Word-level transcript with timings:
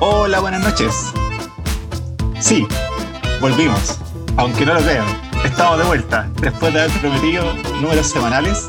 Hola, 0.00 0.40
buenas 0.40 0.62
noches. 0.62 0.94
Sí, 2.38 2.66
volvimos. 3.40 3.98
Aunque 4.36 4.64
no 4.64 4.74
lo 4.74 4.80
crean, 4.80 5.04
estamos 5.44 5.78
de 5.78 5.84
vuelta. 5.84 6.28
Después 6.40 6.72
de 6.72 6.82
haber 6.82 7.00
prometido 7.00 7.52
números 7.80 8.06
semanales, 8.06 8.68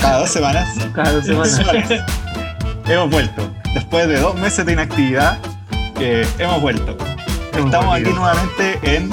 cada 0.00 0.20
dos 0.20 0.30
semanas, 0.30 0.68
Cada 0.94 1.12
dos 1.12 1.24
semanas. 1.24 1.90
hemos 2.86 3.10
vuelto. 3.10 3.50
Después 3.74 4.06
de 4.08 4.20
dos 4.20 4.36
meses 4.36 4.64
de 4.64 4.72
inactividad, 4.74 5.38
eh, 5.98 6.26
hemos 6.38 6.60
vuelto. 6.60 6.96
Hemos 7.52 7.66
Estamos 7.66 7.94
aquí 7.96 8.10
nuevamente 8.10 8.78
en 8.82 9.10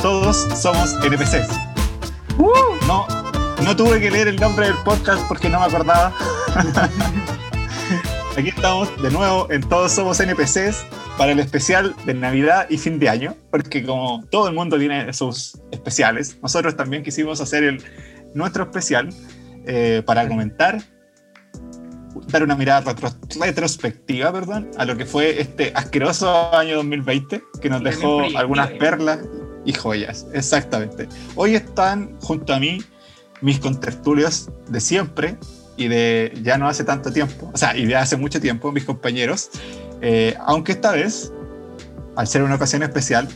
Todos 0.00 0.48
Somos 0.58 0.94
NPCs. 1.04 1.48
No, 2.86 3.06
no 3.62 3.76
tuve 3.76 4.00
que 4.00 4.10
leer 4.10 4.28
el 4.28 4.36
nombre 4.36 4.66
del 4.66 4.76
podcast 4.78 5.20
porque 5.28 5.50
no 5.50 5.60
me 5.60 5.66
acordaba. 5.66 6.12
aquí 8.36 8.48
estamos 8.48 8.90
de 9.02 9.10
nuevo 9.10 9.46
en 9.50 9.62
Todos 9.68 9.92
Somos 9.92 10.20
NPCs 10.20 10.84
para 11.18 11.32
el 11.32 11.38
especial 11.40 11.94
de 12.06 12.14
Navidad 12.14 12.66
y 12.70 12.78
fin 12.78 12.98
de 12.98 13.08
año, 13.08 13.36
porque 13.50 13.84
como 13.84 14.24
todo 14.30 14.48
el 14.48 14.54
mundo 14.54 14.78
tiene 14.78 15.12
sus 15.12 15.58
especiales, 15.70 16.38
nosotros 16.42 16.76
también 16.76 17.02
quisimos 17.02 17.40
hacer 17.40 17.64
el, 17.64 17.82
nuestro 18.34 18.64
especial 18.64 19.10
eh, 19.66 20.02
para 20.06 20.26
comentar, 20.26 20.82
dar 22.28 22.42
una 22.42 22.56
mirada 22.56 22.92
retro- 22.94 23.14
retrospectiva 23.38 24.32
perdón, 24.32 24.70
a 24.78 24.84
lo 24.84 24.96
que 24.96 25.04
fue 25.04 25.40
este 25.40 25.72
asqueroso 25.74 26.54
año 26.56 26.76
2020, 26.76 27.42
que 27.60 27.68
nos 27.70 27.82
dejó 27.82 28.22
algunas 28.36 28.70
perlas 28.72 29.20
y 29.64 29.72
joyas, 29.74 30.26
exactamente. 30.32 31.08
Hoy 31.36 31.54
están 31.54 32.18
junto 32.20 32.54
a 32.54 32.58
mí 32.58 32.82
mis 33.42 33.58
contertulios 33.58 34.50
de 34.68 34.80
siempre 34.80 35.36
y 35.76 35.88
de 35.88 36.38
ya 36.42 36.58
no 36.58 36.68
hace 36.68 36.84
tanto 36.84 37.12
tiempo, 37.12 37.50
o 37.52 37.56
sea, 37.56 37.76
y 37.76 37.86
de 37.86 37.96
hace 37.96 38.16
mucho 38.16 38.40
tiempo, 38.40 38.72
mis 38.72 38.84
compañeros, 38.84 39.50
eh, 40.00 40.36
aunque 40.46 40.72
esta 40.72 40.92
vez, 40.92 41.32
al 42.16 42.26
ser 42.26 42.42
una 42.42 42.56
ocasión 42.56 42.82
especial, 42.82 43.28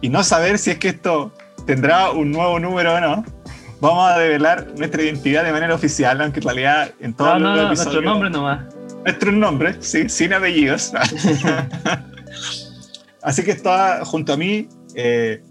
y 0.00 0.08
no 0.08 0.24
saber 0.24 0.58
si 0.58 0.70
es 0.70 0.78
que 0.78 0.88
esto 0.88 1.32
tendrá 1.66 2.10
un 2.10 2.30
nuevo 2.30 2.58
número 2.58 2.94
o 2.94 3.00
no, 3.00 3.24
vamos 3.80 4.10
a 4.10 4.18
develar 4.18 4.72
nuestra 4.76 5.02
identidad 5.02 5.44
de 5.44 5.52
manera 5.52 5.74
oficial, 5.74 6.20
aunque 6.20 6.40
en 6.40 6.44
realidad 6.44 6.90
en 7.00 7.14
todos 7.14 7.40
No, 7.40 7.40
no, 7.40 7.56
los 7.56 7.62
no, 7.62 7.68
nuestro 7.68 8.02
nombre 8.02 8.30
nomás. 8.30 8.64
Nuestros 9.04 9.34
nombres, 9.34 9.76
sí, 9.80 10.08
sin 10.08 10.32
apellidos. 10.32 10.92
Así 13.22 13.42
que 13.42 13.50
está 13.50 14.04
junto 14.04 14.32
a 14.32 14.36
mí 14.36 14.68
eh, 14.94 15.42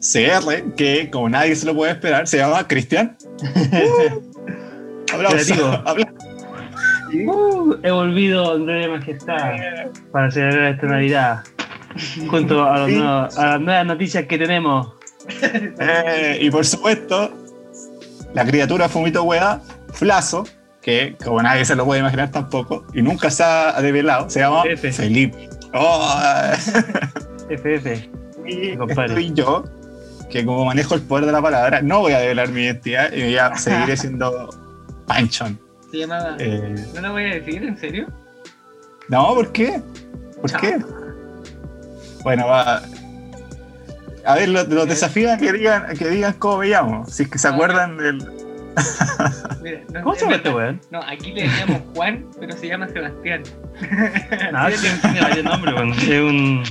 CR, 0.00 0.74
que 0.76 1.10
como 1.10 1.28
nadie 1.28 1.54
se 1.56 1.66
lo 1.66 1.74
puede 1.74 1.92
esperar, 1.92 2.26
se 2.26 2.38
llama 2.38 2.66
Cristian. 2.66 3.16
Apla- 5.12 6.12
Uh, 7.10 7.74
he 7.82 7.90
volvido, 7.90 8.52
Andrés 8.52 8.86
Majestad, 8.86 9.52
para 10.12 10.30
celebrar 10.30 10.74
esta 10.74 10.86
Navidad. 10.88 11.40
Junto 12.28 12.62
a, 12.66 12.80
los 12.80 12.88
Sí. 12.90 12.96
nuevos- 12.96 13.38
a 13.38 13.46
las 13.46 13.60
nuevas 13.62 13.86
noticias 13.86 14.24
que 14.26 14.36
tenemos. 14.36 14.92
Eh, 15.80 16.38
y 16.42 16.50
por 16.50 16.66
supuesto, 16.66 17.32
la 18.34 18.44
criatura 18.44 18.90
fumito 18.90 19.22
hueá, 19.22 19.60
Flazo, 19.94 20.44
que 20.82 21.16
como 21.24 21.42
nadie 21.42 21.64
se 21.64 21.74
lo 21.76 21.86
puede 21.86 22.00
imaginar 22.00 22.30
tampoco, 22.30 22.84
y 22.92 23.00
nunca 23.00 23.30
se 23.30 23.42
ha 23.42 23.80
develado, 23.80 24.28
se 24.28 24.40
llama 24.40 24.64
F. 24.66 24.92
Felipe. 24.92 25.48
Oh, 25.72 26.06
FF. 27.48 28.10
y 28.46 28.70
estoy 28.90 29.32
yo, 29.32 29.64
que 30.30 30.44
como 30.44 30.66
manejo 30.66 30.94
el 30.94 31.00
poder 31.00 31.24
de 31.24 31.32
la 31.32 31.40
palabra, 31.40 31.80
no 31.80 32.00
voy 32.00 32.12
a 32.12 32.18
develar 32.18 32.50
mi 32.50 32.64
identidad 32.64 33.10
y 33.14 33.22
voy 33.22 33.38
a 33.38 33.56
seguir 33.56 33.96
siendo 33.96 34.50
Panchon. 35.08 35.58
Se 35.90 35.96
llamaba. 35.98 36.36
Eh, 36.38 36.74
¿No 36.94 37.00
lo 37.00 37.12
voy 37.12 37.24
a 37.24 37.34
decir? 37.34 37.62
¿En 37.62 37.76
serio? 37.78 38.06
no, 39.08 39.34
¿por 39.34 39.50
qué? 39.52 39.80
¿Por 40.40 40.50
Chao. 40.50 40.60
qué? 40.60 40.78
Bueno, 42.22 42.46
va. 42.46 42.82
A 44.24 44.34
ver, 44.34 44.48
los, 44.50 44.68
los 44.68 44.86
desafíos 44.88 45.38
que 45.38 45.52
digan, 45.52 45.96
que 45.96 46.08
digan 46.08 46.34
cómo 46.34 46.58
me 46.58 46.66
llamo. 46.68 47.06
Si 47.06 47.22
es 47.22 47.28
que 47.30 47.38
se 47.38 47.48
acuerdan 47.48 47.96
del. 47.96 48.18
Mira, 49.62 49.80
no, 49.92 50.02
¿Cómo 50.02 50.14
se 50.14 50.20
llama 50.22 50.36
este 50.36 50.50
weón? 50.50 50.80
No, 50.90 51.00
aquí 51.02 51.32
le 51.32 51.44
decíamos 51.44 51.80
Juan, 51.94 52.26
pero 52.38 52.52
se 52.56 52.66
llama 52.68 52.88
Sebastián. 52.88 53.42
No, 54.52 54.70
Sí, 54.70 54.76
tiene, 54.82 54.98
tiene 55.00 55.20
varios 55.20 55.44
nombres, 55.44 55.74
weón. 55.74 55.92
Es 55.92 56.20
un, 56.20 56.62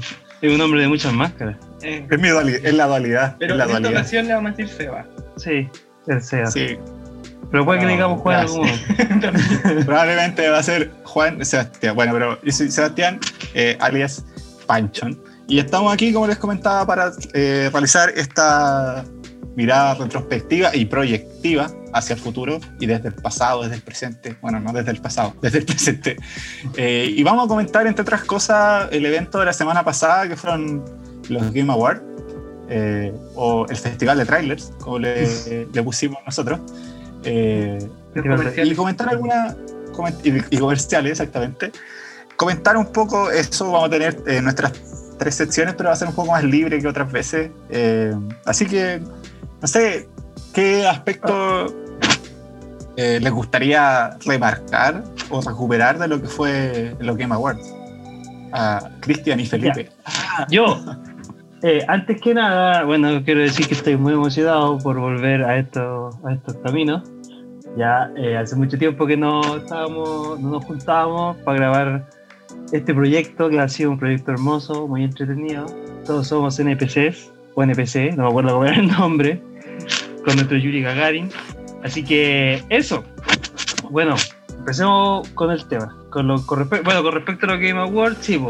es 0.42 0.54
un 0.56 0.62
hombre 0.62 0.82
de 0.82 0.88
muchas 0.88 1.14
máscaras. 1.14 1.56
eh, 1.82 2.06
Es, 2.10 2.20
mi 2.20 2.28
duali- 2.30 2.60
es 2.64 2.74
la 2.74 2.86
dualidad. 2.86 3.36
pero 3.40 3.54
es 3.54 3.58
la 3.58 3.64
en 3.64 3.70
esta 3.70 3.80
dualidad. 3.80 4.02
ocasión 4.02 4.28
le 4.28 4.34
vamos 4.36 4.52
a 4.52 4.56
decir 4.56 4.68
Seba. 4.78 5.06
Sí, 5.38 5.70
el 6.08 6.22
sea. 6.22 6.46
Sí, 6.48 6.78
Pero 7.52 7.66
puede 7.66 7.80
que 7.80 7.86
No, 7.86 7.90
le 7.90 7.94
digamos 7.96 8.22
Juan 8.22 8.36
en 8.36 8.42
algún 8.42 8.68
gracias. 8.68 9.10
momento. 9.10 9.30
probablemente 9.86 10.50
va 10.50 10.58
a 10.58 10.64
ser 10.64 10.92
Juan 11.04 11.46
Sebastián. 11.46 11.96
Bueno, 11.96 12.14
pero 12.14 12.42
yo 12.42 12.52
soy 12.52 12.70
Sebastián, 12.72 13.20
eh, 13.54 13.78
alias 13.80 14.26
Panchon. 14.66 15.18
Y 15.48 15.60
estamos 15.60 15.94
aquí, 15.94 16.12
como 16.12 16.28
les 16.28 16.38
comentaba, 16.38 16.86
para 16.86 17.12
eh, 17.34 17.70
realizar 17.72 18.10
esta 18.16 19.06
mirada 19.56 19.96
retrospectiva 19.96 20.76
y 20.76 20.86
proyectiva 20.86 21.72
hacia 21.94 22.14
el 22.14 22.20
futuro 22.20 22.60
y 22.80 22.86
desde 22.86 23.08
el 23.08 23.16
pasado, 23.16 23.64
desde 23.64 23.76
el 23.76 23.82
presente. 23.82 24.38
Bueno, 24.42 24.60
no 24.60 24.74
desde 24.74 24.92
el 24.92 25.02
pasado, 25.02 25.34
desde 25.42 25.60
el 25.60 25.66
presente. 25.66 26.18
Eh, 26.76 27.12
y 27.16 27.24
vamos 27.24 27.46
a 27.46 27.48
comentar, 27.48 27.88
entre 27.88 28.02
otras 28.02 28.24
cosas, 28.24 28.90
el 28.92 29.06
evento 29.06 29.40
de 29.40 29.46
la 29.46 29.54
semana 29.54 29.84
pasada, 29.86 30.28
que 30.28 30.36
fueron 30.36 30.84
los 31.30 31.52
Game 31.54 31.72
Awards, 31.72 32.02
eh, 32.70 33.14
o 33.36 33.66
el 33.70 33.78
Festival 33.78 34.18
de 34.18 34.26
Trailers, 34.26 34.74
como 34.80 35.00
le, 35.00 35.26
le 35.74 35.84
pusimos 35.84 36.20
nosotros. 36.26 36.60
Eh, 37.24 37.90
y 38.64 38.76
comentar 38.76 39.10
alguna 39.10 39.56
coment- 39.94 40.20
y, 40.24 40.56
y 40.56 40.60
comerciales 40.60 41.12
exactamente. 41.14 41.72
Comentar 42.36 42.78
un 42.78 42.88
poco 42.88 43.32
eso 43.32 43.72
vamos 43.72 43.88
a 43.88 43.90
tener 43.92 44.22
eh, 44.28 44.42
nuestras 44.42 44.72
tres 45.18 45.34
secciones 45.36 45.74
pero 45.76 45.90
va 45.90 45.94
a 45.94 45.98
ser 45.98 46.08
un 46.08 46.14
poco 46.14 46.32
más 46.32 46.44
libre 46.44 46.80
que 46.80 46.88
otras 46.88 47.12
veces. 47.12 47.50
Eh, 47.70 48.14
así 48.46 48.66
que 48.66 49.02
no 49.62 49.68
sé 49.68 50.08
qué 50.54 50.88
aspecto 50.88 51.68
eh, 52.96 53.20
les 53.22 53.32
gustaría 53.32 54.18
remarcar 54.26 55.04
o 55.30 55.42
recuperar 55.42 56.00
de 56.00 56.08
lo 56.08 56.22
que 56.22 56.28
fue 56.28 56.96
los 57.00 57.18
Game 57.18 57.34
Awards 57.34 57.68
a 58.54 58.90
Cristian 59.02 59.40
y 59.40 59.46
Felipe. 59.46 59.90
Yo, 60.50 60.84
eh, 61.68 61.84
antes 61.90 62.22
que 62.22 62.34
nada, 62.34 62.86
bueno, 62.86 63.22
quiero 63.26 63.42
decir 63.42 63.68
que 63.68 63.74
estoy 63.74 63.98
muy 63.98 64.14
emocionado 64.14 64.78
por 64.78 64.98
volver 64.98 65.44
a 65.44 65.58
estos, 65.58 66.16
a 66.24 66.32
estos 66.32 66.56
caminos. 66.64 67.04
Ya 67.76 68.10
eh, 68.16 68.38
hace 68.38 68.56
mucho 68.56 68.78
tiempo 68.78 69.06
que 69.06 69.18
no 69.18 69.58
estábamos, 69.58 70.40
no 70.40 70.52
nos 70.52 70.64
juntábamos 70.64 71.36
para 71.44 71.58
grabar 71.58 72.10
este 72.72 72.94
proyecto, 72.94 73.50
que 73.50 73.60
ha 73.60 73.68
sido 73.68 73.92
un 73.92 74.00
proyecto 74.00 74.32
hermoso, 74.32 74.88
muy 74.88 75.04
entretenido. 75.04 75.66
Todos 76.06 76.30
somos 76.30 76.58
NPCs, 76.58 77.34
o 77.54 77.62
NPC, 77.64 78.16
no 78.16 78.24
me 78.24 78.30
acuerdo 78.30 78.54
cómo 78.54 78.66
era 78.66 78.78
el 78.78 78.88
nombre, 78.88 79.42
con 80.24 80.36
nuestro 80.36 80.58
Yuri 80.58 80.82
Gagarin. 80.84 81.30
Así 81.84 82.02
que 82.02 82.64
eso. 82.70 83.04
Bueno, 83.90 84.16
empecemos 84.58 85.28
con 85.32 85.52
el 85.52 85.68
tema. 85.68 85.94
Con 86.12 86.28
lo, 86.28 86.46
con 86.46 86.70
bueno, 86.70 87.04
con 87.04 87.14
respecto 87.14 87.46
a 87.46 87.50
los 87.50 87.60
Game 87.60 87.82
Awards, 87.82 88.20
sí. 88.22 88.42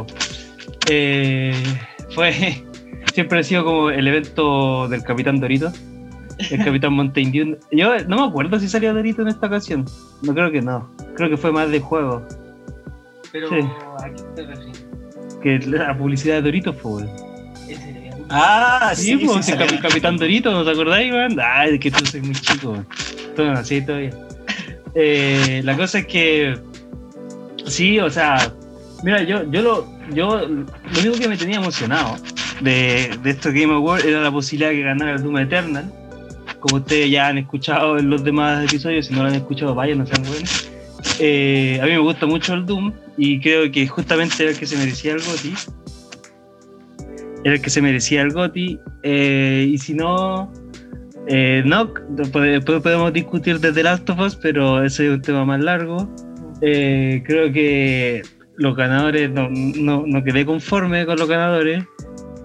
Eh, 0.88 1.52
fue 2.16 2.64
siempre 3.18 3.40
ha 3.40 3.44
sido 3.44 3.66
como 3.66 3.90
el 3.90 4.08
evento 4.08 4.88
del 4.90 5.02
Capitán 5.02 5.40
Dorito, 5.40 5.74
el 6.52 6.64
Capitán 6.64 6.94
Mountain 6.94 7.32
Dew. 7.32 7.58
Yo 7.72 7.98
no 8.08 8.18
me 8.18 8.28
acuerdo 8.28 8.60
si 8.60 8.70
salió 8.70 8.94
Dorito 8.94 9.24
en 9.24 9.30
esta 9.30 9.48
ocasión. 9.48 9.86
No 10.22 10.36
creo 10.36 10.52
que 10.52 10.62
no. 10.62 10.88
Creo 11.16 11.28
que 11.28 11.36
fue 11.36 11.52
más 11.52 11.72
de 11.72 11.80
juego 11.80 12.22
Pero 13.32 13.50
Sí. 13.50 13.56
aquí 14.04 14.22
te 14.36 14.46
refieres. 14.46 14.86
que 15.42 15.58
la 15.66 15.98
publicidad 15.98 16.36
de 16.36 16.42
Dorito 16.44 16.74
fue. 16.74 17.06
ah 18.30 18.92
Sí, 18.94 19.18
pues, 19.18 19.50
el 19.50 19.80
Capitán 19.80 20.18
Dorito, 20.18 20.52
¿no 20.52 20.64
te 20.64 20.70
acordáis, 20.70 21.12
weón? 21.12 21.40
Ay, 21.44 21.74
es 21.74 21.80
que 21.80 21.90
tú 21.90 22.06
soy 22.06 22.22
muy 22.22 22.36
chico, 22.36 22.70
weón. 22.70 22.88
Tú 23.36 23.46
no 23.46 23.54
nací 23.56 23.82
todavía. 23.82 24.12
Eh, 24.94 25.62
la 25.64 25.76
cosa 25.76 25.98
es 25.98 26.06
que. 26.06 26.56
Sí, 27.66 28.00
o 28.00 28.12
sea. 28.12 28.54
Mira, 29.04 29.24
yo, 29.24 29.44
yo 29.50 29.64
lo. 29.64 29.98
Yo 30.14 30.38
lo 30.48 31.00
único 31.02 31.18
que 31.20 31.28
me 31.28 31.36
tenía 31.36 31.58
emocionado 31.58 32.16
de, 32.62 33.10
de 33.24 33.30
estos 33.30 33.54
Game 33.54 33.74
Awards 33.74 34.06
era 34.06 34.22
la 34.22 34.32
posibilidad 34.32 34.70
de 34.72 34.76
que 34.78 34.84
ganara 34.84 35.14
el 35.16 35.24
Doom 35.24 35.38
Eternal. 35.38 35.92
Como 36.60 36.78
ustedes 36.78 37.12
ya 37.12 37.28
han 37.28 37.38
escuchado 37.38 37.98
en 38.00 38.10
los 38.10 38.24
demás 38.24 38.66
episodios, 38.66 39.08
si 39.08 39.14
no 39.14 39.22
lo 39.22 39.30
han 39.30 39.36
escuchado, 39.36 39.76
vayan, 39.76 40.00
no 40.00 40.06
sean 40.08 40.24
buenos. 40.24 40.70
Eh, 41.20 41.80
a 41.82 41.86
mí 41.86 41.92
me 41.92 42.00
gusta 42.00 42.26
mucho 42.26 42.54
el 42.54 42.66
Doom 42.66 42.92
y 43.18 43.40
creo 43.40 43.72
que 43.72 43.88
justamente 43.88 44.36
era 44.42 44.52
el 44.52 44.58
que 44.58 44.66
se 44.66 44.76
merecía 44.78 45.14
el 45.14 45.20
GOTY. 45.22 45.54
Era 47.44 47.56
el 47.56 47.62
que 47.62 47.70
se 47.70 47.82
merecía 47.82 48.22
el 48.24 48.32
GOTY. 48.34 48.80
eh, 49.04 49.68
y 49.70 49.78
si 49.78 49.94
no, 49.94 50.52
eh, 51.28 51.62
no, 51.66 51.94
pode- 51.94 52.62
podemos 52.62 53.14
discutir 53.14 53.60
desde 53.60 53.84
Last 53.84 54.10
of 54.10 54.20
Us, 54.20 54.36
pero 54.36 54.84
ese 54.84 55.08
es 55.08 55.14
un 55.14 55.22
tema 55.22 55.46
más 55.46 55.62
largo. 55.62 56.10
Eh, 56.62 57.22
creo 57.26 57.52
que 57.54 58.24
los 58.58 58.76
ganadores, 58.76 59.30
no, 59.30 59.50
no, 59.52 60.04
no 60.08 60.24
quedé 60.24 60.46
conforme 60.46 61.06
con 61.06 61.18
los 61.20 61.28
ganadores. 61.30 61.84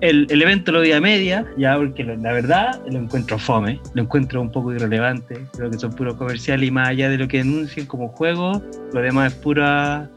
El, 0.03 0.27
el 0.31 0.43
evento 0.43 0.73
lo 0.73 0.81
vi 0.81 0.91
a 0.91 1.01
media, 1.01 1.47
ya 1.57 1.77
porque 1.77 2.03
la 2.03 2.33
verdad 2.33 2.83
lo 2.91 2.99
encuentro 2.99 3.39
fome, 3.39 3.81
lo 3.95 4.03
encuentro 4.03 4.43
un 4.43 4.51
poco 4.51 4.73
irrelevante. 4.73 5.39
Creo 5.57 5.71
que 5.71 5.79
son 5.79 5.93
puros 5.93 6.17
comerciales 6.17 6.69
y 6.69 6.73
más 6.73 6.89
allá 6.89 7.09
de 7.09 7.19
lo 7.19 7.29
que 7.29 7.39
denuncien 7.39 7.87
como 7.87 8.09
juego, 8.09 8.61
lo 8.93 9.01
demás 9.01 9.33
es 9.33 9.39
pura 9.39 10.11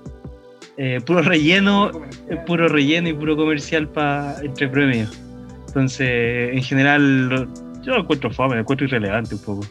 eh, 0.77 0.99
puro 1.05 1.21
relleno, 1.21 1.91
puro 2.45 2.67
relleno 2.67 3.07
y 3.07 3.13
puro 3.13 3.37
comercial 3.37 3.87
para 3.87 4.37
entre 4.41 4.67
premios. 4.67 5.09
Entonces, 5.67 6.53
en 6.53 6.63
general, 6.63 7.47
yo 7.81 7.93
lo 7.93 8.01
encuentro 8.01 8.31
fome, 8.31 8.55
lo 8.55 8.61
encuentro 8.61 8.87
irrelevante 8.87 9.35
un 9.35 9.41
poco. 9.41 9.61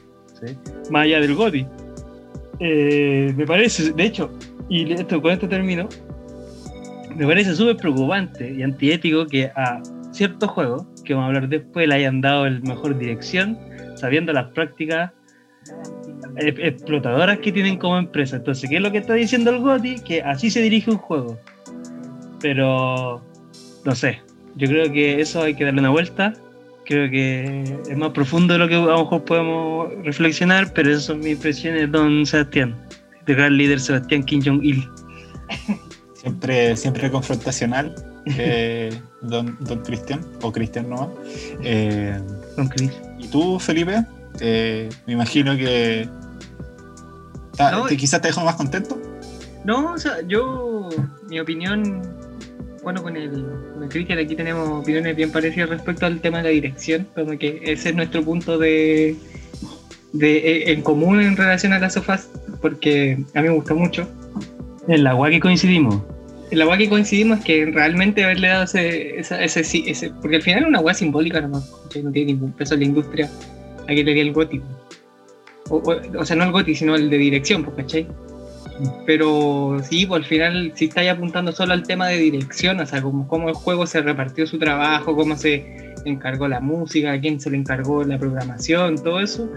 ¿sí? 0.40 0.56
Más 0.90 1.04
allá 1.04 1.20
del 1.20 1.34
GOTI. 1.34 1.66
Eh, 2.60 3.34
me 3.36 3.46
parece, 3.46 3.92
de 3.92 4.04
hecho, 4.04 4.30
y 4.68 4.92
esto, 4.92 5.20
con 5.20 5.32
esto 5.32 5.48
termino, 5.48 5.88
me 7.14 7.26
parece 7.26 7.54
súper 7.54 7.76
preocupante 7.76 8.52
y 8.52 8.62
antiético 8.62 9.26
que 9.26 9.46
a 9.46 9.82
ciertos 10.14 10.50
juegos, 10.50 10.86
que 11.04 11.14
vamos 11.14 11.24
a 11.24 11.28
hablar 11.28 11.48
después, 11.48 11.88
le 11.88 11.94
hayan 11.96 12.20
dado 12.20 12.46
el 12.46 12.62
mejor 12.62 12.96
dirección, 12.96 13.58
sabiendo 13.96 14.32
las 14.32 14.46
prácticas 14.52 15.10
explotadoras 16.36 17.38
que 17.38 17.52
tienen 17.52 17.78
como 17.78 17.98
empresa. 17.98 18.36
Entonces, 18.36 18.68
¿qué 18.70 18.76
es 18.76 18.82
lo 18.82 18.92
que 18.92 18.98
está 18.98 19.14
diciendo 19.14 19.50
el 19.50 19.60
GOTI? 19.60 20.00
Que 20.00 20.22
así 20.22 20.50
se 20.50 20.60
dirige 20.60 20.90
un 20.90 20.98
juego. 20.98 21.38
Pero, 22.40 23.22
no 23.84 23.94
sé, 23.94 24.20
yo 24.56 24.68
creo 24.68 24.92
que 24.92 25.20
eso 25.20 25.42
hay 25.42 25.54
que 25.54 25.64
darle 25.64 25.80
una 25.80 25.90
vuelta. 25.90 26.32
Creo 26.84 27.10
que 27.10 27.62
es 27.88 27.96
más 27.96 28.10
profundo 28.10 28.52
de 28.54 28.58
lo 28.58 28.68
que 28.68 28.74
a 28.74 28.80
lo 28.80 28.98
mejor 28.98 29.24
podemos 29.24 29.88
reflexionar, 30.04 30.72
pero 30.74 30.90
esas 30.90 31.04
son 31.04 31.20
mis 31.20 31.32
impresiones, 31.32 31.90
don 31.90 32.26
Sebastián, 32.26 32.76
de 33.24 33.34
gran 33.34 33.56
líder 33.56 33.80
Sebastián 33.80 34.22
Kim 34.22 34.42
Jong-il. 34.44 34.86
Siempre, 36.14 36.76
siempre 36.76 37.10
confrontacional, 37.10 37.94
eh, 38.26 39.00
don, 39.20 39.56
don 39.60 39.80
Cristian, 39.80 40.20
o 40.42 40.50
Cristian 40.52 40.88
nomás. 40.88 41.08
Eh, 41.62 42.18
Don 42.56 42.68
Chris. 42.68 42.90
¿Y 43.18 43.28
tú, 43.28 43.58
Felipe? 43.58 44.04
Eh, 44.40 44.88
me 45.06 45.12
imagino 45.14 45.56
que 45.56 46.08
No, 47.58 47.86
te- 47.86 47.96
quizás 47.96 48.20
te 48.20 48.28
dejo 48.28 48.40
más 48.44 48.56
contento. 48.56 48.98
No, 49.64 49.92
o 49.92 49.98
sea, 49.98 50.18
yo, 50.26 50.88
mi 51.28 51.40
opinión, 51.40 52.02
bueno, 52.82 53.02
con 53.02 53.16
el, 53.16 53.30
con 53.72 53.82
el 53.84 53.88
Cristian 53.88 54.18
aquí 54.18 54.34
tenemos 54.36 54.68
opiniones 54.68 55.16
bien 55.16 55.30
parecidas 55.32 55.70
respecto 55.70 56.04
al 56.06 56.20
tema 56.20 56.38
de 56.38 56.44
la 56.44 56.50
dirección, 56.50 57.06
como 57.14 57.38
que 57.38 57.60
ese 57.64 57.90
es 57.90 57.94
nuestro 57.94 58.22
punto 58.22 58.58
de, 58.58 59.16
de 60.12 60.36
eh, 60.36 60.72
en 60.72 60.82
común 60.82 61.20
en 61.20 61.36
relación 61.36 61.72
a 61.72 61.78
las 61.78 61.94
sofás, 61.94 62.28
porque 62.60 63.18
a 63.34 63.40
mí 63.40 63.48
me 63.48 63.54
gustó 63.54 63.74
mucho. 63.74 64.06
En 64.86 65.02
la 65.02 65.14
UA 65.14 65.30
que 65.30 65.40
coincidimos. 65.40 66.02
La 66.54 66.66
weá 66.66 66.78
que 66.78 66.88
coincidimos 66.88 67.38
es 67.40 67.44
que 67.44 67.66
realmente 67.66 68.24
haberle 68.24 68.48
dado 68.48 68.64
ese, 68.64 69.18
ese, 69.18 69.64
sí- 69.64 69.84
ese- 69.86 70.10
porque 70.20 70.36
al 70.36 70.42
final 70.42 70.62
es 70.62 70.68
una 70.68 70.80
weá 70.80 70.94
simbólica 70.94 71.40
nomás, 71.40 71.70
no 72.02 72.10
tiene 72.12 72.32
ningún 72.32 72.52
peso 72.52 72.74
en 72.74 72.80
la 72.80 72.86
industria, 72.86 73.30
a 73.82 73.86
que 73.86 74.04
le 74.04 74.14
di 74.14 74.20
el 74.20 74.32
goti. 74.32 74.60
O 75.70 76.24
sea, 76.24 76.36
no 76.36 76.44
el 76.44 76.52
goti, 76.52 76.74
sino 76.74 76.94
el 76.94 77.08
de 77.10 77.16
dirección, 77.18 77.64
pues, 77.64 77.76
¿cachai? 77.76 78.06
Pero 79.06 79.78
sí, 79.88 80.04
pues 80.06 80.22
al 80.22 80.28
final, 80.28 80.72
si 80.74 80.86
estáis 80.86 81.10
apuntando 81.10 81.52
solo 81.52 81.72
al 81.72 81.84
tema 81.84 82.08
de 82.08 82.18
dirección, 82.18 82.80
o 82.80 82.86
sea, 82.86 83.00
como 83.02 83.26
cómo 83.28 83.48
el 83.48 83.54
juego 83.54 83.86
se 83.86 84.00
repartió 84.02 84.46
su 84.46 84.58
trabajo, 84.58 85.14
cómo 85.16 85.36
se 85.36 85.94
encargó 86.04 86.48
la 86.48 86.60
música, 86.60 87.12
a 87.12 87.20
quién 87.20 87.40
se 87.40 87.50
le 87.50 87.56
encargó 87.56 88.04
la 88.04 88.18
programación, 88.18 88.96
todo 88.96 89.20
eso, 89.20 89.50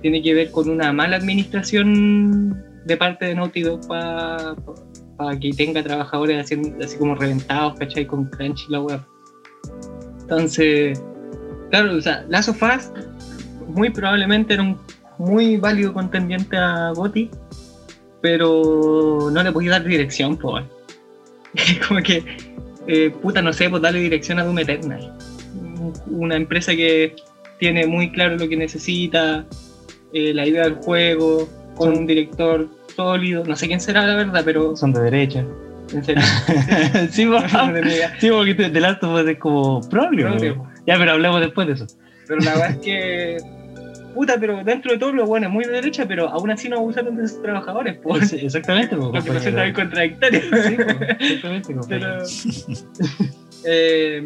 tiene 0.00 0.22
que 0.22 0.34
ver 0.34 0.50
con 0.50 0.68
una 0.70 0.92
mala 0.92 1.16
administración 1.16 2.62
de 2.84 2.96
parte 2.96 3.26
de 3.26 3.34
Naughty 3.36 3.62
Dog 3.62 3.86
para 3.86 4.54
que 5.40 5.50
tenga 5.52 5.82
trabajadores 5.82 6.44
haciendo, 6.44 6.84
así 6.84 6.96
como 6.96 7.14
reventados, 7.14 7.78
¿cachai? 7.78 8.06
Con 8.06 8.26
crunch 8.26 8.66
y 8.68 8.72
la 8.72 8.80
web. 8.80 9.00
Entonces, 10.20 11.02
claro, 11.70 11.96
o 11.96 12.00
sea, 12.00 12.24
Last 12.28 12.48
of 12.48 12.62
Us 12.62 12.90
muy 13.68 13.90
probablemente 13.90 14.54
era 14.54 14.62
un 14.62 14.78
muy 15.18 15.56
válido 15.56 15.92
contendiente 15.92 16.56
a 16.56 16.92
Gotti, 16.94 17.30
pero 18.20 19.30
no 19.32 19.42
le 19.42 19.52
podía 19.52 19.72
dar 19.72 19.84
dirección, 19.84 20.36
pues. 20.36 20.64
como 21.88 22.02
que, 22.02 22.24
eh, 22.86 23.10
puta, 23.22 23.42
no 23.42 23.52
sé, 23.52 23.68
pues 23.70 23.82
darle 23.82 24.00
dirección 24.00 24.38
a 24.38 24.44
Doom 24.44 24.58
Eternal. 24.58 25.16
Una 26.06 26.36
empresa 26.36 26.74
que 26.74 27.14
tiene 27.58 27.86
muy 27.86 28.10
claro 28.10 28.36
lo 28.36 28.48
que 28.48 28.56
necesita, 28.56 29.46
eh, 30.12 30.32
la 30.34 30.46
idea 30.46 30.64
del 30.64 30.74
juego, 30.74 31.48
con 31.76 31.96
un 31.96 32.06
director 32.06 32.68
sólido, 32.94 33.44
no 33.44 33.56
sé 33.56 33.66
quién 33.66 33.80
será 33.80 34.06
la 34.06 34.14
verdad, 34.16 34.42
pero 34.44 34.76
Son 34.76 34.92
de 34.92 35.00
derecha. 35.02 35.44
en 35.92 36.04
serio. 36.04 36.22
sí, 37.10 37.26
sí, 38.20 38.30
porque 38.30 38.54
The 38.54 38.80
Last 38.80 39.02
of 39.04 39.20
Us 39.22 39.28
es 39.28 39.38
como 39.38 39.80
po. 40.54 40.68
Ya, 40.86 40.98
pero 40.98 41.12
hablemos 41.12 41.40
después 41.40 41.66
de 41.66 41.72
eso. 41.74 41.86
Pero 42.26 42.40
la 42.40 42.50
verdad 42.52 42.70
es 42.70 42.76
que. 42.78 43.36
Puta, 44.14 44.36
pero 44.38 44.62
dentro 44.62 44.92
de 44.92 44.98
todo 44.98 45.12
lo 45.14 45.24
bueno 45.24 45.46
es 45.46 45.52
muy 45.52 45.64
de 45.64 45.70
derecha, 45.72 46.04
pero 46.06 46.28
aún 46.28 46.50
así 46.50 46.68
no 46.68 46.76
abusaron 46.76 47.16
de 47.16 47.26
sus 47.26 47.40
trabajadores, 47.40 47.96
po. 47.96 48.10
Pues, 48.10 48.32
exactamente, 48.34 48.94
po, 48.94 49.10
Lo 49.10 49.22
que 49.24 49.30
resulta 49.32 49.62
bien 49.62 49.74
contradictorio. 49.74 50.40
Sí, 50.40 50.76
po, 50.76 51.04
exactamente, 51.18 51.74
pero. 51.88 52.18
eh, 53.64 54.22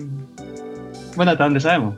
Bueno, 1.14 1.32
hasta 1.32 1.44
donde 1.44 1.60
sabemos. 1.60 1.94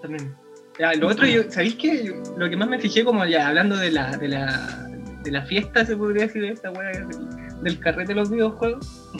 también. 0.00 0.32
Ya, 0.78 0.94
lo 0.94 1.08
otro, 1.08 1.26
yo, 1.26 1.42
¿sabéis 1.50 1.74
qué? 1.74 2.04
Yo- 2.06 2.14
Lo 2.36 2.48
que 2.48 2.56
más 2.56 2.68
me 2.68 2.78
fijé, 2.78 3.04
como 3.04 3.24
ya 3.26 3.48
hablando 3.48 3.76
de 3.76 3.90
la, 3.90 4.16
de 4.16 4.28
la, 4.28 4.88
de 5.22 5.30
la 5.30 5.42
fiesta, 5.42 5.84
se 5.84 5.96
podría 5.96 6.26
decir, 6.26 6.42
de 6.42 6.50
esta 6.50 6.70
wea 6.70 6.90
del, 6.90 7.62
del 7.62 7.78
carrete 7.78 8.08
de 8.08 8.14
los 8.14 8.30
videojuegos, 8.30 9.10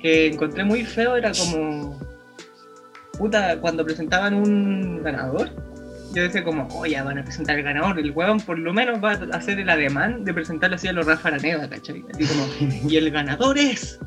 que 0.00 0.28
encontré 0.28 0.64
muy 0.64 0.84
feo, 0.84 1.16
era 1.16 1.32
como. 1.32 2.00
Puta, 3.18 3.58
cuando 3.60 3.84
presentaban 3.84 4.34
un 4.34 5.02
ganador, 5.02 5.50
yo 6.14 6.22
decía 6.22 6.44
como, 6.44 6.68
oh, 6.72 6.86
ya 6.86 7.04
van 7.04 7.18
a 7.18 7.24
presentar 7.24 7.58
el 7.58 7.64
ganador, 7.64 7.98
el 7.98 8.10
weón 8.10 8.40
por 8.40 8.58
lo 8.58 8.72
menos 8.72 9.02
va 9.02 9.12
a 9.12 9.36
hacer 9.36 9.58
el 9.58 9.68
ademán 9.68 10.24
de 10.24 10.34
presentarlo 10.34 10.76
así 10.76 10.88
a 10.88 10.92
los 10.92 11.06
Rafa 11.06 11.28
Araneda, 11.28 11.68
¿cachai? 11.68 12.04
Así 12.12 12.26
como, 12.26 12.90
y 12.90 12.96
el 12.96 13.10
ganador 13.10 13.58
es, 13.58 13.98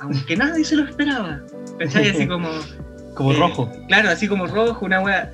aunque 0.00 0.36
nadie 0.36 0.64
se 0.64 0.76
lo 0.76 0.84
esperaba, 0.84 1.40
¿cachai? 1.78 2.10
Así 2.10 2.26
como. 2.26 2.48
Como 3.14 3.32
Eh, 3.32 3.36
rojo. 3.38 3.70
Claro, 3.86 4.08
así 4.08 4.26
como 4.26 4.48
rojo, 4.48 4.84
una 4.84 5.00
wea. 5.00 5.32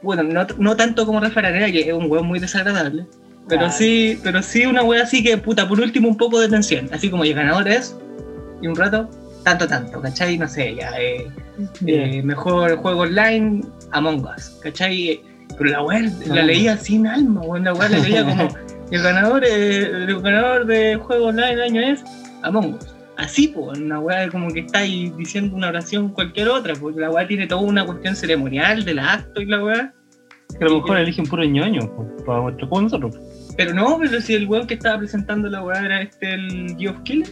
Bueno, 0.00 0.22
no, 0.22 0.46
no 0.56 0.76
tanto 0.76 1.04
como 1.04 1.20
Rafa 1.20 1.40
Araneda, 1.40 1.70
que 1.70 1.80
es 1.80 1.92
un 1.92 2.10
weón 2.10 2.26
muy 2.26 2.38
desagradable. 2.38 3.06
Pero 3.48 3.70
sí, 3.70 4.18
pero 4.22 4.42
sí 4.42 4.66
una 4.66 4.82
wea 4.82 5.02
así 5.02 5.22
que, 5.22 5.38
puta, 5.38 5.66
por 5.66 5.80
último 5.80 6.08
un 6.08 6.16
poco 6.16 6.38
de 6.38 6.48
tensión. 6.48 6.88
Así 6.92 7.10
como 7.10 7.24
y 7.24 7.30
el 7.30 7.36
ganador 7.36 7.66
es, 7.68 7.96
y 8.60 8.66
un 8.66 8.76
rato, 8.76 9.08
tanto, 9.42 9.66
tanto, 9.66 10.00
¿cachai? 10.00 10.36
No 10.36 10.48
sé, 10.48 10.74
ya, 10.74 10.90
eh, 10.98 11.26
eh, 11.86 12.22
mejor 12.22 12.76
juego 12.76 13.02
online, 13.02 13.62
Among 13.92 14.24
Us, 14.24 14.58
¿cachai? 14.62 15.20
Pero 15.56 15.70
la 15.70 15.82
wea 15.82 16.10
la 16.26 16.42
leía 16.42 16.76
sin 16.76 17.06
alma, 17.06 17.40
weón, 17.40 17.64
la 17.64 17.72
wea 17.72 17.88
la 17.88 17.98
leía 17.98 18.24
como, 18.24 18.48
el 18.90 19.02
ganador, 19.02 19.44
eh, 19.44 19.82
el 19.82 20.20
ganador 20.20 20.66
de 20.66 20.96
juego 20.96 21.26
online 21.26 21.56
del 21.56 21.62
año 21.62 21.80
es 21.80 22.04
Among 22.42 22.74
Us. 22.74 22.94
Así, 23.16 23.48
pues, 23.48 23.78
una 23.78 23.98
weá 23.98 24.28
como 24.28 24.52
que 24.52 24.60
está 24.60 24.80
ahí 24.80 25.12
diciendo 25.16 25.56
una 25.56 25.68
oración 25.68 26.10
cualquier 26.10 26.48
otra, 26.48 26.74
porque 26.74 27.00
la 27.00 27.10
weá 27.10 27.26
tiene 27.26 27.48
toda 27.48 27.62
una 27.62 27.84
cuestión 27.84 28.14
ceremonial 28.14 28.84
del 28.84 29.00
acto 29.00 29.40
y 29.40 29.46
la 29.46 29.64
weá. 29.64 29.92
Que 30.56 30.64
a 30.64 30.68
lo 30.68 30.76
mejor 30.76 30.98
eligen 30.98 31.26
puro 31.26 31.44
ñoño 31.44 31.90
para 32.24 32.42
nuestro 32.42 32.68
nosotros. 32.80 33.18
Pero 33.58 33.74
no, 33.74 33.98
pero 33.98 34.18
si 34.22 34.34
el 34.34 34.46
weón 34.46 34.66
que 34.66 34.74
estaba 34.74 34.96
presentando 34.98 35.48
la 35.50 35.62
weá 35.62 35.84
era 35.84 36.00
este, 36.02 36.32
el 36.32 36.74
Geoff 36.78 37.00
Keighley. 37.04 37.30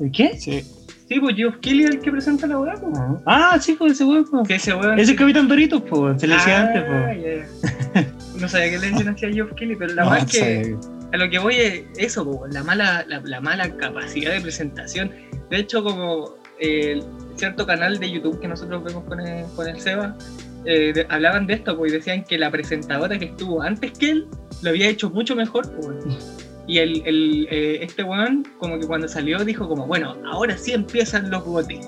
¿El 0.00 0.12
qué? 0.12 0.38
Sí. 0.38 0.62
Sí, 1.08 1.18
pues 1.20 1.34
Geoff 1.34 1.56
es 1.62 1.72
el 1.90 2.00
que 2.00 2.10
presenta 2.12 2.46
la 2.46 2.58
weá, 2.60 2.74
pues. 2.74 2.92
Ah, 3.26 3.58
sí, 3.60 3.72
pues 3.78 3.92
ese 3.92 4.04
weón. 4.04 4.24
po. 4.30 4.42
Que 4.44 4.54
ese 4.54 4.72
weón. 4.74 4.98
Ese 4.98 5.12
es 5.12 5.18
Capitán 5.18 5.48
Doritos, 5.48 5.82
pues. 5.88 6.20
Se 6.20 6.26
le 6.28 6.34
decía 6.34 6.60
Ah, 6.60 6.66
antes, 6.68 7.48
pues. 7.92 8.40
No 8.40 8.48
sabía 8.48 8.70
que 8.70 8.78
le 8.78 8.90
decían 8.90 9.08
así 9.14 9.26
a 9.26 9.32
Geoff 9.32 9.52
Keighley, 9.56 9.76
pero 9.76 9.94
la 9.94 10.04
No, 10.04 10.14
es 10.14 10.24
que. 10.26 10.76
A 11.12 11.16
lo 11.18 11.28
que 11.28 11.38
voy 11.38 11.56
es 11.56 11.82
eso, 11.98 12.24
po, 12.24 12.46
la 12.50 12.62
mala, 12.64 13.04
la, 13.08 13.20
la 13.24 13.40
mala 13.40 13.76
capacidad 13.76 14.32
de 14.32 14.40
presentación. 14.40 15.10
De 15.50 15.58
hecho, 15.58 15.82
como 15.84 16.36
eh, 16.58 17.02
cierto 17.36 17.66
canal 17.66 17.98
de 17.98 18.10
YouTube 18.10 18.40
que 18.40 18.48
nosotros 18.48 18.82
vemos 18.84 19.04
con 19.04 19.20
el, 19.20 19.44
con 19.54 19.68
el 19.68 19.78
Seba, 19.78 20.16
eh, 20.64 20.92
de- 20.94 21.06
hablaban 21.10 21.46
de 21.46 21.54
esto, 21.54 21.76
pues, 21.76 21.92
y 21.92 21.96
decían 21.96 22.24
que 22.24 22.38
la 22.38 22.50
presentadora 22.50 23.18
que 23.18 23.26
estuvo 23.26 23.60
antes 23.60 23.92
que 23.98 24.10
él 24.10 24.26
lo 24.62 24.70
había 24.70 24.88
hecho 24.88 25.10
mucho 25.10 25.34
mejor. 25.36 25.70
pues. 25.74 26.38
Y 26.68 26.78
el, 26.78 27.02
el, 27.06 27.48
eh, 27.50 27.78
este 27.82 28.04
weón, 28.04 28.46
como 28.58 28.78
que 28.78 28.86
cuando 28.86 29.08
salió, 29.08 29.44
dijo 29.44 29.68
como, 29.68 29.86
bueno, 29.86 30.16
ahora 30.30 30.56
sí 30.56 30.72
empiezan 30.72 31.28
los 31.30 31.42
gotis. 31.44 31.80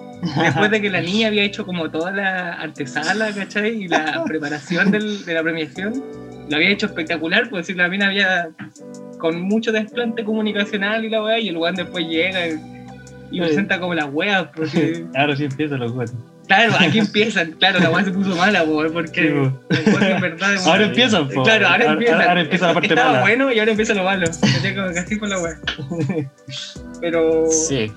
Después 0.42 0.70
de 0.70 0.80
que 0.80 0.90
la 0.90 1.00
niña 1.00 1.28
había 1.28 1.44
hecho 1.44 1.64
como 1.64 1.90
toda 1.90 2.10
la 2.10 2.54
artesala, 2.54 3.32
¿cachai? 3.32 3.84
Y 3.84 3.88
la 3.88 4.24
preparación 4.26 4.90
del- 4.90 5.24
de 5.24 5.34
la 5.34 5.42
premiación, 5.42 6.02
lo 6.50 6.56
había 6.56 6.70
hecho 6.70 6.86
espectacular, 6.86 7.48
pues 7.50 7.66
decir, 7.66 7.76
la 7.76 7.88
mina 7.88 8.06
había 8.08 8.48
con 9.18 9.40
mucho 9.42 9.70
desplante 9.70 10.24
comunicacional 10.24 11.04
y 11.04 11.08
la 11.10 11.22
weá, 11.22 11.38
y 11.38 11.48
el 11.48 11.56
weón 11.56 11.76
después 11.76 12.06
llega 12.08 12.48
y, 12.48 12.58
y 13.30 13.40
presenta 13.40 13.78
como 13.78 13.94
la 13.94 14.06
weá, 14.06 14.50
porque 14.50 15.04
Ahora 15.14 15.36
sí 15.36 15.44
empiezan 15.44 15.80
los 15.80 15.92
juegos. 15.92 16.14
Claro, 16.46 16.72
aquí 16.78 16.98
empiezan, 16.98 17.52
claro, 17.52 17.78
la 17.80 17.90
weá 17.90 18.04
se 18.04 18.10
puso 18.12 18.34
mala, 18.36 18.64
po, 18.64 18.82
porque 18.92 19.22
Sí, 19.22 19.28
po. 19.28 19.60
el 19.70 19.94
weón 19.94 20.02
en 20.04 20.20
verdad 20.20 20.54
es 20.54 20.66
Ahora 20.66 20.84
empiezan, 20.84 21.28
po. 21.28 21.42
Claro, 21.42 21.66
ahora, 21.68 21.82
Ahora- 21.84 21.92
empiezan. 21.92 22.20
ahora 22.22 22.40
empieza 22.40 22.66
la 22.68 22.74
parte 22.74 22.88
Estaba 22.88 23.08
mala. 23.10 23.20
bueno 23.22 23.52
y 23.52 23.58
ahora 23.58 23.70
empieza 23.72 23.94
lo 23.94 24.04
malo. 24.04 24.26
fue 25.18 25.28
la 25.28 25.38
weá. 25.40 25.58
Pero 27.00 27.46
Sí. 27.50 27.92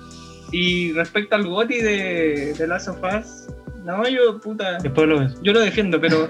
y 0.52 0.92
respecto 0.92 1.34
al 1.36 1.46
GOTI 1.46 1.80
de, 1.80 2.54
de 2.58 2.66
Last 2.66 2.88
of 2.88 2.98
Us, 3.02 3.46
no, 3.84 4.06
yo 4.08 4.38
puta, 4.40 4.78
Después 4.78 5.08
lo 5.08 5.20
ves. 5.20 5.34
yo 5.42 5.52
lo 5.52 5.60
defiendo, 5.60 6.00
pero 6.00 6.28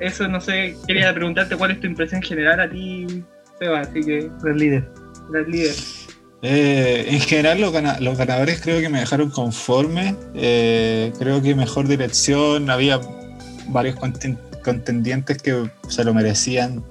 eso 0.00 0.28
no 0.28 0.40
sé, 0.40 0.76
quería 0.86 1.12
preguntarte 1.14 1.56
cuál 1.56 1.70
es 1.70 1.80
tu 1.80 1.86
impresión 1.86 2.20
general 2.22 2.60
a 2.60 2.68
ti, 2.68 3.22
Seba, 3.58 3.80
así 3.80 4.00
que 4.02 4.30
El 4.44 4.56
líder. 4.56 4.84
eres 5.34 5.48
líder. 5.48 5.74
Eh, 6.44 7.04
en 7.06 7.20
general 7.20 7.60
los, 7.60 7.72
ganadores 8.18 8.60
creo 8.60 8.80
que 8.80 8.88
me 8.88 8.98
dejaron 8.98 9.30
conforme. 9.30 10.16
Eh, 10.34 11.12
creo 11.18 11.40
que 11.40 11.54
mejor 11.54 11.86
dirección. 11.86 12.68
Había 12.68 13.00
varios 13.68 13.96
contendientes 14.64 15.38
que 15.38 15.70
se 15.88 16.04
lo 16.04 16.12
merecían. 16.12 16.82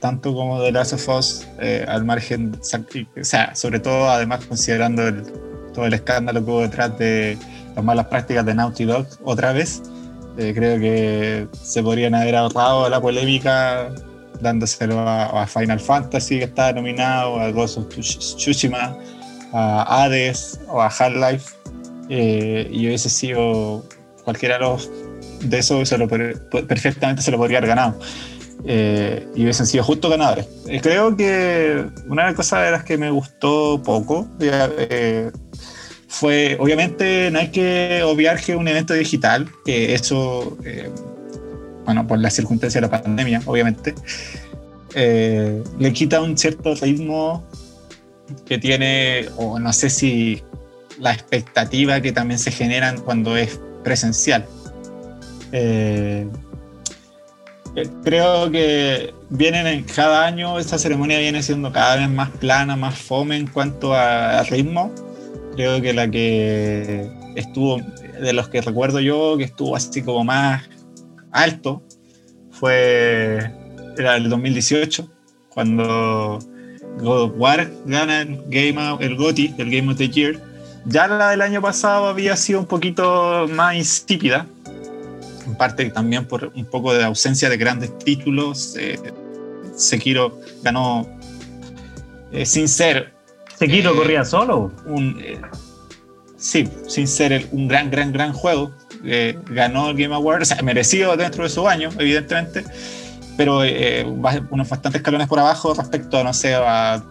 Tanto 0.00 0.34
como 0.34 0.60
The 0.60 0.72
Last 0.72 0.94
of 0.94 1.08
Us, 1.08 1.46
eh, 1.60 1.84
al 1.86 2.04
margen, 2.04 2.58
o 2.60 3.24
sea, 3.24 3.54
sobre 3.54 3.80
todo 3.80 4.10
además 4.10 4.44
considerando 4.44 5.02
todo 5.72 5.86
el 5.86 5.94
escándalo 5.94 6.44
que 6.44 6.50
hubo 6.50 6.60
detrás 6.60 6.98
de 6.98 7.38
las 7.74 7.84
malas 7.84 8.06
prácticas 8.06 8.44
de 8.44 8.54
Naughty 8.54 8.84
Dog 8.84 9.06
otra 9.24 9.52
vez. 9.52 9.82
creo 10.36 10.78
que 10.78 11.46
se 11.62 11.82
podrían 11.82 12.14
haber 12.14 12.36
ahorrado 12.36 12.88
la 12.88 13.00
polémica 13.00 13.94
dándoselo 14.40 15.00
a, 15.00 15.46
Final 15.46 15.80
Fantasy, 15.80 16.38
que 16.38 16.44
está 16.44 16.72
nominado, 16.72 17.38
a 17.40 17.50
Ghost 17.50 17.78
of 17.78 17.88
Tsushima, 17.88 18.96
a 19.52 20.04
Hades 20.04 20.60
o 20.68 20.80
a 20.80 20.86
Half-Life. 20.86 21.54
Eh, 22.10 22.68
y 22.70 22.86
hubiese 22.86 23.08
sido 23.08 23.84
cualquiera 24.24 24.58
de 25.40 25.58
esos 25.58 25.88
se 25.88 25.96
lo, 25.96 26.06
perfectamente 26.08 27.22
se 27.22 27.30
lo 27.30 27.38
podría 27.38 27.58
haber 27.58 27.68
ganado. 27.68 27.98
Eh, 28.66 29.26
y 29.34 29.42
hubiesen 29.42 29.66
sido 29.66 29.84
justo 29.84 30.08
ganadores. 30.08 30.46
Eh, 30.68 30.80
creo 30.80 31.16
que 31.16 31.84
una 32.06 32.22
de 32.22 32.28
las 32.28 32.36
cosas 32.36 32.64
de 32.64 32.70
las 32.70 32.84
que 32.84 32.96
me 32.96 33.10
gustó 33.10 33.82
poco 33.82 34.28
fue, 36.08 36.56
obviamente, 36.60 37.30
no 37.30 37.40
hay 37.40 37.50
que 37.50 38.02
obviar 38.04 38.40
que 38.40 38.54
un 38.54 38.68
evento 38.68 38.94
digital, 38.94 39.48
que 39.64 39.94
eso 39.94 40.56
bueno, 41.84 42.06
por 42.06 42.18
la 42.18 42.30
circunstancia 42.30 42.80
de 42.80 42.88
la 42.88 43.02
pandemia, 43.02 43.42
obviamente, 43.46 43.94
eh, 44.94 45.62
le 45.78 45.92
quita 45.92 46.20
un 46.20 46.38
cierto 46.38 46.74
ritmo 46.74 47.44
que 48.46 48.58
tiene, 48.58 49.28
o 49.36 49.58
no 49.58 49.72
sé 49.72 49.90
si 49.90 50.42
la 50.98 51.12
expectativa 51.12 52.00
que 52.00 52.12
también 52.12 52.38
se 52.38 52.50
generan 52.50 53.00
cuando 53.00 53.36
es 53.36 53.60
presencial. 53.82 54.46
Eh, 55.52 56.26
eh, 57.76 57.88
creo 58.04 58.50
que 58.50 59.12
vienen 59.30 59.66
en, 59.66 59.82
cada 59.82 60.24
año 60.24 60.58
esta 60.58 60.78
ceremonia 60.78 61.18
viene 61.18 61.42
siendo 61.42 61.72
cada 61.72 61.96
vez 61.96 62.08
más 62.08 62.30
plana, 62.30 62.76
más 62.76 62.96
fome 62.96 63.36
en 63.36 63.46
cuanto 63.48 63.94
a, 63.94 64.38
a 64.38 64.42
ritmo. 64.44 64.92
Creo 65.56 65.82
que 65.82 65.92
la 65.92 66.08
que 66.08 67.10
estuvo, 67.34 67.80
de 68.20 68.32
los 68.32 68.48
que 68.48 68.60
recuerdo 68.60 69.00
yo, 69.00 69.36
que 69.36 69.44
estuvo 69.44 69.76
así 69.76 70.02
como 70.02 70.24
más 70.24 70.62
alto 71.34 71.82
fue 72.50 73.50
era 73.98 74.16
el 74.16 74.30
2018 74.30 75.08
cuando 75.50 76.38
God 76.98 77.22
of 77.22 77.32
War 77.36 77.70
gana 77.84 78.22
el 78.22 78.42
Game 78.48 78.80
el 79.00 79.16
GOTY, 79.16 79.54
el 79.58 79.70
Game 79.70 79.92
of 79.92 79.98
the 79.98 80.08
Year. 80.08 80.40
Ya 80.86 81.06
la 81.06 81.30
del 81.30 81.42
año 81.42 81.60
pasado 81.60 82.06
había 82.06 82.36
sido 82.36 82.60
un 82.60 82.66
poquito 82.66 83.46
más 83.50 83.74
insípida, 83.74 84.46
en 85.46 85.56
parte 85.56 85.88
también 85.90 86.26
por 86.26 86.52
un 86.54 86.64
poco 86.66 86.92
de 86.92 87.04
ausencia 87.04 87.48
de 87.48 87.56
grandes 87.56 87.96
títulos. 87.98 88.76
Eh, 88.78 88.98
Sekiro 89.76 90.40
ganó 90.62 91.08
eh, 92.32 92.44
sin 92.44 92.68
ser. 92.68 93.12
¿Sekiro 93.56 93.92
eh, 93.92 93.96
corría 93.96 94.24
solo? 94.24 94.72
Un, 94.86 95.16
sí, 96.36 96.68
sin 96.86 97.08
ser 97.08 97.48
un 97.52 97.66
gran, 97.66 97.90
gran, 97.90 98.12
gran 98.12 98.32
juego 98.32 98.72
ganó 99.46 99.90
el 99.90 99.96
Game 99.96 100.14
Award, 100.14 100.42
o 100.42 100.44
sea, 100.44 100.62
merecido 100.62 101.16
dentro 101.16 101.44
de 101.44 101.50
su 101.50 101.68
año, 101.68 101.90
evidentemente, 101.98 102.64
pero 103.36 103.64
eh, 103.64 104.04
unos 104.04 104.68
bastantes 104.68 105.00
escalones 105.00 105.28
por 105.28 105.38
abajo 105.38 105.74
respecto, 105.74 106.22
no 106.22 106.32
sé, 106.32 106.54
a 106.54 107.02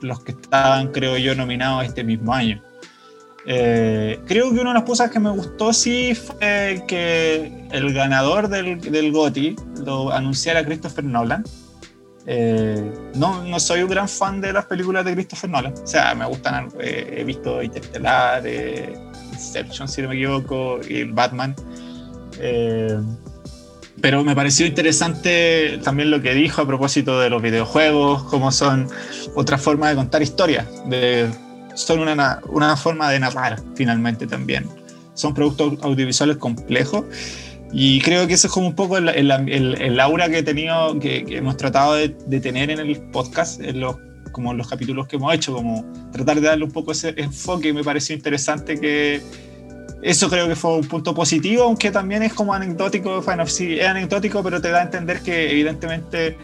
los 0.00 0.20
que 0.20 0.32
estaban, 0.32 0.92
creo 0.92 1.16
yo, 1.16 1.34
nominados 1.34 1.84
este 1.84 2.04
mismo 2.04 2.32
año. 2.32 2.62
Eh, 3.48 4.20
creo 4.26 4.52
que 4.52 4.60
una 4.60 4.70
de 4.70 4.74
las 4.74 4.82
cosas 4.82 5.10
que 5.10 5.20
me 5.20 5.30
gustó 5.30 5.72
sí 5.72 6.14
fue 6.14 6.82
que 6.88 7.68
el 7.70 7.94
ganador 7.94 8.48
del, 8.48 8.80
del 8.80 9.12
GOTY 9.12 9.56
lo 9.84 10.12
anunciara 10.12 10.64
Christopher 10.64 11.04
Nolan. 11.04 11.44
Eh, 12.28 12.92
no, 13.14 13.44
no 13.44 13.60
soy 13.60 13.82
un 13.82 13.88
gran 13.88 14.08
fan 14.08 14.40
de 14.40 14.52
las 14.52 14.64
películas 14.64 15.04
de 15.04 15.14
Christopher 15.14 15.50
Nolan. 15.50 15.74
O 15.74 15.86
sea, 15.86 16.14
me 16.14 16.26
gustan, 16.26 16.70
he 16.80 17.22
visto 17.22 17.62
Interstellar, 17.62 18.42
Inception, 19.36 19.88
si 19.88 20.02
no 20.02 20.08
me 20.08 20.16
equivoco, 20.16 20.80
y 20.88 21.00
el 21.00 21.12
Batman. 21.12 21.54
Eh, 22.40 22.98
pero 24.00 24.22
me 24.24 24.34
pareció 24.34 24.66
interesante 24.66 25.80
también 25.82 26.10
lo 26.10 26.20
que 26.20 26.34
dijo 26.34 26.62
a 26.62 26.66
propósito 26.66 27.18
de 27.20 27.30
los 27.30 27.40
videojuegos, 27.40 28.24
cómo 28.24 28.52
son 28.52 28.88
otra 29.34 29.56
forma 29.56 29.88
de 29.88 29.96
contar 29.96 30.22
historias, 30.22 30.66
de, 30.86 31.30
son 31.74 32.00
una, 32.00 32.40
una, 32.48 32.76
forma 32.76 33.10
de 33.10 33.20
narrar 33.20 33.62
finalmente 33.74 34.26
también. 34.26 34.66
Son 35.14 35.32
productos 35.32 35.78
audiovisuales 35.82 36.36
complejos 36.36 37.04
y 37.72 38.00
creo 38.00 38.26
que 38.26 38.34
eso 38.34 38.48
es 38.48 38.52
como 38.52 38.66
un 38.66 38.74
poco 38.74 38.98
el, 38.98 39.08
el, 39.08 40.00
aura 40.00 40.28
que 40.28 40.38
he 40.38 40.42
tenido, 40.42 40.98
que, 40.98 41.24
hemos 41.30 41.56
tratado 41.56 41.94
de, 41.94 42.14
de, 42.26 42.40
tener 42.40 42.70
en 42.70 42.80
el 42.80 43.00
podcast 43.10 43.60
en 43.62 43.80
los 43.80 43.96
como 44.36 44.52
los 44.52 44.68
capítulos 44.68 45.06
que 45.06 45.16
hemos 45.16 45.32
hecho, 45.32 45.54
como 45.54 45.82
tratar 46.12 46.38
de 46.42 46.46
darle 46.46 46.66
un 46.66 46.70
poco 46.70 46.92
ese 46.92 47.14
enfoque. 47.16 47.72
Me 47.72 47.82
pareció 47.82 48.14
interesante 48.14 48.78
que 48.78 49.22
eso 50.02 50.28
creo 50.28 50.46
que 50.46 50.54
fue 50.54 50.76
un 50.76 50.86
punto 50.86 51.14
positivo, 51.14 51.62
aunque 51.62 51.90
también 51.90 52.22
es 52.22 52.34
como 52.34 52.52
anecdótico. 52.52 53.22
Bueno, 53.22 53.46
sí, 53.46 53.78
es 53.80 53.86
anecdótico, 53.86 54.42
pero 54.42 54.60
te 54.60 54.68
da 54.70 54.80
a 54.80 54.82
entender 54.82 55.20
que 55.20 55.50
evidentemente 55.50 56.36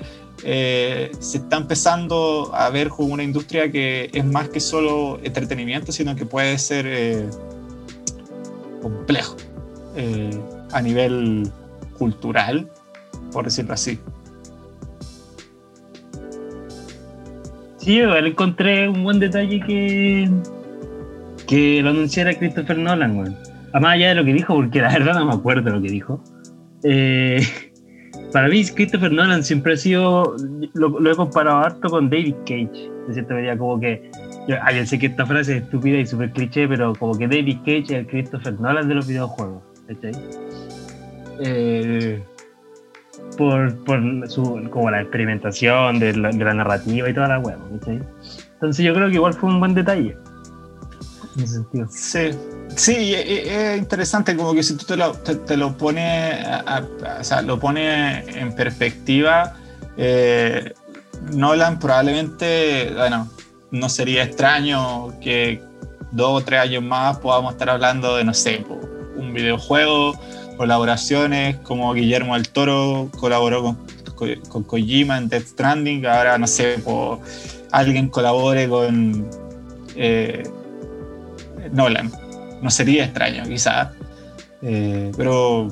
eh, 0.42 1.12
se 1.20 1.36
está 1.36 1.58
empezando 1.58 2.50
a 2.54 2.70
ver 2.70 2.88
como 2.88 3.12
una 3.12 3.24
industria 3.24 3.70
que 3.70 4.08
es 4.10 4.24
más 4.24 4.48
que 4.48 4.58
solo 4.58 5.20
entretenimiento, 5.22 5.92
sino 5.92 6.16
que 6.16 6.24
puede 6.24 6.56
ser 6.56 6.86
eh, 6.88 7.28
complejo 8.80 9.36
eh, 9.96 10.30
a 10.72 10.80
nivel 10.80 11.52
cultural, 11.98 12.70
por 13.32 13.44
decirlo 13.44 13.74
así. 13.74 13.98
Sí, 17.82 17.96
yo 17.96 18.16
encontré 18.16 18.88
un 18.88 19.02
buen 19.02 19.18
detalle 19.18 19.60
que, 19.60 20.30
que 21.48 21.82
lo 21.82 21.90
anunciara 21.90 22.32
Christopher 22.32 22.78
Nolan, 22.78 23.16
güey. 23.16 23.32
Además 23.72 23.94
allá 23.94 24.08
de 24.10 24.14
lo 24.14 24.24
que 24.24 24.34
dijo, 24.34 24.54
porque 24.54 24.80
la 24.80 24.92
verdad 24.92 25.14
no 25.14 25.26
me 25.26 25.32
acuerdo 25.32 25.68
lo 25.70 25.82
que 25.82 25.88
dijo. 25.88 26.22
Eh, 26.84 27.42
para 28.32 28.46
mí, 28.46 28.64
Christopher 28.64 29.10
Nolan 29.10 29.42
siempre 29.42 29.72
ha 29.72 29.76
sido. 29.76 30.36
Lo, 30.74 31.10
he 31.10 31.16
comparado 31.16 31.58
harto 31.58 31.88
con 31.88 32.08
David 32.08 32.36
Cage. 32.46 32.88
De 33.08 33.14
cierta 33.14 33.34
manera, 33.34 33.58
como 33.58 33.80
que. 33.80 34.12
Yo, 34.46 34.56
sé 34.86 35.00
que 35.00 35.06
esta 35.06 35.26
frase 35.26 35.56
es 35.56 35.62
estúpida 35.64 35.98
y 35.98 36.06
súper 36.06 36.30
cliché, 36.30 36.68
pero 36.68 36.92
como 36.94 37.18
que 37.18 37.26
David 37.26 37.58
Cage 37.64 37.80
es 37.80 37.90
el 37.90 38.06
Christopher 38.06 38.60
Nolan 38.60 38.86
de 38.86 38.94
los 38.94 39.08
videojuegos. 39.08 39.60
¿Cachai? 39.88 40.12
Eh, 41.40 42.22
por, 43.36 43.76
por 43.84 44.00
su, 44.28 44.68
como 44.70 44.90
la 44.90 45.00
experimentación 45.00 45.98
de 45.98 46.14
la, 46.16 46.32
narrativa 46.32 47.08
y 47.08 47.14
toda 47.14 47.28
la 47.28 47.38
web. 47.38 47.58
Entonces 47.72 48.84
yo 48.84 48.94
creo 48.94 49.08
que 49.08 49.14
igual 49.14 49.34
fue 49.34 49.50
un 49.50 49.60
buen 49.60 49.74
detalle. 49.74 50.16
En 51.36 51.44
ese 51.44 51.54
sentido. 51.54 51.86
Sí, 51.90 52.30
sí, 52.76 53.14
es 53.14 53.78
interesante 53.78 54.36
como 54.36 54.54
que 54.54 54.62
si 54.62 54.76
tú 54.76 54.84
te 54.84 54.96
lo, 54.96 55.12
te, 55.12 55.56
lo 55.56 55.76
pones, 55.76 56.46
o 57.20 57.24
sea, 57.24 57.42
lo 57.42 57.58
pones 57.58 58.36
en 58.36 58.54
perspectiva, 58.54 59.54
eh, 59.96 60.74
Nolan 61.32 61.78
probablemente, 61.78 62.92
bueno, 62.94 63.28
no 63.70 63.88
sería 63.88 64.24
extraño 64.24 65.18
que 65.20 65.62
dos 66.10 66.42
o 66.42 66.44
tres 66.44 66.60
años 66.60 66.82
más 66.82 67.18
podamos 67.18 67.52
estar 67.52 67.70
hablando 67.70 68.16
de, 68.16 68.24
no 68.24 68.34
sé, 68.34 68.64
un 69.16 69.32
videojuego 69.32 70.18
colaboraciones 70.56 71.56
como 71.58 71.92
Guillermo 71.94 72.34
del 72.34 72.48
Toro 72.48 73.10
colaboró 73.18 73.62
con, 73.62 73.78
con, 74.48 74.62
Kojima 74.64 75.18
en 75.18 75.28
Death 75.28 75.46
Stranding, 75.48 76.06
ahora 76.06 76.38
no 76.38 76.46
sé, 76.46 76.76
alguien 77.72 78.08
colabore 78.08 78.68
con 78.68 79.28
eh, 79.96 80.42
Nolan. 81.72 82.12
No 82.60 82.70
sería 82.70 83.04
extraño, 83.04 83.42
quizás. 83.44 83.88
Eh, 84.62 85.10
pero 85.16 85.68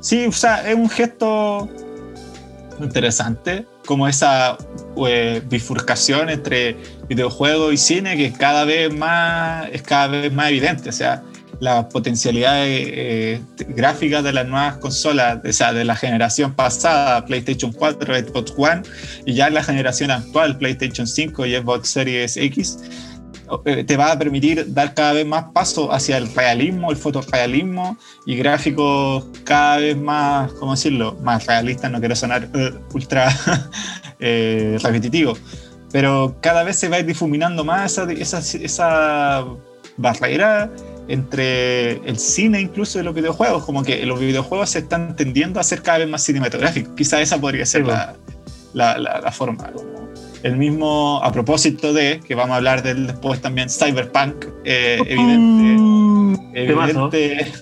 sí, 0.00 0.26
o 0.26 0.32
sea, 0.32 0.66
es 0.68 0.74
un 0.74 0.88
gesto 0.88 1.68
interesante, 2.80 3.66
como 3.84 4.08
esa 4.08 4.56
eh, 5.06 5.42
bifurcación 5.46 6.30
entre 6.30 6.76
videojuego 7.08 7.72
y 7.72 7.76
cine 7.76 8.16
que 8.16 8.32
cada 8.32 8.64
vez 8.64 8.94
más 8.94 9.68
es 9.72 9.82
cada 9.82 10.06
vez 10.08 10.32
más 10.32 10.48
evidente. 10.48 10.88
O 10.88 10.92
sea, 10.92 11.22
las 11.60 11.86
potencialidades 11.86 12.88
eh, 12.92 13.40
gráficas 13.68 14.22
de 14.22 14.32
las 14.32 14.46
nuevas 14.46 14.76
consolas, 14.78 15.40
o 15.44 15.52
sea, 15.52 15.72
de 15.72 15.84
la 15.84 15.96
generación 15.96 16.54
pasada, 16.54 17.24
PlayStation 17.24 17.72
4, 17.72 18.14
Xbox 18.14 18.54
One, 18.56 18.82
y 19.26 19.34
ya 19.34 19.50
la 19.50 19.62
generación 19.62 20.10
actual, 20.10 20.56
PlayStation 20.58 21.06
5 21.06 21.46
y 21.46 21.56
Xbox 21.56 21.88
Series 21.88 22.36
X, 22.36 22.78
eh, 23.64 23.82
te 23.82 23.96
va 23.96 24.12
a 24.12 24.18
permitir 24.18 24.72
dar 24.72 24.94
cada 24.94 25.14
vez 25.14 25.26
más 25.26 25.46
paso 25.52 25.92
hacia 25.92 26.18
el 26.18 26.32
realismo, 26.34 26.90
el 26.90 26.96
fotorrealismo 26.96 27.96
y 28.26 28.36
gráficos 28.36 29.26
cada 29.44 29.78
vez 29.78 29.96
más, 29.96 30.52
¿cómo 30.52 30.72
decirlo?, 30.72 31.16
más 31.22 31.46
realistas, 31.46 31.90
no 31.90 31.98
quiero 31.98 32.14
sonar 32.14 32.48
uh, 32.54 32.94
ultra 32.94 33.34
repetitivo, 34.20 35.36
pero 35.90 36.36
cada 36.40 36.62
vez 36.62 36.76
se 36.76 36.88
va 36.88 37.02
difuminando 37.02 37.64
más 37.64 37.92
esa, 37.92 38.12
esa, 38.12 38.38
esa 38.38 39.46
barrera 39.96 40.70
entre 41.08 41.92
el 42.08 42.18
cine 42.18 42.60
incluso 42.60 43.00
y 43.00 43.02
los 43.02 43.14
videojuegos, 43.14 43.64
como 43.64 43.82
que 43.82 44.04
los 44.04 44.20
videojuegos 44.20 44.70
se 44.70 44.80
están 44.80 45.16
tendiendo 45.16 45.58
a 45.58 45.62
ser 45.62 45.82
cada 45.82 45.98
vez 45.98 46.08
más 46.08 46.22
cinematográficos. 46.22 46.94
Quizá 46.94 47.20
esa 47.20 47.40
podría 47.40 47.64
ser 47.66 47.86
la, 47.86 48.14
la, 48.74 48.98
la, 48.98 49.32
forma. 49.32 49.70
El 50.42 50.56
mismo, 50.56 51.20
a 51.22 51.32
propósito 51.32 51.92
de, 51.92 52.20
que 52.26 52.34
vamos 52.34 52.52
a 52.52 52.56
hablar 52.56 52.82
del 52.82 53.06
después 53.08 53.40
también, 53.40 53.68
Cyberpunk, 53.68 54.46
eh, 54.64 54.98
evidente, 55.06 56.72
evidente, 56.72 57.52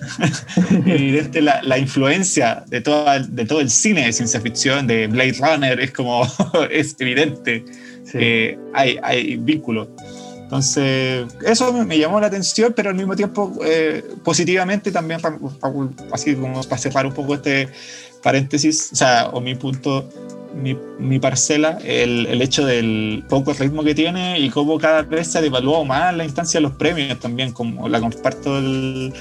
evidente 0.93 1.41
la, 1.41 1.61
la, 1.63 1.79
influencia 1.79 2.63
de, 2.67 2.81
toda, 2.81 3.19
de 3.19 3.45
todo 3.45 3.61
el 3.61 3.69
cine 3.69 4.05
de 4.05 4.13
ciencia 4.13 4.41
ficción, 4.41 4.85
de 4.85 5.07
Blade 5.07 5.37
Runner, 5.39 5.79
es 5.79 5.91
como, 5.91 6.27
es 6.69 6.95
evidente, 6.99 7.65
eh, 8.13 8.57
hay, 8.73 8.99
hay 9.01 9.37
vínculos. 9.37 9.87
Entonces, 10.47 11.27
eso 11.45 11.73
me, 11.73 11.99
llamó 11.99 12.21
la 12.21 12.27
atención, 12.27 12.71
pero 12.73 12.89
al 12.89 12.95
mismo 12.95 13.17
tiempo 13.17 13.59
eh, 13.65 14.01
positivamente 14.23 14.93
también, 14.93 15.19
así 16.13 16.35
como 16.35 16.63
para 16.63 16.77
cerrar 16.77 17.05
un 17.05 17.13
poco 17.13 17.33
este 17.33 17.67
paréntesis, 18.23 18.91
o 18.93 18.95
sea, 18.95 19.27
o 19.33 19.41
mi 19.41 19.55
punto, 19.55 20.09
mi, 20.55 21.19
parcela, 21.19 21.79
el, 21.83 22.27
el, 22.27 22.41
hecho 22.41 22.65
del 22.65 23.25
poco 23.27 23.51
ritmo 23.51 23.83
que 23.83 23.93
tiene 23.93 24.39
y 24.39 24.49
cómo 24.49 24.77
cada 24.77 25.01
vez 25.01 25.27
se 25.27 25.39
ha 25.39 25.41
más 25.83 26.15
la 26.15 26.23
instancia 26.23 26.61
de 26.61 26.61
los 26.61 26.77
premios 26.77 27.19
también, 27.19 27.51
como 27.51 27.89
la 27.89 27.99
comparto 27.99 28.57
el, 28.57 29.13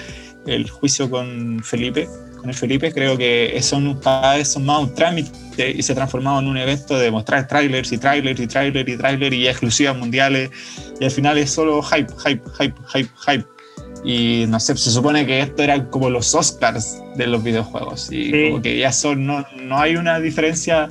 el 0.47 0.71
juicio 0.71 1.11
con 1.11 1.61
Felipe, 1.65 2.09
con 2.47 2.51
el 2.51 2.55
Felipe, 2.55 2.93
creo 2.93 3.19
que 3.19 3.59
son 3.61 3.99
cada 3.99 4.37
vez 4.37 4.53
son 4.53 4.65
más 4.65 4.81
un 4.81 4.95
trámite 4.95 5.71
y 5.73 5.83
se 5.83 5.93
ha 5.93 5.95
transformado 5.97 6.39
en 6.39 6.47
un 6.47 6.57
evento 6.57 6.97
de 6.97 7.11
mostrar 7.11 7.49
trailers 7.49 7.91
y 7.91 7.99
trailers 7.99 8.39
y 8.39 8.47
trailers 8.47 8.89
y 8.89 8.97
trailers 8.97 9.35
y 9.35 9.49
exclusivas 9.49 9.97
mundiales 9.97 10.51
y 11.01 11.05
al 11.05 11.11
final 11.11 11.39
es 11.39 11.51
solo 11.51 11.83
hype, 11.83 12.13
hype, 12.25 12.43
hype, 12.59 12.75
hype, 12.93 13.11
hype. 13.27 13.45
Y 14.05 14.45
no 14.47 14.61
sé, 14.61 14.77
se 14.77 14.93
supone 14.93 15.27
que 15.27 15.41
esto 15.41 15.63
era 15.65 15.85
como 15.91 16.09
los 16.09 16.33
Oscars 16.35 17.03
de 17.17 17.27
los 17.27 17.43
videojuegos 17.43 18.09
y 18.13 18.31
como 18.49 18.63
que 18.63 18.79
ya 18.79 18.93
son, 18.93 19.27
no, 19.27 19.45
no 19.61 19.79
hay 19.79 19.97
una 19.97 20.21
diferencia 20.21 20.89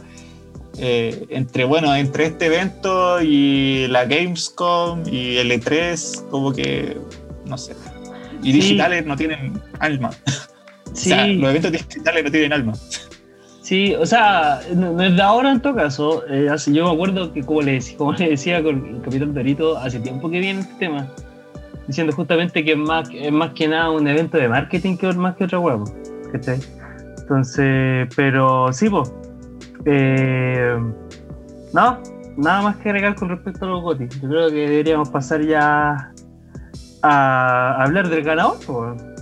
eh, 0.77 1.25
entre, 1.29 1.63
bueno, 1.63 1.95
entre 1.95 2.25
este 2.25 2.47
evento 2.47 3.21
y 3.21 3.87
la 3.87 4.03
Gamescom 4.03 5.03
y 5.09 5.37
el 5.37 5.51
E3, 5.51 6.29
como 6.29 6.51
que, 6.51 6.97
no 7.45 7.57
sé. 7.57 7.75
Y 8.43 8.51
digitales 8.51 9.05
no 9.05 9.15
tienen 9.15 9.61
alma. 9.79 10.09
Sí. 10.95 11.11
o 11.11 11.15
sea, 11.15 11.27
los 11.27 11.49
eventos 11.49 11.71
digitales 11.71 12.23
no 12.23 12.31
tienen 12.31 12.53
alma. 12.53 12.73
Sí, 13.61 13.95
o 13.95 14.05
sea, 14.05 14.61
no, 14.75 15.01
es 15.01 15.15
de 15.15 15.21
ahora 15.21 15.51
en 15.51 15.59
todo 15.59 15.75
caso. 15.75 16.23
Eh, 16.29 16.47
yo 16.67 16.85
me 16.85 16.93
acuerdo 16.93 17.33
que, 17.33 17.41
como 17.41 17.63
le, 17.63 17.79
como 17.97 18.13
le 18.13 18.29
decía 18.29 18.61
con 18.61 18.85
el 18.85 19.01
Capitán 19.01 19.33
Dorito, 19.33 19.77
hace 19.77 19.99
tiempo 19.99 20.29
que 20.29 20.39
viene 20.39 20.59
este 20.59 20.75
tema, 20.75 21.07
diciendo 21.87 22.13
justamente 22.13 22.63
que 22.63 22.73
es 22.73 22.77
más, 22.77 23.09
es 23.11 23.31
más 23.31 23.53
que 23.53 23.67
nada 23.67 23.89
un 23.89 24.07
evento 24.07 24.37
de 24.37 24.47
marketing 24.47 24.97
que 24.97 25.11
más 25.13 25.35
que 25.35 25.45
otro 25.45 25.61
huevo. 25.61 25.85
¿cachai? 26.31 26.59
Entonces, 27.17 28.07
pero 28.15 28.71
sí, 28.71 28.87
pues. 28.87 29.11
Eh, 29.85 30.77
no, 31.73 31.99
nada 32.37 32.61
más 32.61 32.77
que 32.77 32.89
agregar 32.89 33.15
con 33.15 33.29
respecto 33.29 33.65
a 33.65 33.69
los 33.69 33.81
GOTI. 33.81 34.07
Yo 34.21 34.29
creo 34.29 34.49
que 34.49 34.69
deberíamos 34.69 35.09
pasar 35.09 35.41
ya 35.41 36.11
a 37.01 37.83
hablar 37.83 38.09
del 38.09 38.23
ganador. 38.23 38.57
Pues. 38.65 39.14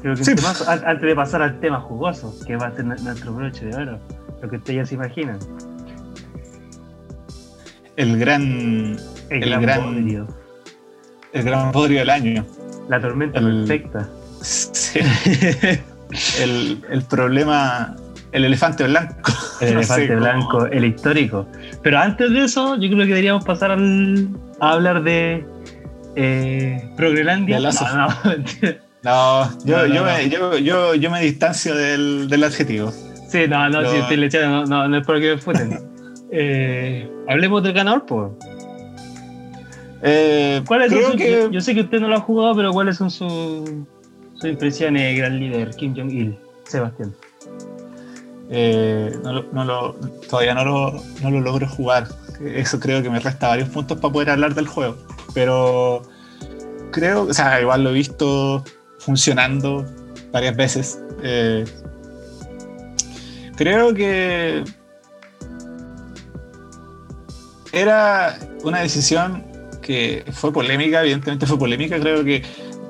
Creo 0.00 0.14
que 0.14 0.22
antes 0.66 1.02
de 1.02 1.14
pasar 1.14 1.42
al 1.42 1.60
tema 1.60 1.80
jugoso, 1.80 2.34
que 2.46 2.56
va 2.56 2.68
a 2.68 2.74
ser 2.74 2.84
nuestro 2.86 3.34
broche 3.34 3.66
de 3.66 3.76
oro, 3.76 3.98
lo 4.40 4.48
que 4.48 4.56
ustedes 4.56 4.76
ya 4.76 4.86
se 4.86 4.94
imaginan. 4.94 5.38
El 7.96 8.18
gran. 8.18 8.96
El, 9.28 9.40
gran, 9.40 9.62
gran 9.62 10.28
El 11.32 11.42
gran 11.42 11.72
podrio 11.72 11.98
del 11.98 12.10
año. 12.10 12.46
La 12.88 13.00
tormenta 13.00 13.40
perfecta. 13.40 14.08
Sí. 14.40 15.00
el, 16.40 16.82
el, 16.88 17.02
problema. 17.02 17.94
El 18.32 18.46
elefante 18.46 18.84
blanco. 18.84 19.32
El 19.60 19.68
elefante 19.74 20.16
blanco, 20.16 20.66
el 20.66 20.86
histórico. 20.86 21.46
Pero 21.82 21.98
antes 21.98 22.32
de 22.32 22.44
eso, 22.44 22.76
yo 22.76 22.88
creo 22.88 23.00
que 23.00 23.06
deberíamos 23.06 23.44
pasar 23.44 23.70
al, 23.72 24.30
a 24.60 24.72
hablar 24.72 25.02
de. 25.02 25.44
Eh, 26.16 26.90
Progrelandia. 26.96 27.60
no, 27.60 27.70
No, 27.70 28.08
yo, 29.02 29.86
yo, 29.86 30.04
Me, 30.04 30.28
yo, 30.28 30.58
yo, 30.58 30.94
yo, 30.94 31.10
me 31.10 31.22
distancio 31.22 31.74
del, 31.74 32.28
del, 32.28 32.44
adjetivo. 32.44 32.92
Sí, 33.28 33.46
no, 33.48 33.68
no, 33.68 33.88
si 33.90 33.96
estoy 33.96 34.40
no, 34.42 34.88
no, 34.88 34.96
es 34.96 35.06
por 35.06 35.20
que 35.20 35.34
me 35.34 35.38
futen. 35.38 35.78
eh, 36.30 37.10
hablemos 37.28 37.62
del 37.62 37.72
ganador, 37.72 38.04
pues. 38.06 38.32
Eh, 40.02 40.62
¿Cuáles 40.66 40.92
son 40.92 41.16
que... 41.16 41.48
Yo 41.50 41.60
sé 41.60 41.74
que 41.74 41.82
usted 41.82 42.00
no 42.00 42.08
lo 42.08 42.16
ha 42.16 42.20
jugado, 42.20 42.54
pero 42.54 42.72
¿cuáles 42.72 42.96
son 42.96 43.10
sus 43.10 43.68
su 44.34 44.46
impresiones, 44.46 45.18
gran 45.18 45.38
líder, 45.38 45.70
Kim 45.76 45.94
Jong-il, 45.94 46.38
Sebastián? 46.64 47.14
Eh, 48.50 49.12
no, 49.22 49.32
lo, 49.32 49.44
no 49.52 49.64
lo, 49.64 49.94
todavía 50.28 50.54
no 50.54 50.64
lo, 50.64 51.02
no 51.22 51.30
lo 51.30 51.40
logro 51.40 51.68
jugar. 51.68 52.08
Eso 52.44 52.80
creo 52.80 53.02
que 53.02 53.10
me 53.10 53.20
resta 53.20 53.48
varios 53.48 53.68
puntos 53.68 53.98
para 53.98 54.12
poder 54.12 54.30
hablar 54.30 54.54
del 54.54 54.66
juego. 54.66 54.96
Pero 55.34 56.02
creo, 56.90 57.24
o 57.24 57.34
sea, 57.34 57.60
igual 57.60 57.84
lo 57.84 57.90
he 57.90 57.94
visto 57.94 58.64
funcionando 59.00 59.84
varias 60.30 60.56
veces. 60.56 61.00
Eh, 61.22 61.64
creo 63.56 63.92
que 63.92 64.62
era 67.72 68.38
una 68.62 68.80
decisión 68.80 69.44
que 69.82 70.24
fue 70.32 70.52
polémica, 70.52 71.00
evidentemente 71.00 71.46
fue 71.46 71.58
polémica, 71.58 71.98
creo 71.98 72.24
que 72.24 72.42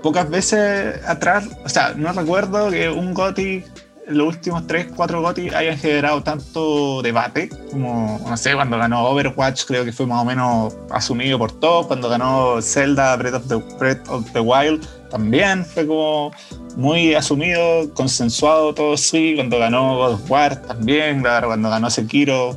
pocas 0.03 0.29
veces 0.29 1.01
atrás, 1.07 1.49
o 1.65 1.69
sea, 1.69 1.95
no 1.97 2.13
recuerdo 2.13 2.71
que 2.71 2.89
un 2.89 3.15
GOTI, 3.15 3.65
los 4.11 4.29
últimos 4.29 4.67
3, 4.67 4.89
4 4.95 5.23
GOTI 5.23 5.55
hayan 5.55 5.79
generado 5.79 6.23
tanto 6.23 7.03
debate, 7.03 7.49
como, 7.71 8.21
no 8.29 8.37
sé, 8.37 8.55
cuando 8.55 8.79
ganó 8.79 9.07
Overwatch 9.09 9.65
creo 9.65 9.85
que 9.85 9.93
fue 9.93 10.07
más 10.07 10.23
o 10.23 10.25
menos 10.25 10.77
asumido 10.91 11.39
por 11.39 11.53
todos, 11.53 11.87
cuando 11.87 12.09
ganó 12.09 12.61
Zelda 12.61 13.17
Breath 13.17 13.35
of 13.35 13.49
the, 13.49 13.57
Breath 13.79 14.09
of 14.09 14.31
the 14.33 14.41
Wild 14.41 14.87
también 15.11 15.65
fue 15.65 15.87
como 15.87 16.33
muy 16.77 17.15
asumido, 17.15 17.93
consensuado 17.95 18.73
todo 18.73 18.97
sí, 18.97 19.35
cuando 19.35 19.59
ganó 19.59 19.97
God 19.97 20.13
of 20.15 20.31
War 20.31 20.63
también, 20.63 21.21
claro, 21.21 21.49
cuando 21.49 21.69
ganó 21.69 21.91
Sekiro, 21.91 22.57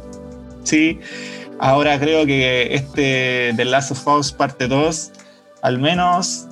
sí. 0.63 0.99
Ahora 1.59 1.99
creo 1.99 2.25
que 2.25 2.73
este 2.73 3.53
The 3.55 3.65
Last 3.65 3.91
of 3.91 4.07
Us 4.07 4.31
parte 4.31 4.67
2, 4.67 5.11
al 5.61 5.79
menos 5.79 6.47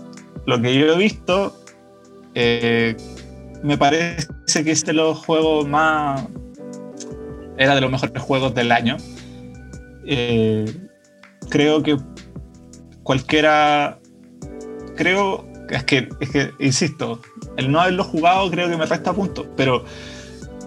lo 0.46 0.62
que 0.62 0.74
yo 0.74 0.94
he 0.94 0.98
visto, 0.98 1.56
eh, 2.34 2.96
me 3.64 3.78
parece 3.78 4.28
que 4.54 4.72
es 4.72 4.86
de 4.86 4.94
los 4.94 5.18
juegos 5.18 5.68
más... 5.68 6.28
Era 7.58 7.76
de 7.76 7.82
los 7.82 7.92
mejores 7.92 8.22
juegos 8.22 8.54
del 8.54 8.72
año. 8.72 8.98
Eh, 10.06 10.66
creo 11.50 11.82
que 11.84 11.98
cualquiera... 13.04 14.00
Creo 14.96 15.52
es 15.72 15.84
que, 15.86 16.10
es 16.20 16.30
que, 16.30 16.52
insisto, 16.60 17.22
el 17.58 17.72
no 17.72 17.80
haberlo 17.80 18.04
jugado 18.04 18.52
creo 18.52 18.70
que 18.70 18.78
me 18.78 18.86
resta 18.86 19.14
puntos, 19.14 19.48
pero 19.56 19.86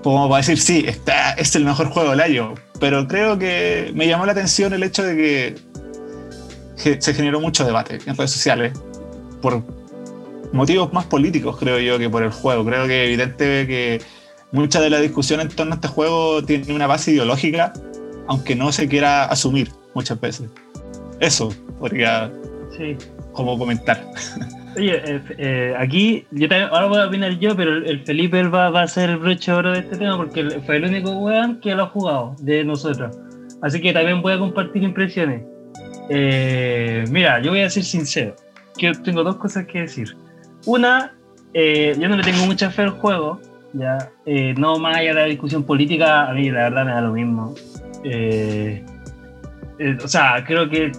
como 0.03 0.29
para 0.29 0.39
decir, 0.39 0.59
sí, 0.59 0.85
está, 0.87 1.33
es 1.33 1.55
el 1.57 1.65
mejor 1.65 1.89
juego 1.89 2.11
del 2.11 2.21
año, 2.21 2.55
pero 2.81 3.07
creo 3.07 3.39
que 3.39 3.93
me 3.95 4.07
llamó 4.07 4.27
la 4.27 4.33
atención 4.33 4.73
el 4.73 4.83
hecho 4.83 5.03
de 5.03 5.17
que 6.77 6.99
se 7.01 7.15
generó 7.15 7.41
mucho 7.41 7.65
debate 7.65 7.99
en 8.07 8.17
redes 8.17 8.31
sociales 8.31 8.73
por 9.41 9.63
motivos 10.55 10.93
más 10.93 11.05
políticos, 11.07 11.57
creo 11.59 11.79
yo, 11.79 11.99
que 11.99 12.09
por 12.09 12.23
el 12.23 12.31
juego. 12.31 12.65
Creo 12.65 12.87
que 12.87 13.03
es 13.03 13.09
evidente 13.09 13.67
que 13.67 14.01
mucha 14.53 14.81
de 14.81 14.91
la 14.91 15.01
discusión 15.01 15.41
en 15.41 15.49
torno 15.49 15.73
a 15.73 15.75
este 15.77 15.89
juego 15.89 16.43
tiene 16.43 16.73
una 16.73 16.87
base 16.87 17.13
ideológica, 17.13 17.73
aunque 18.29 18.55
no 18.55 18.73
se 18.73 18.89
quiera 18.89 19.25
asumir 19.25 19.71
muchas 19.95 20.21
veces. 20.21 20.49
Eso 21.21 21.53
podría 21.79 22.33
sí. 22.77 22.97
como 23.33 23.59
comentar. 23.59 24.05
Oye, 24.77 25.01
eh, 25.05 25.21
eh, 25.39 25.75
aquí, 25.79 26.27
yo 26.33 26.49
ahora 26.71 26.87
voy 26.87 26.99
a 26.99 27.07
opinar 27.07 27.39
yo, 27.39 27.55
pero 27.55 27.77
el, 27.77 28.05
Felipe 28.05 28.43
va, 28.45 28.71
va, 28.71 28.83
a 28.83 28.89
ser 28.89 29.11
el 29.11 29.19
broche 29.19 29.53
oro 29.53 29.73
de 29.73 29.81
este 29.81 29.97
tema 29.97 30.17
porque 30.17 30.61
fue 30.67 30.77
el 30.77 30.85
único 30.85 31.11
weón 31.13 31.61
que 31.61 31.75
lo 31.75 31.85
ha 31.85 31.87
jugado 31.87 32.35
de 32.41 32.65
nosotros. 32.65 33.17
Así 33.63 33.81
que 33.81 33.93
también 33.93 34.21
voy 34.21 34.33
a 34.33 34.39
compartir 34.39 34.83
impresiones. 34.83 35.43
Eh, 36.11 37.05
mira, 37.11 37.41
yo 37.41 37.51
voy 37.51 37.61
a 37.61 37.71
ser 37.71 37.85
sincero, 37.85 38.35
que 38.77 38.93
tengo 39.05 39.23
dos 39.23 39.37
cosas 39.37 39.67
que 39.67 39.83
decir. 39.83 40.17
Una, 40.67 41.15
yo 41.53 42.09
no 42.09 42.17
le 42.17 42.23
tengo 42.23 42.47
mucha 42.47 42.71
fe 42.71 42.83
al 42.83 42.91
juego, 42.91 43.41
ya, 43.73 44.11
no 44.57 44.79
más 44.79 44.97
allá 44.97 45.15
de 45.15 45.21
la 45.21 45.27
discusión 45.27 45.65
política, 45.65 46.29
a 46.29 46.33
mí 46.33 46.51
la 46.51 46.71
verdad 46.71 46.85
me 46.85 46.93
da 46.93 47.01
lo 47.01 47.13
mismo. 47.13 47.55
o 50.03 50.09
sea, 50.09 50.45
creo 50.47 50.69
que 50.69 50.93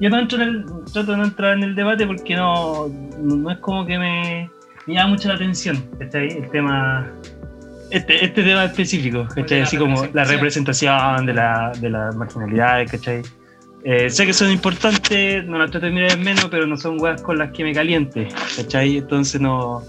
yo 0.00 0.10
no 0.10 0.18
entro 0.18 0.40
en 0.40 0.48
el, 0.48 0.64
trato 0.92 1.12
de 1.12 1.18
no 1.18 1.24
entrar 1.24 1.56
en 1.56 1.64
el 1.64 1.74
debate 1.74 2.06
porque 2.06 2.36
no, 2.36 2.88
no 3.18 3.50
es 3.50 3.58
como 3.58 3.84
que 3.84 3.98
me, 3.98 4.50
me 4.86 4.94
llama 4.94 5.10
mucho 5.10 5.28
la 5.28 5.34
atención 5.34 5.84
el 5.98 6.50
tema 6.50 7.12
este, 7.90 8.24
este 8.24 8.42
tema 8.42 8.64
específico, 8.64 9.26
¿cachai? 9.34 9.62
Así 9.62 9.76
como 9.76 10.06
la 10.12 10.24
representación. 10.24 11.24
de 11.26 11.34
la, 11.34 11.72
de 11.80 11.90
la 11.90 12.12
marginalidad, 12.12 12.86
¿cachai? 12.90 13.22
Eh, 13.90 14.10
sé 14.10 14.26
que 14.26 14.34
son 14.34 14.50
importantes, 14.50 15.46
no 15.46 15.56
las 15.56 15.70
trato 15.70 15.86
de 15.86 15.92
mirar 15.92 16.12
en 16.12 16.22
menos, 16.22 16.48
pero 16.50 16.66
no 16.66 16.76
son 16.76 17.00
weas 17.00 17.22
con 17.22 17.38
las 17.38 17.52
que 17.52 17.64
me 17.64 17.72
caliente, 17.72 18.28
¿cachai? 18.54 18.98
Entonces 18.98 19.40
no, 19.40 19.82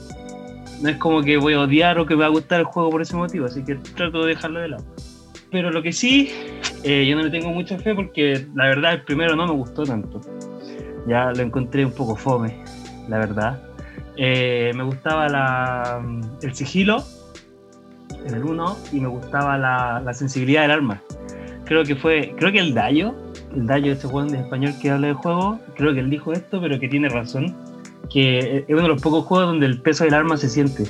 no 0.82 0.90
es 0.90 0.96
como 0.96 1.22
que 1.22 1.36
voy 1.36 1.56
a 1.56 1.60
odiar 1.60 2.00
o 2.00 2.06
que 2.06 2.16
me 2.16 2.22
va 2.22 2.28
a 2.28 2.30
gustar 2.30 2.62
el 2.62 2.66
juego 2.66 2.92
por 2.92 3.02
ese 3.02 3.18
motivo, 3.18 3.48
así 3.48 3.62
que 3.62 3.76
trato 3.76 4.22
de 4.22 4.30
dejarlo 4.30 4.62
de 4.62 4.70
lado. 4.70 4.86
Pero 5.52 5.70
lo 5.70 5.84
que 5.84 5.92
sí, 5.92 6.32
eh, 6.86 7.06
yo 7.10 7.18
no 7.18 7.24
le 7.24 7.30
tengo 7.30 7.50
mucha 7.50 7.78
fe 7.78 7.94
porque 7.94 8.48
la 8.56 8.68
verdad 8.68 8.94
el 8.94 9.02
primero 9.02 9.36
no 9.36 9.46
me 9.46 9.52
gustó 9.52 9.84
tanto. 9.84 10.22
Ya 11.06 11.34
lo 11.34 11.42
encontré 11.42 11.84
un 11.84 11.92
poco 11.92 12.16
fome, 12.16 12.56
la 13.10 13.18
verdad. 13.18 13.62
Eh, 14.16 14.72
me 14.76 14.84
gustaba 14.84 15.28
la, 15.28 16.02
el 16.42 16.56
sigilo 16.56 17.04
en 18.26 18.34
el 18.34 18.46
1 18.46 18.78
y 18.94 19.02
me 19.02 19.10
gustaba 19.10 19.58
la, 19.58 20.02
la 20.06 20.14
sensibilidad 20.14 20.62
del 20.62 20.72
arma. 20.72 21.02
Creo 21.66 21.84
que 21.84 21.98
fue, 21.98 22.34
creo 22.38 22.52
que 22.52 22.60
el 22.60 22.74
Dayo, 22.74 23.14
el 23.29 23.29
Dayo, 23.56 23.92
ese 23.94 24.08
juego 24.08 24.30
de 24.30 24.40
español 24.40 24.74
que 24.82 24.92
habla 24.92 25.08
del 25.08 25.16
juego, 25.16 25.60
creo 25.76 25.94
que 25.94 26.00
él 26.02 26.10
dijo 26.10 26.34
esto, 26.34 26.62
pero 26.62 26.80
que 26.80 26.88
tiene 26.88 27.10
razón, 27.10 27.56
que 28.12 28.58
es 28.60 28.66
uno 28.70 28.84
de 28.84 28.88
los 28.90 29.02
pocos 29.02 29.26
juegos 29.26 29.48
donde 29.48 29.66
el 29.66 29.82
peso 29.82 30.04
del 30.04 30.14
arma 30.14 30.38
se 30.38 30.50
siente, 30.50 30.84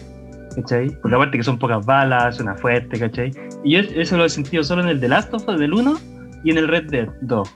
¿cachai? 0.56 0.90
Porque 1.02 1.16
aparte 1.16 1.38
que 1.38 1.44
son 1.44 1.58
pocas 1.60 1.86
balas, 1.86 2.36
suena 2.36 2.56
fuerte, 2.56 3.00
¿cachai? 3.00 3.32
Y 3.64 3.72
yo 3.74 3.80
eso 3.80 4.18
lo 4.18 4.26
he 4.26 4.30
sentido 4.30 4.64
solo 4.64 4.84
en 4.84 4.90
el 4.90 5.00
The 5.00 5.08
Last 5.10 5.34
of 5.34 5.48
Us 5.48 5.60
del 5.60 5.74
1 5.74 6.00
y 6.44 6.52
en 6.52 6.58
el 6.58 6.68
Red 6.68 6.90
Dead 6.90 7.10
2. 7.22 7.50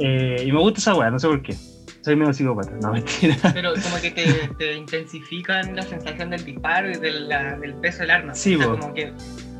Eh, 0.00 0.44
y 0.46 0.52
me 0.52 0.58
gusta 0.58 0.78
esa 0.80 0.94
weá, 0.94 1.10
no 1.10 1.18
sé 1.18 1.28
por 1.28 1.42
qué. 1.42 1.54
Soy 2.02 2.16
medio 2.16 2.32
psicópata, 2.32 2.72
no 2.82 2.92
mentira. 2.92 3.36
Pero 3.54 3.72
como 3.74 3.96
que 4.00 4.10
te, 4.10 4.24
te 4.58 4.74
intensifican 4.74 5.76
la 5.76 5.82
sensación 5.82 6.30
del 6.30 6.44
disparo 6.44 6.90
y 6.90 6.96
del, 6.96 7.28
la- 7.28 7.56
del 7.58 7.74
peso 7.74 7.98
del 8.00 8.10
arma. 8.10 8.34
Sí, 8.34 8.56
o 8.56 8.58
sea, 8.58 8.68
como 8.68 8.92
que 8.94 9.12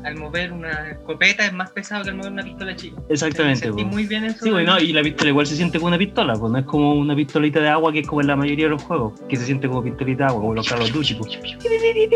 al 0.03 0.15
mover 0.17 0.51
una 0.51 0.91
escopeta 0.91 1.45
es 1.45 1.53
más 1.53 1.71
pesado 1.71 2.03
que 2.03 2.09
al 2.09 2.15
mover 2.15 2.31
una 2.31 2.43
pistola 2.43 2.75
chica. 2.75 3.01
Exactamente, 3.09 3.71
po. 3.71 3.83
muy 3.85 4.05
bien 4.05 4.25
eso. 4.25 4.43
Sí, 4.43 4.51
güey, 4.51 4.65
no, 4.65 4.79
y 4.79 4.93
la 4.93 5.01
pistola 5.01 5.29
igual 5.29 5.47
se 5.47 5.55
siente 5.55 5.77
como 5.77 5.87
una 5.87 5.97
pistola, 5.97 6.33
pues 6.33 6.51
no 6.51 6.59
es 6.59 6.65
como 6.65 6.93
una 6.93 7.15
pistolita 7.15 7.59
de 7.59 7.69
agua 7.69 7.91
que 7.91 7.99
es 7.99 8.07
como 8.07 8.21
en 8.21 8.27
la 8.27 8.35
mayoría 8.35 8.65
de 8.65 8.71
los 8.71 8.83
juegos, 8.83 9.19
que 9.29 9.35
se 9.35 9.45
siente 9.45 9.67
como 9.67 9.83
pistolita 9.83 10.25
de 10.25 10.29
agua, 10.29 10.41
como 10.41 10.53
los 10.53 10.67
Carlos 10.67 10.91
Ducci, 10.91 11.15
pues, 11.15 11.39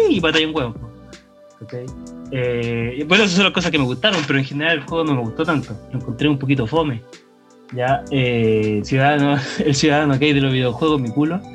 y 0.09 0.19
batalla 0.19 0.47
un 0.47 0.55
huevo. 0.55 0.73
pues. 0.73 0.91
¿Cachai? 1.59 1.85
Eh, 2.31 3.05
bueno, 3.07 3.23
esas 3.23 3.35
son 3.35 3.45
las 3.45 3.53
cosas 3.53 3.71
que 3.71 3.77
me 3.77 3.85
gustaron, 3.85 4.21
pero 4.27 4.37
en 4.39 4.45
general 4.45 4.77
el 4.79 4.83
juego 4.83 5.03
no 5.03 5.15
me 5.15 5.21
gustó 5.21 5.43
tanto, 5.43 5.75
lo 5.91 5.99
encontré 5.99 6.27
un 6.27 6.37
poquito 6.37 6.67
fome. 6.67 7.01
Ya, 7.73 8.03
eh, 8.11 8.81
ciudadano, 8.83 9.37
el 9.65 9.75
ciudadano 9.75 10.17
que 10.19 10.25
hay 10.25 10.33
de 10.33 10.41
los 10.41 10.53
videojuegos, 10.53 11.01
mi 11.01 11.09
culo. 11.09 11.41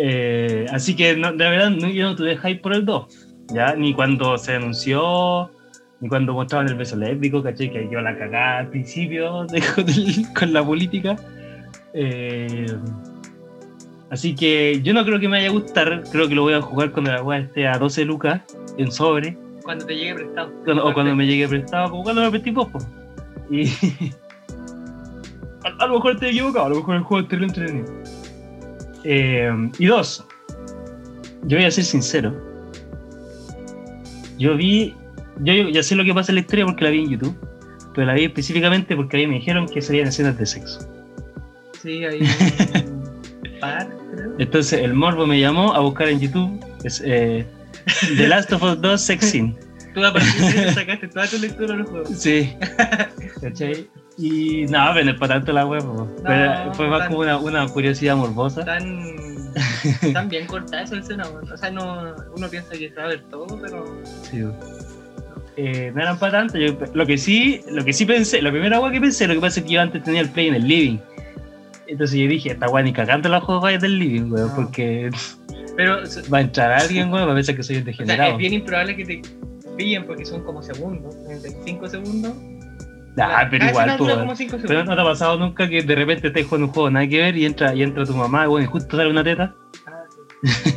Eh, 0.00 0.64
así 0.70 0.94
que, 0.94 1.16
no, 1.16 1.32
de 1.32 1.38
verdad, 1.50 1.70
no, 1.70 1.88
yo 1.88 2.04
no 2.04 2.14
tuve 2.14 2.36
hype 2.36 2.60
por 2.60 2.72
el 2.72 2.84
2, 2.84 3.27
ya, 3.52 3.74
ni 3.74 3.94
cuando 3.94 4.36
se 4.38 4.54
anunció, 4.54 5.50
ni 6.00 6.08
cuando 6.08 6.32
mostraban 6.34 6.68
el 6.68 6.74
beso 6.76 6.96
lésbico, 6.96 7.42
caché 7.42 7.70
que 7.70 7.88
yo 7.90 8.00
la 8.00 8.16
cagaba 8.16 8.58
al 8.58 8.68
principio 8.68 9.44
de- 9.50 9.62
con, 9.74 9.88
el- 9.88 10.26
con 10.38 10.52
la 10.52 10.64
política. 10.64 11.16
Eh, 11.94 12.66
así 14.10 14.34
que 14.34 14.80
yo 14.82 14.92
no 14.94 15.04
creo 15.04 15.18
que 15.18 15.28
me 15.28 15.38
vaya 15.38 15.48
a 15.48 15.52
gustar, 15.52 16.04
creo 16.12 16.28
que 16.28 16.34
lo 16.34 16.42
voy 16.42 16.54
a 16.54 16.60
jugar 16.62 16.92
cuando 16.92 17.10
la 17.12 17.22
weá 17.22 17.38
esté 17.40 17.66
a 17.66 17.78
12 17.78 18.04
lucas 18.04 18.42
en 18.76 18.92
sobre, 18.92 19.36
Cuando 19.64 19.84
te 19.86 19.94
llegue 19.96 20.14
prestado. 20.14 20.52
cuando- 20.64 20.86
o 20.86 20.92
cuando 20.94 21.16
me 21.16 21.26
llegue 21.26 21.48
prestado, 21.48 21.90
como 21.90 22.02
cuando 22.04 22.22
me 22.22 22.30
prestí 22.30 22.50
vos, 22.50 22.68
po. 22.68 22.78
Y 23.50 23.64
a, 25.64 25.68
a 25.82 25.86
lo 25.86 25.94
mejor 25.94 26.12
estoy 26.14 26.28
equivocado, 26.30 26.66
a 26.66 26.68
lo 26.70 26.76
mejor 26.76 26.96
el 26.96 27.02
juego 27.02 27.22
es 27.22 27.28
terrible 27.28 27.46
entretenido. 27.48 27.92
Eh, 29.04 29.70
y 29.78 29.86
dos, 29.86 30.26
yo 31.44 31.56
voy 31.56 31.64
a 31.66 31.70
ser 31.70 31.84
sincero. 31.84 32.34
Yo 34.38 34.56
vi, 34.56 34.94
yo 35.40 35.52
ya 35.68 35.82
sé 35.82 35.94
lo 35.94 36.04
que 36.04 36.14
pasa 36.14 36.32
en 36.32 36.36
la 36.36 36.40
historia 36.40 36.64
porque 36.64 36.84
la 36.84 36.90
vi 36.90 37.00
en 37.00 37.10
YouTube, 37.10 37.36
pero 37.94 38.06
la 38.06 38.14
vi 38.14 38.24
específicamente 38.24 38.94
porque 38.96 39.16
ahí 39.16 39.26
me 39.26 39.34
dijeron 39.34 39.66
que 39.68 39.82
serían 39.82 40.08
escenas 40.08 40.38
de 40.38 40.46
sexo. 40.46 40.80
Sí, 41.82 42.02
par, 43.60 43.88
creo. 44.14 44.34
Entonces 44.38 44.80
el 44.80 44.94
morbo 44.94 45.26
me 45.26 45.40
llamó 45.40 45.74
a 45.74 45.80
buscar 45.80 46.08
en 46.08 46.20
YouTube 46.20 46.60
es, 46.84 47.02
eh, 47.04 47.46
The 48.16 48.28
Last 48.28 48.52
of 48.52 48.62
Us 48.62 48.80
2 48.80 49.00
Sex 49.00 49.30
Scene. 49.30 49.54
Tú 49.94 50.04
a 50.04 50.12
partir 50.12 50.40
de 50.40 50.62
eso 50.62 50.74
sacaste 50.74 51.08
toda 51.08 51.26
tu 51.26 51.38
lectura 51.38 51.72
de 51.72 51.78
los 51.78 51.88
juegos. 51.88 52.10
Sí. 52.16 52.54
¿Cachai? 53.40 53.88
Y 54.18 54.66
no, 54.66 54.78
pero 54.92 55.04
no 55.04 55.10
es 55.12 55.18
para 55.18 55.34
tanto 55.34 55.52
la 55.52 55.64
web, 55.64 55.84
pero 56.24 56.74
fue 56.74 56.88
más 56.88 56.98
tan- 57.00 57.08
como 57.08 57.20
una, 57.20 57.38
una 57.38 57.68
curiosidad 57.68 58.16
morbosa. 58.16 58.64
Tan, 58.64 59.52
tan 60.12 60.28
bien 60.28 60.46
cortada 60.46 60.82
esa 60.82 60.98
escena. 60.98 61.24
O 61.52 61.56
sea, 61.56 61.70
no, 61.70 62.14
uno 62.36 62.48
piensa 62.48 62.70
que 62.72 62.88
se 62.88 62.94
va 62.96 63.04
a 63.04 63.08
ver 63.08 63.22
todo, 63.30 63.46
pero. 63.60 63.84
Sí. 64.28 64.42
Eh, 65.56 65.92
no 65.94 66.02
eran 66.02 66.18
para 66.18 66.32
tanto. 66.38 66.58
Yo, 66.58 66.76
lo 66.94 67.06
que 67.06 67.16
sí, 67.16 67.60
lo 67.70 67.84
que 67.84 67.92
sí 67.92 68.06
pensé, 68.06 68.42
la 68.42 68.50
primera 68.50 68.76
agua 68.76 68.90
que 68.90 69.00
pensé, 69.00 69.26
lo 69.28 69.34
que 69.34 69.40
pasa 69.40 69.60
es 69.60 69.66
que 69.66 69.72
yo 69.72 69.80
antes 69.80 70.02
tenía 70.02 70.20
el 70.20 70.30
play 70.30 70.48
en 70.48 70.54
el 70.56 70.66
living. 70.66 70.98
Entonces 71.86 72.18
yo 72.18 72.26
dije, 72.28 72.50
esta 72.50 72.68
weá 72.68 72.82
ni 72.82 72.92
cagando 72.92 73.28
la 73.28 73.40
juego 73.40 73.60
vaya 73.62 73.78
del 73.78 73.98
living, 73.98 74.30
weón, 74.32 74.48
No. 74.48 74.54
porque 74.56 75.10
Pero, 75.76 76.02
o 76.02 76.06
sea, 76.06 76.22
va 76.32 76.38
a 76.38 76.40
entrar 76.42 76.72
alguien, 76.72 77.12
weón, 77.12 77.28
va 77.28 77.32
a 77.32 77.34
pensar 77.36 77.54
que 77.56 77.62
soy 77.62 77.76
un 77.76 77.80
es 77.80 77.86
degenerado. 77.86 78.36
bien 78.36 78.52
improbable 78.52 78.94
que 78.96 79.04
te 79.04 79.22
pillen 79.76 80.04
porque 80.06 80.26
son 80.26 80.42
como 80.44 80.60
segundos, 80.62 81.16
5 81.64 81.88
segundos. 81.88 82.32
Ah, 83.20 83.46
pero 83.50 83.60
Cada 83.60 83.70
igual, 83.70 83.84
escena 83.88 83.96
dura 83.96 84.14
weón. 84.14 84.26
como 84.26 84.36
5 84.36 84.50
segundos. 84.50 84.68
Pero 84.68 84.84
no 84.84 84.94
te 84.94 85.00
ha 85.00 85.04
pasado 85.04 85.38
nunca 85.38 85.68
que 85.68 85.82
de 85.82 85.94
repente 85.94 86.28
estés 86.28 86.46
jugando 86.46 86.66
un 86.68 86.72
juego 86.72 86.90
nada 86.90 87.06
que 87.08 87.18
ver 87.18 87.36
y 87.36 87.46
entra, 87.46 87.74
y 87.74 87.82
entra 87.82 88.04
tu 88.04 88.14
mamá, 88.14 88.48
weón, 88.48 88.62
y 88.64 88.66
justo 88.66 88.96
sale 88.96 89.10
una 89.10 89.24
teta. 89.24 89.54
Ah, 89.86 90.04
sí. 90.44 90.74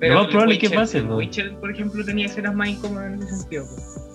Lo 0.00 0.14
más 0.14 0.24
el 0.26 0.30
probable 0.30 0.54
es 0.54 0.60
que 0.60 0.68
Witcher- 0.70 0.74
pase, 0.74 0.98
El. 0.98 1.10
Witcher, 1.10 1.56
por 1.58 1.70
ejemplo, 1.70 2.04
tenía 2.04 2.26
escenas 2.26 2.54
más 2.54 2.68
incómodas 2.68 3.12
en 3.12 3.22
ese 3.22 3.36
sentido. 3.36 3.64
po. 3.64 4.08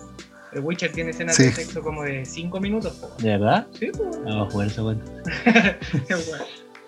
El 0.54 0.60
Witcher 0.62 0.92
tiene 0.92 1.10
escenas 1.12 1.36
Sí. 1.36 1.44
de 1.44 1.52
sexo 1.52 1.82
como 1.82 2.04
de 2.04 2.26
5 2.26 2.60
minutos. 2.60 2.94
po. 2.94 3.10
¿De 3.22 3.32
verdad? 3.32 3.68
Sí, 3.78 3.90
pues. 3.96 4.20
Vamos 4.24 4.48
a 4.48 4.52
jugar 4.52 4.68
esa 4.68 4.82
bueno. 4.84 5.02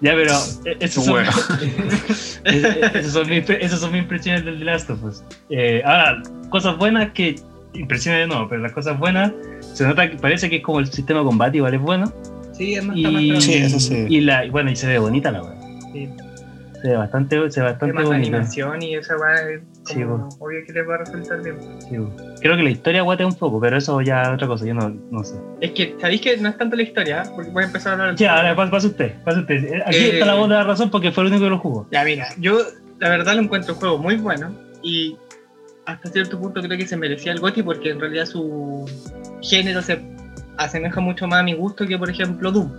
Ya, 0.02 0.12
pero 0.14 0.34
eh, 0.66 0.78
esos 0.82 1.06
son, 1.06 1.14
Bueno. 1.14 1.32
es- 1.62 2.42
esas 2.46 3.12
son 3.14 3.30
mis, 3.30 3.50
esas 3.50 3.80
son 3.80 3.92
mis 3.92 4.02
impresiones 4.04 4.44
del 4.46 4.60
The 4.60 4.66
Last 4.66 4.90
of 4.90 5.04
Us. 5.04 5.24
Eh, 5.50 5.82
ahora, 5.86 6.22
cosas 6.50 6.78
buenas 6.78 7.12
que. 7.14 7.36
Impresiones 7.76 8.22
de 8.22 8.28
nuevo, 8.28 8.48
pero 8.50 8.62
las 8.62 8.72
cosas 8.72 8.98
buenas. 9.00 9.32
Se 9.74 9.86
nota 9.86 10.10
que 10.10 10.18
parece 10.18 10.50
que 10.50 10.58
es 10.58 10.64
como 10.64 10.80
el 10.80 10.88
sistema 10.88 11.20
de 11.20 11.26
combate, 11.26 11.58
igual 11.58 11.74
es 11.74 11.82
bueno. 11.82 12.12
Sí, 12.54 12.76
es 12.76 12.84
más, 12.86 12.96
está 12.98 13.12
más 13.12 13.22
Y. 13.22 13.42
Sí, 13.42 13.54
eso 13.56 13.80
sí. 13.80 14.06
y 14.10 14.22
la, 14.22 14.46
y 14.46 14.50
bueno, 14.50 14.72
y 14.72 14.76
se 14.76 14.88
ve 14.88 14.98
bonita 15.00 15.32
la 15.32 15.42
weá. 15.44 15.56
Sí. 15.94 16.10
Se 16.82 16.90
ve 16.92 16.98
bastante, 16.98 17.50
se 17.52 17.62
ve 17.62 17.66
bastante 17.68 17.94
más 17.94 18.04
bonita. 18.06 18.28
animación 18.28 18.82
y 18.84 18.96
esa 18.96 19.16
va 19.18 19.34
es 19.36 19.62
Sí, 19.86 20.02
obvio 20.04 20.60
que 20.66 20.74
les 20.74 20.88
va 20.88 20.96
a 20.96 20.98
resultar 21.00 21.44
bien. 21.44 21.58
Sí. 21.80 21.96
Creo 22.42 22.56
que 22.58 22.64
la 22.64 22.70
historia 22.72 23.02
guatea 23.04 23.28
un 23.28 23.36
poco, 23.36 23.60
pero 23.60 23.78
eso 23.78 24.02
ya 24.02 24.24
es 24.24 24.30
otra 24.30 24.48
cosa, 24.48 24.66
yo 24.66 24.74
no, 24.74 24.90
no 25.12 25.24
sé. 25.24 25.36
Es 25.62 25.72
que, 25.72 25.96
¿sabéis 26.00 26.22
que 26.22 26.38
no 26.38 26.50
es 26.50 26.58
tanto 26.58 26.76
la 26.76 26.82
historia? 26.84 27.24
Porque 27.36 27.52
voy 27.52 27.64
a 27.64 27.68
empezar 27.68 27.92
a 27.92 28.04
hablar. 28.04 28.16
Ya, 28.16 28.36
ahora 28.36 28.56
pasa, 28.56 28.72
pasa 28.72 28.88
usted, 28.88 29.14
pasa 29.24 29.40
usted. 29.42 29.82
Aquí 29.86 29.96
Eh, 29.98 30.10
está 30.14 30.26
la 30.26 30.34
voz 30.36 30.50
de 30.50 30.56
la 30.56 30.64
razón 30.64 30.90
porque 30.90 31.12
fue 31.12 31.24
el 31.26 31.30
único 31.32 31.44
que 31.46 31.50
lo 31.52 31.60
jugó. 31.60 31.88
Ya, 31.92 32.04
mira, 32.04 32.28
yo 32.40 32.58
la 33.00 33.10
verdad 33.10 33.36
lo 33.36 33.42
encuentro 33.42 33.74
un 33.74 33.80
juego 33.80 33.98
muy 34.00 34.16
bueno 34.18 34.52
y 34.82 35.16
hasta 35.86 36.10
cierto 36.10 36.40
punto 36.40 36.62
creo 36.62 36.78
que 36.78 36.88
se 36.88 36.98
merecía 36.98 37.32
el 37.32 37.40
GOTY 37.40 37.64
porque 37.64 37.90
en 37.92 38.00
realidad 38.00 38.26
su 38.26 38.86
género 39.42 39.82
se 39.82 40.02
asemeja 40.58 41.00
mucho 41.02 41.28
más 41.28 41.42
a 41.42 41.44
mi 41.44 41.54
gusto 41.54 41.86
que, 41.86 41.98
por 41.98 42.10
ejemplo, 42.10 42.52
Doom. 42.52 42.72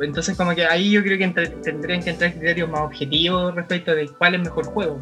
Entonces, 0.00 0.36
como 0.36 0.54
que 0.54 0.64
ahí 0.64 0.90
yo 0.90 1.02
creo 1.02 1.18
que 1.18 1.24
entre- 1.24 1.48
tendrían 1.48 2.02
que 2.02 2.10
entrar 2.10 2.32
criterios 2.32 2.68
más 2.68 2.80
objetivos 2.80 3.54
respecto 3.54 3.94
de 3.94 4.08
cuál 4.08 4.34
es 4.34 4.40
mejor 4.42 4.64
juego. 4.66 4.98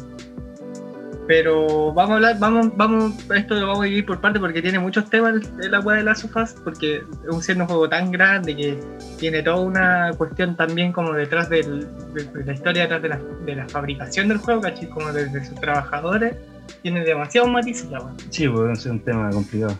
Pero 1.25 1.93
vamos 1.93 2.11
a 2.11 2.15
hablar, 2.15 2.37
vamos, 2.37 2.75
vamos, 2.75 3.13
esto 3.33 3.55
lo 3.55 3.65
vamos 3.67 3.81
a 3.81 3.85
dividir 3.85 4.05
por 4.05 4.19
parte 4.19 4.41
porque 4.41 4.61
tiene 4.61 4.77
muchos 4.77 5.09
temas 5.09 5.55
de 5.55 5.69
la 5.69 5.79
web 5.79 5.97
de 5.97 6.03
las 6.03 6.19
sofás, 6.19 6.53
porque 6.65 6.97
es 6.97 7.49
un 7.49 7.65
juego 7.65 7.87
tan 7.87 8.11
grande 8.11 8.53
que 8.55 8.77
tiene 9.19 9.41
toda 9.41 9.61
una 9.61 10.11
cuestión 10.17 10.57
también 10.57 10.91
como 10.91 11.13
detrás 11.13 11.49
del- 11.49 11.87
de, 12.13 12.25
de 12.25 12.45
la 12.45 12.53
historia, 12.53 12.81
detrás 12.83 13.01
de 13.03 13.09
la, 13.09 13.21
de 13.45 13.55
la 13.55 13.69
fabricación 13.69 14.27
del 14.27 14.37
juego, 14.39 14.61
¿cachai? 14.61 14.89
Como 14.89 15.13
desde 15.13 15.45
sus 15.45 15.55
trabajadores, 15.61 16.35
tiene 16.81 17.03
demasiados 17.03 17.49
matices 17.49 17.89
la 17.89 17.99
wea. 18.01 18.13
Sí, 18.29 18.47
pues 18.47 18.79
es 18.79 18.85
un 18.85 18.99
tema 18.99 19.29
complicado. 19.31 19.77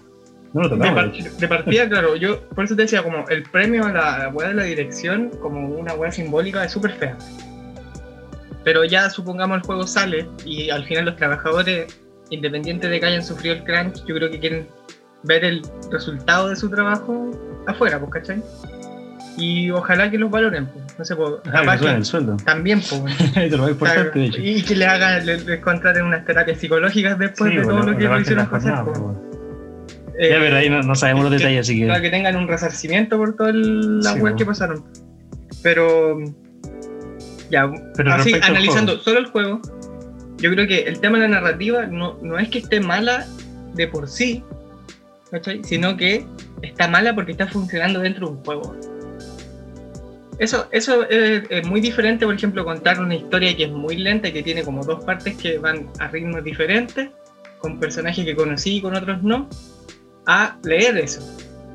No 0.54 0.62
lo 0.62 0.70
De, 0.70 0.76
tocamos. 0.78 0.96
par- 0.96 1.12
de 1.12 1.30
de 1.30 1.48
partida, 1.48 1.90
claro, 1.90 2.16
yo 2.16 2.42
por 2.50 2.66
eso 2.66 2.76
te 2.76 2.84
decía, 2.84 3.02
como 3.04 3.28
el 3.30 3.44
premio 3.44 3.86
a 3.86 3.92
la, 3.92 4.30
wea 4.30 4.50
de 4.50 4.54
la 4.54 4.64
dirección, 4.64 5.30
como 5.42 5.68
una 5.68 5.94
wea 5.96 6.12
simbólica, 6.12 6.64
es 6.64 6.72
súper 6.72 6.92
fea. 6.94 7.18
Pero 8.64 8.84
ya 8.86 9.10
supongamos 9.10 9.58
el 9.58 9.64
juego 9.64 9.86
sale 9.88 10.28
y 10.46 10.70
al 10.70 10.86
final 10.86 11.06
los 11.06 11.16
trabajadores, 11.18 12.00
independiente 12.30 12.88
de 12.88 13.00
que 13.00 13.06
hayan 13.06 13.24
sufrido 13.24 13.56
el 13.56 13.64
crunch, 13.64 14.06
yo 14.06 14.16
creo 14.16 14.30
que 14.32 14.40
quieren 14.40 14.68
ver 15.24 15.44
el 15.44 15.62
resultado 15.92 16.50
de 16.50 16.56
su 16.56 16.70
trabajo 16.70 17.32
afuera, 17.68 18.00
pues, 18.00 18.12
¿cachai? 18.12 18.42
Y 19.38 19.70
ojalá 19.72 20.10
que 20.12 20.18
los 20.18 20.30
valoren, 20.30 20.68
pues. 20.68 20.83
No 20.98 21.06
sé, 21.06 21.16
pues, 21.16 21.32
Ah, 21.48 21.52
capaz 21.52 21.78
suena 21.80 21.94
que 21.94 21.98
el 22.00 22.06
sueldo. 22.06 22.38
también, 22.46 22.80
pues. 22.82 23.02
Eso 23.36 23.58
lo 23.58 23.64
más 23.64 23.72
importante, 23.72 24.12
claro, 24.12 24.20
de 24.20 24.26
hecho. 24.28 24.42
y 24.42 24.62
que 24.62 24.76
les 24.76 24.88
hagan, 24.88 25.26
les, 25.26 25.46
les 25.46 25.60
contraten 25.60 26.04
unas 26.06 26.24
terapias 26.26 26.60
psicológicas 26.60 27.18
después 27.18 27.50
Sí, 27.52 27.58
de 27.58 27.64
todo 27.64 27.76
bueno, 27.78 27.92
lo 27.92 27.98
que 27.98 28.04
lo 28.06 28.20
hicieron 28.20 28.48
pasar. 28.48 28.86
pues. 28.86 29.00
Eh, 30.20 30.30
Ya, 30.30 30.40
pero 30.40 30.56
ahí 30.58 30.70
no, 30.70 30.84
no 30.84 30.94
sabemos 30.96 31.24
los 31.24 31.32
que- 31.32 31.38
detalles, 31.40 31.62
así 31.62 31.80
que. 31.80 31.86
Claro, 31.86 32.02
que 32.02 32.10
tengan 32.12 32.36
un 32.36 32.48
resarcimiento 32.48 33.18
por 33.18 33.36
toda 33.36 33.50
el- 33.50 34.00
la 34.02 34.14
Sí, 34.14 34.20
bo. 34.20 34.36
que 34.36 34.46
pasaron. 34.46 34.84
Pero. 35.64 36.18
Ya, 37.50 37.70
Pero 37.96 38.14
así, 38.14 38.34
analizando 38.42 39.00
solo 39.00 39.20
el 39.20 39.26
juego, 39.28 39.62
yo 40.38 40.52
creo 40.52 40.68
que 40.68 40.82
el 40.84 41.00
tema 41.00 41.18
de 41.20 41.28
la 41.28 41.40
narrativa 41.42 41.86
no, 41.86 42.18
no 42.22 42.40
es 42.40 42.50
que 42.50 42.60
esté 42.60 42.80
mala 42.80 43.26
de 43.76 43.88
por 43.88 44.08
sí, 44.08 44.44
¿cachai? 45.32 45.64
Sino 45.64 45.96
que 45.98 46.26
está 46.62 46.88
mala 46.88 47.14
porque 47.14 47.32
está 47.32 47.48
funcionando 47.48 48.00
dentro 48.00 48.28
de 48.28 48.34
un 48.34 48.44
juego. 48.44 48.76
Eso, 50.40 50.68
eso 50.72 51.08
es, 51.10 51.44
es 51.50 51.68
muy 51.68 51.80
diferente, 51.80 52.26
por 52.26 52.34
ejemplo, 52.36 52.66
contar 52.66 53.00
una 53.00 53.16
historia 53.16 53.56
que 53.56 53.64
es 53.66 53.72
muy 53.72 53.96
lenta 53.98 54.28
y 54.28 54.32
que 54.32 54.42
tiene 54.44 54.64
como 54.64 54.84
dos 54.84 55.04
partes 55.04 55.36
que 55.38 55.58
van 55.60 55.88
a 56.00 56.08
ritmos 56.08 56.44
diferentes, 56.44 57.10
con 57.60 57.80
personajes 57.80 58.26
que 58.26 58.36
conocí 58.36 58.78
y 58.78 58.82
con 58.82 58.96
otros 58.96 59.22
no, 59.24 59.48
a 60.26 60.58
leer 60.64 60.98
eso. 60.98 61.22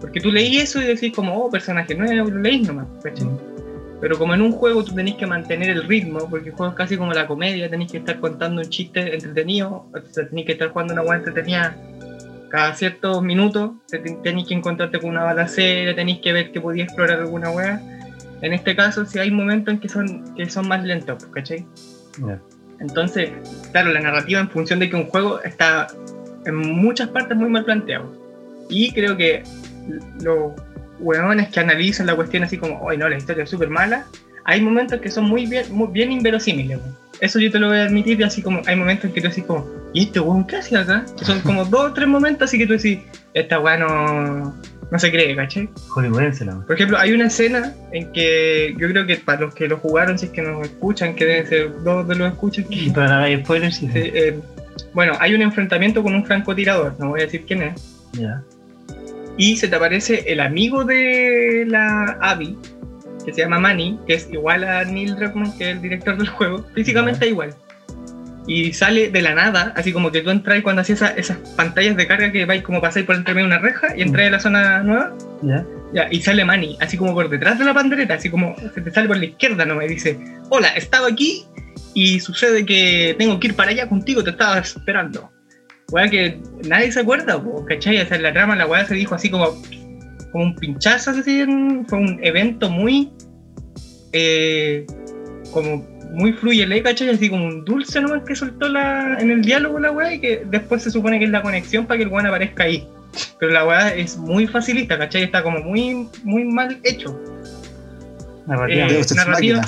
Porque 0.01 0.21
tú 0.21 0.31
leí 0.31 0.59
eso 0.59 0.81
y 0.81 0.87
decís 0.87 1.13
como, 1.15 1.37
oh, 1.45 1.51
personaje 1.51 1.95
nuevo, 1.95 2.29
lo 2.31 2.41
leís 2.41 2.67
nomás, 2.67 2.87
¿cachai? 3.03 3.29
Pero 4.01 4.17
como 4.17 4.33
en 4.35 4.43
un 4.43 4.53
juego 4.53 4.85
tú 4.85 4.95
tenés 4.95 5.15
que 5.15 5.27
mantener 5.27 5.71
el 5.71 5.83
ritmo, 5.85 6.29
porque 6.31 6.51
el 6.51 6.55
juego 6.55 6.71
es 6.73 6.77
casi 6.77 6.97
como 6.97 7.13
la 7.13 7.27
comedia, 7.27 7.69
tenés 7.69 7.91
que 7.91 7.99
estar 7.99 8.21
contando 8.21 8.61
un 8.61 8.69
chiste 8.69 9.13
entretenido, 9.15 9.87
o 9.93 10.01
sea, 10.13 10.29
tenés 10.29 10.47
que 10.47 10.53
estar 10.53 10.69
jugando 10.69 10.93
una 10.93 11.03
hueá 11.03 11.17
entretenida 11.19 11.77
cada 12.51 12.75
ciertos 12.75 13.23
minutos, 13.23 13.73
te- 13.89 13.99
te- 13.99 14.13
tenés 14.23 14.47
que 14.47 14.55
encontrarte 14.55 14.99
con 15.01 15.11
una 15.11 15.25
balacera, 15.25 15.95
tenés 15.95 16.21
que 16.21 16.33
ver 16.33 16.53
que 16.53 16.61
podías 16.61 16.87
explorar 16.87 17.19
alguna 17.19 17.51
hueá. 17.51 17.81
En 18.43 18.53
este 18.53 18.77
caso, 18.77 19.05
si 19.05 19.19
hay 19.19 19.31
momentos 19.31 19.75
en 19.75 19.81
que 19.81 19.89
son, 19.89 20.35
que 20.35 20.49
son 20.49 20.69
más 20.69 20.85
lentos, 20.85 21.25
¿cachai? 21.27 21.67
Ya. 22.25 22.41
Entonces, 22.81 23.31
claro, 23.73 23.93
la 23.93 24.01
narrativa 24.01 24.41
en 24.41 24.49
función 24.49 24.79
de 24.79 24.89
que 24.89 24.97
un 24.97 25.07
juego 25.07 25.43
está 25.43 25.89
en 26.45 26.55
muchas 26.55 27.09
partes 27.09 27.37
muy 27.37 27.49
mal 27.49 27.65
planteado. 27.65 28.13
Y 28.69 28.93
creo 28.93 29.17
que 29.17 29.43
los 30.23 30.53
hueones 31.01 31.49
que 31.49 31.61
analizan 31.61 32.07
la 32.07 32.15
cuestión 32.15 32.45
así 32.45 32.57
como, 32.57 32.81
hoy 32.81 32.97
no, 32.97 33.09
la 33.09 33.17
historia 33.17 33.45
es 33.45 33.51
súper 33.51 33.71
mala, 33.71 34.07
hay 34.45 34.61
momentos 34.61 35.01
que 35.01 35.11
son 35.11 35.25
muy 35.25 35.47
bien, 35.47 35.67
muy 35.71 35.89
bien 35.89 36.13
inverosímiles. 36.13 36.79
weón. 36.79 36.97
Eso 37.21 37.41
yo 37.41 37.51
te 37.51 37.59
lo 37.59 37.69
voy 37.69 37.79
a 37.79 37.85
admitir, 37.85 38.21
y 38.21 38.23
así 38.23 38.43
como 38.43 38.63
hay 38.67 38.77
momentos 38.77 39.07
en 39.07 39.13
que 39.13 39.21
tú 39.21 39.29
decís 39.29 39.45
como, 39.45 39.67
¿y 39.93 40.05
este 40.05 40.21
weón 40.21 40.47
qué 40.47 40.57
hace 40.57 40.77
acá? 40.77 41.05
Que 41.19 41.25
son 41.25 41.41
como 41.41 41.65
dos 41.67 41.91
o 41.91 41.93
tres 41.93 42.09
momentos 42.09 42.49
así 42.49 42.59
que 42.59 42.67
tú 42.67 42.75
decís, 42.75 43.01
esta 43.35 43.59
weá 43.59 43.77
no, 43.77 44.55
no 44.91 44.99
se 44.99 45.11
cree, 45.11 45.37
¿cachai? 45.37 45.69
Hollywoodense 45.91 46.45
la 46.45 46.61
Por 46.61 46.75
ejemplo, 46.75 46.99
hay 46.99 47.13
una 47.13 47.27
escena 47.27 47.75
en 47.93 48.11
que 48.13 48.75
yo 48.79 48.89
creo 48.89 49.07
que 49.07 49.17
para 49.17 49.43
los 49.43 49.55
que 49.55 49.69
lo 49.69 49.77
jugaron, 49.79 50.19
si 50.19 50.27
es 50.27 50.33
que 50.33 50.43
nos 50.43 50.67
escuchan, 50.67 51.15
que 51.15 51.27
deben 51.27 51.47
ser 51.47 51.83
dos 51.83 52.09
de 52.09 52.15
los 52.17 52.33
escuchas 52.33 52.65
que 52.67 52.75
Y 52.75 52.91
para 52.91 53.19
dar 53.19 53.39
spoilers, 53.43 53.77
sí. 53.77 53.89
Eh, 53.95 54.39
bueno, 54.95 55.13
hay 55.21 55.35
un 55.35 55.43
enfrentamiento 55.43 56.03
con 56.03 56.15
un 56.15 56.25
francotirador, 56.25 56.95
no 56.99 57.09
voy 57.11 57.21
a 57.21 57.25
decir 57.25 57.45
quién 57.47 57.63
es, 57.63 57.99
Ya. 58.13 58.43
y 59.37 59.57
se 59.57 59.69
te 59.69 59.77
aparece 59.77 60.25
el 60.27 60.41
amigo 60.41 60.85
de 60.85 61.65
la 61.69 62.17
Abby, 62.21 62.57
que 63.25 63.35
se 63.35 63.43
llama 63.43 63.59
Manny, 63.59 63.99
que 64.07 64.15
es 64.15 64.29
igual 64.33 64.65
a 64.65 64.85
Neil 64.85 65.17
Druckmann, 65.17 65.57
que 65.59 65.71
es 65.71 65.77
el 65.77 65.83
director 65.83 66.17
del 66.17 66.29
juego, 66.29 66.65
físicamente 66.75 67.29
igual. 67.29 67.55
Y 68.49 68.73
sale 68.73 69.11
de 69.11 69.21
la 69.23 69.35
nada, 69.35 69.73
así 69.77 69.93
como 69.93 70.11
que 70.11 70.23
tú 70.23 70.31
entras 70.31 70.63
cuando 70.63 70.81
hacías 70.83 71.03
esa- 71.03 71.15
esas 71.15 71.37
pantallas 71.55 71.97
de 71.97 72.07
carga 72.07 72.33
que 72.33 72.47
vais 72.47 72.63
como 72.63 72.81
pasáis 72.81 73.05
por 73.05 73.15
entre 73.15 73.35
medio 73.35 73.47
de 73.47 73.55
una 73.55 73.63
reja 73.63 73.95
y 73.95 74.01
entras 74.03 74.27
a 74.27 74.31
la 74.31 74.41
zona 74.41 74.83
nueva, 74.83 75.15
ya, 75.93 76.09
y 76.11 76.21
sale 76.23 76.45
Manny, 76.47 76.77
así 76.81 76.97
como 76.97 77.13
por 77.13 77.29
detrás 77.29 77.59
de 77.59 77.67
la 77.67 77.75
pandereta, 77.75 78.15
así 78.15 78.31
como 78.31 78.57
se 78.75 78.81
te 78.81 78.91
sale 78.91 79.07
por 79.07 79.19
la 79.19 79.27
izquierda, 79.27 79.67
no 79.67 79.75
me 79.75 79.87
dice, 79.87 80.19
hola, 80.49 80.69
estaba 80.69 81.09
aquí 81.09 81.45
y 81.93 82.21
sucede 82.21 82.65
que 82.65 83.15
tengo 83.19 83.39
que 83.39 83.49
ir 83.49 83.55
para 83.55 83.71
allá 83.71 83.87
contigo, 83.89 84.25
te 84.25 84.31
estaba 84.31 84.59
esperando. 84.59 85.31
Weá 85.91 86.09
que 86.09 86.41
nadie 86.67 86.91
se 86.91 87.01
acuerda, 87.01 87.43
po, 87.43 87.65
¿cachai? 87.67 88.01
O 88.01 88.07
sea, 88.07 88.17
en 88.17 88.23
la 88.23 88.33
trama 88.33 88.57
la 88.57 88.67
weá 88.67 88.87
se 88.87 88.95
dijo 88.95 89.15
así 89.15 89.29
como, 89.31 89.47
como 90.33 90.45
un 90.45 90.55
pinchazo, 90.57 91.11
así, 91.11 91.45
fue 91.87 91.99
un 91.99 92.19
evento 92.23 92.71
muy, 92.71 93.11
eh, 94.13 94.87
como 95.53 95.87
muy 96.11 96.33
fluyele, 96.33 96.83
¿cachai? 96.83 97.11
Así 97.11 97.29
como 97.29 97.47
un 97.47 97.65
dulce 97.65 98.01
nomás 98.01 98.23
que 98.25 98.35
soltó 98.35 98.69
la, 98.69 99.19
en 99.19 99.31
el 99.31 99.43
diálogo 99.43 99.79
la 99.79 99.91
weá 99.91 100.15
y 100.15 100.21
que 100.21 100.45
después 100.47 100.83
se 100.83 100.91
supone 100.91 101.19
que 101.19 101.27
es 101.27 101.31
la 101.31 101.43
conexión 101.43 101.87
para 101.87 101.99
que 101.99 102.05
el 102.05 102.11
weón 102.11 102.27
aparezca 102.27 102.65
ahí. 102.65 102.87
Pero 103.39 103.53
la 103.53 103.67
weá 103.67 103.95
es 103.95 104.17
muy 104.17 104.47
facilista, 104.47 104.99
¿cachai? 104.99 105.25
Está 105.25 105.43
como 105.43 105.61
muy, 105.61 106.09
muy 106.25 106.45
mal 106.45 106.79
hecho. 106.85 107.19
Narrativa. 108.47 108.87
Eh, 108.87 109.05
narrativa. 109.15 109.63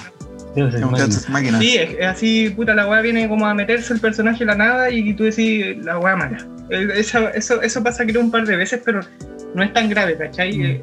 Machina. 1.29 1.59
Sí, 1.61 1.77
es, 1.77 1.91
es 1.99 2.07
así, 2.07 2.51
puta, 2.51 2.75
la 2.75 2.89
weá 2.89 3.01
viene 3.01 3.29
como 3.29 3.47
a 3.47 3.55
meterse 3.55 3.93
el 3.93 4.01
personaje 4.01 4.43
en 4.43 4.49
la 4.49 4.55
nada 4.57 4.91
y 4.91 5.13
tú 5.15 5.25
decís 5.25 5.77
la 5.85 5.99
weá 5.99 6.17
mala. 6.17 6.47
Eh, 6.71 6.89
Eso, 6.97 7.29
eso, 7.31 7.63
eso 7.63 7.83
pasa 7.83 8.05
creo 8.05 8.21
un 8.21 8.31
par 8.31 8.47
de 8.47 8.57
veces, 8.57 8.81
pero 8.85 9.01
no 9.55 9.63
es 9.63 9.73
tan 9.73 9.89
grave, 9.89 10.17
¿cachai? 10.17 10.57
Mm. 10.57 10.83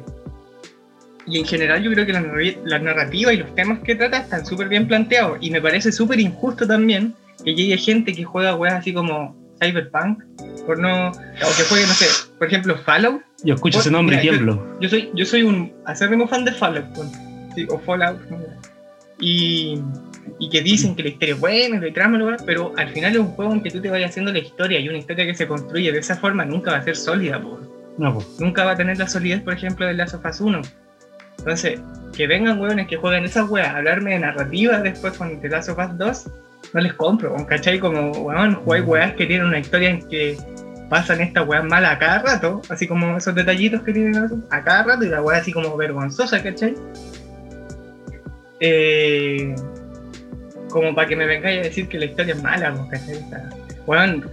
Y 1.28 1.38
en 1.38 1.44
general 1.44 1.82
yo 1.82 1.92
creo 1.92 2.06
que 2.06 2.12
la, 2.12 2.20
narri- 2.22 2.56
la 2.64 2.78
narrativa 2.78 3.32
y 3.32 3.36
los 3.36 3.54
temas 3.54 3.80
que 3.80 3.94
trata 3.94 4.18
están 4.18 4.46
súper 4.46 4.68
bien 4.68 4.86
planteados. 4.88 5.38
Y 5.40 5.50
me 5.50 5.60
parece 5.60 5.92
súper 5.92 6.18
injusto 6.20 6.66
también 6.66 7.14
que 7.44 7.54
llegue 7.54 7.76
gente 7.76 8.12
que 8.14 8.24
juega 8.24 8.54
weas 8.56 8.74
así 8.74 8.92
como 8.92 9.36
Cyberpunk, 9.60 10.22
por 10.66 10.78
no... 10.78 11.08
O 11.10 11.12
que 11.56 11.62
juegue, 11.68 11.86
no 11.86 11.92
sé, 11.94 12.06
por 12.38 12.46
ejemplo, 12.46 12.76
Fallout. 12.78 13.20
Yo 13.44 13.54
escucho 13.54 13.80
ese 13.80 13.90
nombre 13.90 14.16
y 14.16 14.18
Mira, 14.20 14.24
yo- 14.24 14.32
tiemblo. 14.38 14.78
Yo 14.80 14.88
soy, 14.88 15.10
yo 15.14 15.24
soy 15.26 15.42
un 15.42 15.72
acérrimo 15.84 16.26
fan 16.28 16.44
de 16.44 16.52
Fallout, 16.52 16.86
sí, 17.54 17.66
o 17.68 17.78
Fallout. 17.78 18.18
Y, 19.20 19.80
y 20.38 20.48
que 20.48 20.62
dicen 20.62 20.94
que 20.94 21.02
la 21.02 21.08
historia 21.10 21.34
es 21.34 21.40
buena, 21.40 21.80
la 21.80 21.92
trama, 21.92 22.36
pero 22.46 22.72
al 22.76 22.88
final 22.90 23.12
es 23.12 23.18
un 23.18 23.28
juego 23.32 23.52
en 23.52 23.62
que 23.62 23.70
tú 23.70 23.80
te 23.80 23.90
vayas 23.90 24.10
haciendo 24.10 24.32
la 24.32 24.38
historia 24.38 24.78
y 24.78 24.88
una 24.88 24.98
historia 24.98 25.26
que 25.26 25.34
se 25.34 25.46
construye 25.48 25.90
de 25.92 25.98
esa 25.98 26.16
forma 26.16 26.44
nunca 26.44 26.70
va 26.72 26.78
a 26.78 26.84
ser 26.84 26.96
sólida, 26.96 27.40
po. 27.40 27.58
No, 27.98 28.18
nunca 28.38 28.64
va 28.64 28.72
a 28.72 28.76
tener 28.76 28.96
la 28.98 29.08
solidez, 29.08 29.42
por 29.42 29.54
ejemplo, 29.54 29.86
de 29.86 29.94
Last 29.94 30.14
of 30.14 30.24
Us 30.24 30.40
1. 30.40 30.62
Entonces, 31.38 31.80
que 32.16 32.26
vengan 32.26 32.60
hueones 32.60 32.88
que 32.88 32.96
jueguen 32.96 33.24
esas 33.24 33.48
weas 33.48 33.74
hablarme 33.74 34.12
de 34.12 34.20
narrativa 34.20 34.80
después 34.80 35.16
con 35.16 35.40
The 35.40 35.48
Last 35.48 35.68
of 35.68 35.78
Us 35.78 35.96
2, 35.96 36.30
no 36.74 36.80
les 36.80 36.92
compro, 36.94 37.34
¿cachai? 37.46 37.78
Como, 37.78 38.10
weón, 38.10 38.54
jugáis 38.54 38.84
weas 38.86 39.14
que 39.14 39.26
tienen 39.26 39.46
una 39.46 39.58
historia 39.58 39.90
en 39.90 40.08
que 40.08 40.36
pasan 40.88 41.20
estas 41.20 41.46
weas 41.46 41.64
malas 41.64 41.92
a 41.92 41.98
cada 41.98 42.18
rato, 42.20 42.62
así 42.68 42.86
como 42.86 43.16
esos 43.16 43.34
detallitos 43.34 43.82
que 43.82 43.92
tienen 43.92 44.44
a 44.50 44.64
cada 44.64 44.82
rato 44.82 45.04
y 45.04 45.08
la 45.08 45.22
wea 45.22 45.38
así 45.38 45.52
como 45.52 45.76
vergonzosa, 45.76 46.42
¿cachai? 46.42 46.74
Eh, 48.60 49.54
como 50.70 50.94
para 50.94 51.08
que 51.08 51.16
me 51.16 51.26
vengáis 51.26 51.60
a 51.60 51.62
decir 51.64 51.88
que 51.88 51.98
la 51.98 52.06
historia 52.06 52.34
es 52.34 52.42
mala, 52.42 52.74
¿cachai? 52.90 53.24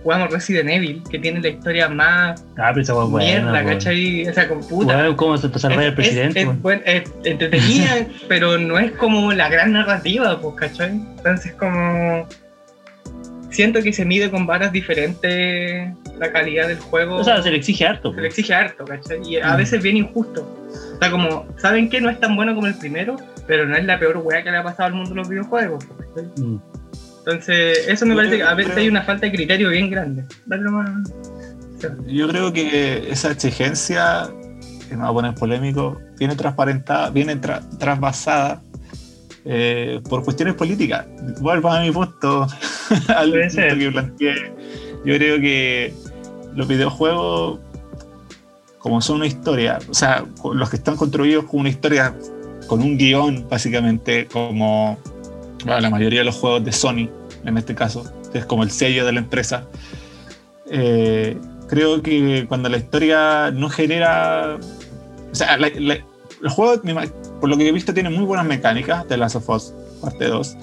Jugamos 0.03 0.31
Resident 0.31 0.69
Evil, 0.69 1.01
que 1.09 1.17
tiene 1.17 1.39
la 1.39 1.47
historia 1.47 1.87
más 1.87 2.43
Ah, 2.57 2.71
pero 2.73 3.07
buena. 3.07 3.51
mierda. 3.53 3.63
¿cachai? 3.65 4.27
O 4.27 4.33
sea, 4.33 4.49
con 4.49 4.59
puta. 4.67 4.97
Weón, 4.97 5.15
¿Cómo 5.15 5.37
se 5.37 5.47
te 5.47 5.59
el 5.85 5.89
Es- 5.89 5.95
presidente? 5.95 6.41
Es, 6.41 6.47
weón? 6.61 6.81
es 6.85 7.03
entretenida, 7.23 8.05
pero 8.27 8.57
no 8.57 8.77
es 8.77 8.91
como 8.91 9.31
la 9.31 9.47
gran 9.47 9.71
narrativa, 9.71 10.39
pues, 10.41 10.55
¿cachai? 10.55 10.91
Entonces, 10.91 11.53
como. 11.53 12.27
Siento 13.49 13.81
que 13.81 13.93
se 13.93 14.03
mide 14.03 14.29
con 14.29 14.45
varas 14.45 14.73
diferentes 14.73 15.93
la 16.19 16.31
calidad 16.33 16.67
del 16.67 16.79
juego. 16.79 17.15
O 17.15 17.23
sea, 17.23 17.41
se 17.41 17.49
le 17.51 17.55
exige 17.57 17.85
harto. 17.87 18.09
se 18.09 18.15
le 18.15 18.21
weón. 18.23 18.25
exige 18.27 18.53
harto, 18.53 18.83
¿cachai? 18.83 19.19
Y 19.25 19.37
a 19.37 19.53
Mm. 19.53 19.57
veces 19.57 19.81
bien 19.81 19.95
injusto. 19.95 20.41
O 20.95 20.97
sea, 20.99 21.09
como, 21.09 21.47
¿saben 21.57 21.89
qué? 21.89 22.01
No 22.01 22.09
es 22.09 22.19
tan 22.19 22.35
bueno 22.35 22.53
como 22.53 22.67
el 22.67 22.75
primero, 22.77 23.15
pero 23.47 23.65
no 23.65 23.77
es 23.77 23.85
la 23.85 23.97
peor 23.99 24.17
weá 24.17 24.43
que 24.43 24.51
le 24.51 24.57
ha 24.57 24.63
pasado 24.63 24.87
al 24.87 24.93
mundo 24.95 25.11
de 25.11 25.15
los 25.15 25.29
videojuegos, 25.29 25.85
pues, 25.85 26.09
¿cachai? 26.09 26.45
Mm. 26.45 26.59
Entonces, 27.25 27.87
eso 27.87 28.05
me 28.05 28.11
Yo 28.13 28.17
parece 28.17 28.37
que 28.37 28.43
a 28.43 28.45
creo- 28.47 28.57
veces 28.57 28.77
hay 28.77 28.87
una 28.87 29.01
falta 29.01 29.25
de 29.25 29.31
criterio 29.31 29.69
bien 29.69 29.89
grande. 29.89 30.25
Dale. 30.45 30.63
Yo 32.07 32.27
creo 32.27 32.53
que 32.53 33.09
esa 33.11 33.31
exigencia, 33.31 34.29
que 34.87 34.95
me 34.95 35.03
va 35.03 35.09
a 35.09 35.13
poner 35.13 35.33
polémico, 35.35 35.99
viene 36.17 36.35
transparentada, 36.35 37.09
viene 37.09 37.39
tra- 37.41 37.61
trasvasada 37.77 38.61
eh, 39.43 40.01
por 40.09 40.23
cuestiones 40.23 40.55
políticas. 40.55 41.05
Vuelvo 41.39 41.69
a 41.69 41.81
mi 41.81 41.91
punto, 41.91 42.47
al 43.15 43.31
punto 43.31 43.49
ser. 43.49 43.77
que 43.77 43.91
planteé. 43.91 44.53
Yo 45.05 45.15
creo 45.15 45.39
que 45.39 45.93
los 46.55 46.67
videojuegos, 46.67 47.59
como 48.79 49.01
son 49.01 49.17
una 49.17 49.27
historia, 49.27 49.79
o 49.89 49.93
sea, 49.93 50.23
los 50.53 50.69
que 50.69 50.77
están 50.77 50.95
construidos 50.95 51.45
con 51.45 51.59
una 51.61 51.69
historia, 51.69 52.15
con 52.67 52.81
un 52.81 52.97
guion, 52.97 53.47
básicamente, 53.49 54.27
como 54.31 54.97
bueno, 55.65 55.81
la 55.81 55.89
mayoría 55.89 56.19
de 56.19 56.25
los 56.25 56.35
juegos 56.35 56.63
de 56.63 56.71
Sony, 56.71 57.09
en 57.43 57.57
este 57.57 57.75
caso, 57.75 58.03
es 58.33 58.45
como 58.45 58.63
el 58.63 58.71
sello 58.71 59.05
de 59.05 59.11
la 59.13 59.19
empresa. 59.19 59.65
Eh, 60.69 61.37
creo 61.67 62.01
que 62.01 62.45
cuando 62.47 62.69
la 62.69 62.77
historia 62.77 63.51
no 63.51 63.69
genera. 63.69 64.57
O 65.31 65.35
sea, 65.35 65.57
la- 65.57 65.69
la- 65.77 65.95
el 66.43 66.49
juego, 66.49 66.81
por 67.39 67.49
lo 67.49 67.57
que 67.57 67.67
he 67.67 67.71
visto, 67.71 67.93
tiene 67.93 68.09
muy 68.09 68.25
buenas 68.25 68.45
mecánicas 68.45 69.07
de 69.07 69.17
Last 69.17 69.35
of 69.37 69.49
Us 69.49 69.73
parte 70.01 70.25
2. 70.25 70.55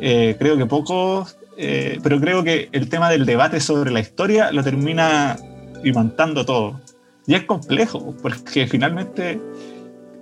Eh, 0.00 0.36
creo 0.38 0.56
que 0.56 0.66
pocos. 0.66 1.36
eh, 1.58 1.98
pero 2.02 2.18
creo 2.18 2.42
que 2.42 2.70
el 2.72 2.88
tema 2.88 3.10
del 3.10 3.26
debate 3.26 3.60
sobre 3.60 3.90
la 3.90 4.00
historia 4.00 4.50
lo 4.52 4.64
termina 4.64 5.36
imantando 5.84 6.46
todo. 6.46 6.80
Y 7.26 7.34
es 7.34 7.42
complejo, 7.44 8.14
porque 8.22 8.66
finalmente 8.66 9.38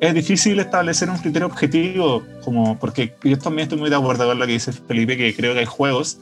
es 0.01 0.15
difícil 0.15 0.59
establecer 0.59 1.11
un 1.11 1.19
criterio 1.19 1.47
objetivo, 1.47 2.25
como 2.43 2.79
porque 2.79 3.15
yo 3.23 3.39
también 3.39 3.65
estoy 3.65 3.79
muy 3.79 3.91
de 3.91 3.97
acuerdo 3.97 4.27
con 4.27 4.39
lo 4.39 4.47
que 4.47 4.53
dice 4.53 4.73
Felipe, 4.73 5.17
que 5.17 5.37
creo 5.37 5.53
que 5.53 5.61
hay 5.61 5.67
juegos 5.67 6.19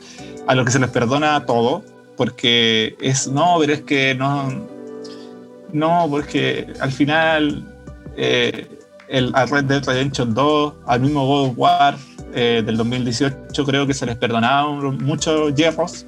a 0.49 0.55
los 0.55 0.64
que 0.64 0.73
se 0.73 0.81
les 0.81 0.91
perdona 0.91 1.47
todo, 1.47 1.85
porque 2.17 2.97
es, 3.01 3.29
no, 3.29 3.57
pero 3.61 3.73
es 3.73 3.83
que 3.83 4.17
no, 4.17 4.67
no, 5.73 6.09
porque 6.11 6.67
al 6.81 6.91
final 6.91 7.64
eh, 8.17 8.67
el 9.09 9.33
Red 9.33 9.64
Dead 9.64 9.85
Redemption 9.85 10.35
2, 10.35 10.75
al 10.87 11.01
mismo 11.01 11.25
God 11.25 11.51
of 11.51 11.53
War, 11.57 11.97
eh, 12.35 12.62
del 12.67 12.77
2018 12.77 13.64
creo 13.64 13.87
que 13.87 13.95
se 13.95 14.05
les 14.07 14.17
perdonaron 14.17 14.99
muchos 14.99 15.55
hierros 15.55 16.05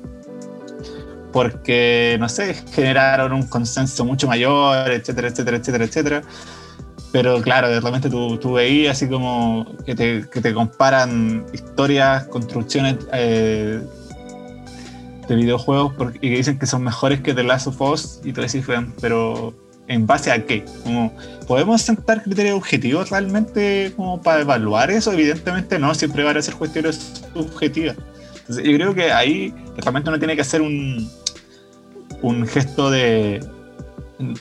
porque, 1.32 2.16
no 2.18 2.28
sé, 2.28 2.54
generaron 2.72 3.32
un 3.32 3.44
consenso 3.44 4.04
mucho 4.04 4.26
mayor, 4.26 4.90
etcétera, 4.90 5.28
etcétera, 5.28 5.56
etcétera, 5.56 5.84
etcétera. 5.84 6.22
Pero 7.12 7.40
claro, 7.42 7.68
de 7.68 7.80
repente 7.80 8.08
tú, 8.08 8.38
tú 8.38 8.52
veías 8.52 8.96
así 8.96 9.08
como 9.08 9.66
que 9.84 9.94
te, 9.94 10.28
que 10.30 10.40
te 10.40 10.54
comparan 10.54 11.44
historias, 11.52 12.26
construcciones 12.28 12.96
eh, 13.12 13.80
de 15.26 15.34
videojuegos 15.34 15.94
y 16.16 16.30
que 16.30 16.36
dicen 16.36 16.58
que 16.58 16.66
son 16.66 16.84
mejores 16.84 17.20
que 17.20 17.34
The 17.34 17.42
Last 17.42 17.66
of 17.66 17.80
Us 17.80 18.20
y 18.22 18.32
tú 18.32 18.40
decís, 18.42 18.64
pero 19.00 19.54
¿en 19.88 20.06
base 20.06 20.30
a 20.30 20.44
qué? 20.46 20.64
Como, 20.84 21.12
¿Podemos 21.48 21.82
sentar 21.82 22.22
criterios 22.22 22.56
objetivos 22.56 23.10
realmente 23.10 23.92
como 23.96 24.22
para 24.22 24.42
evaluar 24.42 24.90
eso? 24.92 25.12
Evidentemente 25.12 25.80
no, 25.80 25.92
siempre 25.94 26.22
van 26.22 26.36
a 26.36 26.42
ser 26.42 26.54
cuestiones 26.54 27.22
subjetivas. 27.34 27.96
Entonces, 28.38 28.64
yo 28.64 28.76
creo 28.76 28.94
que 28.94 29.12
ahí 29.12 29.52
realmente 29.76 30.10
uno 30.10 30.18
tiene 30.18 30.36
que 30.36 30.42
hacer 30.42 30.62
un, 30.62 31.10
un 32.22 32.46
gesto 32.46 32.90
de, 32.90 33.40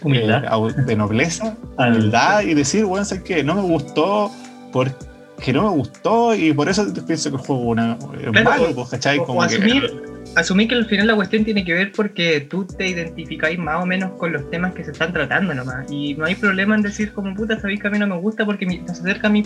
Humildad. 0.01 0.43
eh, 0.45 0.81
de 0.85 0.95
nobleza, 0.95 1.55
Ah, 1.77 1.87
humildad 1.89 2.41
y 2.41 2.53
decir, 2.53 2.85
bueno, 2.85 3.05
sé 3.05 3.23
que 3.23 3.43
no 3.43 3.55
me 3.55 3.61
gustó 3.61 4.31
porque 4.71 5.53
no 5.53 5.63
me 5.63 5.69
gustó 5.69 6.35
y 6.35 6.53
por 6.53 6.69
eso 6.69 6.85
pienso 7.07 7.29
que 7.29 7.37
el 7.37 7.41
juego 7.41 7.61
una- 7.63 7.97
es 8.21 8.29
Claro, 8.31 8.49
malo, 8.49 8.75
pues, 8.75 8.89
¿cachai? 8.89 9.17
o- 9.19 9.25
Como 9.25 9.39
o 9.39 9.47
que- 9.47 9.55
asumir, 9.55 10.03
asumir 10.35 10.67
que 10.67 10.75
al 10.75 10.85
final 10.85 11.07
la 11.07 11.15
cuestión 11.15 11.43
tiene 11.45 11.63
que 11.65 11.73
ver 11.73 11.91
porque 11.91 12.41
tú 12.41 12.65
te 12.65 12.87
identificáis 12.87 13.57
más 13.57 13.81
o 13.81 13.85
menos 13.85 14.11
con 14.17 14.31
los 14.33 14.49
temas 14.51 14.73
que 14.73 14.83
se 14.83 14.91
están 14.91 15.11
tratando 15.13 15.53
nomás. 15.53 15.89
Y 15.91 16.13
no 16.15 16.25
hay 16.25 16.35
problema 16.35 16.75
en 16.75 16.81
decir 16.81 17.11
como 17.13 17.33
puta, 17.35 17.59
sabéis 17.59 17.79
que 17.81 17.87
a 17.87 17.91
mí 17.91 17.97
no 17.99 18.07
me 18.07 18.17
gusta 18.17 18.45
porque 18.45 18.65
mi- 18.65 18.79
no 18.79 18.93
se 18.93 19.01
acerca 19.01 19.27
a 19.27 19.31
mi 19.31 19.43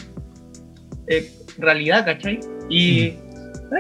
eh, 1.08 1.30
realidad, 1.58 2.06
¿cachai? 2.06 2.40
Y 2.70 3.00
eh, 3.02 3.20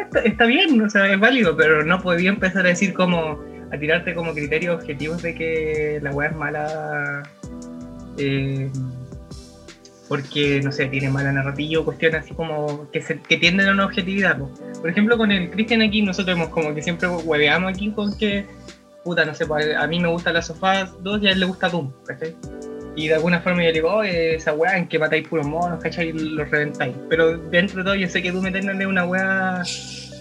está, 0.03 0.19
está 0.19 0.45
bien, 0.45 0.79
o 0.81 0.89
sea, 0.89 1.11
es 1.11 1.19
válido, 1.19 1.55
pero 1.55 1.83
no 1.85 2.01
podía 2.01 2.29
empezar 2.29 2.65
a 2.65 2.69
decir 2.69 2.93
como 2.93 3.39
a 3.73 3.79
tirarte 3.79 4.13
como 4.13 4.33
criterios 4.33 4.75
objetivos 4.75 5.21
de 5.21 5.33
que 5.33 5.99
la 6.01 6.11
weá 6.11 6.29
es 6.29 6.35
mala. 6.35 7.23
eh, 8.17 8.69
porque, 10.07 10.61
no 10.61 10.71
sé, 10.71 10.85
tiene 10.87 11.09
mala 11.09 11.31
narrativa 11.31 11.81
o 11.81 11.85
cuestiones 11.85 12.23
así 12.23 12.35
como 12.35 12.91
que, 12.91 13.01
se, 13.01 13.19
que 13.19 13.37
tienden 13.37 13.69
a 13.69 13.71
una 13.71 13.85
objetividad. 13.85 14.37
po. 14.37 14.51
Por 14.79 14.89
ejemplo, 14.89 15.17
con 15.17 15.31
el 15.31 15.49
Cristian 15.49 15.81
aquí, 15.81 16.03
nosotros 16.03 16.37
hemos 16.37 16.49
como 16.49 16.75
que 16.75 16.83
siempre 16.83 17.07
hueveamos 17.07 17.73
aquí 17.73 17.91
con 17.91 18.15
que, 18.15 18.45
puta, 19.03 19.25
no 19.25 19.33
sé, 19.33 19.47
pues, 19.47 19.75
a 19.75 19.87
mí 19.87 19.99
me 19.99 20.09
gusta 20.09 20.31
la 20.31 20.41
sofá 20.43 20.85
2 21.01 21.23
y 21.23 21.27
a 21.27 21.31
él 21.31 21.39
le 21.39 21.45
gusta 21.47 21.69
Doom, 21.69 21.91
¿cachai? 22.05 22.35
Y 22.95 23.07
de 23.07 23.15
alguna 23.15 23.39
forma 23.39 23.63
yo 23.63 23.71
digo, 23.71 23.91
oye, 23.91 24.35
esa 24.35 24.53
weá 24.53 24.77
en 24.77 24.87
que 24.87 24.99
matáis 24.99 25.27
puros 25.27 25.47
monos, 25.47 25.81
¿cachai? 25.81 26.09
Y 26.09 26.13
los 26.13 26.47
reventáis. 26.51 26.93
Pero 27.09 27.37
dentro 27.49 27.79
de 27.79 27.83
todo 27.83 27.95
yo 27.95 28.07
sé 28.07 28.21
que 28.21 28.31
Doom 28.31 28.45
Eternal 28.47 28.79
es 28.79 28.87
una 28.87 29.05
weá 29.05 29.63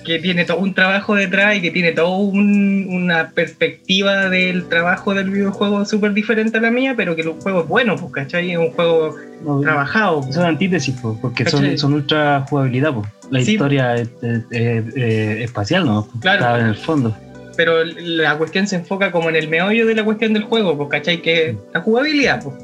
que 0.05 0.19
tiene 0.19 0.45
todo 0.45 0.59
un 0.59 0.75
trabajo 0.75 1.15
detrás 1.15 1.57
y 1.57 1.61
que 1.63 1.71
tiene 1.71 1.93
toda 1.93 2.09
una 2.17 3.31
perspectiva 3.31 4.29
del 4.29 4.69
trabajo 4.69 5.15
del 5.15 5.31
videojuego 5.31 5.85
súper 5.85 6.13
diferente 6.13 6.59
a 6.59 6.61
la 6.61 6.71
mía, 6.71 6.95
pero 6.97 7.15
que 7.15 7.23
el 7.23 7.29
juego 7.31 7.63
es 7.63 7.69
bueno, 7.69 7.97
pues, 7.97 8.13
¿cachai? 8.13 8.51
Es 8.53 8.59
un 8.59 8.71
juego 8.71 9.15
no, 9.45 9.61
trabajado. 9.61 10.21
pues. 10.23 10.35
son 10.35 10.45
antítesis, 10.47 10.95
po, 11.01 11.19
porque 11.21 11.45
son, 11.49 11.61
¿Cachai? 11.61 11.79
son 11.79 11.93
ultra 11.95 12.45
jugabilidad. 12.49 12.93
po. 12.95 13.07
La 13.31 13.41
Sí. 13.43 13.53
historia 13.53 13.95
es, 13.97 14.09
es- 14.23 14.43
es- 14.51 14.97
es 14.97 15.41
espacial, 15.43 15.85
¿no? 15.87 16.07
Claro. 16.21 16.41
Está 16.41 16.59
en 16.61 16.67
el 16.67 16.77
fondo. 16.77 17.17
pero 17.55 17.85
la 17.85 18.39
cuestión 18.39 18.67
se 18.67 18.77
enfoca 18.77 19.13
como 19.13 19.29
en 19.29 19.37
el 19.37 19.47
meollo 19.47 19.87
de 19.87 19.95
la 19.95 20.03
cuestión 20.05 20.33
del 20.33 20.45
juego, 20.45 20.75
pues, 20.77 20.89
¿cachai? 20.89 21.21
Que 21.21 21.51
es 21.51 21.57
la 21.75 21.81
jugabilidad, 21.83 22.43
pues. 22.43 22.57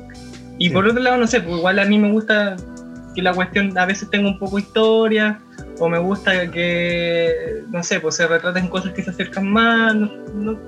Y 0.58 0.68
Sí. 0.68 0.70
por 0.74 0.86
otro 0.88 1.02
lado, 1.02 1.18
no 1.18 1.26
sé, 1.26 1.40
pues 1.42 1.56
igual 1.58 1.78
a 1.78 1.84
mí 1.84 1.98
me 1.98 2.10
gusta 2.10 2.56
que 3.14 3.22
la 3.22 3.32
cuestión 3.32 3.76
a 3.78 3.86
veces 3.86 4.08
tenga 4.10 4.28
un 4.28 4.38
poco 4.38 4.58
historia, 4.58 5.40
o 5.78 5.88
me 5.88 5.98
gusta 5.98 6.50
que, 6.50 7.62
no 7.70 7.82
sé, 7.82 8.00
pues 8.00 8.16
se 8.16 8.26
retraten 8.26 8.68
cosas 8.68 8.92
que 8.92 9.02
se 9.02 9.10
acercan 9.10 9.50
más. 9.50 9.94
no- 9.94 10.10
no- 10.34 10.58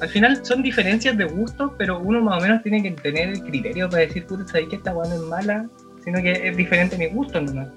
Al 0.00 0.08
final 0.10 0.44
son 0.44 0.62
diferencias 0.62 1.16
de 1.16 1.24
gustos, 1.24 1.72
pero 1.78 1.98
uno 1.98 2.20
más 2.20 2.38
o 2.38 2.40
menos 2.42 2.62
tiene 2.62 2.82
que 2.82 2.90
tener 2.90 3.30
el 3.30 3.42
criterio 3.42 3.88
para 3.88 4.02
decir, 4.02 4.26
puta, 4.26 4.46
sabes 4.46 4.68
que 4.68 4.76
esta 4.76 4.92
weá 4.92 5.08
no 5.08 5.14
es 5.16 5.22
mala, 5.22 5.66
sino 6.04 6.20
que 6.22 6.48
es 6.48 6.56
diferente 6.56 6.96
a 6.96 6.98
mi 6.98 7.06
gusto 7.06 7.40
nomás. 7.40 7.68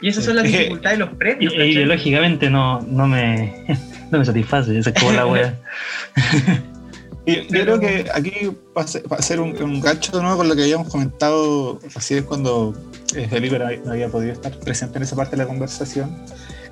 Y 0.00 0.08
esas 0.08 0.24
son 0.24 0.36
las 0.36 0.44
dificultades 0.44 0.98
de 0.98 1.04
los 1.04 1.12
Y, 1.14 1.16
premios. 1.16 1.52
¿cachai? 1.52 1.70
ideológicamente 1.72 2.50
no, 2.50 2.80
no, 2.82 3.06
me, 3.06 3.64
no 4.10 4.18
me 4.18 4.24
satisface. 4.24 4.76
Esa 4.78 4.90
es 4.90 4.98
como 5.00 5.12
la 5.12 5.26
wea. 5.26 5.54
Yo 7.34 7.62
creo 7.64 7.80
que 7.80 8.06
aquí 8.14 8.32
va 8.76 8.82
a 8.82 9.22
ser, 9.22 9.40
un, 9.40 9.60
un 9.62 9.80
gancho 9.80 10.12
de 10.16 10.22
nuevo 10.22 10.38
con 10.38 10.48
lo 10.48 10.56
que 10.56 10.62
habíamos 10.62 10.88
comentado 10.88 11.78
recién 11.94 12.24
cuando 12.24 12.74
eh, 13.14 13.26
Felipe 13.28 13.58
no 13.58 13.66
había, 13.66 13.80
no 13.84 13.92
había 13.92 14.08
podido 14.08 14.32
estar 14.32 14.58
presente 14.60 14.96
en 14.98 15.02
esa 15.02 15.16
parte 15.16 15.36
de 15.36 15.42
la 15.42 15.48
conversación. 15.48 16.16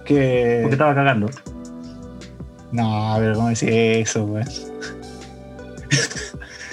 Que. 0.04 0.60
Porque 0.62 0.74
estaba 0.74 0.94
cagando. 0.94 1.28
No, 2.72 3.14
pero 3.18 3.34
¿cómo 3.34 3.48
decir 3.48 3.68
eso, 3.72 4.24
weón? 4.24 4.46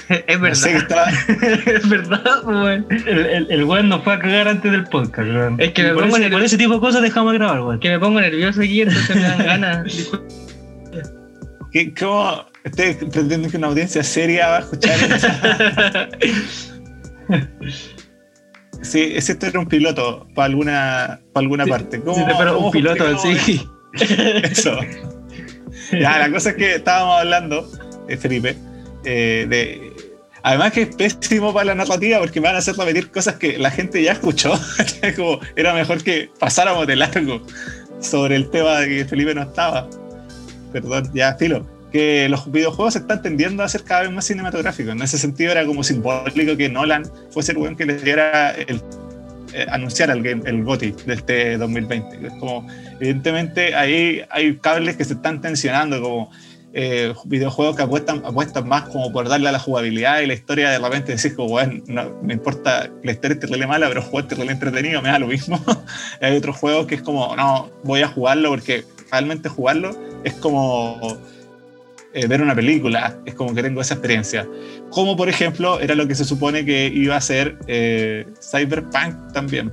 es 0.09 0.39
No 0.39 0.55
sé 0.55 0.69
que 0.69 0.77
verdad. 0.79 1.07
es 1.67 1.89
verdad, 1.89 2.43
weón. 2.45 2.85
El, 2.89 3.07
el, 3.25 3.51
el 3.51 3.63
weón 3.63 3.89
nos 3.89 4.03
fue 4.03 4.13
a 4.13 4.19
cagar 4.19 4.47
antes 4.47 4.71
del 4.71 4.83
podcast, 4.85 5.27
weón. 5.29 5.59
Es 5.59 5.71
que 5.73 5.83
me 5.83 5.93
por, 5.93 6.03
pongo 6.03 6.17
ese, 6.17 6.29
por 6.29 6.43
ese 6.43 6.57
tipo 6.57 6.73
de 6.75 6.79
cosas 6.79 7.01
dejamos 7.01 7.33
de 7.33 7.39
grabar, 7.39 7.61
weón. 7.61 7.79
que 7.79 7.89
me 7.89 7.99
pongo 7.99 8.21
nervioso 8.21 8.61
aquí, 8.61 8.81
entonces 8.81 9.15
me 9.15 9.21
dan 9.23 9.45
ganas. 9.45 10.09
¿qué- 11.71 11.93
¿Cómo 11.93 12.45
ustedes 12.65 12.97
pretenden 12.97 13.49
que 13.49 13.57
una 13.57 13.67
audiencia 13.67 14.03
seria 14.03 14.47
va 14.49 14.57
a 14.57 14.59
escuchar 14.61 14.97
eso? 15.11 15.27
Sí, 18.81 19.13
ese 19.15 19.33
esto 19.33 19.45
era 19.47 19.59
un 19.59 19.67
piloto 19.67 20.27
para 20.35 20.47
alguna, 20.47 21.21
para 21.31 21.43
alguna 21.43 21.65
parte. 21.65 21.99
¿Cómo- 22.01 22.15
fuera 22.35 22.53
cómo 22.53 22.65
un 22.67 22.71
piloto 22.71 23.05
justificamos 23.13 23.41
así. 23.41 23.69
Eso. 24.51 24.77
Ya, 25.91 26.17
la 26.19 26.31
cosa 26.31 26.49
es 26.49 26.55
que 26.55 26.75
estábamos 26.75 27.19
hablando, 27.19 27.69
eh, 28.09 28.17
Felipe, 28.17 28.57
eh, 29.05 29.45
de. 29.49 29.93
Además 30.41 30.73
que 30.73 30.81
es 30.81 30.95
pésimo 30.95 31.53
para 31.53 31.65
la 31.67 31.75
narrativa 31.75 32.19
porque 32.19 32.41
me 32.41 32.47
van 32.47 32.55
a 32.55 32.59
hacer 32.59 32.75
repetir 32.75 33.09
cosas 33.11 33.35
que 33.35 33.57
la 33.57 33.71
gente 33.71 34.03
ya 34.03 34.11
escuchó. 34.13 34.59
Como 35.15 35.39
era 35.55 35.73
mejor 35.73 36.03
que 36.03 36.29
pasáramos 36.37 36.85
de 36.85 36.97
largo 36.97 37.45
sobre 38.01 38.35
el 38.35 38.49
tema 38.49 38.79
de 38.79 38.89
que 38.89 39.05
Felipe 39.05 39.33
no 39.33 39.43
estaba. 39.43 39.87
Perdón, 40.73 41.09
ya, 41.13 41.35
filo. 41.35 41.65
Que 41.93 42.27
los 42.27 42.51
videojuegos 42.51 42.93
se 42.93 42.99
están 42.99 43.21
tendiendo 43.21 43.63
a 43.63 43.69
ser 43.69 43.83
cada 43.83 44.01
vez 44.01 44.11
más 44.11 44.25
cinematográficos. 44.25 44.91
En 44.93 45.01
ese 45.01 45.17
sentido 45.17 45.51
era 45.51 45.65
como 45.65 45.83
simbólico 45.83 46.57
que 46.57 46.67
Nolan 46.67 47.03
fuese 47.31 47.53
el 47.53 47.59
weón 47.59 47.75
que 47.75 47.85
le 47.85 47.95
diera 47.97 48.51
el, 48.51 48.81
eh, 49.53 49.67
anunciar 49.69 50.09
el, 50.09 50.23
game- 50.23 50.41
el 50.45 50.63
GOTY 50.63 50.95
de 51.05 51.13
este 51.13 51.57
2020. 51.57 52.27
Es 52.27 52.33
como, 52.39 52.67
evidentemente, 52.99 53.75
ahí 53.75 54.21
hay 54.31 54.57
cables 54.57 54.97
que 54.97 55.05
se 55.05 55.13
están 55.13 55.39
tensionando, 55.41 56.01
como 56.01 56.31
eh, 56.73 57.13
videojuegos 57.25 57.75
que 57.75 57.83
apuestan, 57.83 58.23
apuestan 58.25 58.67
más 58.67 58.89
como 58.89 59.11
por 59.13 59.29
darle 59.29 59.49
a 59.49 59.51
la 59.51 59.59
jugabilidad 59.59 60.21
y 60.21 60.25
la 60.25 60.33
historia 60.33 60.71
de 60.71 60.79
repente 60.79 61.15
como, 61.35 61.49
bueno, 61.49 61.83
no 61.85 62.19
me 62.23 62.33
importa 62.33 62.89
la 63.03 63.11
historia 63.11 63.35
esté 63.35 63.45
terrible 63.47 63.67
mala, 63.67 63.87
pero 63.89 64.01
jugar 64.01 64.27
terrible 64.27 64.53
entretenido 64.53 64.99
me 65.03 65.09
da 65.09 65.19
lo 65.19 65.27
mismo. 65.27 65.63
hay 66.21 66.35
otros 66.35 66.57
juegos 66.57 66.87
que 66.87 66.95
es 66.95 67.03
como, 67.03 67.35
no, 67.35 67.69
voy 67.83 68.01
a 68.01 68.07
jugarlo 68.07 68.49
porque 68.49 68.85
realmente 69.11 69.49
jugarlo 69.49 69.95
es 70.23 70.33
como 70.33 71.15
eh, 72.13 72.27
ver 72.27 72.41
una 72.41 72.53
película, 72.55 73.17
es 73.25 73.33
como 73.35 73.53
que 73.55 73.61
tengo 73.63 73.81
esa 73.81 73.95
experiencia. 73.95 74.47
Como 74.89 75.15
por 75.17 75.29
ejemplo 75.29 75.79
era 75.79 75.95
lo 75.95 76.07
que 76.07 76.15
se 76.15 76.25
supone 76.25 76.63
que 76.65 76.87
iba 76.87 77.15
a 77.15 77.21
ser 77.21 77.57
eh, 77.67 78.25
Cyberpunk 78.41 79.31
también. 79.33 79.71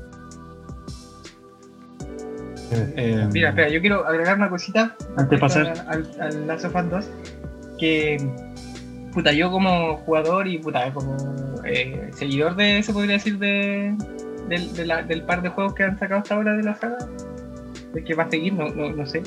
Eh, 2.73 3.27
Mira, 3.33 3.49
espera, 3.51 3.69
yo 3.69 3.81
quiero 3.81 4.07
agregar 4.07 4.37
una 4.37 4.49
cosita 4.49 4.97
Antes 5.17 5.31
de 5.31 5.39
pasar. 5.39 5.85
al, 5.89 6.09
al 6.21 6.47
Last 6.47 6.65
of 6.67 6.75
Us 6.77 6.91
2. 6.91 7.05
Que, 7.79 8.17
puta, 9.13 9.33
yo 9.33 9.51
como 9.51 9.97
jugador 9.99 10.47
y 10.47 10.59
puta, 10.59 10.93
como 10.93 11.17
eh, 11.65 12.11
seguidor 12.15 12.55
de, 12.57 12.83
se 12.83 12.93
podría 12.93 13.15
decir, 13.15 13.39
de, 13.39 13.95
del, 14.49 14.73
de 14.75 14.87
la- 14.87 15.03
del 15.03 15.23
par 15.25 15.43
de 15.43 15.49
juegos 15.49 15.75
que 15.75 15.83
han 15.83 15.99
sacado 15.99 16.21
hasta 16.21 16.35
ahora 16.37 16.57
de 16.57 16.63
la 16.63 16.77
saga, 16.77 16.99
de 17.93 18.05
que 18.05 18.15
va 18.15 18.25
a 18.25 18.31
seguir, 18.31 18.53
no, 18.53 18.69
no, 18.69 18.93
no 18.93 19.07
sé. 19.07 19.23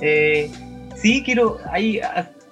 Eh, 0.00 0.50
sí, 1.00 1.22
quiero. 1.24 1.58
Hay, 1.70 2.00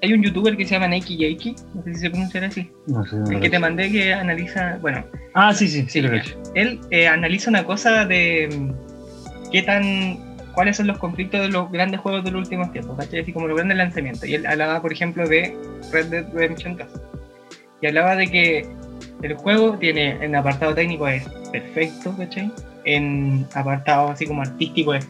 hay 0.03 0.13
un 0.13 0.23
youtuber 0.23 0.57
que 0.57 0.65
se 0.65 0.73
llama 0.75 0.89
Neki 0.89 1.17
Yaiki, 1.17 1.57
no 1.75 1.83
sé 1.83 1.95
si 1.95 2.01
se 2.01 2.11
pronunciará 2.11 2.47
así. 2.49 2.71
No 2.87 3.05
sé, 3.07 3.17
no 3.17 3.31
El 3.31 3.41
que 3.41 3.51
te 3.51 3.59
mandé 3.59 3.91
que 3.91 4.13
analiza. 4.13 4.79
Bueno, 4.81 5.05
Ah, 5.35 5.53
sí, 5.55 5.69
sí, 5.69 5.85
sí, 5.89 6.01
lo 6.01 6.13
ya. 6.15 6.23
cacho. 6.23 6.39
él 6.55 6.81
eh, 6.91 7.09
analiza 7.09 7.51
una 7.51 7.65
cosa 7.65 8.05
de 8.05 8.49
mm, 8.51 9.51
qué 9.51 9.63
tan 9.63 10.37
cuáles 10.55 10.77
son 10.79 10.87
los 10.87 10.99
conflictos 10.99 11.41
de 11.43 11.49
los 11.49 11.71
grandes 11.71 12.01
juegos 12.01 12.25
de 12.25 12.31
los 12.31 12.43
últimos 12.45 12.73
tiempos, 12.73 12.97
¿cachai? 12.99 13.21
Así 13.21 13.33
como 13.33 13.47
los 13.47 13.57
grandes 13.57 13.77
lanzamientos. 13.77 14.27
Y 14.29 14.35
él 14.37 14.47
hablaba, 14.47 14.81
por 14.81 14.93
ejemplo, 14.93 15.29
de 15.29 15.55
Red 15.93 16.07
Dead 16.07 16.27
Redemption 16.33 16.77
2. 16.79 16.87
Y 17.83 17.87
hablaba 17.87 18.17
de 18.17 18.27
que 18.31 18.67
el 19.23 19.35
juego 19.35 19.77
tiene 19.79 20.13
en 20.25 20.35
apartado 20.35 20.75
técnico 20.75 21.07
es 21.09 21.25
perfecto, 21.53 22.15
¿cachai? 22.17 22.51
En 22.85 23.47
apartado 23.55 24.09
así 24.11 24.25
como 24.27 24.41
artístico 24.43 24.95
es 24.95 25.07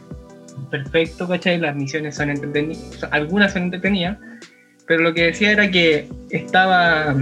perfecto, 0.69 1.27
¿cachai? 1.27 1.59
Las 1.59 1.75
misiones 1.75 2.15
son 2.15 2.29
entretenidas, 2.29 3.07
algunas 3.11 3.53
son 3.53 3.63
entretenidas, 3.63 4.17
pero 4.87 5.01
lo 5.01 5.13
que 5.13 5.23
decía 5.23 5.51
era 5.51 5.69
que 5.69 6.09
estaba, 6.29 7.15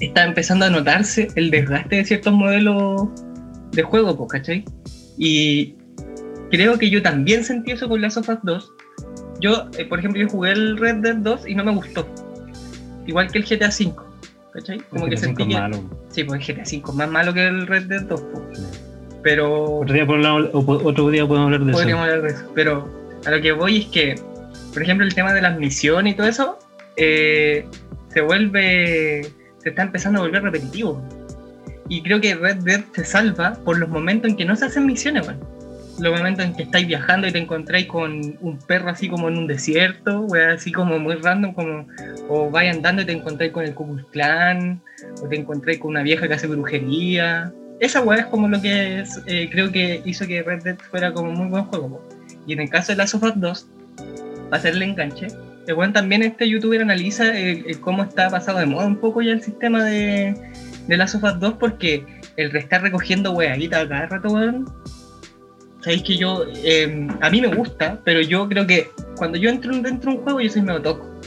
estaba 0.00 0.26
empezando 0.26 0.66
a 0.66 0.70
notarse 0.70 1.28
el 1.34 1.50
desgaste 1.50 1.96
de 1.96 2.04
ciertos 2.04 2.32
modelos 2.32 3.08
de 3.72 3.82
juego, 3.82 4.16
pues, 4.16 4.30
¿cachai? 4.30 4.64
Y 5.16 5.74
creo 6.50 6.78
que 6.78 6.90
yo 6.90 7.02
también 7.02 7.44
sentí 7.44 7.72
eso 7.72 7.88
con 7.88 8.00
las 8.00 8.16
Us 8.16 8.26
2. 8.42 8.72
Yo, 9.40 9.68
eh, 9.78 9.84
por 9.84 9.98
ejemplo, 9.98 10.20
yo 10.20 10.28
jugué 10.28 10.52
el 10.52 10.76
Red 10.78 10.96
Dead 10.96 11.16
2 11.16 11.48
y 11.48 11.54
no 11.54 11.64
me 11.64 11.74
gustó. 11.74 12.08
Igual 13.06 13.30
que 13.30 13.38
el 13.38 13.44
GTA 13.44 13.70
5. 13.70 14.04
¿Cachai? 14.52 14.78
Como 14.90 15.06
que 15.06 15.16
sentí 15.16 15.46
que. 15.46 15.54
malo. 15.54 15.78
Sí, 16.10 16.24
pues 16.24 16.48
el 16.48 16.54
GTA 16.54 16.64
5 16.64 16.92
más 16.92 17.10
malo 17.10 17.32
que 17.32 17.46
el 17.46 17.66
Red 17.66 17.84
Dead 17.84 18.02
2. 18.02 18.20
po. 18.20 18.42
Pero. 19.28 19.80
Otro 19.80 19.92
día, 19.92 20.06
podemos- 20.06 20.48
otro 20.54 21.10
día 21.10 21.26
podemos 21.26 21.46
hablar 21.48 21.64
de 21.66 21.72
Podríamos 21.72 22.06
eso. 22.06 22.14
hablar 22.14 22.30
de 22.30 22.34
eso. 22.38 22.50
Pero 22.54 22.88
a 23.26 23.30
lo 23.30 23.42
que 23.42 23.52
voy 23.52 23.76
es 23.80 23.86
que, 23.86 24.14
por 24.72 24.82
ejemplo, 24.82 25.04
el 25.06 25.14
tema 25.14 25.34
de 25.34 25.42
las 25.42 25.58
misiones 25.58 26.14
y 26.14 26.16
todo 26.16 26.26
eso, 26.26 26.58
eh, 26.96 27.66
se 28.08 28.22
vuelve. 28.22 29.26
Se 29.62 29.68
está 29.68 29.82
empezando 29.82 30.20
a 30.20 30.22
volver 30.22 30.42
repetitivo. 30.42 31.02
Y 31.90 32.02
creo 32.02 32.22
que 32.22 32.34
Red 32.36 32.62
Dead 32.62 32.80
se 32.92 33.04
salva 33.04 33.58
por 33.66 33.78
los 33.78 33.90
momentos 33.90 34.30
en 34.30 34.36
que 34.38 34.46
no 34.46 34.56
se 34.56 34.64
hacen 34.64 34.86
misiones, 34.86 35.26
weón. 35.26 35.40
Los 36.00 36.16
momentos 36.16 36.46
en 36.46 36.54
que 36.54 36.62
estáis 36.62 36.86
viajando 36.86 37.26
y 37.26 37.32
te 37.32 37.38
encontráis 37.38 37.84
con 37.84 38.38
un 38.40 38.58
perro 38.66 38.88
así 38.88 39.10
como 39.10 39.28
en 39.28 39.36
un 39.36 39.46
desierto, 39.46 40.26
así 40.54 40.72
como 40.72 40.98
muy 40.98 41.16
random, 41.16 41.52
como. 41.52 41.86
O 42.30 42.50
vais 42.50 42.74
andando 42.74 43.02
y 43.02 43.04
te 43.04 43.12
encontráis 43.12 43.52
con 43.52 43.64
el 43.64 43.74
Ku 43.74 43.86
Klux 43.94 44.10
Klan, 44.10 44.80
o 45.22 45.28
te 45.28 45.36
encontráis 45.36 45.80
con 45.80 45.90
una 45.90 46.02
vieja 46.02 46.26
que 46.26 46.32
hace 46.32 46.46
brujería. 46.46 47.52
Esa 47.80 48.00
weá 48.02 48.20
es 48.20 48.26
como 48.26 48.48
lo 48.48 48.60
que 48.60 49.04
eh, 49.26 49.48
creo 49.50 49.70
que 49.70 50.02
hizo 50.04 50.26
que 50.26 50.42
Red 50.42 50.62
Dead 50.64 50.76
fuera 50.90 51.12
como 51.12 51.30
muy 51.32 51.48
buen 51.48 51.64
juego. 51.64 52.06
Y 52.46 52.52
en 52.54 52.60
el 52.60 52.70
caso 52.70 52.92
de 52.92 52.96
Last 52.96 53.14
of 53.14 53.22
Us 53.22 53.32
2, 53.36 53.66
para 54.50 54.56
hacerle 54.56 54.84
enganche, 54.86 55.28
el 55.66 55.74
weón 55.74 55.92
también 55.92 56.22
este 56.22 56.48
youtuber 56.48 56.80
analiza 56.80 57.38
el- 57.38 57.64
el 57.66 57.80
cómo 57.80 58.02
está 58.02 58.30
pasado 58.30 58.58
de 58.58 58.66
moda 58.66 58.86
un 58.86 58.96
poco 58.96 59.20
ya 59.22 59.32
el 59.32 59.42
sistema 59.42 59.84
de, 59.84 60.34
de 60.86 60.96
Last 60.96 61.16
of 61.16 61.24
Us 61.24 61.38
2 61.38 61.54
porque 61.60 62.04
el 62.36 62.54
estar 62.56 62.82
recogiendo 62.82 63.32
weaditas 63.32 63.84
a 63.84 63.88
cada 63.88 64.06
rato, 64.06 64.28
weón. 64.30 64.64
Sabéis 65.82 66.02
que 66.02 66.16
yo, 66.16 66.44
eh, 66.64 67.06
a 67.20 67.30
mí 67.30 67.40
me 67.40 67.54
gusta, 67.54 68.00
pero 68.04 68.20
yo 68.20 68.48
creo 68.48 68.66
que 68.66 68.90
cuando 69.16 69.38
yo 69.38 69.48
entro 69.50 69.72
dentro 69.80 70.10
de 70.10 70.16
un 70.18 70.22
juego 70.24 70.40
yo 70.40 70.50
soy 70.50 70.62
medio 70.62 70.82
toco. 70.82 71.17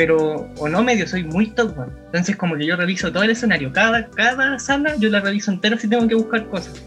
Pero, 0.00 0.48
o 0.56 0.66
no 0.66 0.82
medio, 0.82 1.06
soy 1.06 1.24
muy 1.24 1.48
top, 1.50 1.76
weón. 1.76 1.92
Entonces 2.06 2.34
como 2.34 2.56
que 2.56 2.64
yo 2.64 2.74
reviso 2.74 3.12
todo 3.12 3.22
el 3.22 3.28
escenario, 3.32 3.70
cada, 3.70 4.06
cada 4.08 4.58
sala 4.58 4.94
yo 4.96 5.10
la 5.10 5.20
reviso 5.20 5.50
entera 5.52 5.76
si 5.76 5.88
tengo 5.88 6.08
que 6.08 6.14
buscar 6.14 6.46
cosas. 6.46 6.82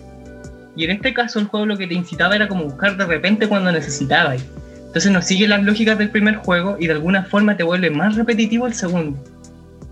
Y 0.76 0.86
en 0.86 0.89
este 0.89 1.14
caso 1.14 1.38
el 1.38 1.45
juego 1.45 1.68
lo 1.68 1.78
que 1.78 1.86
te 1.86 1.93
incitaba 1.93 2.36
era 2.36 2.47
como 2.47 2.64
buscar 2.64 2.97
de 2.97 3.05
repente 3.05 3.47
cuando 3.47 3.72
necesitabas. 3.72 4.43
Entonces 4.88 5.11
no 5.11 5.22
sigue 5.22 5.47
las 5.47 5.61
lógicas 5.61 5.99
del 5.99 6.09
primer 6.09 6.38
juego 6.38 6.76
y 6.80 6.88
de 6.88 6.93
alguna 6.93 7.24
forma 7.26 7.55
te 7.55 7.61
vuelve 7.61 7.91
más 7.91 8.16
repetitivo 8.16 8.66
el 8.66 8.74
segundo. 8.74 9.24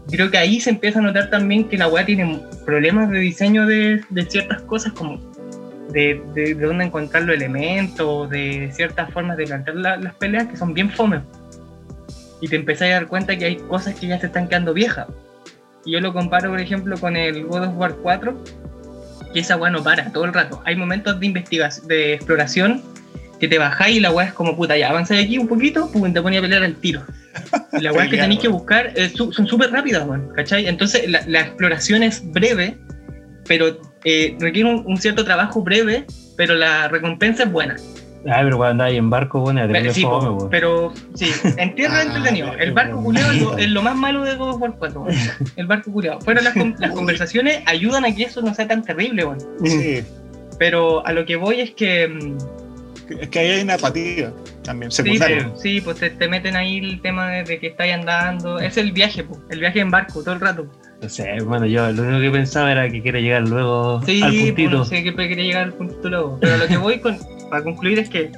Creo 0.10 0.32
que 0.32 0.40
ahí 0.40 0.60
se 0.60 0.72
empieza 0.72 0.98
a 0.98 1.04
notar 1.04 1.30
también 1.30 1.70
que 1.70 1.78
la 1.78 1.90
weá 1.90 2.04
tiene 2.04 2.40
problemas 2.66 3.12
de 3.12 3.20
diseño 3.20 3.68
de, 3.68 4.02
de 4.10 4.26
ciertas 4.26 4.64
cosas 4.64 4.94
como 4.94 5.20
de, 5.94 6.20
de, 6.34 6.56
de 6.56 6.66
dónde 6.66 6.86
encontrar 6.86 7.22
los 7.22 7.36
elementos, 7.36 8.32
de 8.32 8.72
ciertas 8.74 9.12
formas 9.14 9.38
de 9.38 9.46
plantear 9.46 9.78
la- 9.78 9.98
las 9.98 10.16
peleas 10.16 10.48
que 10.48 10.58
son 10.58 10.74
bien 10.74 10.90
fome. 10.90 11.22
Y 12.42 12.48
te 12.48 12.56
empezás 12.56 12.90
a 12.90 12.92
dar 12.94 13.08
cuenta 13.08 13.38
que 13.38 13.46
hay 13.46 13.56
cosas 13.58 13.96
que 13.96 14.08
ya 14.08 14.20
se 14.20 14.26
están 14.28 14.48
quedando 14.48 14.74
viejas. 14.74 15.08
Y 15.86 15.92
yo 15.94 16.02
lo 16.02 16.12
comparo, 16.14 16.50
por 16.50 16.60
ejemplo, 16.60 16.98
con 16.98 17.16
el 17.16 17.46
God 17.46 17.64
of 17.68 17.78
War 17.78 17.96
4, 18.02 18.44
que 19.34 19.40
esa 19.40 19.56
weá 19.58 19.72
no 19.72 19.82
para 19.84 20.12
todo 20.12 20.26
el 20.26 20.34
rato. 20.34 20.62
Hay 20.66 20.76
momentos 20.76 21.20
de 21.20 21.26
investigación, 21.28 21.88
de 21.88 22.14
exploración, 22.16 22.82
que 23.40 23.48
te 23.48 23.58
bajáis 23.58 23.98
y 23.98 24.00
la 24.00 24.12
weá 24.12 24.28
es 24.28 24.34
como 24.34 24.56
puta, 24.56 24.78
ya 24.78 24.90
avanzáis 24.90 25.26
aquí 25.26 25.38
un 25.40 25.48
poquito, 25.48 25.92
pum, 25.92 26.12
te 26.14 26.22
ponía 26.22 26.40
a 26.40 26.42
pelear 26.44 26.64
al 26.64 26.76
tiro. 26.76 27.02
Y 27.74 27.82
la 27.82 27.92
weá 27.94 28.04
que 28.10 28.18
tenéis 28.18 28.40
que 28.42 28.48
buscar 28.50 28.92
eh, 28.96 29.10
su- 29.10 29.32
son 29.32 29.48
súper 29.48 29.72
rápidas, 29.72 30.06
weón, 30.08 30.30
¿cachai? 30.36 30.68
Entonces 30.68 31.10
la, 31.10 31.24
la 31.28 31.42
exploración 31.42 32.04
es 32.04 32.22
breve, 32.32 32.78
pero 33.48 33.80
eh, 34.04 34.36
requiere 34.40 34.70
un, 34.70 34.84
un 34.86 34.98
cierto 34.98 35.24
trabajo 35.26 35.64
breve, 35.64 36.06
pero 36.38 36.54
la 36.56 36.88
recompensa 36.88 37.44
es 37.44 37.52
buena. 37.52 37.76
Ay, 38.26 38.44
pero 38.44 38.58
cuando 38.58 38.84
andáis 38.84 38.98
en 39.00 39.10
barco, 39.10 39.40
bueno, 39.40 39.62
Pero, 39.72 39.94
sí, 39.94 40.02
fome, 40.04 40.28
po, 40.40 40.50
pero 40.50 40.94
sí, 41.16 41.32
en 41.58 41.74
tierra 41.76 41.96
Ah, 42.00 42.04
entretenido. 42.04 42.54
El 42.54 42.72
barco 42.72 42.98
bueno. 43.02 43.06
culiado 43.06 43.32
es, 43.32 43.42
lo- 43.42 43.58
es 43.58 43.70
lo 43.70 43.82
más 43.82 43.96
malo 43.96 44.24
de 44.24 44.36
God 44.36 44.50
of 44.56 44.62
War 44.62 44.76
4. 44.78 45.02
weón. 45.02 45.16
El 45.56 45.66
barco 45.68 45.92
culiado. 45.92 46.20
Pero 46.26 46.42
las, 46.42 46.56
las 46.80 46.92
conversaciones 46.96 47.62
ayudan 47.66 48.06
a 48.06 48.14
que 48.16 48.24
eso 48.24 48.42
no 48.42 48.54
sea 48.54 48.68
tan 48.68 48.84
terrible, 48.84 49.26
weón. 49.26 49.40
Sí, 49.66 50.04
Pero 50.60 51.06
a 51.06 51.12
lo 51.14 51.26
que 51.26 51.36
voy 51.36 51.62
es 51.62 51.72
que. 51.72 52.08
mm, 52.08 52.38
es 53.20 53.28
que 53.30 53.40
ahí 53.40 53.50
hay 53.52 53.66
narrativa 53.66 54.32
también, 54.64 54.92
Sí, 54.92 54.98
secundaria. 55.04 55.48
pues, 55.50 55.62
sí, 55.62 55.82
pues 55.82 55.98
te, 55.98 56.12
te 56.12 56.28
meten 56.30 56.56
ahí 56.56 56.78
el 56.78 57.02
tema 57.02 57.30
de, 57.30 57.44
de 57.44 57.60
que 57.60 57.68
estáis 57.68 57.94
andando. 57.96 58.60
Es 58.60 58.78
el 58.78 58.92
viaje, 58.92 59.24
pues, 59.24 59.40
el 59.50 59.60
viaje 59.60 59.80
en 59.80 59.90
barco 59.90 60.22
todo 60.22 60.36
el 60.36 60.40
rato. 60.40 60.68
No 61.02 61.10
sé, 61.10 61.38
bueno, 61.44 61.66
yo 61.66 61.92
lo 61.92 62.04
único 62.04 62.20
que 62.22 62.30
pensaba 62.30 62.72
era 62.72 62.88
que 62.88 63.02
quiere 63.02 63.24
llegar 63.24 63.42
luego 63.48 64.00
Sí, 64.06 64.22
al 64.22 64.30
pues, 64.32 64.46
puntito. 64.46 64.70
no 64.70 64.86
sé 64.86 65.04
qué 65.04 65.16
quería 65.16 65.44
llegar 65.46 65.64
al 65.64 65.74
puntito 65.74 66.08
luego. 66.10 66.38
Pero 66.40 66.58
lo 66.58 66.68
que 66.68 66.78
voy 66.78 67.00
con, 67.00 67.18
para 67.52 67.64
concluir 67.64 68.00
es 68.00 68.10
que 68.10 68.32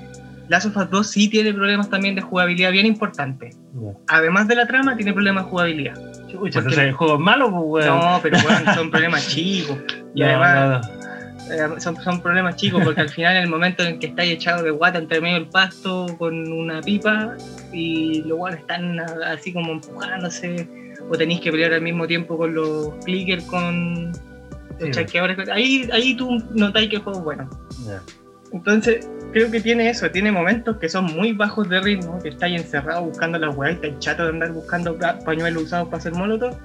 Last 0.49 0.65
of 0.65 0.75
Us 0.75 0.89
2 0.89 1.07
sí 1.07 1.29
tiene 1.29 1.53
problemas 1.53 1.89
también 1.89 2.15
de 2.15 2.21
jugabilidad 2.21 2.71
bien 2.71 2.85
importantes. 2.85 3.57
Además 4.09 4.47
de 4.49 4.55
la 4.55 4.67
trama, 4.67 4.97
tiene 4.97 5.13
problemas 5.13 5.45
de 5.45 5.49
jugabilidad. 5.51 5.95
Chucha, 5.95 6.37
Porque- 6.39 6.57
entonces 6.59 6.79
el 6.79 6.91
juego 6.91 7.13
es 7.13 7.19
malo, 7.21 7.49
pues, 7.49 7.85
weón. 7.85 7.99
No, 7.99 8.19
pero 8.21 8.37
bueno, 8.43 8.73
son 8.75 8.91
problemas 8.91 9.27
chicos. 9.29 9.77
Y 10.13 10.19
No, 10.19 10.25
además 10.25 10.81
no, 11.47 11.57
no. 11.69 11.75
eh, 11.77 11.79
son, 11.79 11.95
son 12.03 12.21
problemas 12.21 12.55
chicos 12.57 12.81
porque 12.83 13.01
al 13.01 13.09
final 13.09 13.37
en 13.37 13.43
el 13.43 13.49
momento 13.49 13.83
en 13.83 13.99
que 13.99 14.07
estáis 14.07 14.33
echado 14.33 14.63
de 14.63 14.71
guata 14.71 14.97
entre 14.99 15.21
medio 15.21 15.35
del 15.35 15.47
pasto 15.47 16.07
con 16.17 16.51
una 16.51 16.81
pipa 16.81 17.35
y 17.71 18.21
los 18.23 18.37
guanes 18.37 18.59
están 18.59 18.99
así 18.99 19.53
como 19.53 19.71
empujándose 19.71 20.67
o 21.09 21.17
tenéis 21.17 21.39
que 21.41 21.51
pelear 21.51 21.73
al 21.73 21.81
mismo 21.81 22.05
tiempo 22.07 22.37
con 22.37 22.53
los 22.53 22.89
clickers, 23.05 23.43
con 23.45 24.11
los 24.11 24.17
Sí, 24.81 24.91
chasqueadores. 24.91 25.37
Ahí, 25.49 25.87
ahí 25.93 26.15
tú 26.15 26.37
notáis 26.53 26.89
que 26.89 26.97
el 26.97 27.01
juego 27.03 27.19
es 27.19 27.25
bueno. 27.25 27.49
Entonces, 28.53 29.07
creo 29.31 29.49
que 29.49 29.59
tiene 29.59 29.89
eso, 29.89 30.09
tiene 30.11 30.31
momentos 30.31 30.77
que 30.77 30.87
son 30.87 31.05
muy 31.05 31.33
bajos 31.33 31.67
de 31.67 31.81
ritmo, 31.81 32.19
que 32.21 32.29
estáis 32.29 32.61
encerrado 32.61 33.03
buscando 33.05 33.39
las 33.39 33.55
weas, 33.55 33.75
estáis 33.75 33.97
chato 33.99 34.23
de 34.23 34.29
andar 34.29 34.51
buscando 34.51 34.97
pa- 34.97 35.17
pañuelos 35.19 35.63
usados 35.63 35.87
para 35.87 35.97
hacer 35.97 36.13
molotov, 36.13 36.55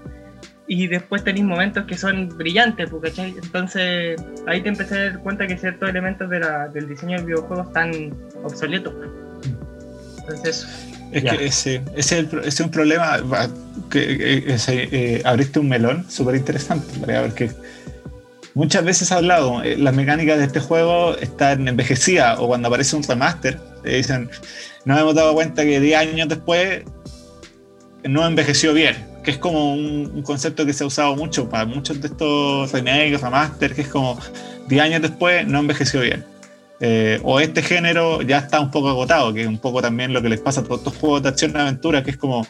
y 0.66 0.86
después 0.86 1.24
tenéis 1.24 1.46
momentos 1.46 1.86
que 1.86 1.96
son 1.96 2.28
brillantes, 2.36 2.90
pues, 2.90 3.02
¿cachai? 3.10 3.34
Entonces, 3.42 4.22
ahí 4.46 4.60
te 4.60 4.68
empecé 4.68 4.98
a 4.98 5.02
dar 5.04 5.18
cuenta 5.20 5.46
que 5.46 5.56
ciertos 5.56 5.88
elementos 5.88 6.28
de 6.28 6.40
la- 6.40 6.68
del 6.68 6.86
diseño 6.88 7.16
del 7.16 7.24
videojuego 7.26 7.62
están 7.62 8.14
obsoletos. 8.44 8.92
Entonces, 10.20 10.66
Es 11.10 11.22
Ya. 11.22 11.38
que 11.38 11.46
ese, 11.46 11.76
ese, 11.96 12.18
es 12.18 12.32
el 12.34 12.38
ese 12.40 12.48
es 12.48 12.60
un 12.60 12.70
problema. 12.70 13.16
Que, 13.88 14.12
eh, 14.12 14.44
ese, 14.48 14.88
eh, 14.92 15.22
abriste 15.24 15.58
un 15.58 15.66
melón 15.70 16.04
súper 16.10 16.34
interesante, 16.34 16.86
porque 17.00 17.50
muchas 18.54 18.84
veces 18.84 19.12
hablado, 19.12 19.62
eh, 19.62 19.76
las 19.76 19.94
mecánicas 19.94 20.38
de 20.38 20.44
este 20.44 20.60
juego 20.60 21.16
están 21.16 21.66
envejecidas 21.68 22.38
o 22.38 22.46
cuando 22.46 22.68
aparece 22.68 22.96
un 22.96 23.02
remaster, 23.02 23.58
te 23.82 23.90
dicen, 23.90 24.30
nos 24.84 25.00
hemos 25.00 25.14
dado 25.14 25.34
cuenta 25.34 25.64
que 25.64 25.80
10 25.80 25.98
años 25.98 26.28
después 26.28 26.82
no 28.04 28.26
envejeció 28.26 28.72
bien, 28.74 28.96
que 29.22 29.30
es 29.32 29.38
como 29.38 29.74
un, 29.74 30.10
un 30.14 30.22
concepto 30.22 30.64
que 30.64 30.72
se 30.72 30.84
ha 30.84 30.86
usado 30.86 31.16
mucho 31.16 31.48
para 31.48 31.64
muchos 31.64 32.00
de 32.00 32.08
estos 32.08 32.72
remakes, 32.72 33.20
remaster, 33.20 33.74
que 33.74 33.82
es 33.82 33.88
como 33.88 34.18
10 34.68 34.82
años 34.82 35.02
después 35.02 35.46
no 35.46 35.58
envejeció 35.58 36.00
bien. 36.00 36.24
Eh, 36.80 37.18
o 37.24 37.40
este 37.40 37.62
género 37.62 38.22
ya 38.22 38.38
está 38.38 38.60
un 38.60 38.70
poco 38.70 38.88
agotado, 38.88 39.34
que 39.34 39.42
es 39.42 39.48
un 39.48 39.58
poco 39.58 39.82
también 39.82 40.12
lo 40.12 40.22
que 40.22 40.28
les 40.28 40.40
pasa 40.40 40.60
a 40.60 40.64
todos 40.64 40.78
estos 40.78 40.96
juegos 40.96 41.22
de 41.22 41.30
acción 41.30 41.52
y 41.54 41.58
aventura, 41.58 42.04
que 42.04 42.12
es 42.12 42.16
como 42.16 42.46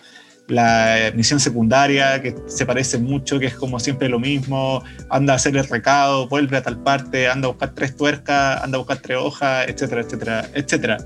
la 0.49 1.13
misión 1.15 1.39
secundaria, 1.41 2.21
que 2.23 2.35
se 2.47 2.65
parece 2.65 2.99
mucho, 2.99 3.39
que 3.39 3.47
es 3.47 3.55
como 3.55 3.79
siempre 3.79 4.09
lo 4.09 4.19
mismo, 4.19 4.83
anda 5.11 5.35
a 5.35 5.37
hacer 5.37 5.57
el 5.57 5.69
recado, 5.69 6.27
vuelve 6.27 6.57
a 6.57 6.63
tal 6.63 6.79
parte, 6.83 7.29
anda 7.29 7.49
a 7.49 7.51
buscar 7.51 7.75
tres 7.75 7.97
tuercas, 7.97 8.63
anda 8.63 8.77
a 8.77 8.79
buscar 8.79 8.99
tres 8.99 9.19
hojas, 9.19 9.69
etcétera, 9.69 10.01
etcétera, 10.01 10.51
etcétera. 10.55 10.99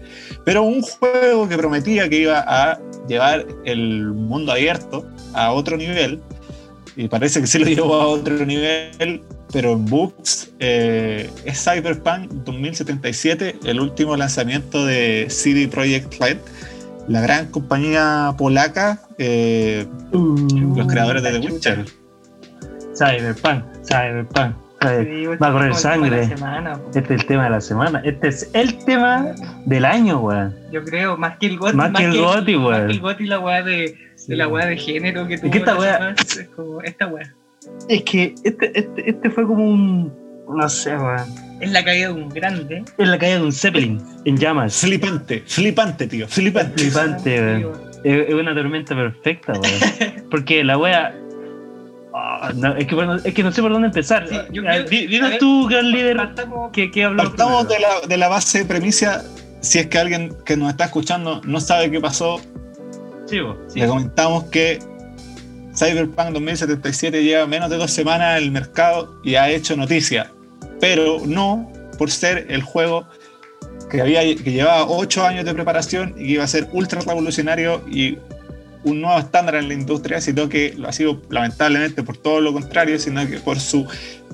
Pero 0.44 0.62
un 0.62 0.80
juego 0.82 1.48
que 1.48 1.56
prometía 1.56 2.08
que 2.08 2.20
iba 2.20 2.44
a 2.46 2.78
llevar 3.08 3.44
el 3.64 4.06
mundo 4.12 4.52
abierto 4.52 5.06
a 5.34 5.52
otro 5.52 5.76
nivel, 5.76 6.20
y 6.96 7.08
parece 7.08 7.40
que 7.40 7.46
se 7.46 7.58
lo 7.58 7.66
llevó 7.66 7.94
a 7.94 8.06
otro 8.06 8.44
nivel, 8.46 9.22
pero 9.52 9.72
en 9.72 9.84
bugs 9.86 10.50
eh, 10.60 11.28
es 11.44 11.64
Cyberpunk 11.64 12.30
2077, 12.44 13.56
el 13.64 13.80
último 13.80 14.16
lanzamiento 14.16 14.84
de 14.86 15.26
CD 15.28 15.68
Projekt 15.68 16.14
Red, 16.20 16.38
la 17.08 17.20
gran 17.20 17.46
compañía 17.50 18.34
polaca, 18.38 19.00
eh, 19.18 19.86
los 20.12 20.86
creadores 20.86 21.22
de 21.22 21.32
The. 21.40 21.52
Witcher. 21.52 21.84
Cyberpunk, 22.94 23.64
Cyberpunk. 23.86 24.56
Cyber- 24.80 25.40
Va 25.42 25.46
a 25.48 25.52
correr 25.52 25.74
sangre. 25.74 26.26
semana. 26.26 26.78
Este 26.94 27.14
es 27.14 27.20
el 27.20 27.26
tema 27.26 27.44
de 27.44 27.50
la 27.50 27.60
semana. 27.60 28.02
Este 28.04 28.28
es 28.28 28.50
el 28.52 28.78
tema 28.84 29.26
del 29.64 29.84
año, 29.84 30.18
weón. 30.20 30.54
Yo 30.72 30.82
creo, 30.84 31.16
más 31.16 31.38
que 31.38 31.46
el 31.46 31.58
GOTY. 31.58 31.76
Más 31.76 31.92
que 31.92 32.04
el 32.04 32.08
Más 32.10 32.18
weón. 32.18 32.86
que 32.88 32.92
el 32.92 33.00
GOTY, 33.00 33.26
la 33.26 33.38
weá 33.38 33.62
de, 33.62 33.94
de 34.26 34.36
la 34.36 34.48
weá 34.48 34.66
de 34.66 34.76
género 34.76 35.26
que 35.28 35.38
tuvo. 35.38 35.50
que 35.52 35.58
esta 35.58 35.76
weá- 35.76 36.14
Es 36.20 36.48
como 36.56 36.80
esta 36.82 37.06
weá. 37.06 37.32
Es 37.88 38.02
que 38.02 38.34
este, 38.42 38.78
este, 38.78 39.10
este 39.10 39.30
fue 39.30 39.46
como 39.46 39.64
un. 39.64 40.12
No 40.54 40.68
sé, 40.68 40.96
weón. 40.96 41.52
Es 41.60 41.70
la 41.70 41.84
caída 41.84 42.08
de 42.08 42.14
un 42.14 42.28
grande. 42.28 42.84
Es 42.98 43.08
la 43.08 43.18
caída 43.18 43.36
de 43.38 43.44
un 43.44 43.52
Zeppelin 43.52 44.02
en 44.24 44.36
llamas. 44.36 44.74
Flipante, 44.76 45.42
flipante, 45.46 46.06
tío, 46.08 46.26
flipante. 46.28 46.82
Flipante, 46.84 47.40
weón. 47.40 47.92
Es 48.04 48.34
una 48.34 48.54
tormenta 48.54 48.94
perfecta, 48.96 49.52
weón. 49.52 50.26
Porque 50.30 50.64
la 50.64 50.76
wea. 50.78 51.14
ah, 52.14 52.52
no, 52.54 52.74
es, 52.76 52.86
que, 52.86 52.94
bueno, 52.94 53.14
es 53.16 53.32
que 53.34 53.42
no 53.44 53.52
sé 53.52 53.62
por 53.62 53.72
dónde 53.72 53.86
empezar. 53.88 54.26
Sí, 54.28 54.36
yo 54.50 54.62
Dinos 54.90 55.30
ver, 55.30 55.38
tú, 55.38 55.66
gran 55.68 55.90
líder, 55.90 56.16
Partamos- 56.16 56.70
¿qué, 56.72 56.90
qué 56.90 57.04
habló? 57.04 57.22
Partamos 57.22 57.68
de 57.68 57.78
la, 57.78 58.06
de 58.08 58.16
la 58.16 58.28
base 58.28 58.64
premisa. 58.64 59.22
Si 59.60 59.78
es 59.78 59.86
que 59.86 59.98
alguien 59.98 60.34
que 60.44 60.56
nos 60.56 60.70
está 60.70 60.86
escuchando 60.86 61.40
no 61.44 61.60
sabe 61.60 61.90
qué 61.90 62.00
pasó, 62.00 62.40
Sí, 63.26 63.38
vos. 63.40 63.56
Sí. 63.68 63.78
le 63.78 63.86
comentamos 63.86 64.44
que 64.44 64.80
Cyberpunk 65.76 66.30
2077 66.32 67.22
lleva 67.22 67.46
menos 67.46 67.70
de 67.70 67.76
dos 67.76 67.90
semanas 67.92 68.36
en 68.38 68.44
el 68.44 68.50
mercado 68.50 69.20
y 69.22 69.36
ha 69.36 69.48
hecho 69.48 69.76
noticia, 69.76 70.32
pero 70.82 71.22
no 71.24 71.70
por 71.96 72.10
ser 72.10 72.46
el 72.48 72.60
juego 72.60 73.06
que, 73.88 74.00
había, 74.00 74.22
que 74.22 74.50
llevaba 74.50 74.84
ocho 74.88 75.24
años 75.24 75.44
de 75.44 75.54
preparación 75.54 76.12
y 76.16 76.26
que 76.26 76.32
iba 76.32 76.42
a 76.42 76.48
ser 76.48 76.68
ultra 76.72 77.00
revolucionario 77.02 77.84
y 77.88 78.18
un 78.82 79.00
nuevo 79.00 79.16
estándar 79.16 79.54
en 79.54 79.68
la 79.68 79.74
industria, 79.74 80.20
sino 80.20 80.48
que 80.48 80.74
lo 80.76 80.88
ha 80.88 80.92
sido 80.92 81.22
lamentablemente 81.30 82.02
por 82.02 82.16
todo 82.16 82.40
lo 82.40 82.52
contrario, 82.52 82.98
sino 82.98 83.24
que 83.28 83.38
por 83.38 83.60
su 83.60 83.86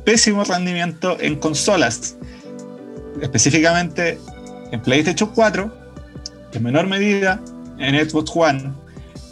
pésimo 0.07 0.43
rendimiento 0.43 1.19
en 1.21 1.37
consolas, 1.37 2.17
específicamente 3.21 4.19
en 4.73 4.81
PlayStation 4.81 5.31
4, 5.35 5.71
en 6.55 6.63
menor 6.63 6.87
medida 6.87 7.43
en 7.79 8.09
Xbox 8.09 8.31
One. 8.35 8.73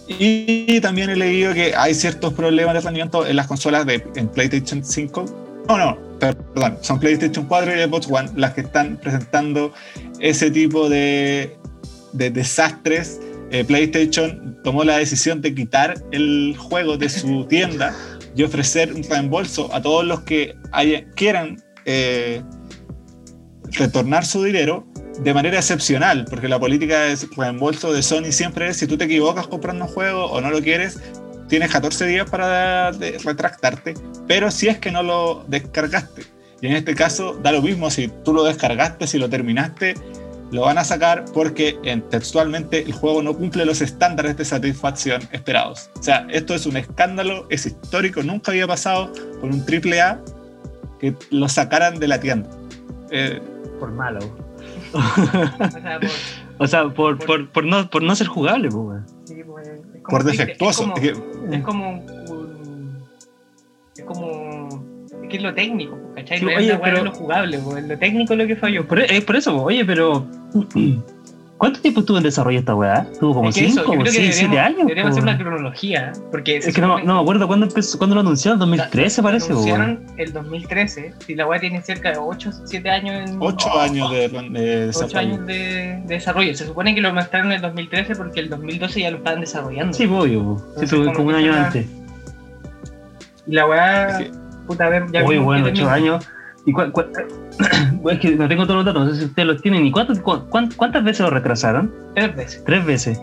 Y 0.06 0.82
también 0.82 1.08
he 1.08 1.16
leído 1.16 1.54
que 1.54 1.74
hay 1.74 1.94
ciertos 1.94 2.34
problemas 2.34 2.74
de 2.74 2.80
rendimiento 2.82 3.26
en 3.26 3.36
las 3.36 3.46
consolas 3.46 3.86
de 3.86 4.06
en 4.16 4.28
PlayStation 4.28 4.84
5. 4.84 5.64
No, 5.66 5.78
no, 5.78 6.05
perdón, 6.18 6.78
son 6.80 6.98
PlayStation 7.00 7.46
4 7.46 7.74
y 7.76 7.82
Xbox 7.84 8.06
One 8.10 8.30
las 8.36 8.54
que 8.54 8.62
están 8.62 8.96
presentando 8.96 9.72
ese 10.20 10.50
tipo 10.50 10.88
de, 10.88 11.56
de 12.12 12.30
desastres. 12.30 13.20
Eh, 13.50 13.64
PlayStation 13.64 14.58
tomó 14.64 14.82
la 14.84 14.98
decisión 14.98 15.40
de 15.40 15.54
quitar 15.54 15.94
el 16.10 16.56
juego 16.58 16.96
de 16.96 17.08
su 17.08 17.44
tienda 17.48 17.94
y 18.34 18.42
ofrecer 18.42 18.92
un 18.92 19.02
reembolso 19.02 19.72
a 19.72 19.80
todos 19.80 20.04
los 20.04 20.20
que 20.22 20.54
haya- 20.72 21.04
quieran 21.14 21.62
eh, 21.84 22.42
retornar 23.72 24.24
su 24.24 24.42
dinero 24.42 24.86
de 25.22 25.32
manera 25.32 25.56
excepcional, 25.58 26.26
porque 26.28 26.46
la 26.48 26.58
política 26.58 27.00
de 27.04 27.16
reembolso 27.36 27.92
de 27.92 28.02
Sony 28.02 28.30
siempre 28.32 28.68
es 28.68 28.76
si 28.76 28.86
tú 28.86 28.98
te 28.98 29.04
equivocas 29.04 29.46
comprando 29.46 29.86
un 29.86 29.90
juego 29.90 30.26
o 30.26 30.40
no 30.42 30.50
lo 30.50 30.60
quieres, 30.60 31.00
tienes 31.48 31.70
14 31.70 32.06
días 32.06 32.28
para 32.30 32.92
de- 32.92 33.18
retractarte, 33.24 33.94
pero 34.26 34.50
si 34.50 34.68
es 34.68 34.78
que 34.78 34.90
no 34.90 35.02
lo 35.02 35.44
descargaste. 35.48 36.22
Y 36.60 36.68
en 36.68 36.72
este 36.76 36.94
caso 36.94 37.34
da 37.42 37.52
lo 37.52 37.60
mismo 37.62 37.90
si 37.90 38.08
tú 38.24 38.32
lo 38.32 38.42
descargaste, 38.44 39.06
si 39.06 39.18
lo 39.18 39.28
terminaste, 39.28 39.94
lo 40.52 40.62
van 40.62 40.78
a 40.78 40.84
sacar 40.84 41.24
porque 41.34 41.76
en- 41.82 42.02
textualmente 42.08 42.82
el 42.82 42.92
juego 42.92 43.20
no 43.22 43.34
cumple 43.36 43.64
los 43.66 43.80
estándares 43.82 44.36
de 44.36 44.44
satisfacción 44.44 45.22
esperados. 45.32 45.90
O 45.98 46.02
sea, 46.02 46.26
esto 46.30 46.54
es 46.54 46.66
un 46.66 46.76
escándalo, 46.76 47.46
es 47.50 47.66
histórico, 47.66 48.22
nunca 48.22 48.52
había 48.52 48.66
pasado 48.66 49.12
con 49.40 49.52
un 49.52 49.64
AAA 49.66 50.20
que 51.00 51.14
lo 51.30 51.48
sacaran 51.48 51.98
de 51.98 52.08
la 52.08 52.20
tienda. 52.20 52.48
Eh, 53.10 53.40
Por 53.78 53.92
malo. 53.92 54.20
O 54.94 55.70
sea, 55.80 56.00
por- 56.00 56.10
O 56.58 56.66
sea, 56.66 56.88
por, 56.88 57.18
por, 57.18 57.50
por, 57.50 57.64
no, 57.64 57.90
por 57.90 58.02
no 58.02 58.16
ser 58.16 58.28
jugable, 58.28 58.68
pues, 58.70 58.76
weón. 58.86 59.06
sí, 59.24 59.42
pues, 59.44 59.68
por 60.08 60.20
es- 60.20 60.26
defectuoso. 60.26 60.82
Es 60.82 60.88
como, 60.88 60.96
Es 60.96 61.00
que- 61.02 61.56
es 61.56 61.62
como 61.62 61.90
un. 61.90 62.96
Es 63.96 64.04
como. 64.04 64.68
Es 65.22 65.28
que 65.30 65.36
es 65.38 65.42
lo 65.42 65.54
técnico, 65.54 65.98
¿cachai? 66.14 66.38
Sí, 66.38 66.44
no 66.44 66.50
es 66.52 66.58
oye, 66.58 66.72
de 66.72 66.78
pero- 66.78 67.04
lo 67.04 67.12
jugable, 67.12 67.58
pues, 67.58 67.84
lo 67.88 67.98
técnico 67.98 68.32
es 68.34 68.38
lo 68.38 68.46
que 68.46 68.56
falló. 68.56 68.86
Por, 68.86 69.00
es 69.00 69.24
por 69.24 69.36
eso, 69.36 69.52
po. 69.56 69.62
oye, 69.64 69.84
pero. 69.84 70.26
¿Cuánto 71.58 71.80
tiempo 71.80 72.00
estuvo 72.00 72.18
en 72.18 72.22
desarrollo 72.22 72.58
esta 72.58 72.74
weá? 72.74 73.06
¿Tuvo 73.18 73.34
como 73.36 73.48
Es 73.48 73.54
que 73.54 73.64
eso, 73.64 73.80
5 73.80 73.84
yo 73.86 73.88
o 73.88 74.02
creo 74.02 74.04
que 74.04 74.10
6, 74.10 74.34
7 74.36 74.42
deberíamos, 74.50 74.66
años? 74.66 74.86
deberíamos 74.88 75.10
hacer 75.12 75.22
una 75.22 75.38
cronología, 75.38 76.12
porque 76.30 76.56
Es 76.58 76.74
que 76.74 76.80
no, 76.82 76.98
no 77.00 77.14
me 77.14 77.20
acuerdo 77.22 77.46
cuándo, 77.46 77.64
empezó, 77.66 77.96
cuándo 77.96 78.14
lo 78.14 78.20
anunciaron, 78.20 78.58
2013 78.58 79.22
parece, 79.22 79.48
lo 79.48 79.54
anunciaron 79.54 80.04
el 80.18 80.32
2013, 80.34 81.14
si 81.26 81.34
la 81.34 81.46
weá 81.46 81.58
tiene 81.58 81.80
cerca 81.80 82.10
de 82.10 82.18
8, 82.18 82.50
7 82.66 82.90
años 82.90 83.30
en... 83.30 83.38
Ocho 83.40 83.68
Oh, 83.72 83.78
años 83.80 84.10
de, 84.10 84.28
de 84.28 84.88
ocho 84.90 85.00
desarrollo. 85.00 85.18
años 85.18 85.46
de, 85.46 85.54
de 85.54 86.02
desarrollo. 86.06 86.54
Se 86.54 86.66
supone 86.66 86.94
que 86.94 87.00
lo 87.00 87.14
mostraron 87.14 87.46
en 87.48 87.52
el 87.56 87.62
2013 87.62 88.16
porque 88.16 88.40
el 88.40 88.50
2012 88.50 89.00
ya 89.00 89.10
lo 89.10 89.16
estaban 89.16 89.40
desarrollando. 89.40 89.94
Sí, 89.94 90.04
obvio. 90.04 90.58
Sí, 90.78 90.86
como 90.94 91.12
como 91.14 91.28
un 91.28 91.34
año 91.36 91.54
antes. 91.54 91.86
Y 93.46 93.52
la 93.54 93.66
weá, 93.66 94.18
que- 94.18 94.30
puta, 94.66 94.86
a 94.86 94.88
ver, 94.90 95.04
ya 95.12 95.22
vimos 95.22 95.44
bueno, 95.46 95.64
que 95.64 95.70
8 95.70 95.74
termina. 95.86 95.94
años. 95.94 96.28
¿Y 96.66 96.72
cua- 96.72 96.92
cua- 96.92 97.08
es 98.12 98.18
que 98.20 98.30
no 98.36 98.48
tengo 98.48 98.64
todos 98.66 98.84
los 98.84 98.84
datos, 98.84 99.06
no 99.06 99.12
sé 99.14 99.20
si 99.20 99.24
ustedes 99.26 99.46
los 99.48 99.62
tienen. 99.62 99.86
¿Y 99.86 99.90
cuántas, 99.92 100.18
cuán- 100.20 100.70
cuántas 100.76 101.04
veces 101.04 101.20
lo 101.20 101.30
retrasaron? 101.30 101.92
Tres 102.14 102.36
veces. 102.36 102.64
Tres 102.66 102.84
veces. 102.84 103.20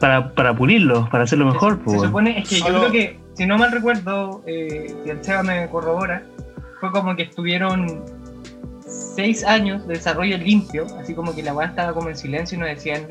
Para, 0.00 0.30
para 0.32 0.56
pulirlo, 0.56 1.06
para 1.10 1.24
hacerlo 1.24 1.44
mejor, 1.46 1.74
Se, 1.76 1.84
pues. 1.84 2.00
se 2.00 2.06
supone, 2.06 2.38
es 2.38 2.48
que 2.48 2.56
Solo- 2.56 2.72
yo 2.72 2.78
creo 2.88 2.92
que, 2.92 3.18
si 3.34 3.46
no 3.46 3.58
mal 3.58 3.70
recuerdo, 3.70 4.42
eh, 4.46 4.94
si 5.04 5.10
el 5.10 5.22
Seba 5.22 5.42
me 5.42 5.68
corrobora, 5.68 6.22
fue 6.80 6.90
como 6.90 7.14
que 7.14 7.24
estuvieron 7.24 8.02
seis 8.86 9.44
años 9.44 9.86
de 9.86 9.94
desarrollo 9.94 10.38
limpio, 10.38 10.86
así 10.98 11.14
como 11.14 11.34
que 11.34 11.42
la 11.42 11.52
weá 11.52 11.68
estaba 11.68 11.92
como 11.92 12.08
en 12.08 12.16
silencio 12.16 12.56
y 12.56 12.60
nos 12.60 12.70
decían, 12.70 13.02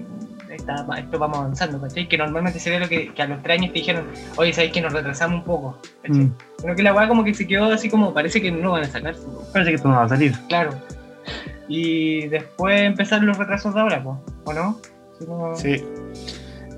"Está- 0.49 0.85
esto 0.97 1.19
vamos 1.19 1.37
avanzando, 1.37 1.79
¿cachai? 1.81 2.07
Que 2.07 2.17
normalmente 2.17 2.59
se 2.59 2.69
ve 2.69 2.79
lo 2.79 2.87
que, 2.89 3.13
que 3.13 3.21
a 3.21 3.27
los 3.27 3.41
tres 3.43 3.59
años 3.59 3.71
te 3.73 3.79
dijeron, 3.79 4.05
oye, 4.35 4.51
sabéis 4.53 4.73
que 4.73 4.81
nos 4.81 4.93
retrasamos 4.93 5.39
un 5.39 5.43
poco, 5.45 5.77
¿cachai? 6.01 6.21
Mm. 6.25 6.33
Pero 6.61 6.75
que 6.75 6.83
la 6.83 6.93
weá 6.93 7.07
como 7.07 7.23
que 7.23 7.33
se 7.33 7.47
quedó 7.47 7.65
así 7.71 7.89
como, 7.89 8.13
parece 8.13 8.41
que 8.41 8.51
no 8.51 8.71
van 8.71 8.83
a 8.83 8.89
sacar, 8.89 9.15
Parece 9.53 9.71
que 9.71 9.75
esto 9.75 9.87
no 9.87 9.95
va 9.95 10.03
a 10.05 10.09
salir. 10.09 10.33
claro. 10.47 10.71
Y 11.67 12.27
después 12.29 12.81
empezaron 12.81 13.27
los 13.27 13.37
retrasos 13.37 13.75
de 13.75 13.79
ahora, 13.81 14.03
po, 14.03 14.19
¿o 14.45 14.53
no? 14.53 14.79
Sí. 15.55 15.83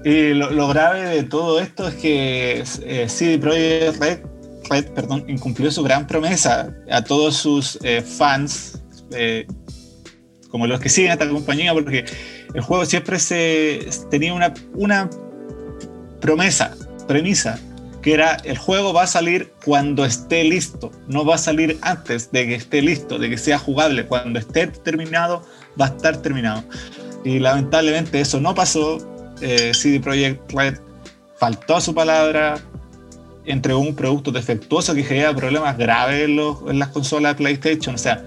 Y 0.03 0.33
lo, 0.33 0.49
lo 0.51 0.67
grave 0.67 1.01
de 1.05 1.23
todo 1.23 1.59
esto 1.61 1.87
es 1.87 1.95
que 1.95 2.63
eh, 2.83 3.07
CD 3.07 3.37
Projekt 3.37 4.01
Red, 4.01 4.19
Red, 4.69 4.85
perdón, 4.93 5.23
incumplió 5.29 5.71
su 5.71 5.83
gran 5.83 6.07
promesa 6.07 6.73
a 6.89 7.01
todos 7.03 7.37
sus 7.37 7.79
eh, 7.83 8.01
fans, 8.01 8.81
eh, 9.13 9.45
como 10.49 10.67
los 10.67 10.79
que 10.81 10.89
siguen 10.89 11.11
a 11.11 11.13
esta 11.13 11.29
compañía, 11.29 11.71
porque 11.73 12.03
el 12.53 12.61
juego 12.61 12.85
siempre 12.85 13.19
se 13.19 13.87
tenía 14.09 14.33
una, 14.33 14.53
promesa, 16.19 16.75
premisa, 17.07 17.59
que 18.01 18.13
era 18.13 18.35
el 18.43 18.57
juego 18.57 18.93
va 18.93 19.03
a 19.03 19.07
salir 19.07 19.53
cuando 19.63 20.05
esté 20.05 20.43
listo, 20.43 20.91
no 21.07 21.23
va 21.25 21.35
a 21.35 21.37
salir 21.37 21.77
antes 21.81 22.31
de 22.31 22.47
que 22.47 22.55
esté 22.55 22.81
listo, 22.81 23.19
de 23.19 23.29
que 23.29 23.37
sea 23.37 23.59
jugable. 23.59 24.05
Cuando 24.07 24.39
esté 24.39 24.67
terminado, 24.67 25.43
va 25.79 25.85
a 25.85 25.89
estar 25.89 26.17
terminado. 26.17 26.63
Y 27.23 27.39
lamentablemente 27.39 28.19
eso 28.19 28.39
no 28.39 28.55
pasó. 28.55 28.97
Eh, 29.41 29.71
CD 29.73 29.99
Projekt 29.99 30.51
Red 30.51 30.77
faltó 31.37 31.75
a 31.75 31.81
su 31.81 31.93
palabra, 31.93 32.59
entregó 33.45 33.79
un 33.79 33.95
producto 33.95 34.31
defectuoso 34.31 34.93
que 34.93 35.03
genera 35.03 35.35
problemas 35.35 35.77
graves 35.77 36.25
en, 36.25 36.35
los- 36.35 36.57
en 36.67 36.79
las 36.79 36.89
consolas 36.89 37.33
de 37.33 37.37
PlayStation. 37.37 37.95
O 37.95 37.97
sea, 37.99 38.23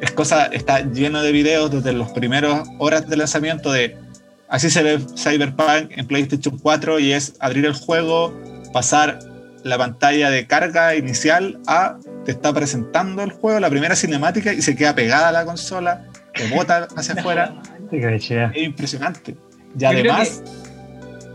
es 0.00 0.10
cosa, 0.12 0.46
está 0.46 0.80
lleno 0.80 1.22
de 1.22 1.32
videos 1.32 1.70
desde 1.70 1.92
las 1.92 2.10
primeras 2.12 2.68
horas 2.78 3.08
de 3.08 3.16
lanzamiento 3.16 3.72
de 3.72 3.96
así 4.48 4.70
se 4.70 4.82
ve 4.82 4.98
Cyberpunk 5.16 5.92
en 5.96 6.06
PlayStation 6.06 6.58
4 6.58 6.98
y 6.98 7.12
es 7.12 7.34
abrir 7.40 7.66
el 7.66 7.74
juego, 7.74 8.34
pasar 8.72 9.18
la 9.62 9.78
pantalla 9.78 10.30
de 10.30 10.46
carga 10.46 10.94
inicial 10.94 11.60
a 11.66 11.98
te 12.24 12.32
está 12.32 12.52
presentando 12.52 13.22
el 13.22 13.30
juego, 13.30 13.60
la 13.60 13.70
primera 13.70 13.94
cinemática 13.94 14.52
y 14.52 14.62
se 14.62 14.76
queda 14.76 14.94
pegada 14.94 15.28
a 15.28 15.32
la 15.32 15.44
consola, 15.44 16.06
te 16.34 16.48
bota 16.48 16.88
hacia 16.96 17.14
afuera. 17.14 17.54
Es 18.54 18.62
impresionante. 18.62 19.32
Y 19.32 19.80
Yo 19.80 19.88
además, 19.88 20.42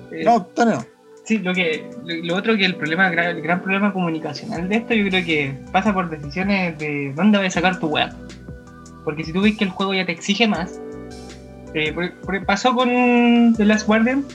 que, 0.09 0.21
eh, 0.21 0.23
no, 0.23 0.47
no. 0.57 0.85
Sí, 1.23 1.39
lo 1.39 1.53
que 1.53 1.89
lo, 2.05 2.15
lo 2.23 2.35
otro 2.35 2.55
que 2.55 2.65
el 2.65 2.75
problema 2.75 3.07
el 3.07 3.41
gran 3.41 3.61
problema 3.61 3.91
comunicacional 3.91 4.69
de 4.69 4.75
esto 4.75 4.93
yo 4.93 5.09
creo 5.09 5.25
que 5.25 5.55
pasa 5.71 5.91
por 5.91 6.09
decisiones 6.09 6.77
de 6.77 7.13
dónde 7.15 7.39
vas 7.39 7.47
a 7.47 7.49
sacar 7.49 7.79
tu 7.79 7.87
web. 7.87 8.09
Porque 9.05 9.23
si 9.23 9.31
tú 9.31 9.41
ves 9.41 9.55
que 9.55 9.63
el 9.63 9.69
juego 9.69 9.93
ya 9.93 10.05
te 10.05 10.11
exige 10.11 10.47
más, 10.47 10.81
eh, 11.73 11.93
pasó 12.45 12.75
con 12.75 13.53
The 13.55 13.65
Last 13.65 13.87
Guardian, 13.87 14.25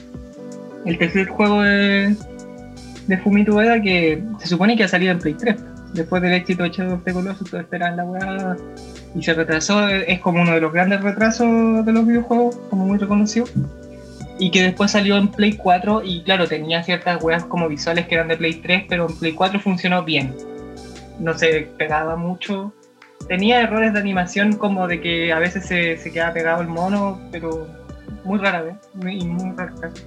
el 0.85 0.97
tercer 0.97 1.27
juego 1.27 1.61
de, 1.61 2.15
de 3.07 3.17
Fumito 3.19 3.53
Ueda 3.53 3.79
que 3.81 4.23
se 4.39 4.47
supone 4.47 4.75
que 4.75 4.85
ha 4.85 4.87
salido 4.87 5.11
en 5.11 5.19
Play 5.19 5.35
3. 5.35 5.55
Después 5.93 6.21
del 6.23 6.33
éxito 6.33 6.63
de 6.63 6.69
Shadow 6.69 6.95
of 6.95 7.03
the 7.03 7.13
Colossus, 7.13 7.49
todos 7.49 7.63
esperaban 7.63 7.97
la 7.97 8.05
weá 8.05 8.57
y 9.13 9.21
se 9.21 9.33
retrasó. 9.33 9.87
Es 9.89 10.19
como 10.19 10.41
uno 10.41 10.53
de 10.53 10.61
los 10.61 10.73
grandes 10.73 11.01
retrasos 11.01 11.85
de 11.85 11.91
los 11.91 12.07
videojuegos, 12.07 12.55
como 12.69 12.85
muy 12.85 12.97
reconocido 12.97 13.45
y 14.41 14.49
que 14.49 14.63
después 14.63 14.89
salió 14.89 15.17
en 15.17 15.27
Play 15.27 15.53
4 15.53 16.01
y 16.03 16.23
claro, 16.23 16.47
tenía 16.47 16.81
ciertas 16.81 17.21
weas 17.23 17.43
como 17.43 17.69
visuales 17.69 18.07
que 18.07 18.15
eran 18.15 18.27
de 18.27 18.37
Play 18.37 18.55
3, 18.55 18.85
pero 18.89 19.07
en 19.07 19.15
Play 19.15 19.33
4 19.33 19.59
funcionó 19.59 20.03
bien. 20.03 20.35
No 21.19 21.37
se 21.37 21.69
pegaba 21.77 22.15
mucho. 22.15 22.73
Tenía 23.31 23.61
errores 23.61 23.93
de 23.93 23.99
animación 23.99 24.57
como 24.57 24.89
de 24.89 24.99
que 24.99 25.31
a 25.31 25.39
veces 25.39 25.65
se, 25.65 25.95
se 25.95 26.11
quedaba 26.11 26.33
pegado 26.33 26.61
el 26.61 26.67
mono, 26.67 27.17
pero 27.31 27.65
muy 28.25 28.37
rara 28.39 28.61
vez. 28.61 28.75
muy- 28.93 29.19
y 29.21 29.25
muy 29.25 29.55
rara 29.55 29.73
vez. 29.81 30.05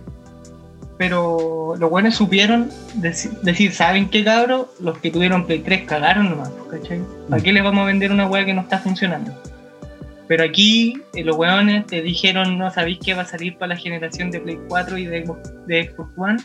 Pero 0.99 1.75
los 1.79 1.89
buenos 1.91 2.15
supieron 2.17 2.69
deci- 3.01 3.31
decir, 3.41 3.73
¿saben 3.73 4.11
qué 4.11 4.23
cabro? 4.25 4.69
Los 4.79 4.99
que 4.99 5.11
tuvieron 5.11 5.47
Play 5.47 5.61
3 5.61 5.85
cagaron 5.87 6.29
nomás, 6.29 6.51
¿cachai? 6.71 7.01
¿Para 7.31 7.43
qué 7.43 7.53
les 7.55 7.65
vamos 7.65 7.83
a 7.85 7.87
vender 7.87 8.13
una 8.13 8.27
wea 8.29 8.45
que 8.45 8.53
no 8.53 8.61
está 8.61 8.79
funcionando? 8.79 9.33
Pero 10.29 10.45
aquí 10.45 11.03
eh, 11.15 11.25
los 11.25 11.35
weones 11.37 11.87
te 11.87 12.03
dijeron, 12.03 12.59
no 12.59 12.71
sabéis 12.71 12.99
que 12.99 13.15
va 13.15 13.23
a 13.23 13.27
salir 13.27 13.57
para 13.57 13.75
la 13.75 13.81
generación 13.81 14.31
de 14.31 14.41
Play 14.41 14.59
4 14.69 14.99
y 14.99 15.07
de, 15.07 15.25
de 15.67 15.91
Xbox 15.91 16.11
One. 16.19 16.39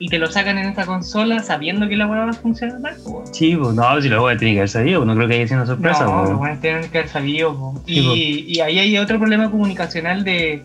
Y 0.00 0.08
te 0.08 0.18
lo 0.18 0.28
sacan 0.28 0.58
en 0.58 0.68
esta 0.68 0.86
consola 0.86 1.42
sabiendo 1.42 1.88
que 1.88 1.96
la 1.96 2.06
weá 2.06 2.24
va 2.24 2.30
a 2.30 2.34
funcionar 2.34 2.80
mal. 2.80 2.96
Sí, 3.32 3.56
pues 3.56 3.74
no, 3.74 4.00
si 4.00 4.08
los 4.08 4.20
weones 4.20 4.38
tienen 4.38 4.54
que 4.54 4.60
haber 4.60 4.68
sabido, 4.68 5.04
no 5.04 5.14
creo 5.14 5.28
que 5.28 5.34
haya 5.34 5.48
sido 5.48 5.60
una 5.60 5.66
sorpresa. 5.66 6.04
No, 6.04 6.38
pues. 6.38 6.60
tienen 6.60 6.90
que 6.90 6.98
haber 6.98 7.10
sabido. 7.10 7.74
Sí, 7.86 7.98
y, 7.98 8.56
y 8.56 8.60
ahí 8.60 8.78
hay 8.78 8.98
otro 8.98 9.18
problema 9.18 9.50
comunicacional 9.50 10.22
de, 10.22 10.64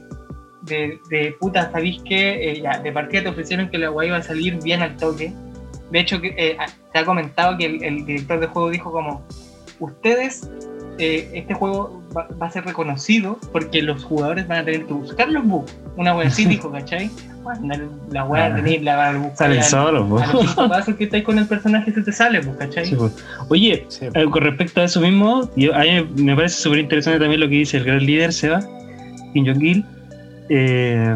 de, 0.61 0.99
de 1.09 1.36
puta, 1.39 1.71
¿sabéis 1.71 2.01
que 2.03 2.61
ya, 2.61 2.79
de 2.79 2.91
partida 2.91 3.23
te 3.23 3.29
ofrecieron 3.29 3.69
que 3.69 3.77
la 3.77 3.91
weá 3.91 4.07
iba 4.07 4.17
a 4.17 4.23
salir 4.23 4.61
bien 4.61 4.81
al 4.81 4.95
toque? 4.97 5.34
De 5.89 5.99
hecho, 5.99 6.19
eh, 6.23 6.57
se 6.91 6.99
ha 6.99 7.05
comentado 7.05 7.57
que 7.57 7.65
el, 7.65 7.84
el 7.84 8.05
director 8.05 8.39
de 8.39 8.47
juego 8.47 8.69
dijo 8.69 8.91
como, 8.91 9.23
ustedes, 9.79 10.49
eh, 10.99 11.29
este 11.33 11.53
juego 11.53 12.01
va, 12.15 12.27
va 12.41 12.47
a 12.47 12.51
ser 12.51 12.65
reconocido 12.65 13.39
porque 13.51 13.81
los 13.81 14.03
jugadores 14.03 14.47
van 14.47 14.59
a 14.59 14.65
tener 14.65 14.85
que 14.85 14.93
buscar 14.93 15.29
los 15.29 15.43
bugs. 15.45 15.75
Una 15.97 16.15
wea 16.15 16.27
así 16.27 16.45
dijo, 16.55 16.71
¿cachai? 16.71 17.09
La 18.11 18.23
wea 18.23 18.45
Ah. 18.45 18.55
tenéis 18.55 18.81
la 18.83 18.95
van 18.95 19.15
a 19.15 19.19
buscar. 19.19 19.37
Salen 19.37 19.57
al- 19.59 19.63
solos, 19.65 20.05
pues. 20.09 20.23
a 20.23 20.33
los 20.33 20.41
cinco 20.47 20.69
pasos 20.69 20.95
que 20.95 21.03
estáis 21.05 21.23
con 21.23 21.37
el 21.39 21.45
personaje 21.47 21.91
se 21.91 22.01
te 22.01 22.11
sale, 22.11 22.41
¿cachai? 22.57 22.85
Sí. 22.85 22.95
Oye, 23.49 23.85
Sí. 23.89 24.05
eh, 24.13 24.25
con 24.31 24.41
respecto 24.43 24.81
a 24.81 24.85
eso 24.85 25.01
mismo, 25.01 25.49
yo- 25.55 25.75
a 25.75 25.79
mí 25.79 26.07
me 26.15 26.35
parece 26.35 26.61
súper 26.61 26.79
interesante 26.79 27.19
también 27.19 27.41
lo 27.41 27.49
que 27.49 27.55
dice 27.55 27.77
el 27.77 27.83
gran 27.85 27.99
líder 28.05 28.31
Seba, 28.33 28.61
Kim 29.33 29.45
Jong-il. 29.45 29.85
eh, 30.49 31.15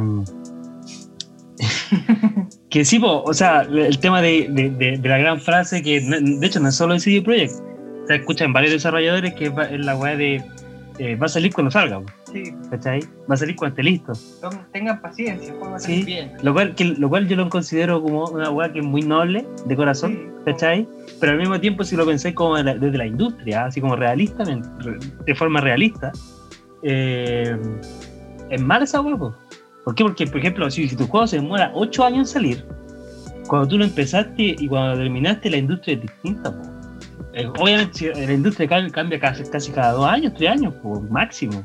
que 2.69 2.83
sí, 2.85 2.99
po, 2.99 3.23
o 3.23 3.33
sea, 3.33 3.61
el 3.61 3.97
tema 3.99 4.21
de, 4.21 4.47
de- 4.49 4.69
de- 4.69 4.97
de 4.97 5.09
la 5.09 5.17
gran 5.17 5.39
frase 5.39 5.81
que, 5.81 6.01
de 6.01 6.45
hecho, 6.45 6.59
no 6.59 6.69
es 6.69 6.75
solo 6.75 6.93
el 6.93 6.99
CD 6.99 7.21
Projekt. 7.21 7.53
Se 8.07 8.15
escucha 8.15 8.45
en 8.45 8.53
varios 8.53 8.71
desarrolladores 8.73 9.33
que 9.33 9.49
va- 9.49 9.65
es 9.65 9.79
la 9.85 9.95
weá 9.95 10.15
de 10.15 10.43
eh, 10.99 11.15
va 11.15 11.27
a 11.27 11.29
salir 11.29 11.53
cuando 11.53 11.69
salga, 11.69 12.01
Sí, 12.33 12.51
¿cachai? 12.71 13.01
Va 13.29 13.35
a 13.35 13.37
salir 13.37 13.55
cuando 13.55 13.73
esté 13.75 13.83
listo. 13.83 14.13
tengan 14.73 14.99
paciencia, 14.99 15.49
el 15.51 15.57
juego 15.59 15.71
va 15.73 15.77
a 15.77 15.79
salir 15.79 15.99
Sí. 15.99 16.05
bien. 16.05 16.31
Lo 16.41 16.53
cual, 16.53 16.73
que, 16.73 16.85
lo 16.85 17.07
cual 17.07 17.27
yo 17.27 17.35
lo 17.35 17.49
considero 17.49 18.01
como 18.01 18.25
una 18.29 18.49
weá 18.49 18.73
que 18.73 18.79
es 18.79 18.85
muy 18.85 19.03
noble, 19.03 19.45
de 19.67 19.75
corazón. 19.75 20.13
Sí, 20.13 20.27
¿cachai? 20.45 20.87
Pero 21.19 21.33
al 21.33 21.37
mismo 21.37 21.59
tiempo, 21.59 21.83
si 21.83 21.95
lo 21.95 22.03
pensáis 22.03 22.33
como 22.33 22.55
de 22.57 22.63
la- 22.63 22.73
desde 22.75 22.97
la 22.97 23.05
industria, 23.05 23.65
así 23.65 23.79
como 23.79 23.95
realistamente, 23.95 24.67
re- 24.79 24.97
de 25.23 25.35
forma 25.35 25.61
realista, 25.61 26.11
eh, 26.81 27.55
es 28.49 28.61
mal 28.61 28.81
esa. 28.81 29.03
¿Por 29.03 29.95
qué? 29.95 30.03
Porque, 30.03 30.25
por 30.25 30.39
ejemplo, 30.39 30.71
si, 30.71 30.87
si 30.89 30.95
tu 30.95 31.05
juego 31.05 31.27
se 31.27 31.35
demora 31.37 31.71
8 31.75 32.03
años 32.05 32.19
en 32.29 32.33
salir, 32.33 32.65
cuando 33.47 33.67
tú 33.67 33.77
lo 33.77 33.85
empezaste 33.85 34.55
y 34.57 34.67
cuando 34.67 34.95
lo 34.95 34.97
terminaste, 35.03 35.49
la 35.51 35.57
industria 35.57 35.95
es 35.95 36.01
distinta. 36.01 36.51
po. 36.51 36.66
Eh, 37.37 37.47
obviamente, 37.59 38.13
la 38.15 38.33
industria 38.33 38.67
ca- 38.67 38.89
cambia 38.89 39.19
casi, 39.19 39.71
cada 39.71 39.91
2 39.93 40.05
años, 40.07 40.33
3 40.35 40.49
años, 40.49 40.73
po, 40.81 40.99
máximo. 41.09 41.63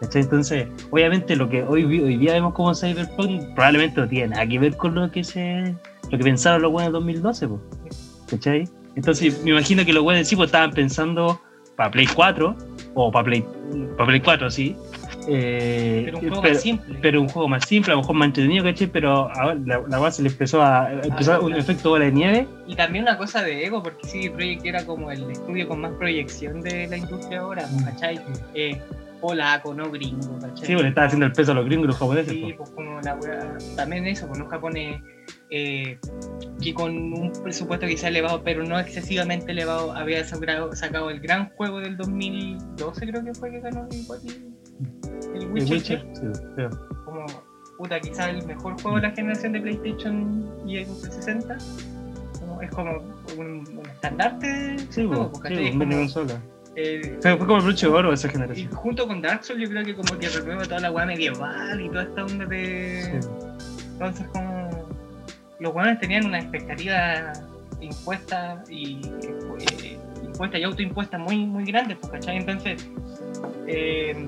Entonces, 0.00 0.66
obviamente, 0.90 1.36
lo 1.36 1.48
que 1.48 1.62
hoy, 1.62 1.84
hoy 1.84 2.16
día 2.16 2.32
vemos 2.34 2.52
como 2.52 2.74
Cyberpunk 2.74 3.54
probablemente 3.54 4.00
no 4.00 4.08
tiene 4.08 4.28
nada 4.28 4.46
que 4.46 4.58
ver 4.58 4.76
con 4.76 4.94
lo 4.94 5.10
que 5.10 5.24
se 5.24 5.74
lo 6.10 6.18
que 6.18 6.24
pensaron 6.24 6.60
los 6.62 6.72
buenos 6.72 6.88
en 6.88 6.92
2012. 6.94 7.48
po. 7.48 7.60
¿Cachai? 8.28 8.68
Entonces 8.96 9.42
me 9.42 9.50
imagino 9.50 9.84
que 9.84 9.92
los 9.92 10.02
buenos 10.02 10.26
sí 10.28 10.36
pues, 10.36 10.48
estaban 10.48 10.72
pensando 10.72 11.40
para 11.76 11.90
Play 11.90 12.06
4 12.06 12.54
o 12.94 13.10
para 13.10 13.24
Play, 13.24 13.44
para 13.96 14.06
Play 14.08 14.20
4, 14.20 14.50
sí. 14.50 14.76
Eh, 15.28 16.02
Pero 16.06 16.18
un 16.18 16.22
juego 16.28 16.42
pero, 16.42 16.54
más 16.54 16.62
simple. 16.62 16.98
pero 17.00 17.20
un 17.22 17.28
juego 17.28 17.48
más 17.48 17.66
simple, 17.66 17.92
a 17.92 17.96
lo 17.96 18.00
mejor 18.02 18.16
más 18.16 18.26
entretenido, 18.26 18.64
¿cachai? 18.64 18.86
Pero 18.88 19.10
ahora 19.34 19.54
la, 19.66 19.82
la 19.88 19.98
base 19.98 20.22
le 20.22 20.28
empezó 20.28 20.62
a 20.62 20.92
empezó 20.92 21.32
Ah, 21.34 21.40
un 21.40 21.46
claro. 21.46 21.60
efecto 21.62 21.88
bola 21.90 22.04
de 22.06 22.12
nieve. 22.12 22.48
Y 22.66 22.74
también 22.76 23.04
una 23.04 23.16
cosa 23.16 23.42
de 23.42 23.64
ego, 23.64 23.82
porque 23.82 24.06
CD 24.06 24.30
Projekt 24.30 24.64
era 24.66 24.84
como 24.86 25.10
el 25.10 25.30
estudio 25.30 25.66
con 25.68 25.80
más 25.80 25.92
proyección 25.92 26.60
de 26.60 26.86
la 26.88 26.96
industria 26.96 27.40
ahora, 27.40 27.66
Mm. 27.70 27.84
¿cachai? 27.84 28.20
Eh, 28.54 28.80
polaco, 29.20 29.72
no 29.72 29.90
gringo, 29.90 30.38
¿cachai? 30.38 30.66
Sí, 30.66 30.72
pues 30.74 30.82
le 30.82 30.88
estaba 30.90 31.06
haciendo 31.06 31.24
el 31.26 31.32
peso 31.32 31.52
a 31.52 31.54
los 31.54 31.64
gringos 31.64 31.86
los 31.86 31.96
japoneses. 31.96 32.32
Sí, 32.32 32.52
po. 32.52 32.58
pues 32.58 32.70
como 32.70 33.00
la 33.00 33.14
wea, 33.14 33.56
también 33.76 34.06
eso, 34.06 34.28
con 34.28 34.38
los 34.38 34.48
japoneses 34.48 35.00
eh, 35.50 35.98
que 36.60 36.74
con 36.74 36.90
un 37.12 37.32
presupuesto 37.42 37.86
quizá 37.86 38.08
elevado, 38.08 38.42
pero 38.44 38.64
no 38.64 38.78
excesivamente 38.78 39.52
elevado, 39.52 39.92
había 39.94 40.22
sacado, 40.24 40.74
sacado 40.74 41.08
el 41.10 41.20
gran 41.20 41.48
juego 41.50 41.80
del 41.80 41.96
2012, 41.96 43.06
creo 43.06 43.24
que 43.24 43.32
fue 43.34 43.50
que 43.50 43.60
ganó 43.60 43.86
el, 43.90 44.04
el 45.34 45.46
Witcher, 45.52 45.76
Witcher, 45.76 46.06
sí, 46.14 46.42
creo. 46.54 46.70
como 47.04 47.26
puta, 47.78 48.00
quizá 48.00 48.30
el 48.30 48.44
mejor 48.46 48.80
juego 48.80 48.96
de 48.96 49.02
la 49.08 49.10
generación 49.12 49.52
de 49.52 49.60
PlayStation 49.60 50.48
y 50.66 50.84
360. 50.84 51.58
Como, 52.40 52.62
es 52.62 52.70
como 52.70 52.92
un, 53.38 53.66
un 53.78 53.82
estandarte 53.86 54.78
Sí, 54.90 55.04
juego, 55.06 55.32
sí, 55.46 55.54
Es 55.54 55.70
como, 55.72 55.84
consola. 55.90 56.40
eh, 56.76 57.18
Fue, 57.20 57.36
fue 57.36 57.46
como 57.46 57.58
el 57.58 57.64
broche 57.64 57.86
de 57.86 57.92
oro 57.92 58.08
de 58.10 58.14
esa 58.14 58.28
y 58.28 58.30
generación. 58.30 58.70
junto 58.72 59.06
con 59.08 59.20
Dark 59.22 59.44
Souls 59.44 59.60
yo 59.62 59.68
creo 59.68 59.84
que 59.84 59.94
como 59.94 60.18
que 60.18 60.28
renueva 60.28 60.62
toda 60.64 60.80
la 60.80 60.90
weá 60.92 61.06
medieval 61.06 61.80
y 61.80 61.88
toda 61.88 62.02
esta 62.04 62.24
onda 62.24 62.46
de... 62.46 63.20
Sí. 63.20 63.28
Entonces 63.94 64.26
como 64.28 64.88
los 65.60 65.74
weones 65.74 65.98
tenían 66.00 66.26
una 66.26 66.38
expectativa 66.40 67.32
impuesta 67.80 68.62
y 68.68 69.00
eh, 69.80 69.98
impuesta 70.24 70.58
y 70.58 70.64
autoimpuesta 70.64 71.16
muy 71.18 71.44
muy 71.46 71.64
grande, 71.64 71.96
pues, 71.96 72.12
¿cachai? 72.12 72.36
Entonces 72.38 72.88
eh, 73.66 74.26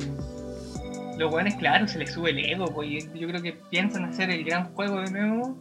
los 1.18 1.32
weones 1.32 1.54
claro 1.56 1.86
se 1.88 1.98
les 1.98 2.12
sube 2.12 2.30
el 2.30 2.38
ego, 2.38 2.66
pues 2.66 2.88
y 2.90 3.18
yo 3.18 3.28
creo 3.28 3.42
que 3.42 3.52
piensan 3.70 4.04
hacer 4.04 4.30
el 4.30 4.44
gran 4.44 4.72
juego 4.74 5.00
de 5.00 5.10
nuevo 5.10 5.56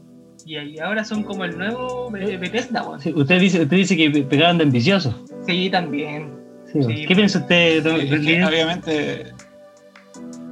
y 0.45 0.57
ahí 0.57 0.77
ahora 0.79 1.03
son 1.05 1.23
como 1.23 1.45
el 1.45 1.57
nuevo 1.57 2.09
Be- 2.11 2.37
Bethesda, 2.37 2.83
weón. 2.83 2.99
Sí, 3.01 3.13
usted, 3.15 3.39
dice, 3.39 3.61
usted 3.63 3.77
dice 3.77 3.95
que 3.97 4.09
pe- 4.11 4.23
pegaban 4.23 4.57
de 4.57 4.65
ambiciosos. 4.65 5.15
Sí, 5.47 5.69
también. 5.69 6.33
Sí, 6.71 6.79
Sí. 6.83 7.05
¿Qué 7.07 7.15
piensa 7.15 7.39
usted, 7.39 7.83
don- 7.83 7.95
obviamente 8.47 9.31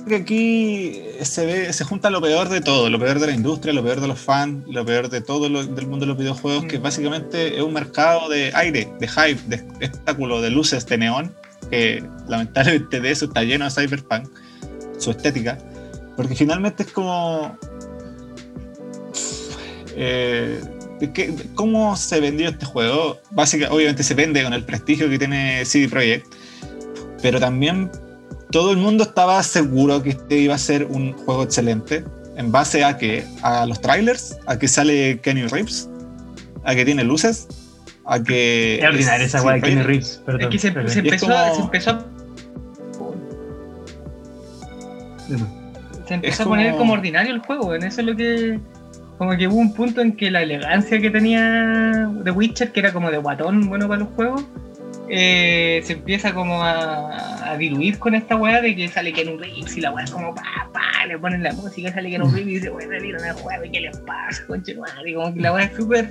que 0.07 0.15
aquí 0.17 1.01
se 1.21 1.45
ve 1.45 1.71
se 1.73 1.85
junta 1.85 2.09
lo 2.09 2.21
peor 2.21 2.49
de 2.49 2.59
todo 2.59 2.89
lo 2.89 2.99
peor 2.99 3.19
de 3.19 3.27
la 3.27 3.33
industria 3.33 3.73
lo 3.73 3.81
peor 3.83 4.01
de 4.01 4.07
los 4.09 4.19
fans 4.19 4.65
lo 4.67 4.85
peor 4.85 5.09
de 5.09 5.21
todo 5.21 5.47
lo, 5.47 5.63
del 5.65 5.87
mundo 5.87 6.05
de 6.05 6.07
los 6.07 6.17
videojuegos 6.17 6.65
que 6.65 6.77
Mm. 6.77 6.81
básicamente 6.81 7.55
es 7.55 7.61
un 7.61 7.71
mercado 7.71 8.27
de 8.27 8.51
aire 8.53 8.89
de 8.99 9.07
hype 9.07 9.39
de 9.47 9.55
espectáculo 9.55 10.41
de 10.41 10.49
luces 10.49 10.85
de 10.87 10.97
neón 10.97 11.33
que 11.69 12.03
lamentablemente 12.27 12.99
de 12.99 13.11
eso 13.11 13.25
está 13.25 13.43
lleno 13.43 13.63
de 13.63 13.71
cyberpunk 13.71 14.27
su 15.03 15.11
estética 15.11 15.57
porque 16.15 16.35
finalmente 16.35 16.83
es 16.83 16.91
como 16.91 17.57
eh, 19.95 20.59
¿qué- 21.13 21.33
¿cómo 21.55 21.95
se 21.95 22.19
vendió 22.19 22.49
este 22.49 22.65
juego? 22.65 23.19
Básicamente, 23.31 23.75
obviamente 23.75 24.03
se 24.03 24.13
vende 24.13 24.43
con 24.43 24.53
el 24.53 24.63
prestigio 24.63 25.09
que 25.09 25.17
tiene 25.19 25.63
CD 25.65 25.87
Projekt 25.87 26.27
pero 27.21 27.39
también 27.39 27.89
todo 28.51 28.71
el 28.71 28.77
mundo 28.77 29.03
estaba 29.03 29.41
seguro 29.43 30.03
que 30.03 30.11
este 30.11 30.37
iba 30.37 30.55
a 30.55 30.57
ser 30.59 30.85
un 30.85 31.13
juego 31.13 31.43
excelente 31.43 32.03
en 32.35 32.51
base 32.51 32.83
a 32.83 32.97
que 32.97 33.23
a 33.43 33.65
los 33.65 33.79
trailers, 33.81 34.37
a 34.47 34.57
que 34.59 34.67
sale 34.67 35.19
Kenny 35.21 35.47
Reeves, 35.47 35.89
a 36.63 36.75
que 36.75 36.83
tiene 36.83 37.03
luces, 37.03 37.47
a 38.05 38.21
que 38.21 38.79
Es 38.79 38.85
ordinaria 38.85 39.25
esa 39.25 39.41
weá 39.43 39.55
de 39.55 39.61
Kenny 39.61 39.81
Reeves, 39.83 40.21
perdón. 40.25 40.41
es 40.41 40.47
que 40.49 40.59
se, 40.59 40.71
se 40.73 40.79
Y 40.79 40.85
es 40.85 40.95
empezó, 40.97 41.27
como- 41.27 41.55
se 41.55 41.61
empezó 41.61 41.89
a 41.91 42.05
se 46.07 46.13
empezó 46.15 46.33
Es 46.33 46.39
a 46.41 46.43
poner 46.45 46.67
como- 46.71 46.77
como 46.79 46.93
ordinario 46.93 47.33
el 47.33 47.39
juego, 47.39 47.73
en 47.75 47.83
eso 47.83 48.01
es 48.01 48.07
lo 48.07 48.15
que 48.15 48.59
como 49.17 49.37
que 49.37 49.47
hubo 49.47 49.55
un 49.57 49.73
punto 49.73 50.01
en 50.01 50.13
que 50.13 50.31
la 50.31 50.41
elegancia 50.41 50.99
que 50.99 51.09
tenía 51.09 52.09
The 52.23 52.31
Witcher, 52.31 52.71
que 52.71 52.79
era 52.79 52.91
como 52.91 53.09
de 53.11 53.17
guatón 53.19 53.69
bueno 53.69 53.87
para 53.87 54.01
los 54.01 54.09
juegos, 54.09 54.43
eh, 55.09 55.81
se 55.83 55.93
empieza 55.93 56.33
como 56.33 56.63
a, 56.63 57.51
a 57.51 57.57
diluir 57.57 57.99
con 57.99 58.15
esta 58.15 58.35
weá 58.35 58.61
de 58.61 58.75
que 58.75 58.87
sale 58.87 59.13
Keanu 59.13 59.37
Reeves 59.37 59.77
y 59.77 59.81
la 59.81 59.91
weá 59.91 60.03
es 60.05 60.11
como 60.11 60.33
pa, 60.33 60.43
pa, 60.73 61.05
le 61.07 61.17
ponen 61.19 61.43
la 61.43 61.53
música, 61.53 61.93
sale 61.93 62.09
Keanu 62.09 62.25
Reeves 62.31 62.47
y 62.47 62.53
dice, 62.55 62.69
bueno, 62.69 62.91
salir 62.91 63.15
en 63.15 63.25
el 63.25 63.33
juego, 63.33 63.63
¿y 63.63 63.69
qué 63.71 63.81
les 63.81 63.97
pasa, 63.99 64.43
conche? 64.47 64.75
Y 65.05 65.13
Como 65.13 65.33
que 65.33 65.39
la 65.41 65.53
weá 65.53 65.65
es 65.65 65.75
súper, 65.75 66.09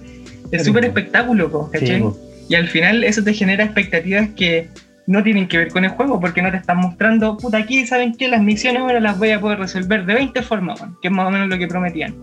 es 0.53 0.65
súper 0.65 0.85
espectáculo, 0.85 1.69
Sí, 1.73 1.79
¿cachai? 1.81 2.01
po. 2.01 2.17
Y 2.49 2.55
al 2.55 2.69
final 2.69 3.03
eso 3.05 3.23
te 3.25 3.33
genera 3.35 3.65
expectativas 3.65 4.29
que 4.37 4.69
no 5.13 5.23
tienen 5.23 5.47
que 5.47 5.59
ver 5.59 5.69
con 5.69 5.85
el 5.85 5.91
juego 5.91 6.19
porque 6.19 6.41
no 6.41 6.51
te 6.51 6.57
están 6.57 6.79
mostrando, 6.79 7.37
puta, 7.37 7.59
aquí 7.59 7.87
saben 7.87 8.15
que 8.15 8.29
las 8.29 8.41
misiones 8.41 8.81
ahora 8.81 8.99
las 8.99 9.19
voy 9.19 9.31
a 9.31 9.41
poder 9.41 9.59
resolver 9.59 10.07
de 10.07 10.15
20 10.15 10.43
formas, 10.43 10.81
weón, 10.81 10.97
que 11.03 11.09
es 11.09 11.15
más 11.15 11.29
o 11.29 11.31
menos 11.31 11.49
lo 11.49 11.59
que 11.59 11.69
prometían. 11.69 12.17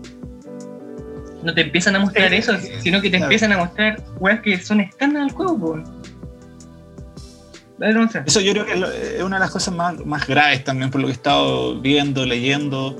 No 1.44 1.54
te 1.54 1.60
empiezan 1.60 1.94
a 1.94 2.00
mostrar 2.00 2.34
eso, 2.34 2.52
sino 2.80 3.00
que 3.00 3.08
te 3.08 3.18
claro. 3.18 3.26
empiezan 3.26 3.52
a 3.52 3.58
mostrar 3.58 4.02
weas 4.18 4.40
que 4.40 4.58
son 4.58 4.80
estándar 4.80 5.22
del 5.22 5.32
juego. 5.32 5.82
Eso 8.26 8.40
yo 8.40 8.52
creo 8.52 8.66
que 8.66 8.72
es 8.72 9.22
una 9.22 9.36
de 9.36 9.40
las 9.40 9.52
cosas 9.52 9.72
más, 9.72 10.04
más 10.04 10.26
graves 10.26 10.64
también 10.64 10.90
por 10.90 11.00
lo 11.00 11.06
que 11.06 11.12
he 11.12 11.14
estado 11.14 11.80
viendo, 11.80 12.26
leyendo 12.26 12.96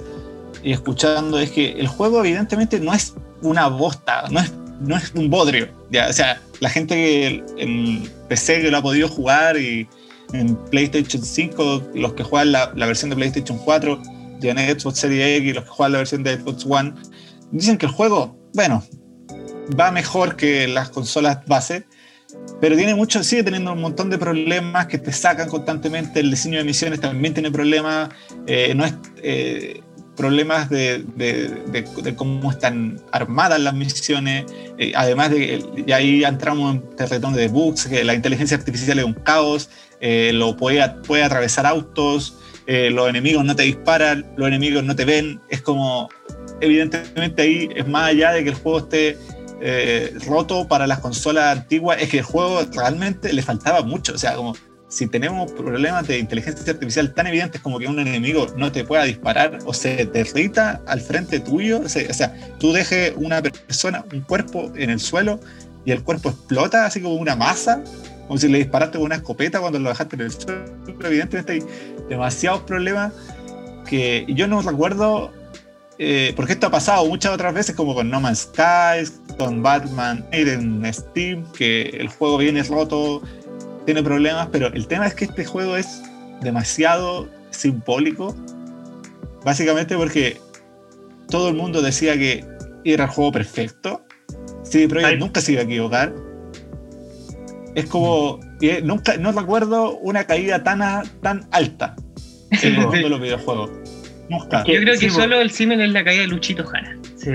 y 0.62 0.72
escuchando, 0.72 1.40
es 1.40 1.50
que 1.50 1.72
el 1.72 1.88
juego 1.88 2.20
evidentemente 2.20 2.78
no 2.78 2.94
es 2.94 3.14
una 3.42 3.66
bosta, 3.66 4.24
no 4.30 4.38
es, 4.38 4.52
no 4.80 4.96
es 4.96 5.12
un 5.14 5.30
bodrio. 5.30 5.68
Ya, 5.90 6.08
o 6.08 6.12
sea, 6.12 6.40
la 6.60 6.70
gente 6.70 6.94
que 6.94 7.44
en 7.58 8.10
PC 8.28 8.62
que 8.62 8.70
lo 8.70 8.78
ha 8.78 8.82
podido 8.82 9.08
jugar 9.08 9.56
y 9.56 9.88
en 10.32 10.56
PlayStation 10.70 11.22
5, 11.22 11.90
los 11.94 12.12
que 12.14 12.22
juegan 12.22 12.52
la, 12.52 12.72
la 12.74 12.86
versión 12.86 13.10
de 13.10 13.16
PlayStation 13.16 13.58
4 13.58 14.02
y 14.42 14.48
en 14.48 14.58
Xbox 14.58 14.98
Series 14.98 15.40
X, 15.40 15.54
los 15.54 15.64
que 15.64 15.70
juegan 15.70 15.92
la 15.92 15.98
versión 15.98 16.22
de 16.22 16.36
Xbox 16.36 16.66
One, 16.68 16.94
dicen 17.50 17.76
que 17.78 17.86
el 17.86 17.92
juego, 17.92 18.36
bueno, 18.54 18.82
va 19.78 19.90
mejor 19.90 20.36
que 20.36 20.66
las 20.68 20.90
consolas 20.90 21.44
base, 21.46 21.84
pero 22.60 22.76
tiene 22.76 22.94
mucho, 22.94 23.22
sigue 23.24 23.42
teniendo 23.42 23.72
un 23.72 23.80
montón 23.80 24.10
de 24.10 24.18
problemas 24.18 24.86
que 24.86 24.98
te 24.98 25.12
sacan 25.12 25.48
constantemente. 25.48 26.20
El 26.20 26.30
diseño 26.30 26.58
de 26.58 26.64
misiones 26.64 27.00
también 27.00 27.34
tiene 27.34 27.50
problemas. 27.50 28.10
eh, 28.46 28.72
no 28.74 28.84
es, 28.84 28.94
eh, 29.22 29.80
problemas 30.20 30.68
de, 30.68 32.14
cómo 32.14 32.50
están 32.50 33.00
armadas 33.10 33.58
las 33.58 33.72
misiones, 33.72 34.44
eh, 34.76 34.92
además 34.94 35.30
de, 35.30 35.64
y 35.86 35.92
ahí 35.92 36.24
entramos 36.24 36.74
en 36.74 36.82
terreno 36.94 37.30
de 37.30 37.48
bugs, 37.48 37.86
que 37.86 38.04
la 38.04 38.12
inteligencia 38.12 38.58
artificial 38.58 38.98
es 38.98 39.06
un 39.06 39.14
caos, 39.14 39.70
eh, 39.98 40.32
lo 40.34 40.58
puede, 40.58 40.86
puede 41.06 41.22
atravesar 41.22 41.64
autos, 41.64 42.36
eh, 42.66 42.90
los 42.90 43.08
enemigos 43.08 43.46
no 43.46 43.56
te 43.56 43.62
disparan, 43.62 44.30
los 44.36 44.46
enemigos 44.48 44.84
no 44.84 44.94
te 44.94 45.06
ven, 45.06 45.40
es 45.48 45.62
como, 45.62 46.10
evidentemente 46.60 47.40
ahí 47.40 47.70
es 47.74 47.88
más 47.88 48.10
allá 48.10 48.32
de 48.32 48.44
que 48.44 48.50
el 48.50 48.56
juego 48.56 48.80
esté 48.80 49.16
roto 50.26 50.68
para 50.68 50.86
las 50.86 50.98
consolas 50.98 51.56
antiguas, 51.56 51.96
es 51.98 52.10
que 52.10 52.18
el 52.18 52.24
juego 52.24 52.60
realmente 52.74 53.32
le 53.32 53.40
faltaba 53.40 53.80
mucho, 53.82 54.12
o 54.12 54.18
sea, 54.18 54.34
como 54.34 54.54
si 54.90 55.06
tenemos 55.06 55.50
problemas 55.52 56.06
de 56.08 56.18
inteligencia 56.18 56.72
artificial 56.72 57.14
tan 57.14 57.28
evidentes 57.28 57.60
como 57.60 57.78
que 57.78 57.86
un 57.86 57.98
enemigo 58.00 58.48
no 58.56 58.72
te 58.72 58.84
pueda 58.84 59.04
disparar 59.04 59.60
o 59.64 59.72
se 59.72 60.04
derrita 60.04 60.82
al 60.86 61.00
frente 61.00 61.38
tuyo, 61.38 61.80
o 61.80 61.88
sea, 61.88 62.34
tú 62.58 62.72
dejes 62.72 63.14
una 63.16 63.40
persona, 63.40 64.04
un 64.12 64.20
cuerpo 64.22 64.72
en 64.74 64.90
el 64.90 64.98
suelo 64.98 65.40
y 65.84 65.92
el 65.92 66.02
cuerpo 66.02 66.30
explota 66.30 66.86
así 66.86 67.00
como 67.00 67.14
una 67.14 67.36
masa, 67.36 67.82
como 68.26 68.38
si 68.38 68.48
le 68.48 68.58
disparaste 68.58 68.98
con 68.98 69.06
una 69.06 69.14
escopeta 69.14 69.60
cuando 69.60 69.78
lo 69.78 69.88
dejaste 69.90 70.16
en 70.16 70.22
el 70.22 70.32
suelo. 70.32 70.64
Evidentemente 71.04 71.52
hay 71.52 71.62
demasiados 72.08 72.62
problemas 72.62 73.12
que 73.88 74.26
yo 74.28 74.48
no 74.48 74.60
recuerdo, 74.60 75.32
eh, 75.98 76.32
porque 76.34 76.54
esto 76.54 76.66
ha 76.66 76.70
pasado 76.70 77.06
muchas 77.06 77.32
otras 77.32 77.54
veces, 77.54 77.76
como 77.76 77.94
con 77.94 78.10
No 78.10 78.20
Man's 78.20 78.50
Sky, 78.52 79.08
con 79.38 79.62
Batman 79.62 80.26
en 80.32 80.84
Steam, 80.92 81.44
que 81.52 81.82
el 81.82 82.08
juego 82.08 82.38
viene 82.38 82.62
roto, 82.64 83.22
tiene 83.92 84.04
problemas, 84.04 84.48
pero 84.52 84.68
el 84.68 84.86
tema 84.86 85.04
es 85.08 85.14
que 85.14 85.24
este 85.24 85.44
juego 85.44 85.76
es 85.76 86.00
demasiado 86.42 87.28
simbólico, 87.50 88.36
básicamente 89.44 89.96
porque 89.96 90.36
todo 91.28 91.48
el 91.48 91.56
mundo 91.56 91.82
decía 91.82 92.14
que 92.16 92.44
era 92.84 93.04
el 93.04 93.10
juego 93.10 93.32
perfecto. 93.32 94.04
CD 94.62 94.88
Projekt 94.88 95.18
nunca 95.18 95.40
se 95.40 95.52
iba 95.52 95.62
a 95.62 95.64
equivocar. 95.64 96.14
Es 97.74 97.86
como, 97.86 98.38
eh, 98.60 98.80
nunca, 98.84 99.16
no 99.16 99.32
recuerdo 99.32 99.98
una 99.98 100.24
caída 100.24 100.62
tan, 100.62 100.82
a- 100.82 101.02
tan 101.20 101.48
alta 101.50 101.96
en 102.62 102.74
el 102.74 102.80
mundo 102.80 102.96
de 102.96 103.08
los 103.10 103.20
videojuegos. 103.20 103.70
Nunca. 104.28 104.58
Yo 104.64 104.74
creo 104.80 104.92
que 104.94 104.98
sí, 104.98 105.10
solo 105.10 105.40
el 105.40 105.50
Simen 105.50 105.80
es 105.80 105.90
la 105.90 106.04
caída 106.04 106.22
de 106.22 106.28
Luchito 106.28 106.64
Jara. 106.64 106.96
Sí. 107.16 107.30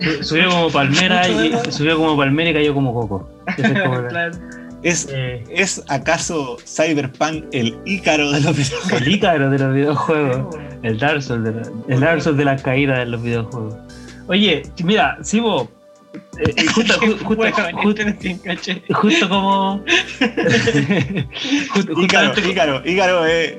Su- 0.00 0.24
Subió 0.34 0.48
como 0.50 0.70
palmera 0.70 1.28
y 1.28 1.52
subió 1.70 1.96
como 1.96 2.16
palmera 2.16 2.50
y 2.50 2.54
cayó 2.54 2.74
como 2.74 2.92
coco. 2.92 3.30
Esa 3.56 3.68
es 3.68 3.82
como 3.82 4.00
la- 4.00 4.08
Claro. 4.08 4.38
¿Es, 4.84 5.08
eh, 5.10 5.42
¿Es 5.50 5.82
acaso 5.88 6.56
Cyberpunk 6.66 7.46
el 7.52 7.76
ícaro 7.86 8.30
de 8.30 8.40
los 8.40 8.56
videojuegos? 8.56 9.00
el 9.02 9.08
ícaro 9.12 9.50
de 9.50 9.58
los 9.58 9.74
videojuegos. 9.74 10.56
El 10.82 10.98
Dark 10.98 11.22
Souls 11.22 11.42
de, 11.44 11.52
la- 11.52 11.62
el 11.88 12.00
Dark 12.00 12.20
Souls 12.22 12.36
de 12.38 12.44
las 12.44 12.62
caídas 12.62 12.98
de 12.98 13.06
los 13.06 13.22
videojuegos. 13.22 13.74
Oye, 14.26 14.62
mira, 14.84 15.16
Sibo, 15.22 15.70
eh, 16.38 16.52
eh, 16.56 16.66
justo, 16.66 16.92
ju- 17.00 17.18
justo, 17.22 17.42
justo, 18.94 19.28
como. 19.28 19.82
justo, 21.72 21.92
Ícaro, 22.02 22.28
justamente- 22.28 22.50
Ícaro, 22.50 22.82
Ícaro 22.84 23.24
es. 23.26 23.56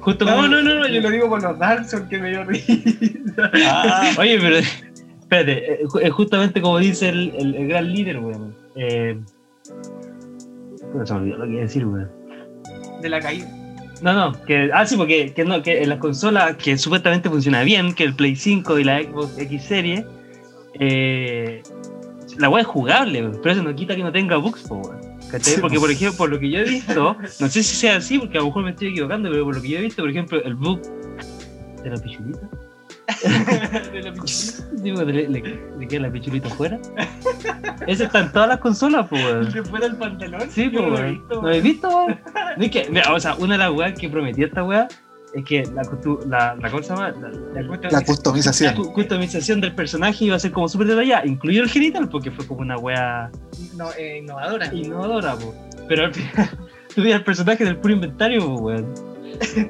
justo 0.00 0.24
No, 0.24 0.30
como- 0.36 0.48
no, 0.48 0.62
no, 0.62 0.74
no, 0.76 0.88
yo 0.88 1.00
lo 1.02 1.10
digo 1.10 1.28
por 1.28 1.42
los 1.42 1.58
Dark 1.58 1.88
Souls 1.88 2.08
que 2.08 2.18
me 2.18 2.30
dio 2.30 2.44
risa. 2.44 2.72
Ah, 3.66 4.10
Oye, 4.18 4.38
pero 4.40 4.56
espérate, 5.20 5.74
eh, 5.74 5.78
es 6.02 6.12
justamente 6.12 6.60
como 6.62 6.78
dice 6.78 7.10
el, 7.10 7.32
el- 7.38 7.54
el 7.54 7.68
gran 7.68 7.92
líder, 7.92 8.18
weón. 8.18 8.54
Eh, 8.76 9.18
se 11.04 11.14
me 11.14 11.20
olvidó 11.20 11.38
lo 11.38 11.44
que 11.44 11.50
iba 11.50 11.60
a 11.60 11.64
decir, 11.64 11.86
weón. 11.86 12.10
De 13.02 13.08
la 13.08 13.20
caída. 13.20 13.46
No, 14.02 14.12
no, 14.12 14.44
que, 14.44 14.70
ah, 14.74 14.86
sí, 14.86 14.96
porque 14.96 15.32
que 15.32 15.44
no, 15.44 15.62
que 15.62 15.82
en 15.82 15.88
las 15.88 15.98
consolas 15.98 16.56
que 16.56 16.76
supuestamente 16.76 17.30
funciona 17.30 17.62
bien, 17.62 17.94
que 17.94 18.04
el 18.04 18.14
Play 18.14 18.36
5 18.36 18.78
y 18.78 18.84
la 18.84 19.02
Xbox 19.02 19.38
X 19.38 19.62
Series, 19.64 20.04
eh, 20.74 21.62
la 22.38 22.50
weá 22.50 22.60
es 22.60 22.66
jugable, 22.66 23.22
weón, 23.22 23.40
pero 23.42 23.54
eso 23.54 23.62
no 23.62 23.74
quita 23.74 23.96
que 23.96 24.02
no 24.02 24.12
tenga 24.12 24.36
bugs, 24.36 24.62
po, 24.62 24.76
weón. 24.76 25.00
Porque, 25.30 25.58
po. 25.60 25.80
por 25.80 25.90
ejemplo, 25.90 26.18
por 26.18 26.30
lo 26.30 26.38
que 26.38 26.50
yo 26.50 26.60
he 26.60 26.64
visto, 26.68 27.16
no 27.40 27.48
sé 27.48 27.62
si 27.62 27.76
sea 27.76 27.96
así, 27.96 28.18
porque 28.18 28.36
a 28.38 28.40
lo 28.40 28.48
mejor 28.48 28.64
me 28.64 28.70
estoy 28.70 28.88
equivocando, 28.88 29.30
pero 29.30 29.44
por 29.44 29.56
lo 29.56 29.62
que 29.62 29.68
yo 29.68 29.78
he 29.78 29.82
visto, 29.82 30.02
por 30.02 30.10
ejemplo, 30.10 30.42
el 30.42 30.54
bug 30.54 30.80
de 31.82 31.90
la 31.90 31.96
pichulita, 31.96 32.50
De 33.92 34.02
la 34.02 34.12
pichulita. 34.12 34.82
digo, 34.82 35.02
le, 35.04 35.28
le, 35.28 35.60
le 35.78 35.88
queda 35.88 36.00
la 36.02 36.10
pichulita 36.12 36.48
afuera, 36.48 36.78
ese 37.86 38.04
está 38.04 38.20
en 38.20 38.32
todas 38.32 38.48
las 38.48 38.58
consolas, 38.58 39.06
pues, 39.08 39.24
weón. 39.24 39.52
¿Se 39.52 39.62
fuera 39.62 39.86
el 39.86 39.96
pantalón? 39.96 40.40
Sí, 40.50 40.68
pues, 40.68 40.82
no 40.82 40.90
lo 40.90 40.98
he 40.98 41.00
weón. 41.02 41.12
visto, 41.14 41.42
¿No 41.42 41.48
habéis 41.48 41.62
visto, 41.62 41.88
weón? 41.88 42.20
No, 42.56 42.64
es 42.64 42.70
que, 42.70 42.86
mira, 42.90 43.12
o 43.12 43.20
sea, 43.20 43.34
una 43.36 43.54
de 43.54 43.58
las 43.58 43.70
weas 43.72 43.98
que 43.98 44.08
prometía 44.08 44.46
esta 44.46 44.64
wea 44.64 44.88
es 45.34 45.44
que 45.44 45.64
la, 45.74 45.82
la, 46.28 46.56
la, 46.56 46.70
¿cómo 46.70 46.82
se 46.82 46.88
llama? 46.88 47.10
La, 47.10 47.28
la- 47.28 47.60
La 47.62 47.68
cuesta- 47.68 47.88
la 47.90 47.98
la 48.00 48.04
customización. 48.06 48.74
cu- 48.74 48.92
customización 48.92 49.60
del 49.60 49.74
personaje 49.74 50.24
iba 50.24 50.36
a 50.36 50.38
ser 50.38 50.50
como 50.52 50.68
súper 50.68 50.86
detallada, 50.88 51.26
incluido 51.26 51.62
el 51.64 51.68
genital, 51.70 52.08
porque 52.08 52.30
fue 52.30 52.46
como 52.46 52.60
una 52.60 52.76
wea 52.78 53.30
no, 53.76 53.90
eh, 53.98 54.18
innovadora. 54.22 54.72
innovadora, 54.74 55.34
po. 55.36 55.54
Pero 55.88 56.06
al 56.06 56.14
final, 56.14 56.50
tú 56.94 57.02
el 57.02 57.22
personaje 57.24 57.64
del 57.64 57.76
puro 57.76 57.92
inventario, 57.94 58.46
po, 58.46 58.54
weón. 58.54 58.86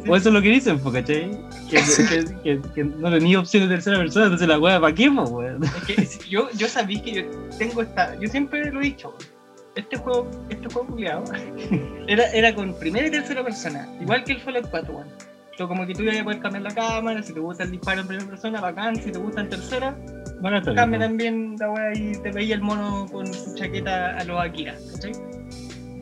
O 0.09 0.17
eso 0.17 0.29
es 0.29 0.35
lo 0.35 0.43
que 0.43 0.49
dicen, 0.51 0.79
po, 0.79 0.93
¿cachai? 0.93 1.31
Que, 1.71 1.77
que, 2.09 2.25
que, 2.43 2.61
que 2.75 2.85
no 2.85 3.11
tenía 3.11 3.41
opción 3.41 3.65
de 3.69 3.75
tercera 3.75 3.99
persona, 3.99 4.27
entonces 4.27 4.47
la 4.49 4.59
wea, 4.59 4.81
¿para 4.81 4.95
qué, 4.95 5.11
po, 5.11 5.23
weón? 5.25 5.65
Es 5.65 5.73
que 5.87 6.05
si- 6.07 6.29
yo, 6.31 6.49
yo 6.57 6.69
sabía 6.69 7.03
que 7.03 7.13
yo 7.13 7.23
tengo 7.59 7.83
esta. 7.83 8.19
Yo 8.21 8.29
siempre 8.29 8.71
lo 8.71 8.81
he 8.81 8.85
dicho. 8.85 9.15
Este 9.75 9.97
juego, 9.97 10.31
este 10.49 10.69
juego 10.73 10.89
culiado, 10.89 11.25
era, 12.07 12.25
era 12.33 12.55
con 12.55 12.73
primera 12.79 13.09
y 13.09 13.11
tercera 13.11 13.45
persona. 13.45 13.87
Igual 14.01 14.25
que 14.25 14.33
el 14.33 14.41
Fallout 14.41 14.69
4, 14.71 14.95
weón. 14.95 15.09
Pero 15.59 15.69
como 15.69 15.87
que 15.87 15.95
tú 15.95 16.03
ibas 16.03 16.19
a 16.19 16.25
poder 16.25 16.41
cambiar 16.41 16.63
la 16.65 16.75
cámara, 16.75 17.23
si 17.23 17.33
te 17.33 17.41
gusta 17.41 17.65
el 17.65 17.71
disparo 17.71 18.03
en 18.03 18.07
primera 18.07 18.29
persona, 18.29 18.61
bacán, 18.61 18.97
si 18.97 19.11
te 19.11 19.19
gusta 19.19 19.41
en 19.41 19.49
tercera, 19.49 19.97
Bueno, 20.43 20.61
cambia 20.75 20.99
también 21.01 21.57
la 21.59 21.71
wea 21.71 21.93
y 21.95 22.13
te 22.23 22.31
veía 22.31 22.57
el 22.57 22.61
mono 22.61 23.07
con 23.11 23.27
su 23.33 23.55
chaqueta 23.55 24.19
a 24.19 24.25
los 24.25 24.39
Akira, 24.39 24.75
¿cachai? 24.93 25.13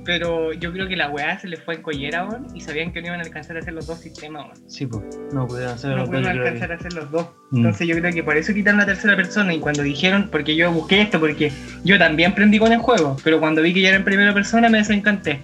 Pero 0.05 0.53
yo 0.53 0.71
creo 0.73 0.87
que 0.87 0.97
la 0.97 1.09
weá 1.11 1.39
se 1.39 1.49
les 1.49 1.61
fue 1.63 1.77
en 1.77 1.83
collera, 1.83 2.25
weón, 2.27 2.47
y 2.55 2.61
sabían 2.61 2.93
que 2.93 3.01
no 3.01 3.07
iban 3.09 3.21
a 3.21 3.23
alcanzar 3.23 3.57
a 3.57 3.61
hacer 3.61 3.73
los 3.73 3.87
dos 3.87 3.99
sistemas, 4.01 4.45
weón. 4.47 4.71
Sí, 4.71 4.87
pues, 4.87 5.03
no 5.33 5.47
pudieron 5.47 5.73
hacer 5.75 5.91
no 5.91 5.97
los 5.97 6.11
dos, 6.11 6.11
pudieron 6.21 6.33
creo 6.33 6.43
que- 6.45 6.49
alcanzar 6.51 6.73
a 6.73 6.75
hacer 6.77 6.93
los 6.93 7.11
dos. 7.11 7.27
Mm. 7.51 7.57
Entonces 7.57 7.89
yo 7.89 7.97
creo 7.97 8.13
que 8.13 8.23
por 8.23 8.37
eso 8.37 8.53
quitaron 8.53 8.81
la 8.81 8.87
tercera 8.87 9.17
persona 9.17 9.55
y 9.55 9.61
cuando 9.61 9.83
dijeron, 9.83 10.29
porque 10.31 10.55
yo 10.57 10.71
busqué 10.73 11.01
esto, 11.01 11.19
porque 11.21 11.51
yo 11.85 11.99
también 11.99 12.35
prendí 12.35 12.59
con 12.59 12.73
el 12.73 12.79
juego, 12.81 13.17
pero 13.25 13.41
cuando 13.41 13.63
vi 13.63 13.73
que 13.73 13.81
ya 13.81 13.89
era 13.89 13.97
en 13.99 14.05
primera 14.05 14.35
persona 14.35 14.69
me 14.69 14.79
desencanté. 14.79 15.41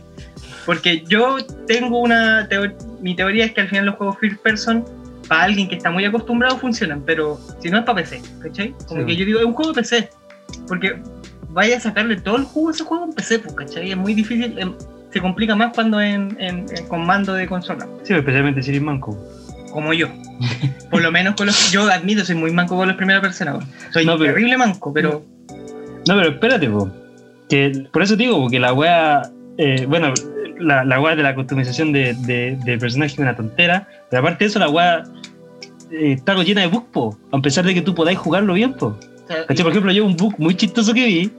Porque 0.67 1.03
yo 1.09 1.39
tengo 1.67 1.99
una 1.99 2.47
mi 3.01 3.17
teoría 3.17 3.47
es 3.47 3.53
que 3.53 3.63
al 3.63 3.69
final 3.69 3.87
los 3.87 3.95
juegos 3.97 4.19
first 4.21 4.43
person 4.43 4.85
para 5.27 5.45
alguien 5.45 5.69
que 5.69 5.77
está 5.77 5.91
muy 5.91 6.05
acostumbrado 6.05 6.59
funcionan, 6.59 7.03
pero 7.07 7.41
si 7.61 7.71
no 7.71 7.79
es 7.79 7.85
para 7.85 8.03
PC, 8.03 8.21
¿cachai? 8.43 8.75
Como 8.87 9.01
Sí. 9.01 9.07
que 9.07 9.17
yo 9.17 9.25
digo, 9.25 9.39
es 9.39 9.47
un 9.47 9.55
juego 9.55 9.73
de 9.73 9.81
PC, 9.81 10.11
porque 10.69 11.01
vaya 11.53 11.77
a 11.77 11.81
sacarle 11.81 12.17
todo 12.21 12.37
el 12.37 12.45
jugo 12.45 12.69
a 12.69 12.73
ese 12.73 12.85
juego 12.85 13.05
en 13.05 13.13
PC, 13.13 13.39
pues, 13.41 13.55
¿cachai? 13.55 13.91
Es 13.91 13.97
muy 13.97 14.15
difícil, 14.15 14.59
em, 14.59 14.73
se 15.13 15.21
complica 15.21 15.55
más 15.57 15.73
cuando 15.75 16.01
en, 16.01 16.37
en- 16.39 16.67
en- 16.75 16.87
con 16.89 17.05
mando 17.05 17.35
de 17.35 17.47
consola 17.47 17.87
Sí, 18.05 18.15
especialmente 18.15 18.63
si 18.63 18.71
eres 18.71 18.83
manco. 18.83 19.17
como 19.73 19.93
yo. 19.93 20.09
Por 20.91 21.03
lo 21.03 21.13
menos 21.13 21.35
con 21.37 21.47
los. 21.47 21.71
Yo 21.71 21.89
admito, 21.91 22.25
soy 22.25 22.35
muy 22.35 22.51
manco 22.51 22.77
con 22.77 22.89
los 22.89 22.97
primeras 22.97 23.21
personas. 23.23 23.55
weón. 23.57 23.69
Soy 23.93 24.05
No, 24.07 24.19
pero- 24.19 24.33
terrible 24.35 24.57
manco, 24.57 24.93
pero. 24.93 25.25
No, 26.07 26.17
pero 26.17 26.29
espérate, 26.31 26.69
po. 26.69 26.91
Que, 27.49 27.87
por 27.93 28.03
eso 28.03 28.17
te 28.17 28.23
digo, 28.25 28.41
porque 28.41 28.59
la 28.59 28.73
wea. 28.73 29.23
eh, 29.59 29.85
bueno, 29.89 30.13
la, 30.59 30.85
la 30.85 31.01
wea 31.01 31.15
de 31.17 31.23
la 31.23 31.35
customización 31.35 31.93
de, 31.93 32.15
de, 32.15 32.59
de 32.65 32.79
personaje 32.79 33.13
es 33.13 33.19
una 33.19 33.37
tontera. 33.37 33.87
Pero 34.11 34.21
aparte 34.23 34.45
de 34.45 34.49
eso, 34.49 34.59
la 34.59 34.69
wea 34.69 35.05
eh, 35.91 36.13
está 36.13 36.35
llena 36.43 36.63
de 36.63 36.67
bugs, 36.69 36.87
po. 36.93 37.19
A 37.33 37.41
pesar 37.41 37.65
de 37.65 37.75
que 37.75 37.83
tú 37.83 37.95
podáis 37.95 38.19
jugarlo 38.19 38.55
bien, 38.55 38.73
po. 38.75 38.87
o 38.87 38.99
sea, 39.29 39.47
¿Cachai? 39.47 39.63
Por 39.63 39.73
ejemplo, 39.73 39.93
yo 39.93 40.05
un 40.05 40.17
bug 40.17 40.35
muy 40.39 40.55
chistoso 40.57 40.93
que 40.95 41.05
vi. 41.07 41.31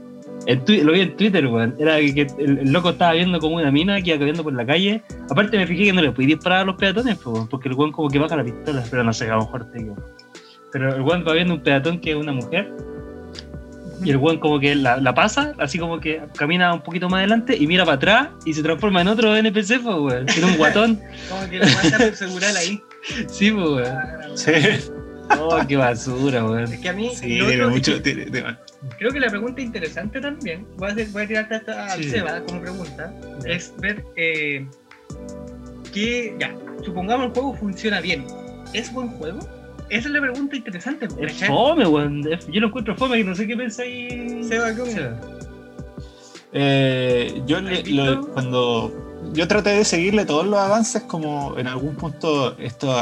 En 0.48 0.86
lo 0.86 0.94
vi 0.94 1.02
en 1.02 1.16
Twitter, 1.16 1.46
weón. 1.48 1.76
Era 1.80 1.98
que 1.98 2.28
el, 2.40 2.60
el 2.60 2.72
loco 2.72 2.90
estaba 2.90 3.14
viendo 3.14 3.40
como 3.40 3.58
una 3.58 3.72
mina 3.72 4.02
que 4.02 4.10
iba 4.10 4.20
caminando 4.20 4.44
por 4.44 4.54
la 4.54 4.66
calle. 4.66 5.04
Aparte, 5.30 5.58
me 5.58 5.68
fijé 5.68 5.86
que 5.86 5.94
no 5.94 6.02
le 6.02 6.12
podía 6.12 6.36
disparar 6.36 6.62
a 6.62 6.66
los 6.66 6.76
peatones, 6.76 7.18
po, 7.18 7.48
porque 7.50 7.70
el 7.70 7.76
weón 7.76 7.92
como 7.92 8.10
que 8.10 8.20
baja 8.20 8.36
la 8.36 8.44
pistola. 8.44 8.84
Pero 8.90 9.04
no 9.04 9.14
sé, 9.14 9.30
a 9.30 9.36
lo 9.36 9.42
mejor 9.42 9.72
te 9.72 9.80
digo. 9.80 9.96
Pero 10.72 10.96
el 10.96 11.02
weón 11.02 11.24
va 11.28 11.34
viendo 11.34 11.54
un 11.54 11.62
peatón 11.62 12.00
que 12.00 12.12
es 12.12 12.18
una 12.18 12.34
mujer. 12.34 12.72
Y 14.04 14.10
el 14.10 14.18
weón 14.18 14.40
como 14.40 14.60
que 14.60 14.74
la, 14.74 14.98
la 14.98 15.14
pasa, 15.14 15.54
así 15.60 15.78
como 15.78 16.00
que 16.00 16.22
camina 16.36 16.74
un 16.74 16.82
poquito 16.82 17.08
más 17.08 17.20
adelante 17.20 17.56
y 17.56 17.68
mira 17.68 17.86
para 17.86 17.98
atrás 17.98 18.30
y 18.46 18.54
se 18.54 18.64
transforma 18.64 19.02
en 19.02 19.10
otro 19.10 19.36
NPC, 19.36 19.80
pues, 19.84 19.96
weón. 19.96 20.26
Tiene 20.26 20.48
un 20.48 20.58
guatón. 20.58 21.00
Como 21.30 21.50
que 21.50 21.60
lo 21.60 21.66
manda 21.68 21.98
por 21.98 22.16
segurar 22.16 22.56
ahí. 22.56 22.82
Sí, 23.28 23.52
pues, 23.52 23.70
weón. 23.70 24.38
Sí, 24.38 24.52
Oh, 25.40 25.60
qué 25.68 25.76
basura, 25.78 26.44
weón. 26.46 26.64
Es 26.74 26.80
que 26.80 26.90
a 26.90 26.94
mí. 26.94 27.12
sí 27.16 27.38
lo 27.38 27.48
tiene 27.48 27.64
otro- 27.64 27.76
mucho. 27.76 28.02
tiene- 28.02 28.26
tiene- 28.26 28.58
Creo 28.98 29.12
que 29.12 29.20
la 29.20 29.30
pregunta 29.30 29.62
interesante 29.62 30.20
también. 30.20 30.66
Voy 30.78 30.90
a, 30.90 30.92
hacer, 30.94 31.08
voy 31.10 31.24
a 31.24 31.28
tirarte 31.28 31.56
hasta 31.56 31.94
al 31.94 32.04
Sí. 32.04 32.10
Seba 32.10 32.42
como 32.44 32.62
pregunta. 32.62 33.14
Es 33.46 33.74
ver. 33.80 34.04
Eh, 34.16 34.66
que. 35.94 36.36
Ya, 36.40 36.56
supongamos 36.84 37.28
el 37.28 37.32
juego 37.34 37.54
funciona 37.56 38.02
bien. 38.02 38.26
¿Es 38.74 38.92
buen 38.94 39.10
juego? 39.10 39.40
Esa 39.90 40.08
es 40.08 40.14
la 40.14 40.22
pregunta 40.22 40.56
interesante. 40.56 41.06
Es 41.20 41.34
¿cachai? 41.34 41.48
fome, 41.50 41.86
weón. 41.86 42.24
Yo 42.52 42.62
lo 42.62 42.68
encuentro 42.68 42.96
fome, 42.96 43.18
que 43.18 43.24
no 43.26 43.36
sé 43.36 43.46
qué 43.48 43.58
pensáis. 43.58 44.48
Seba, 44.48 44.74
¿cómo? 44.74 44.86
Seba. 44.92 45.20
Eh, 46.54 47.42
yo 47.46 47.58
cuando 48.34 48.92
yo 49.34 49.48
traté 49.48 49.70
de 49.72 49.86
seguirle 49.86 50.26
todos 50.26 50.46
los 50.46 50.60
avances, 50.60 51.04
como 51.04 51.58
en 51.58 51.68
algún 51.68 51.96
punto 51.96 52.58
esto 52.58 52.94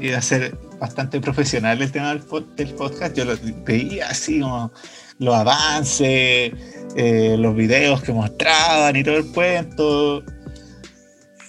iba 0.00 0.18
a 0.18 0.22
ser 0.22 0.54
bastante 0.80 1.20
profesional 1.20 1.80
el 1.80 1.92
tema 1.92 2.08
del, 2.14 2.22
del 2.56 2.74
podcast. 2.74 3.14
Yo 3.16 3.24
lo 3.24 3.34
veía 3.64 4.08
así 4.08 4.40
como 4.40 4.72
los 5.18 5.34
avances, 5.34 6.52
eh, 6.96 7.36
los 7.38 7.54
videos 7.54 8.02
que 8.02 8.12
mostraban 8.12 8.96
y 8.96 9.04
todo 9.04 9.18
el 9.18 9.26
cuento. 9.26 10.24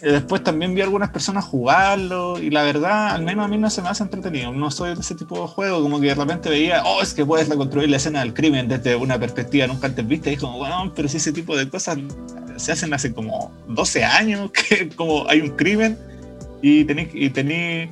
Después 0.02 0.44
también 0.44 0.74
vi 0.74 0.82
a 0.82 0.86
algunas 0.86 1.12
personas 1.12 1.46
jugarlo 1.46 2.40
y 2.40 2.50
la 2.50 2.64
verdad, 2.64 3.10
al 3.10 3.22
menos 3.22 3.46
a 3.46 3.48
mí 3.48 3.58
no 3.58 3.70
se 3.70 3.84
me 3.84 3.90
hace 3.90 4.04
entretenido. 4.04 4.52
No 4.52 4.72
soy 4.72 4.96
de 4.96 5.02
ese 5.02 5.14
tipo 5.14 5.40
de 5.40 5.48
juego, 5.48 5.82
como 5.82 6.02
que 6.02 6.08
de 6.08 6.16
repente 6.16 6.50
veía, 6.50 6.84
oh, 6.84 7.02
es 7.02 7.14
que 7.14 7.24
puedes 7.24 7.48
reconstruir 7.48 7.90
la 7.90 7.98
escena 7.98 8.22
del 8.22 8.34
crimen 8.34 8.68
desde 8.68 8.96
una 8.96 9.20
perspectiva 9.20 9.68
nunca 9.68 9.88
antes 9.88 10.08
vista. 10.08 10.32
Y 10.32 10.34
es 10.34 10.40
como, 10.40 10.58
bueno, 10.58 10.92
pero 10.96 11.08
si 11.08 11.18
ese 11.18 11.32
tipo 11.32 11.56
de 11.56 11.70
cosas 11.70 12.00
se 12.58 12.72
hacen 12.72 12.94
hace 12.94 13.14
como 13.14 13.54
12 13.68 14.04
años, 14.04 14.52
que 14.70 14.90
como 14.90 15.30
hay 15.30 15.42
un 15.42 15.52
crimen 15.52 15.98
y 16.64 16.84
tenéis 16.84 17.10
y 17.14 17.30
tení, 17.30 17.90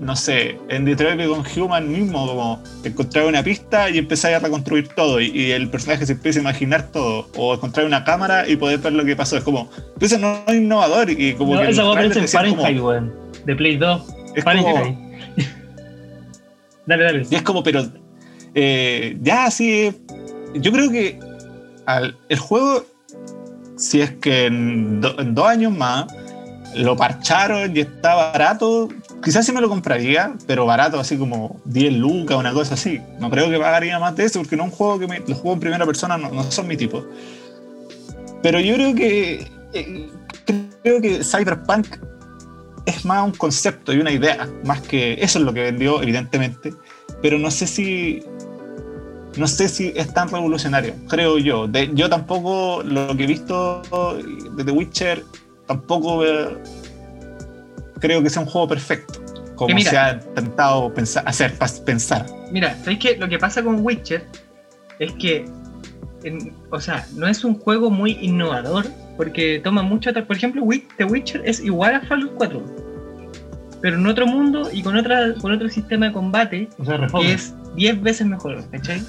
no 0.00 0.16
sé, 0.16 0.58
en 0.70 0.86
Detroit 0.86 1.20
con 1.28 1.44
Human 1.54 1.92
mismo, 1.92 2.26
como 2.26 2.62
encontrar 2.82 3.26
una 3.26 3.42
pista 3.42 3.90
y 3.90 3.98
empezar 3.98 4.32
a 4.32 4.38
reconstruir 4.38 4.88
todo 4.88 5.20
y, 5.20 5.50
el 5.50 5.68
personaje 5.68 6.06
se 6.06 6.12
empieza 6.12 6.38
a 6.38 6.42
imaginar 6.42 6.90
todo 6.90 7.28
o 7.36 7.54
encontrar 7.54 7.84
una 7.84 8.02
cámara 8.02 8.48
y 8.48 8.56
poder 8.56 8.78
ver 8.78 8.94
lo 8.94 9.04
que 9.04 9.14
pasó. 9.14 9.36
Es 9.36 9.44
como, 9.44 9.70
eso 10.00 10.18
no 10.18 10.42
es 10.46 10.54
innovador 10.54 11.10
y 11.10 11.34
como 11.34 11.54
no, 11.54 11.60
que... 11.60 11.68
Eso 11.68 11.98
en 12.00 12.28
Fahrenheit, 12.28 12.80
weón, 12.80 13.12
de 13.44 13.54
Play 13.54 13.76
2. 13.76 14.14
Es 14.36 14.44
Fahrenheit. 14.44 14.96
dale, 16.86 17.04
dale. 17.04 17.26
Y 17.30 17.34
es 17.34 17.42
como, 17.42 17.62
pero 17.62 17.86
eh, 18.54 19.18
ya 19.20 19.50
sí, 19.50 19.92
yo 20.54 20.72
creo 20.72 20.90
que 20.90 21.20
al, 21.84 22.16
el 22.30 22.38
juego, 22.38 22.86
si 23.76 24.00
es 24.00 24.12
que 24.12 24.46
en, 24.46 25.02
en 25.18 25.34
dos 25.34 25.46
años 25.46 25.76
más 25.76 26.06
lo 26.74 26.96
parcharon 26.96 27.76
y 27.76 27.80
está 27.80 28.14
barato, 28.14 28.88
quizás 29.22 29.46
sí 29.46 29.52
me 29.52 29.60
lo 29.60 29.68
compraría, 29.68 30.34
pero 30.46 30.66
barato, 30.66 30.98
así 30.98 31.16
como 31.16 31.60
10 31.64 31.94
lucas, 31.94 32.36
una 32.36 32.52
cosa 32.52 32.74
así. 32.74 33.00
No 33.18 33.30
creo 33.30 33.50
que 33.50 33.58
pagaría 33.58 33.98
más 33.98 34.16
de 34.16 34.24
eso, 34.24 34.40
porque 34.40 34.56
no 34.56 34.64
es 34.64 34.70
un 34.70 34.76
juego 34.76 34.98
que 34.98 35.06
me, 35.06 35.18
los 35.20 35.38
juegos 35.38 35.54
en 35.54 35.60
primera 35.60 35.86
persona 35.86 36.16
no, 36.16 36.50
son 36.50 36.66
mi 36.66 36.76
tipo. 36.76 37.04
Pero 38.42 38.60
yo 38.60 38.74
creo 38.74 38.94
que 38.94 39.50
eh, 39.72 40.10
creo 40.82 41.00
que 41.00 41.22
Cyberpunk 41.22 41.86
es 42.86 43.04
más 43.04 43.24
un 43.24 43.32
concepto 43.32 43.92
y 43.92 44.00
una 44.00 44.10
idea, 44.10 44.48
más 44.64 44.80
que 44.80 45.14
eso 45.14 45.38
es 45.38 45.44
lo 45.44 45.52
que 45.52 45.62
vendió, 45.62 46.02
evidentemente. 46.02 46.72
Pero 47.22 47.38
no 47.38 47.50
sé 47.50 47.66
si 47.66 48.22
no 49.36 49.46
sé 49.46 49.68
si 49.68 49.92
es 49.94 50.12
tan 50.12 50.28
revolucionario, 50.28 50.94
creo 51.08 51.38
yo. 51.38 51.68
yo 51.94 52.08
tampoco 52.08 52.82
lo 52.82 53.16
que 53.16 53.24
he 53.24 53.26
visto 53.26 53.82
de 54.56 54.64
The 54.64 54.72
Witcher 54.72 55.24
tampoco 55.66 56.24
creo 58.00 58.22
que 58.22 58.30
sea 58.30 58.42
un 58.42 58.48
juego 58.48 58.66
perfecto, 58.68 59.20
como 59.54 59.78
se 59.78 59.96
ha 59.96 60.14
intentado 60.14 60.92
pensar, 60.92 61.22
hacer 61.26 61.52
pensar. 61.84 62.26
Mira, 62.50 62.76
¿sabéis 62.78 62.98
que 62.98 63.16
lo 63.16 63.28
que 63.28 63.38
pasa 63.38 63.62
con 63.62 63.84
Witcher 63.84 64.26
es 64.98 65.12
que, 65.12 65.44
o 66.70 66.80
sea, 66.80 67.06
no 67.14 67.28
es 67.28 67.44
un 67.44 67.54
juego 67.54 67.90
muy 67.90 68.18
innovador, 68.20 68.86
porque 69.16 69.60
toma 69.62 69.82
mucho, 69.82 70.12
por 70.26 70.36
ejemplo, 70.36 70.66
The 70.96 71.04
Witcher 71.04 71.42
es 71.44 71.60
igual 71.60 71.94
a 71.94 72.00
Fallout 72.00 72.32
4, 72.36 72.64
pero 73.80 73.96
en 73.96 74.06
otro 74.06 74.26
mundo 74.26 74.70
y 74.72 74.82
con, 74.82 74.96
otra, 74.96 75.34
con 75.40 75.52
otro 75.52 75.68
sistema 75.68 76.06
de 76.06 76.12
combate 76.12 76.68
que 77.20 77.32
es 77.32 77.54
10 77.76 78.02
veces 78.02 78.26
mejor, 78.26 78.62
¿cachai? 78.70 79.02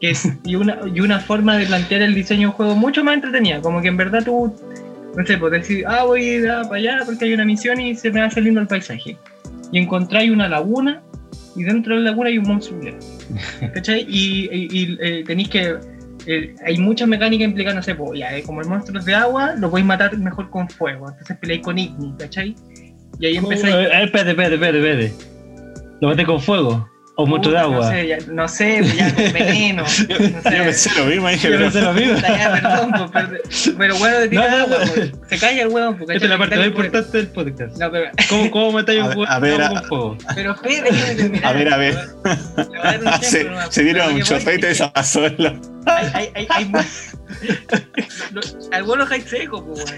que 0.00 0.10
es, 0.10 0.28
y, 0.44 0.54
una, 0.56 0.78
y 0.94 1.00
una 1.00 1.20
forma 1.20 1.56
de 1.56 1.66
plantear 1.66 2.02
el 2.02 2.14
diseño 2.14 2.48
del 2.48 2.56
juego 2.56 2.76
mucho 2.76 3.04
más 3.04 3.14
entretenida, 3.14 3.60
como 3.60 3.80
que 3.80 3.88
en 3.88 3.96
verdad 3.96 4.24
tú 4.24 4.54
no 5.16 5.24
sé, 5.24 5.38
pues 5.38 5.52
decir, 5.52 5.84
ah, 5.86 6.04
voy 6.04 6.46
a 6.46 6.62
para 6.62 6.76
allá 6.76 6.98
porque 7.06 7.24
hay 7.24 7.32
una 7.32 7.44
misión 7.44 7.80
y 7.80 7.94
se 7.94 8.10
me 8.10 8.20
va 8.20 8.30
saliendo 8.30 8.60
el 8.60 8.66
paisaje. 8.66 9.16
Y 9.72 9.78
encontráis 9.78 10.30
una 10.30 10.48
laguna 10.48 11.02
y 11.56 11.64
dentro 11.64 11.94
de 11.96 12.02
la 12.02 12.10
laguna 12.10 12.28
hay 12.28 12.38
un 12.38 12.46
monstruo. 12.46 12.80
¿Cachai? 13.74 14.06
Y, 14.08 14.48
y, 14.52 14.98
eh, 15.00 15.24
tenéis 15.26 15.48
que. 15.48 15.76
Eh, 16.26 16.54
hay 16.64 16.76
muchas 16.78 17.06
mecánicas 17.08 17.46
implicadas, 17.46 17.76
no 17.76 17.82
sé, 17.82 17.94
pues, 17.94 18.18
ya, 18.18 18.36
eh, 18.36 18.42
como 18.42 18.60
el 18.60 18.66
monstruo 18.66 18.98
es 18.98 19.04
de 19.04 19.14
agua, 19.14 19.54
lo 19.56 19.70
podéis 19.70 19.86
matar 19.86 20.16
mejor 20.18 20.50
con 20.50 20.68
fuego. 20.68 21.08
Entonces 21.08 21.36
peleáis 21.38 21.62
con 21.62 21.78
Igni, 21.78 22.14
¿cachai? 22.18 22.54
Y 23.20 23.26
ahí 23.26 23.36
empezáis. 23.36 23.74
espérate, 23.74 24.30
espérate, 24.30 24.54
espérate, 24.54 24.78
espérate. 24.78 25.14
Lo 26.00 26.08
maté 26.08 26.24
con 26.26 26.40
fuego. 26.40 26.86
O 27.18 27.26
mucho 27.26 27.50
de 27.50 27.58
agua. 27.58 27.78
No 27.78 27.90
sé, 27.90 28.08
ya, 28.08 28.18
no 28.28 28.48
sé, 28.48 28.84
ya 28.94 29.14
con 29.14 29.32
veneno. 29.32 29.82
No 29.86 29.88
sé. 29.88 30.06
Yo 30.08 30.42
pensé 30.42 30.90
lo 30.98 31.06
mismo, 31.06 31.28
dije, 31.28 31.50
yo 31.50 31.58
pensé 31.58 31.80
lo 31.80 31.92
mismo. 31.94 32.20
Perdón, 32.20 33.10
pues, 33.12 33.74
pero, 33.78 33.96
bueno, 33.96 34.18
de 34.18 34.28
tirar 34.28 34.50
agua, 34.50 34.76
pues. 34.94 35.12
se 35.30 35.38
cae 35.38 35.60
el 35.62 35.68
huevo. 35.68 35.96
Esta 36.00 36.12
es 36.12 36.22
la 36.28 36.36
parte 36.36 36.56
más 36.56 36.66
importante 36.66 37.16
del 37.16 37.28
podcast. 37.28 37.76
No, 37.78 37.90
pero... 37.90 38.10
¿Cómo, 38.28 38.50
cómo 38.50 38.72
matáis 38.72 39.02
un 39.16 39.16
huevo 39.16 39.26
con 39.26 39.84
fuego? 39.84 40.18
Pero 40.34 40.52
espérate, 40.52 41.46
A 41.46 41.52
ver, 41.52 41.72
a 41.72 41.76
ver. 41.78 41.98
Se, 43.22 43.48
se 43.70 43.82
dieron 43.82 44.14
un 44.14 44.22
chorrito 44.22 44.68
y 44.68 44.74
se 44.74 44.86
pasó. 44.88 45.22
Hay, 45.24 46.10
hay, 46.12 46.30
hay, 46.34 46.46
hay 46.50 46.70
Algunos 48.72 49.10
hay 49.10 49.22
seco, 49.22 49.64
pues, 49.64 49.94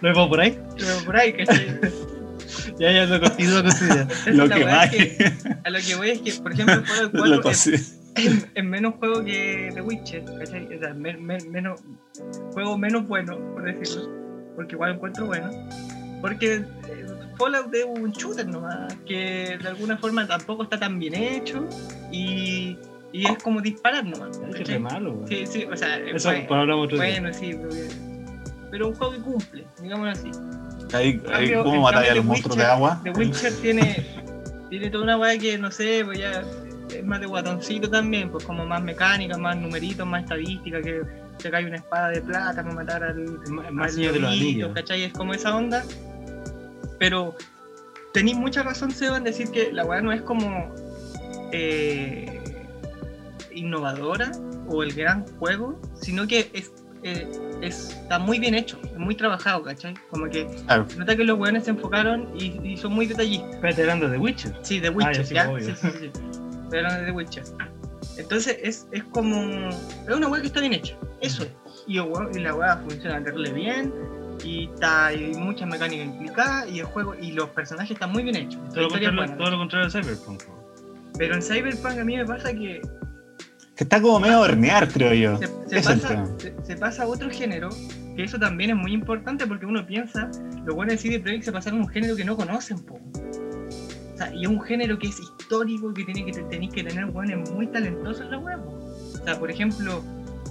¿Lo 0.00 0.08
vemos 0.08 0.28
por 0.28 0.40
ahí? 0.40 0.58
Lo 0.78 0.86
vemos 0.86 1.04
por 1.04 1.16
ahí, 1.16 1.32
¿cachai? 1.32 1.78
Ya, 2.78 2.92
ya, 2.92 3.06
lo 3.06 3.20
continúo, 3.20 3.62
Lo 4.26 4.48
que 4.48 4.64
más. 4.64 4.90
a 5.64 5.70
lo 5.70 5.78
que 5.78 5.94
voy 5.94 6.10
es 6.10 6.20
que, 6.20 6.32
por 6.42 6.52
ejemplo, 6.52 6.74
el 6.74 7.10
juego 7.10 7.40
4 7.42 7.50
es, 7.50 8.46
es, 8.54 8.64
menos 8.64 8.94
juego 8.94 9.24
que 9.24 9.70
The 9.74 9.80
Witcher, 9.82 10.24
¿cachai? 10.38 10.74
O 10.74 10.78
sea, 10.78 10.94
menos, 10.94 11.80
juego 12.52 12.78
menos 12.78 13.06
bueno, 13.06 13.38
por 13.52 13.64
decirlo, 13.64 14.08
porque 14.54 14.74
igual 14.74 14.94
encuentro 14.94 15.26
bueno. 15.26 15.50
Porque 16.20 16.54
eh, 16.56 17.06
Fallout 17.36 17.74
es 17.74 17.84
un 17.84 18.10
shooter 18.12 18.48
nomás, 18.48 18.94
que 19.06 19.58
de 19.60 19.68
alguna 19.68 19.98
forma 19.98 20.26
tampoco 20.26 20.62
está 20.62 20.78
tan 20.78 20.98
bien 20.98 21.14
hecho 21.14 21.66
y, 22.10 22.78
y 23.12 23.26
es 23.26 23.42
como 23.42 23.60
disparar 23.60 24.04
nomás. 24.04 24.40
Es 24.54 24.80
malo, 24.80 25.24
Sí, 25.28 25.46
sí, 25.46 25.64
o 25.64 25.76
sea, 25.76 25.98
Eso, 25.98 26.30
bueno, 26.48 26.80
otro 26.80 26.96
bueno 26.96 27.32
sí, 27.32 27.54
pero 28.70 28.88
un 28.88 28.94
juego 28.94 29.12
que 29.12 29.20
cumple, 29.20 29.66
digámoslo 29.80 30.12
así. 30.12 30.30
Ahí, 30.92 31.22
ahí 31.32 31.54
¿Cómo 31.54 31.82
matáis 31.82 32.10
a 32.10 32.14
los 32.14 32.24
monstruos 32.24 32.56
de 32.56 32.64
agua? 32.64 33.00
The 33.02 33.10
Witcher 33.10 33.52
tiene, 33.62 34.06
tiene 34.70 34.90
toda 34.90 35.04
una 35.04 35.18
weá 35.18 35.38
que 35.38 35.58
no 35.58 35.70
sé, 35.70 36.02
pues 36.04 36.18
ya 36.18 36.42
es 36.94 37.04
más 37.04 37.20
de 37.20 37.26
guatoncito 37.26 37.90
también, 37.90 38.30
pues 38.30 38.44
como 38.44 38.64
más 38.64 38.82
mecánica, 38.82 39.36
más 39.36 39.56
numeritos, 39.56 40.06
más 40.06 40.22
estadística, 40.22 40.80
que 40.80 41.02
se 41.38 41.50
cae 41.50 41.66
una 41.66 41.76
espada 41.76 42.10
de 42.10 42.22
plata 42.22 42.62
para 42.62 42.74
matar 42.74 43.04
al 43.04 43.26
más 43.72 43.96
de 43.96 44.18
los 44.18 44.32
anillos. 44.32 44.72
¿cachai? 44.74 45.04
Es 45.04 45.12
como 45.12 45.34
esa 45.34 45.54
onda. 45.56 45.84
Pero 46.98 47.34
tenéis 48.12 48.36
mucha 48.36 48.62
razón, 48.62 48.90
Seba, 48.90 49.18
en 49.18 49.24
decir 49.24 49.50
que 49.50 49.72
la 49.72 49.84
weá 49.84 50.00
no 50.00 50.12
es 50.12 50.22
como 50.22 50.74
eh, 51.52 52.40
innovadora 53.52 54.32
o 54.68 54.82
el 54.82 54.92
gran 54.94 55.26
juego, 55.38 55.80
sino 56.00 56.26
que 56.26 56.50
es 56.52 56.72
eh, 57.02 57.28
está 57.62 58.18
muy 58.18 58.38
bien 58.38 58.54
hecho, 58.54 58.78
muy 58.96 59.14
trabajado, 59.14 59.62
¿cachai? 59.62 59.94
Como 60.10 60.28
que 60.28 60.46
nota 60.96 61.16
que 61.16 61.24
los 61.24 61.38
weones 61.38 61.64
se 61.64 61.70
enfocaron 61.70 62.28
y, 62.38 62.76
son 62.76 62.92
muy 62.92 63.06
detallistas. 63.06 63.56
Pero 63.60 63.82
hablando 63.82 64.08
de 64.08 64.18
Witcher. 64.18 64.54
Sí, 64.62 64.80
de 64.80 64.90
Witcher, 64.90 65.38
ah, 65.38 65.58
¿ya? 65.58 65.60
Sí, 65.60 65.72
sí, 65.80 65.88
sí. 65.98 66.10
Estoy 66.64 66.78
hablando 66.78 67.04
de 67.04 67.12
Witcher. 67.12 67.44
Entonces 68.16 68.58
es, 68.62 68.88
es 68.92 69.04
como. 69.04 69.68
Es 69.68 70.14
una 70.14 70.28
wea 70.28 70.40
que 70.40 70.46
está 70.46 70.60
bien 70.60 70.72
hecha. 70.72 70.96
Eso 71.20 71.44
es. 71.44 71.50
Y, 71.86 71.98
y 71.98 72.40
la 72.40 72.54
wea 72.54 72.76
funciona 72.78 73.22
terrible 73.22 73.52
bien. 73.52 73.92
Y 74.44 74.66
está, 74.66 75.06
hay 75.06 75.34
muchas 75.34 75.68
mecánicas 75.68 76.06
implicadas. 76.06 76.70
Y 76.70 76.80
el 76.80 76.86
juego 76.86 77.14
y 77.14 77.32
los 77.32 77.50
personajes 77.50 77.92
están 77.92 78.12
muy 78.12 78.22
bien 78.22 78.36
hechos. 78.36 78.60
Todo, 78.70 78.82
lo 78.82 78.88
contrario, 78.90 79.36
todo 79.36 79.50
lo 79.50 79.58
contrario 79.58 79.88
de 79.88 80.02
Cyberpunk. 80.02 80.42
Pero 81.18 81.34
en 81.34 81.42
Cyberpunk 81.42 81.98
a 81.98 82.04
mí 82.04 82.16
me 82.16 82.24
pasa 82.24 82.52
que 82.52 82.80
que 83.76 83.84
está 83.84 84.00
como 84.00 84.18
medio 84.18 84.40
hornear, 84.40 84.88
creo 84.88 85.12
yo. 85.12 85.38
Se, 85.38 85.82
pasa, 85.82 86.26
se, 86.62 86.76
pasa, 86.76 87.02
a 87.02 87.06
otro 87.06 87.28
género, 87.30 87.68
que 88.16 88.24
eso 88.24 88.38
también 88.38 88.70
es 88.70 88.76
muy 88.76 88.94
importante 88.94 89.46
porque 89.46 89.66
uno 89.66 89.86
piensa, 89.86 90.30
lo 90.64 90.74
bueno 90.74 90.92
de 90.92 90.98
CD 90.98 91.20
Projekt 91.20 91.44
se 91.44 91.52
pasaron 91.52 91.80
a 91.80 91.82
un 91.82 91.88
género 91.88 92.16
que 92.16 92.24
no 92.24 92.36
conocen, 92.36 92.78
po. 92.78 92.94
O 92.94 94.16
sea, 94.16 94.32
y 94.34 94.44
es 94.44 94.48
un 94.48 94.62
género 94.62 94.98
que 94.98 95.08
es 95.08 95.20
histórico, 95.20 95.92
que 95.92 96.04
tiene 96.04 96.24
que 96.24 96.32
tenéis 96.32 96.72
que 96.72 96.82
tener 96.84 97.04
buenos 97.06 97.50
muy 97.50 97.66
talentosos 97.66 98.22
en 98.22 98.30
la 98.30 98.38
web. 98.38 98.60
O 98.66 99.22
sea, 99.22 99.38
por 99.38 99.50
ejemplo, 99.50 100.02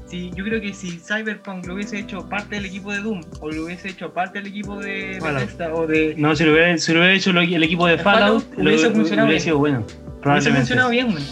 si, 0.05 0.30
yo 0.36 0.43
creo 0.43 0.61
que 0.61 0.71
si 0.71 0.99
Cyberpunk 0.99 1.65
lo 1.65 1.73
hubiese 1.73 1.97
hecho 1.97 2.30
parte 2.30 2.57
del 2.57 2.65
equipo 2.65 2.91
de 2.91 2.99
Doom, 2.99 3.21
o 3.39 3.49
lo 3.49 3.65
hubiese 3.65 3.89
hecho 3.89 4.13
parte 4.13 4.38
del 4.38 4.49
equipo 4.49 4.80
de 4.80 5.19
Bethesda, 5.19 5.73
o 5.73 5.88
de. 5.88 6.13
No, 6.15 6.36
si 6.36 6.43
lo 6.43 6.51
hubiera, 6.51 6.78
si 6.78 6.93
lo 6.93 6.99
hubiera 6.99 7.15
hecho 7.15 7.32
el 7.32 7.63
equipo 7.63 7.88
de 7.88 7.97
Fallout, 7.97 8.45
lo, 8.55 8.69
hubiese 8.69 8.91
funcionado. 8.91 9.28
Hubiera 9.28 9.43
sido 9.43 9.57
bueno. 9.57 9.84
Hubiese 10.26 10.51
funcionado 10.51 10.89
bien, 10.89 11.11
bueno. 11.11 11.26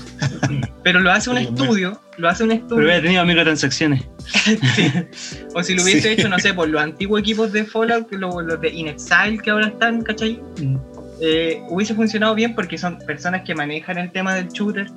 Pero 0.83 0.99
lo 0.99 1.11
hace 1.11 1.29
un 1.29 1.37
estudio, 1.37 1.99
lo 2.17 2.29
hace 2.29 2.43
un 2.43 2.51
estudio. 2.51 2.75
Pero 2.75 2.87
hubiera 2.87 3.01
tenido 3.01 3.25
microtransacciones. 3.25 4.03
O 5.55 5.61
si 5.61 5.75
lo 5.75 5.83
hubiese 5.83 6.11
hecho, 6.11 6.29
no 6.29 6.39
sé, 6.39 6.53
por 6.53 6.67
los 6.67 6.81
antiguos 6.81 7.21
equipos 7.21 7.51
de 7.51 7.63
Fallout, 7.63 8.11
los, 8.11 8.59
de 8.61 8.69
InXile 8.69 9.37
que 9.37 9.51
ahora 9.51 9.67
están, 9.67 10.01
¿cachai? 10.01 10.41
Mm. 10.59 10.77
Eh, 11.21 11.61
hubiese 11.69 11.93
funcionado 11.93 12.33
bien 12.33 12.55
porque 12.55 12.77
son 12.77 12.97
personas 12.99 13.43
que 13.43 13.53
manejan 13.53 13.97
el 13.97 14.11
tema 14.11 14.33
del 14.33 14.49
shooter, 14.49 14.87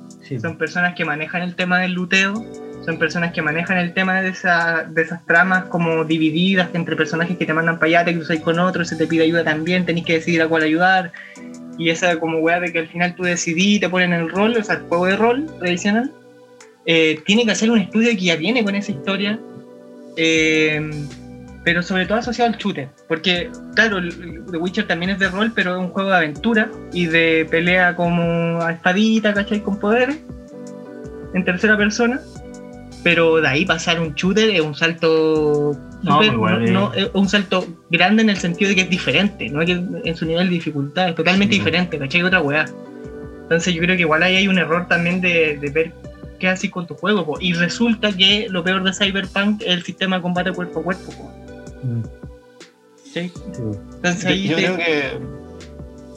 son 0.41 0.57
personas 0.57 0.95
que 0.95 1.05
manejan 1.05 1.43
el 1.43 1.55
tema 1.55 1.79
del 1.79 1.93
luteo, 1.93 2.43
son 2.85 2.97
personas 2.97 3.33
que 3.33 3.41
manejan 3.41 3.77
el 3.77 3.93
tema 3.93 4.21
de, 4.21 4.29
esa, 4.29 4.83
de 4.89 5.03
esas 5.03 5.25
tramas 5.25 5.65
como 5.65 6.05
divididas 6.05 6.69
entre 6.73 6.95
personajes 6.95 7.37
que 7.37 7.45
te 7.45 7.53
mandan 7.53 7.77
para 7.79 8.01
allá, 8.01 8.05
te 8.05 8.41
con 8.41 8.59
otros, 8.59 8.87
se 8.87 8.95
te 8.95 9.05
pide 9.07 9.25
ayuda 9.25 9.43
también, 9.43 9.85
tenés 9.85 10.05
que 10.05 10.13
decidir 10.13 10.41
a 10.41 10.47
cuál 10.47 10.63
ayudar. 10.63 11.11
Y 11.77 11.89
esa 11.89 12.19
como 12.19 12.39
weá 12.39 12.59
de 12.59 12.71
que 12.71 12.79
al 12.79 12.87
final 12.87 13.15
tú 13.15 13.23
decidí 13.23 13.75
y 13.75 13.79
te 13.79 13.89
ponen 13.89 14.13
el 14.13 14.29
rol, 14.29 14.55
o 14.57 14.63
sea, 14.63 14.75
el 14.75 14.81
juego 14.83 15.05
de 15.05 15.15
rol 15.15 15.47
tradicional, 15.59 16.11
eh, 16.85 17.19
tiene 17.25 17.45
que 17.45 17.51
hacer 17.51 17.69
un 17.69 17.79
estudio 17.79 18.11
que 18.11 18.25
ya 18.25 18.35
viene 18.35 18.63
con 18.63 18.75
esa 18.75 18.91
historia, 18.91 19.39
eh, 20.15 20.89
pero 21.63 21.83
sobre 21.83 22.05
todo 22.05 22.17
asociado 22.17 22.51
al 22.51 22.57
shooter, 22.57 22.89
porque 23.07 23.49
claro, 23.75 23.99
The 24.01 24.57
Witcher 24.57 24.87
también 24.87 25.11
es 25.11 25.19
de 25.19 25.27
rol, 25.27 25.51
pero 25.53 25.75
es 25.75 25.81
un 25.81 25.89
juego 25.89 26.09
de 26.09 26.15
aventura 26.15 26.71
y 26.93 27.07
de 27.07 27.45
pelea 27.49 27.95
como 27.95 28.61
a 28.61 28.71
espadita, 28.71 29.33
¿cachai? 29.33 29.59
Con 29.61 29.77
poderes, 29.77 30.17
en 31.33 31.43
tercera 31.43 31.75
persona. 31.77 32.21
Pero 33.09 33.37
de 33.37 33.47
ahí 33.47 33.63
pasar 33.65 34.01
un 34.01 34.13
shooter 34.15 34.49
es 34.49 34.59
un 34.59 34.75
salto 34.75 35.77
No, 36.03 36.15
súper- 36.15 36.33
igual 36.33 36.63
es- 36.65 36.71
no, 36.71 36.93
es 36.93 37.09
un 37.13 37.29
salto 37.29 37.65
grande 37.89 38.21
en 38.23 38.29
el 38.29 38.37
sentido 38.37 38.67
de 38.69 38.75
que 38.75 38.81
es 38.81 38.89
diferente, 38.89 39.47
no 39.49 39.61
es 39.61 39.67
que 39.67 39.81
en 40.03 40.15
su 40.15 40.25
nivel 40.25 40.47
de 40.49 40.53
dificultad 40.55 41.07
es 41.09 41.15
totalmente 41.15 41.53
Sí. 41.53 41.59
diferente, 41.59 41.97
¿cachai? 41.97 42.21
Otra 42.23 42.41
weá. 42.41 42.65
Entonces 43.43 43.73
yo 43.73 43.81
creo 43.81 43.95
que 43.95 44.01
igual 44.01 44.23
ahí 44.23 44.35
hay 44.35 44.47
un 44.49 44.57
error 44.57 44.87
también 44.89 45.21
de, 45.21 45.57
de 45.57 45.69
ver 45.69 45.93
qué 46.37 46.49
haces 46.49 46.69
con 46.69 46.85
tu 46.85 46.95
juego, 46.95 47.25
po. 47.25 47.37
y 47.39 47.53
resulta 47.53 48.11
que 48.11 48.47
lo 48.49 48.61
peor 48.63 48.83
de 48.83 48.91
Cyberpunk 48.93 49.61
es 49.61 49.69
el 49.69 49.83
sistema 49.83 50.17
de 50.17 50.21
combate 50.23 50.51
cuerpo 50.51 50.81
a 50.81 50.83
cuerpo, 50.83 51.11
po. 51.13 51.31
Mm, 51.83 52.01
¿cachai? 53.05 53.29
sí. 53.29 53.33
Entonces 53.95 54.25
ahí 54.25 54.47
yo 54.49 54.55
te- 54.57 54.63
creo 54.63 54.77
que. 54.77 55.03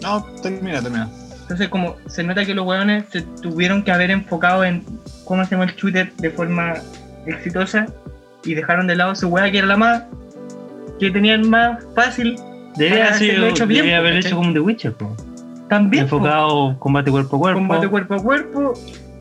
No, 0.02 0.26
termina, 0.42 0.82
termina. 0.82 1.08
Entonces, 1.42 1.68
como 1.68 1.96
se 2.08 2.22
nota 2.24 2.44
que 2.44 2.54
los 2.54 2.66
hueones 2.66 3.04
se 3.10 3.22
tuvieron 3.22 3.82
que 3.84 3.90
haber 3.92 4.10
enfocado 4.10 4.64
en 4.64 4.84
cómo 5.30 5.42
hacemos 5.42 5.68
el 5.68 5.76
shooter 5.76 6.12
de 6.16 6.28
forma 6.30 6.74
exitosa 7.24 7.86
y 8.44 8.54
dejaron 8.54 8.88
de 8.88 8.96
lado 8.96 9.14
su 9.14 9.28
hueá 9.28 9.48
que 9.48 9.58
era 9.58 9.66
la 9.68 9.76
más 9.76 10.02
que 10.98 11.08
tenían 11.12 11.48
más 11.48 11.84
fácil 11.94 12.34
Debería, 12.76 13.14
sido- 13.14 13.46
hecho 13.46 13.64
bien, 13.64 13.82
debería 13.82 13.98
haber 13.98 14.14
¿cachai? 14.14 14.28
hecho 14.28 14.36
como 14.36 14.52
The 14.52 14.58
Witcher, 14.58 14.92
po. 14.94 15.16
también 15.68 16.08
po, 16.08 16.16
enfocado 16.16 16.76
combate 16.80 17.12
cuerpo 17.12 17.36
a 17.36 17.38
cuerpo, 17.38 17.58
combate 17.60 17.86
cuerpo 17.88 18.14
a 18.14 18.22
cuerpo 18.24 18.74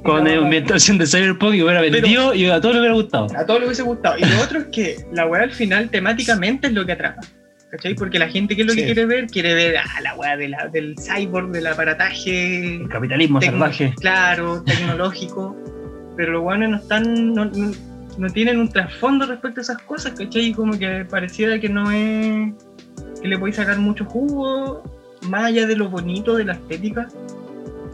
con 0.04 0.28
ambientación 0.28 0.98
de 0.98 1.06
Cyberpunk 1.06 1.54
y 1.54 1.62
hubiera 1.62 1.82
vendido 1.82 2.34
y 2.34 2.50
a 2.50 2.60
todos 2.60 2.74
les 2.74 2.80
hubiera 2.80 2.96
gustado. 2.96 3.28
a 3.38 3.46
todos 3.46 3.60
les 3.60 3.68
hubiese 3.68 3.84
gustado 3.84 4.18
y 4.18 4.26
lo 4.26 4.42
otro 4.42 4.60
es 4.62 4.66
que 4.72 4.96
la 5.14 5.28
hueá 5.28 5.44
al 5.44 5.52
final 5.52 5.90
temáticamente 5.92 6.66
es 6.68 6.74
lo 6.74 6.88
que 6.88 6.94
atrapa 6.94 7.22
¿cachai? 7.70 7.94
porque 7.94 8.18
la 8.18 8.30
gente 8.30 8.56
que 8.56 8.62
es 8.64 8.68
lo 8.68 8.74
que 8.74 8.84
quiere 8.86 9.06
ver 9.06 9.28
quiere 9.28 9.54
ver 9.54 9.78
a 9.78 10.02
la 10.02 10.36
de 10.38 10.50
la, 10.50 10.68
del 10.70 10.96
cyborg 10.98 11.52
del 11.52 11.68
aparataje 11.68 12.78
El 12.78 12.90
capitalismo 12.90 13.40
tecno- 13.40 13.52
salvaje. 13.52 13.94
Claro, 14.00 14.64
tecnológico. 14.64 15.56
Pero 16.20 16.34
los 16.34 16.42
guanes 16.42 16.70
no 16.70 16.76
están. 16.76 17.34
No, 17.34 17.46
no- 17.46 17.72
no 18.18 18.28
tienen 18.32 18.60
un 18.60 18.68
trasfondo 18.68 19.26
respecto 19.26 19.62
a 19.62 19.64
esas 19.64 19.78
cosas, 19.84 20.12
¿cachai? 20.12 20.48
Y 20.48 20.54
como 20.54 20.78
que 20.78 21.06
pareciera 21.10 21.58
que 21.62 21.70
no 21.70 21.90
es. 21.92 22.52
que 23.22 23.28
le 23.30 23.38
podéis 23.38 23.56
sacar 23.56 23.78
mucho 23.78 24.04
jugo, 24.04 24.84
más 25.30 25.46
allá 25.46 25.66
de 25.66 25.78
lo 25.78 25.88
bonito 25.90 26.36
de 26.36 26.44
la 26.44 26.54
estética. 26.54 27.08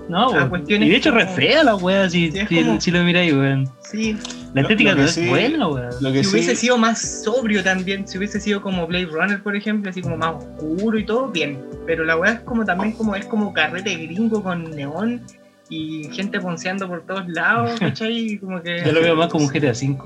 No, 0.10 0.26
O 0.26 0.30
sea, 0.30 0.40
weón. 0.40 0.50
cuestiones 0.50 0.88
y 0.88 0.92
de 0.92 0.98
hecho 0.98 1.12
re 1.12 1.26
como- 1.26 1.36
fea 1.36 1.64
la 1.64 1.76
wea 1.76 2.10
si, 2.10 2.32
Sí, 2.32 2.40
si, 2.50 2.64
como- 2.64 2.82
si 2.82 2.90
lo 2.92 3.04
miráis, 3.04 3.32
weón. 3.34 3.70
Sí, 3.82 4.18
La 4.56 4.62
estética 4.62 4.92
lo 4.92 4.98
no 4.98 5.04
es 5.04 5.30
buena, 5.30 5.68
weón. 5.68 5.92
Si 5.94 6.24
sí. 6.24 6.30
hubiese 6.32 6.56
sido 6.56 6.78
más 6.80 7.24
sobrio 7.24 7.64
también, 7.64 8.08
si 8.08 8.18
hubiese 8.18 8.40
sido 8.40 8.62
como 8.62 8.88
Blade 8.88 9.06
Runner, 9.06 9.44
por 9.44 9.56
ejemplo, 9.56 9.92
así 9.92 10.02
como 10.02 10.18
más 10.18 10.34
oscuro 10.44 10.98
y 10.98 11.06
todo, 11.06 11.28
bien. 11.30 11.60
Pero 11.86 12.04
la 12.04 12.18
weá 12.18 12.34
es 12.34 12.40
como 12.40 12.66
también 12.66 12.94
como 12.94 13.16
es 13.16 13.26
como 13.28 13.54
carrete 13.54 13.96
gringo 13.96 14.42
con 14.42 14.72
neón 14.72 15.22
y 15.70 16.10
gente 16.14 16.40
ponceando 16.40 16.88
por 16.88 17.06
todos 17.06 17.28
lados, 17.28 17.72
¿cachai? 17.80 18.14
Y 18.34 18.38
como 18.40 18.62
que. 18.62 18.84
Yo 18.86 18.92
lo 18.92 19.02
veo 19.02 19.16
más 19.16 19.30
como 19.30 19.46
un 19.46 19.50
GTA 19.52 19.72
V. 19.72 19.98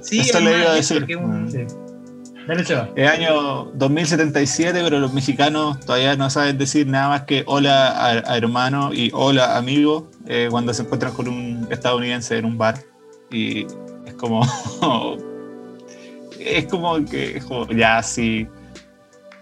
Sí, 0.00 0.20
Eso 0.20 0.38
es 0.38 0.44
le 0.44 0.58
iba 0.58 0.70
a 0.70 0.74
decir. 0.74 1.16
un- 1.16 1.50
Sí. 1.50 1.58
Dale, 2.48 2.64
Seba. 2.64 2.88
Es 2.96 3.08
año 3.08 3.66
2077, 3.74 4.80
pero 4.82 4.98
los 4.98 5.12
mexicanos 5.12 5.78
todavía 5.78 6.16
no 6.16 6.28
saben 6.28 6.58
decir 6.58 6.88
nada 6.88 7.08
más 7.10 7.22
que 7.22 7.44
hola 7.46 7.90
a, 7.92 8.32
a 8.32 8.36
hermano 8.36 8.92
y 8.92 9.10
hola 9.14 9.56
amigo 9.56 10.10
eh, 10.26 10.48
cuando 10.50 10.74
se 10.74 10.82
encuentran 10.82 11.12
con 11.14 11.28
un 11.28 11.68
estadounidense 11.70 12.36
en 12.38 12.44
un 12.46 12.58
bar. 12.58 12.74
Y 13.30 13.64
es 14.06 14.14
como. 14.18 14.44
es 16.40 16.66
como 16.66 17.04
que. 17.04 17.36
es 17.36 17.44
como, 17.44 17.68
ya, 17.70 18.02
sí. 18.02 18.46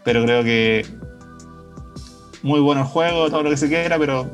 Pero 0.04 0.22
creo 0.24 0.42
que. 0.44 0.84
Muy 2.42 2.60
bueno 2.60 2.82
el 2.82 2.86
juego, 2.86 3.28
todo 3.30 3.42
lo 3.42 3.50
que 3.50 3.56
se 3.56 3.68
quiera, 3.68 3.98
pero 3.98 4.30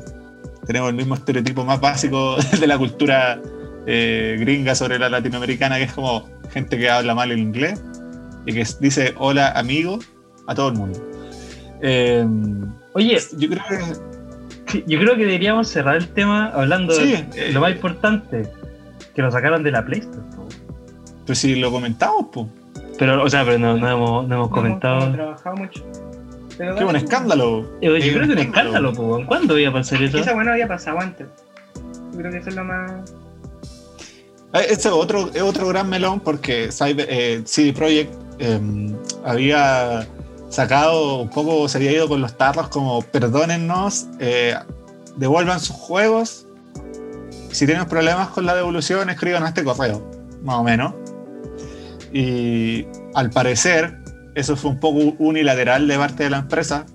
tenemos 0.67 0.89
el 0.89 0.95
mismo 0.95 1.15
estereotipo 1.15 1.63
más 1.65 1.79
básico 1.81 2.35
de 2.59 2.67
la 2.67 2.77
cultura 2.77 3.39
eh, 3.87 4.35
gringa 4.39 4.75
sobre 4.75 4.99
la 4.99 5.09
latinoamericana, 5.09 5.77
que 5.77 5.83
es 5.83 5.93
como 5.93 6.27
gente 6.51 6.77
que 6.77 6.89
habla 6.89 7.15
mal 7.15 7.31
el 7.31 7.39
inglés 7.39 7.81
y 8.45 8.53
que 8.53 8.65
dice 8.79 9.13
hola 9.17 9.51
amigo 9.51 9.99
a 10.47 10.53
todo 10.55 10.69
el 10.69 10.75
mundo. 10.75 10.99
Eh, 11.81 12.25
Oye, 12.93 13.17
yo 13.37 13.49
creo 13.49 13.63
que 13.69 14.83
yo 14.85 14.99
creo 14.99 15.15
que 15.15 15.23
deberíamos 15.25 15.67
cerrar 15.69 15.95
el 15.95 16.07
tema 16.09 16.47
hablando 16.47 16.93
Sí, 16.93 17.11
de 17.13 17.49
eh. 17.49 17.51
lo 17.53 17.61
más 17.61 17.71
importante, 17.71 18.49
que 19.15 19.21
lo 19.21 19.31
sacaron 19.31 19.63
de 19.63 19.71
la 19.71 19.85
Play 19.85 19.99
Store. 20.01 20.21
po. 20.35 20.47
pues 21.25 21.37
si 21.39 21.55
lo 21.55 21.71
comentamos, 21.71 22.25
pues, 22.33 22.47
Pero, 22.97 23.23
o 23.23 23.29
sea, 23.29 23.45
pero 23.45 23.57
no, 23.59 23.77
no 23.77 23.89
hemos, 23.89 24.27
no 24.27 24.35
hemos 24.35 24.49
No 24.49 24.55
comentado. 24.55 24.97
hemos 25.03 25.13
trabajado 25.15 25.55
mucho. 25.55 25.85
Pero 26.57 26.75
qué 26.75 26.83
buen 26.83 26.95
dale, 26.95 27.05
escándalo. 27.05 27.61
Yo 27.81 27.91
creo 27.91 28.27
que 28.27 28.33
un 28.33 28.37
escándalo, 28.39 28.93
po. 28.93 29.23
¿cuándo 29.27 29.57
iba 29.59 29.69
a 29.69 29.73
pasar 29.73 30.01
eso? 30.01 30.17
Esa 30.17 30.33
buena 30.33 30.53
había 30.53 30.67
pasado 30.67 30.99
antes. 30.99 31.27
Yo 32.11 32.19
creo 32.19 32.31
que 32.31 32.37
eso 32.37 32.49
es 32.49 32.55
lo 32.55 32.63
más. 32.63 32.91
Este 34.53 34.73
es 34.73 34.85
otro, 34.87 35.29
es 35.33 35.41
otro 35.41 35.67
gran 35.67 35.89
melón 35.89 36.19
porque 36.19 36.69
Cyber, 36.71 37.05
eh, 37.09 37.41
CD 37.45 37.73
Projekt 37.73 38.13
eh, 38.39 38.59
había 39.23 40.07
sacado 40.49 41.21
un 41.21 41.29
poco, 41.29 41.67
se 41.67 41.77
había 41.77 41.91
ido 41.91 42.07
con 42.07 42.21
los 42.21 42.37
tarros 42.37 42.69
como 42.69 43.01
perdónennos, 43.01 44.07
eh, 44.19 44.55
devuelvan 45.17 45.59
sus 45.59 45.75
juegos. 45.75 46.47
Si 47.51 47.65
tienen 47.65 47.85
problemas 47.85 48.29
con 48.29 48.45
la 48.45 48.55
devolución, 48.55 49.09
escriban 49.09 49.43
a 49.43 49.49
este 49.49 49.63
correo, 49.63 50.09
más 50.43 50.55
o 50.55 50.63
menos. 50.63 50.93
Y 52.13 52.85
al 53.13 53.29
parecer, 53.29 53.99
eso 54.39 54.55
fue 54.55 54.71
un 54.71 54.79
poco 54.79 54.99
unilateral 55.19 55.87
de 55.87 55.97
parte 55.97 56.23
de 56.25 56.29
la 56.29 56.37
empresa, 56.37 56.85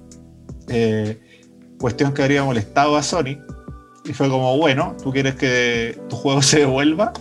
eh, 0.68 1.20
cuestión 1.78 2.12
que 2.14 2.22
habría 2.22 2.44
molestado 2.44 2.96
a 2.96 3.02
Sony. 3.02 3.38
Y 4.04 4.12
fue 4.12 4.28
como, 4.28 4.56
bueno, 4.58 4.96
¿tú 5.02 5.12
quieres 5.12 5.34
que 5.36 5.98
tu 6.08 6.16
juego 6.16 6.42
se 6.42 6.60
devuelva? 6.60 7.12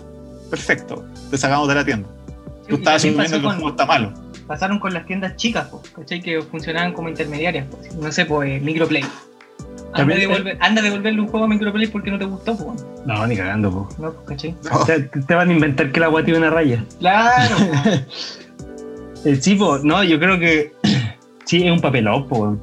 Perfecto, 0.49 1.05
te 1.29 1.37
sacamos 1.37 1.67
de 1.67 1.75
la 1.75 1.85
tienda. 1.85 2.07
Tú 2.67 2.75
Y 2.75 2.79
estás 2.79 3.01
también 3.01 3.21
asumiendo 3.21 3.47
que 3.49 3.53
el 3.55 3.59
juego 3.61 3.69
está 3.69 3.85
malo. 3.85 4.13
pasaron 4.47 4.79
con 4.79 4.93
las 4.93 5.05
tiendas 5.05 5.35
chicas, 5.35 5.67
po, 5.67 5.81
¿cachai? 5.95 6.21
Que 6.21 6.41
funcionaban 6.41 6.93
como 6.93 7.09
intermediarias. 7.09 7.67
po. 7.67 7.77
No 8.01 8.11
sé, 8.11 8.25
pues 8.25 8.61
Microplay. 8.61 9.03
Anda 9.03 9.93
a, 9.93 9.97
También- 9.97 10.19
devolver, 10.21 10.57
anda 10.61 10.81
a 10.81 10.83
devolverle 10.85 11.19
un 11.21 11.27
juego 11.27 11.45
a 11.45 11.49
Microplay 11.49 11.87
porque 11.87 12.11
no 12.11 12.17
te 12.17 12.25
gustó, 12.25 12.55
po. 12.57 12.75
No, 13.05 13.25
ni 13.27 13.35
cagando, 13.35 13.71
po. 13.71 13.89
No, 13.97 14.13
¿cachai? 14.25 14.55
O 14.71 14.85
sea, 14.85 14.95
te 15.09 15.35
van 15.35 15.49
a 15.49 15.53
inventar 15.53 15.91
que 15.91 15.99
la 15.99 16.05
agua 16.07 16.23
tiene 16.23 16.39
una 16.39 16.49
raya. 16.49 16.83
Claro, 16.99 17.55
po. 17.57 17.89
Eh, 19.23 19.35
sí, 19.35 19.55
po, 19.55 19.77
no, 19.79 20.03
yo 20.03 20.19
creo 20.19 20.39
que 20.39 20.73
sí, 21.45 21.65
es 21.65 21.71
un 21.71 21.79
papelón, 21.79 22.27
po. 22.27 22.57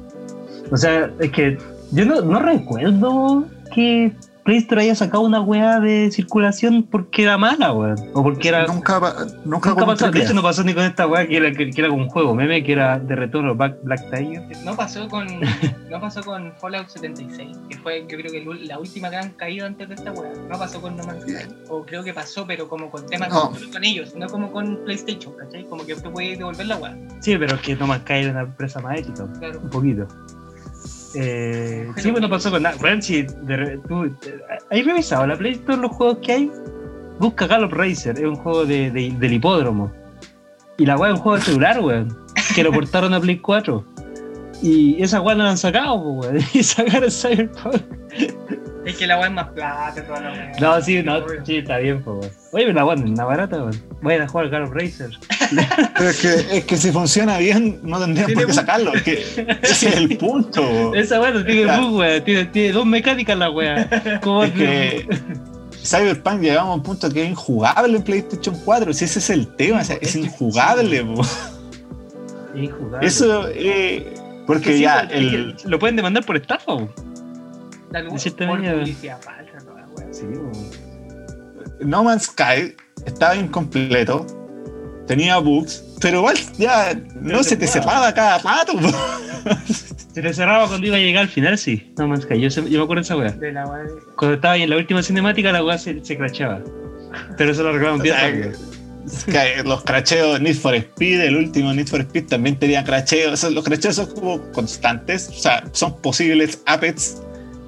O 0.71 0.77
sea, 0.77 1.11
es 1.19 1.31
que 1.31 1.57
yo 1.91 2.05
no, 2.05 2.21
no 2.21 2.39
recuerdo 2.39 3.45
que 3.73 4.11
Play 4.49 4.57
Store 4.61 4.81
haya 4.81 4.95
sacado 4.95 5.21
una 5.21 5.41
weá 5.41 5.79
de 5.79 6.09
circulación 6.09 6.81
porque 6.81 7.21
era 7.21 7.37
mala, 7.37 7.71
weón. 7.71 7.97
O 8.15 8.23
porque 8.23 8.47
era. 8.47 8.65
nunca, 8.65 8.99
nunca, 9.45 9.69
Nunca 9.69 9.85
pasó, 9.85 10.09
de 10.09 10.23
hecho 10.23 10.33
no 10.33 10.41
pasó 10.41 10.63
ni 10.63 10.73
con 10.73 10.83
esta 10.85 11.05
weá 11.05 11.27
que 11.27 11.37
era, 11.37 11.51
que, 11.51 11.69
que 11.69 11.79
era 11.81 11.87
como 11.91 12.01
un 12.01 12.09
juego 12.09 12.33
meme 12.33 12.63
que 12.63 12.71
era 12.71 12.97
de 12.97 13.15
retorno 13.15 13.53
Black, 13.53 13.77
Black 13.83 14.09
Tiger. 14.09 14.41
No 14.65 14.75
pasó 14.75 15.07
con 15.07 15.27
no 15.91 16.01
pasó 16.01 16.23
con 16.23 16.51
Fallout 16.57 16.87
76, 16.87 17.57
que 17.69 17.77
fue 17.77 18.07
yo 18.09 18.17
creo 18.17 18.31
que 18.31 18.65
la 18.65 18.79
última 18.79 19.09
gran 19.11 19.29
caída 19.33 19.67
antes 19.67 19.87
de 19.87 19.93
esta 19.93 20.13
weá. 20.13 20.31
No 20.49 20.57
pasó 20.57 20.81
con 20.81 20.97
No 20.97 21.03
Man's 21.03 21.25
Sky. 21.25 21.53
O 21.69 21.85
creo 21.85 22.03
que 22.03 22.15
pasó, 22.15 22.47
pero 22.47 22.67
como 22.67 22.89
con 22.89 23.05
temas 23.05 23.29
No. 23.29 23.51
con 23.71 23.83
ellos, 23.83 24.15
no 24.15 24.25
como 24.29 24.51
con 24.51 24.79
PlayStation, 24.83 25.31
¿cachai? 25.37 25.65
Como 25.65 25.85
que 25.85 25.93
te 25.93 26.09
puedes 26.09 26.39
devolver 26.39 26.65
la 26.65 26.77
weá. 26.77 26.97
Sí, 27.19 27.37
pero 27.37 27.53
es 27.53 27.61
que 27.61 27.75
No 27.75 27.85
Man's 27.85 28.01
Sky 28.01 28.13
era 28.13 28.31
una 28.31 28.41
empresa 28.41 28.79
más 28.79 28.97
ética, 28.97 29.27
Claro. 29.37 29.59
un 29.61 29.69
poquito. 29.69 30.07
Eh, 31.15 31.87
sí, 31.97 32.11
pues 32.11 32.21
no 32.21 32.29
pasó 32.29 32.51
con 32.51 32.63
nada. 32.63 32.75
Weón, 32.81 33.01
si 33.01 33.23
de 33.23 33.79
tú, 33.87 34.15
¿Has 34.69 34.85
revisado 34.85 35.25
la 35.27 35.37
Play 35.37 35.53
Store 35.53 35.81
los 35.81 35.91
juegos 35.91 36.19
que 36.21 36.31
hay? 36.33 36.51
Busca 37.19 37.47
Gallop 37.47 37.73
Racer, 37.73 38.17
es 38.17 38.23
un 38.25 38.35
juego 38.35 38.65
de, 38.65 38.91
de- 38.91 39.11
del 39.17 39.33
hipódromo. 39.33 39.91
Y 40.77 40.85
la 40.85 40.95
weá 40.97 41.09
es 41.11 41.15
un 41.17 41.21
juego 41.21 41.37
de 41.37 41.43
celular, 41.43 41.79
weón. 41.81 42.15
Que 42.55 42.63
lo 42.63 42.71
portaron 42.71 43.13
a 43.13 43.19
Play 43.19 43.37
4. 43.39 43.83
Y 44.61 45.01
esa 45.03 45.19
weá 45.21 45.35
no 45.35 45.43
la 45.43 45.51
han 45.51 45.57
sacado, 45.57 45.95
weón. 45.95 46.37
Y 46.53 46.63
sacaron 46.63 47.09
Cyberpunk. 47.11 47.81
Es 48.85 48.95
que 48.97 49.07
la 49.07 49.17
weá 49.17 49.27
es 49.27 49.33
más 49.33 49.49
plata, 49.49 50.05
toda 50.05 50.21
la 50.21 50.31
weá. 50.31 50.51
No, 50.61 50.81
sí, 50.81 51.03
no, 51.03 51.19
sí, 51.43 51.57
está 51.57 51.79
bien, 51.79 52.01
weón. 52.05 52.19
Oye, 52.53 52.65
pero 52.65 52.73
la 52.73 52.85
weá 52.85 52.95
no 52.95 53.05
es 53.05 53.11
nada 53.11 53.25
barata, 53.25 53.57
weón. 53.57 53.83
Vayan 54.01 54.21
a 54.21 54.27
jugar 54.27 54.49
Gallop 54.49 54.73
Racer. 54.73 55.09
Pero 55.97 56.09
es 56.09 56.19
que, 56.21 56.57
es 56.57 56.65
que 56.65 56.77
si 56.77 56.91
funciona 56.91 57.37
bien, 57.37 57.79
no 57.83 57.99
tendrían 57.99 58.33
por 58.33 58.45
qué 58.47 58.53
sacarlo. 58.53 58.93
Es 58.93 59.03
que 59.03 59.13
ese 59.63 59.89
es 59.89 59.95
el 59.95 60.17
punto. 60.17 60.93
Esa 60.95 61.19
weá 61.21 61.31
no 61.31 61.43
tiene 61.45 61.63
Claro. 61.63 61.87
bug, 61.89 61.99
weón. 61.99 62.23
Tiene, 62.23 62.45
tiene 62.45 62.71
dos 62.73 62.85
mecánicas 62.85 63.37
la 63.37 63.49
weá. 63.49 63.89
Como 64.21 64.43
Es 64.43 64.51
que 64.53 65.07
Cyberpunk 65.83 66.41
llegamos 66.41 66.71
a 66.71 66.75
un 66.75 66.83
punto 66.83 67.09
que 67.09 67.23
es 67.23 67.29
injugable 67.29 67.97
en 67.97 68.03
PlayStation 68.03 68.55
4. 68.65 68.93
Si 68.93 69.05
ese 69.05 69.19
es 69.19 69.29
el 69.29 69.47
tema, 69.55 69.81
o 69.81 69.83
sea, 69.83 69.95
es 69.97 70.09
Es 70.09 70.13
que- 70.13 70.19
injugable. 70.19 71.03
po. 71.03 71.21
Injugable. 72.55 73.07
Eso, 73.07 73.47
eh, 73.49 74.13
porque 74.45 74.73
Sí, 74.73 74.81
ya 74.81 75.01
el. 75.01 75.55
lo 75.65 75.79
pueden 75.79 75.95
demandar 75.95 76.25
por 76.25 76.35
estafa, 76.35 76.65
po. 76.65 76.89
No 81.79 82.03
Man's 82.03 82.23
Sky 82.23 82.75
estaba 83.05 83.35
incompleto, 83.35 84.25
tenía 85.09 85.37
bugs, 85.39 85.83
pero 85.99 86.19
igual 86.19 86.37
ya 86.59 86.93
no 87.19 87.43
se 87.43 87.57
te 87.57 87.65
cerraba 87.67 88.13
cada 88.13 88.37
rato. 88.37 88.73
po. 88.77 88.89
Se 90.13 90.21
te 90.21 90.33
cerraba 90.33 90.67
cuando 90.67 90.85
iba 90.85 90.97
a 90.97 90.99
llegar 90.99 91.23
al 91.23 91.29
final, 91.29 91.57
sí. 91.57 91.91
No 91.97 92.07
Man's 92.07 92.23
Sky, 92.25 92.39
yo, 92.39 92.49
sé- 92.51 92.69
yo 92.69 92.77
me 92.77 92.83
acuerdo 92.83 93.01
de 93.01 93.05
esa 93.05 93.17
weá. 93.17 93.31
De 93.31 93.51
la 93.51 93.65
wea 93.65 93.83
de- 93.83 93.89
Cuando 94.15 94.35
estaba 94.35 94.53
ahí 94.53 94.61
en 94.63 94.69
la 94.69 94.77
última 94.77 95.01
cinemática, 95.01 95.51
la 95.51 95.63
weá 95.65 95.77
se, 95.79 96.05
se 96.05 96.15
crachaba. 96.15 96.61
Pero 97.37 97.51
eso 97.51 97.63
lo 97.63 97.69
arreglaron 97.69 97.99
bien 98.01 98.15
los 99.65 99.83
cracheos 99.83 100.39
Need 100.41 100.55
for 100.57 100.75
Speed, 100.75 101.21
el 101.21 101.35
último 101.37 101.73
Need 101.73 101.87
for 101.87 102.01
Speed 102.01 102.25
también 102.27 102.57
tenía 102.57 102.83
cracheos. 102.83 103.43
Los 103.51 103.63
cracheos 103.63 103.95
son 103.95 104.13
como 104.13 104.41
constantes, 104.51 105.27
o 105.29 105.33
sea, 105.33 105.63
son 105.71 105.99
posibles. 106.01 106.61
Apex 106.67 107.17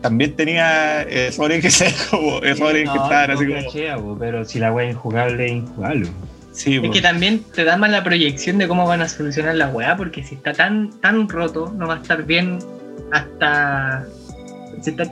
también 0.02 0.36
tenía 0.36 1.02
errores 1.04 1.62
que 1.64 1.72
ser 1.72 1.94
como 2.12 2.38
errores 2.44 2.86
No, 2.86 2.94
que 2.94 3.00
estaban 3.00 3.28
no 3.30 3.34
así 3.36 3.46
como. 3.48 3.60
crachea, 3.62 3.98
pero 4.20 4.46
si 4.46 4.60
la 4.60 4.72
weá 4.72 4.86
es 4.90 4.94
injugable, 4.94 5.46
es 5.46 5.52
injugable. 5.54 6.10
Sí, 6.52 6.82
Es 6.84 6.92
que 6.92 7.02
también 7.02 7.44
te 7.56 7.64
da 7.64 7.78
más 7.78 7.92
la 7.92 8.04
proyección 8.04 8.58
de 8.58 8.68
cómo 8.68 8.86
van 8.86 9.02
a 9.02 9.08
solucionar 9.08 9.56
la 9.56 9.70
weá, 9.70 9.96
porque 9.96 10.24
si 10.24 10.36
está 10.36 10.52
tan, 10.54 10.90
tan 11.00 11.30
roto, 11.30 11.74
no 11.78 11.88
va 11.88 11.96
a 11.96 12.02
estar 12.02 12.24
bien 12.26 12.60
hasta. 13.12 14.06
si 14.82 14.90
está 14.92 15.06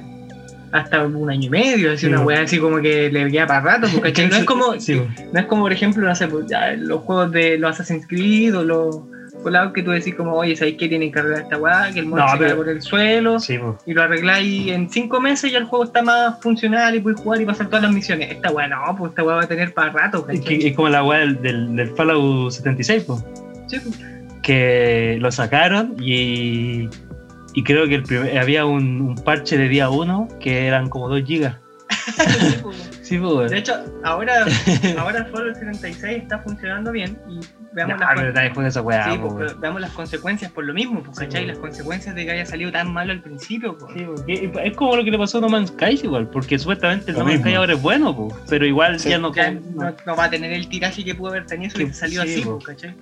hasta 0.72 1.04
un 1.04 1.30
año 1.30 1.48
y 1.48 1.50
medio, 1.50 1.92
así 1.92 2.02
Sí, 2.02 2.08
una 2.08 2.22
weá 2.22 2.42
así 2.42 2.60
como 2.60 2.80
que 2.82 3.10
le 3.10 3.32
queda 3.32 3.48
para 3.48 3.62
rato, 3.62 3.88
porque 3.92 4.12
¿cachai? 4.14 4.30
no 4.30 4.36
es 4.38 4.44
como. 4.44 4.80
Sí. 4.80 5.02
No 5.34 5.40
es 5.40 5.46
como, 5.46 5.64
por 5.64 5.74
ejemplo, 5.74 6.06
no 6.06 6.14
sé, 6.14 6.28
pues, 6.28 6.46
ya 6.48 6.74
los 6.74 7.02
juegos 7.02 7.32
de 7.32 7.58
los 7.58 7.72
Assassin's 7.72 8.06
Creed 8.08 8.56
o 8.58 8.64
los 8.64 8.98
Fallout 9.44 9.74
que 9.74 9.84
tú 9.84 9.92
decís 9.92 10.16
como, 10.16 10.34
oye, 10.34 10.56
¿sabéis 10.56 10.78
que 10.78 10.88
tienen 10.90 11.12
que 11.12 11.20
arreglar 11.20 11.42
esta 11.44 11.58
weá? 11.58 11.92
Que 11.94 12.00
el 12.00 12.06
mono 12.08 12.24
No, 12.24 12.32
se 12.32 12.38
cae 12.38 12.48
pero- 12.48 12.58
por 12.58 12.70
el 12.70 12.82
suelo 12.82 13.40
Sí, 13.40 13.58
y 13.86 13.94
lo 13.94 14.02
arregláis 14.04 14.68
en 14.72 14.90
cinco 14.90 15.20
meses 15.22 15.52
y 15.52 15.56
el 15.56 15.66
juego 15.66 15.86
está 15.86 16.02
más 16.02 16.42
funcional 16.42 16.94
y 16.96 17.00
puedes 17.00 17.20
jugar 17.22 17.42
y 17.42 17.46
pasar 17.46 17.68
todas 17.68 17.84
las 17.84 17.92
misiones. 17.94 18.32
Esta 18.32 18.52
weá 18.52 18.68
no, 18.68 18.96
pues 18.98 19.12
esta 19.12 19.24
weá 19.24 19.36
va 19.38 19.44
a 19.44 19.48
tener 19.48 19.74
para 19.74 19.92
rato, 19.92 20.26
Es, 20.30 20.76
como 20.76 20.90
la 20.90 21.04
weá 21.04 21.20
del, 21.20 21.42
del, 21.42 21.76
del 21.76 21.90
Fallout 21.96 22.52
76, 22.52 23.04
po. 23.06 23.24
Sí, 23.68 23.78
pues. 23.84 24.00
que 24.42 25.18
lo 25.20 25.32
sacaron 25.32 25.96
y, 26.02 26.90
y 27.54 27.64
creo 27.64 27.88
que 27.88 27.96
el 27.96 28.04
primer- 28.04 28.38
había 28.38 28.66
un, 28.66 29.02
un 29.02 29.16
parche 29.16 29.58
de 29.58 29.68
día 29.70 29.90
1 29.90 30.28
que 30.40 30.66
eran 30.68 30.90
como 30.90 31.08
2 31.10 31.24
gigas. 31.26 31.56
Sí, 32.10 32.56
pues. 32.62 32.89
Sí, 33.10 33.18
pues. 33.18 33.50
De 33.52 33.58
hecho, 33.58 33.74
ahora, 34.04 34.46
ahora 35.00 35.26
Fallout 35.32 35.56
76 35.56 36.18
está 36.24 36.38
funcionando 36.40 36.92
bien 36.92 37.18
y 37.28 37.40
veamos, 37.74 37.96
No, 37.96 38.00
las, 38.06 38.10
pero 38.16 38.26
con- 38.28 38.34
también 38.36 38.54
juega 38.54 38.70
esa 38.70 38.82
weá, 38.82 39.12
sí, 39.12 39.18
po, 39.18 39.28
pues, 39.36 39.48
pero 39.50 39.60
veamos 39.60 39.82
las 39.82 39.92
consecuencias 39.92 40.52
por 40.52 40.64
lo 40.66 40.74
mismo, 40.74 41.02
pues, 41.04 41.18
Sí, 41.18 41.26
¿cachai? 41.26 41.42
pues. 41.46 41.48
Las 41.48 41.58
consecuencias 41.60 42.16
de 42.16 42.26
que 42.26 42.32
haya 42.32 42.46
salido 42.46 42.72
tan 42.72 42.94
malo 42.94 43.12
al 43.12 43.22
principio, 43.22 43.78
pues. 43.78 43.94
Sí, 43.96 44.04
porque 44.06 44.52
es 44.64 44.76
como 44.76 44.96
lo 44.96 45.04
que 45.04 45.12
le 45.12 45.18
pasó 45.18 45.40
a 45.40 45.42
No 45.42 45.50
Man's 45.50 45.70
Sky 45.70 46.00
igual, 46.04 46.28
porque 46.30 46.60
supuestamente 46.60 47.12
el 47.12 47.18
No 47.18 47.26
Man's 47.26 47.42
Sky 47.42 47.54
ahora 47.56 47.74
es 47.74 47.82
bueno, 47.82 48.16
po, 48.16 48.38
pero 48.48 48.66
igual 48.66 49.00
Sí. 49.00 49.10
ya 49.10 49.18
no, 49.18 49.34
Ya 49.34 49.52
no- 49.52 50.16
va 50.16 50.24
a 50.26 50.30
tener 50.30 50.52
el 50.54 50.68
tiraje 50.70 51.04
que 51.04 51.16
pudo 51.16 51.30
haber 51.30 51.46
tenido 51.48 51.72
si 51.76 51.86
sí, 51.92 52.18
así, 52.18 52.42
pues. 52.44 52.46
pues, 52.46 52.66
¿cachai? 52.66 52.96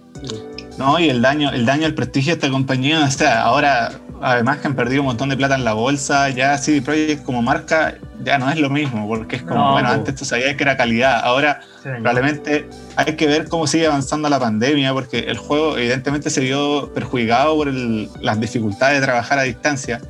No, 0.77 0.99
y 0.99 1.09
el 1.09 1.21
daño, 1.21 1.51
el 1.51 1.65
daño 1.65 1.85
al 1.85 1.93
prestigio 1.95 2.33
de 2.33 2.39
esta 2.39 2.49
compañía, 2.49 3.03
o 3.03 3.11
sea, 3.11 3.41
ahora, 3.41 3.91
además 4.21 4.57
que 4.57 4.67
han 4.67 4.75
perdido 4.75 5.01
un 5.01 5.07
montón 5.07 5.29
de 5.29 5.37
plata 5.37 5.55
en 5.55 5.63
la 5.63 5.73
bolsa, 5.73 6.29
ya 6.29 6.57
CD 6.57 6.81
Projekt 6.81 7.23
como 7.23 7.41
marca 7.41 7.95
ya 8.23 8.37
no 8.37 8.49
es 8.49 8.59
lo 8.59 8.69
mismo, 8.69 9.07
porque 9.07 9.37
es 9.37 9.41
como, 9.43 9.55
No, 9.55 9.71
bueno, 9.73 9.89
antes 9.89 10.15
tú 10.15 10.25
sabías 10.25 10.55
que 10.55 10.63
era 10.63 10.75
calidad, 10.75 11.21
ahora 11.23 11.59
dañó. 11.83 11.97
probablemente 12.03 12.67
hay 12.95 13.15
que 13.15 13.27
ver 13.27 13.47
cómo 13.47 13.67
sigue 13.67 13.87
avanzando 13.87 14.27
la 14.29 14.39
pandemia, 14.39 14.91
porque 14.93 15.19
el 15.19 15.37
juego 15.37 15.77
evidentemente 15.77 16.29
se 16.29 16.41
vio 16.41 16.91
perjudicado 16.93 17.55
por 17.55 17.67
el- 17.67 18.09
las 18.21 18.39
dificultades 18.39 18.99
de 18.99 19.05
trabajar 19.05 19.39
a 19.39 19.43
distancia. 19.43 20.01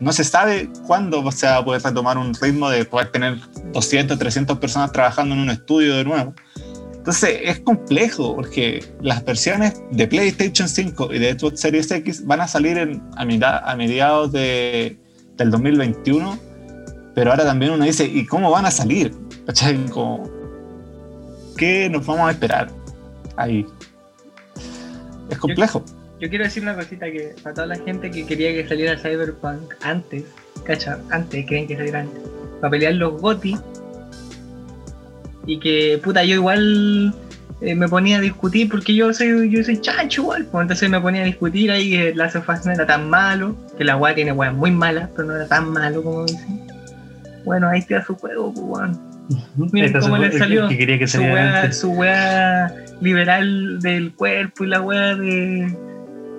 No 0.00 0.12
se 0.12 0.22
sabe 0.22 0.70
cuándo 0.86 1.28
se 1.32 1.46
va 1.46 1.56
a 1.56 1.64
poder 1.64 1.82
retomar 1.82 2.16
un 2.18 2.32
ritmo 2.34 2.70
de 2.70 2.84
poder 2.84 3.08
tener 3.10 3.38
200, 3.72 4.16
300 4.18 4.56
personas 4.58 4.92
trabajando 4.92 5.34
en 5.34 5.40
un 5.40 5.50
estudio 5.50 5.96
de 5.96 6.04
nuevo. 6.04 6.34
Entonces 7.08 7.40
es 7.42 7.60
complejo 7.60 8.34
porque 8.36 8.84
las 9.00 9.24
versiones 9.24 9.80
de 9.92 10.06
PlayStation 10.06 10.68
5 10.68 11.14
y 11.14 11.18
de 11.18 11.38
Xbox 11.38 11.58
Series 11.58 11.90
X 11.90 12.26
van 12.26 12.42
a 12.42 12.46
salir 12.46 12.76
en- 12.76 13.00
a, 13.16 13.24
mitad- 13.24 13.62
a 13.64 13.74
mediados 13.76 14.30
de- 14.30 14.98
del 15.38 15.50
2021, 15.50 16.38
pero 17.14 17.30
ahora 17.30 17.44
también 17.44 17.72
uno 17.72 17.86
dice, 17.86 18.04
¿y 18.04 18.26
cómo 18.26 18.50
van 18.50 18.66
a 18.66 18.70
salir? 18.70 19.14
Como, 19.90 20.28
¿Qué 21.56 21.88
nos 21.88 22.04
vamos 22.04 22.28
a 22.28 22.32
esperar 22.32 22.68
ahí? 23.36 23.64
Es 25.30 25.38
complejo. 25.38 25.82
Yo 26.20 26.28
quiero 26.28 26.44
decir 26.44 26.62
una 26.62 26.74
cosita 26.74 27.06
que 27.06 27.34
para 27.42 27.54
toda 27.54 27.68
la 27.68 27.76
gente 27.76 28.10
que 28.10 28.26
quería 28.26 28.52
que 28.52 28.68
saliera 28.68 28.98
Cyberpunk 28.98 29.72
antes, 29.80 30.24
cacha, 30.62 30.98
antes, 31.10 31.46
creen 31.46 31.66
que 31.68 31.74
saliera 31.74 32.00
antes, 32.00 32.20
para 32.60 32.70
pelear 32.70 32.92
los 32.96 33.18
GOTI, 33.18 33.56
y 35.48 35.58
que 35.58 35.98
puta, 36.04 36.22
yo 36.24 36.34
igual 36.34 37.14
eh, 37.62 37.74
me 37.74 37.88
ponía 37.88 38.18
a 38.18 38.20
discutir 38.20 38.68
porque 38.68 38.94
yo 38.94 39.12
soy, 39.14 39.50
yo 39.50 39.64
soy 39.64 39.80
chancho 39.80 40.22
igual, 40.22 40.46
pues, 40.52 40.62
entonces 40.62 40.90
me 40.90 41.00
ponía 41.00 41.22
a 41.22 41.24
discutir 41.24 41.70
ahí 41.70 41.90
que 41.90 42.14
Last 42.14 42.36
of 42.36 42.48
Us 42.48 42.66
no 42.66 42.72
era 42.72 42.86
tan 42.86 43.08
malo, 43.08 43.56
que 43.78 43.82
la 43.82 43.96
weá 43.96 44.14
tiene 44.14 44.30
weas 44.32 44.54
muy 44.54 44.70
malas, 44.70 45.08
pero 45.16 45.26
no 45.26 45.34
era 45.34 45.48
tan 45.48 45.72
malo 45.72 46.02
como 46.02 46.26
dicen. 46.26 46.60
Bueno, 47.46 47.68
ahí 47.68 47.80
está 47.80 48.04
su 48.04 48.14
juego, 48.14 48.52
pues 48.52 48.66
weón. 48.66 49.08
Miren 49.72 49.92
cómo 49.92 50.16
fue 50.16 50.28
le 50.28 50.38
salió 50.38 50.68
que 50.68 50.78
quería 50.78 50.98
que 50.98 51.06
su 51.06 51.18
weá, 51.18 51.72
su 51.72 51.90
weá 51.92 52.72
liberal 53.00 53.80
del 53.80 54.12
cuerpo 54.14 54.64
y 54.64 54.66
la 54.66 54.82
weá 54.82 55.14
de. 55.14 55.74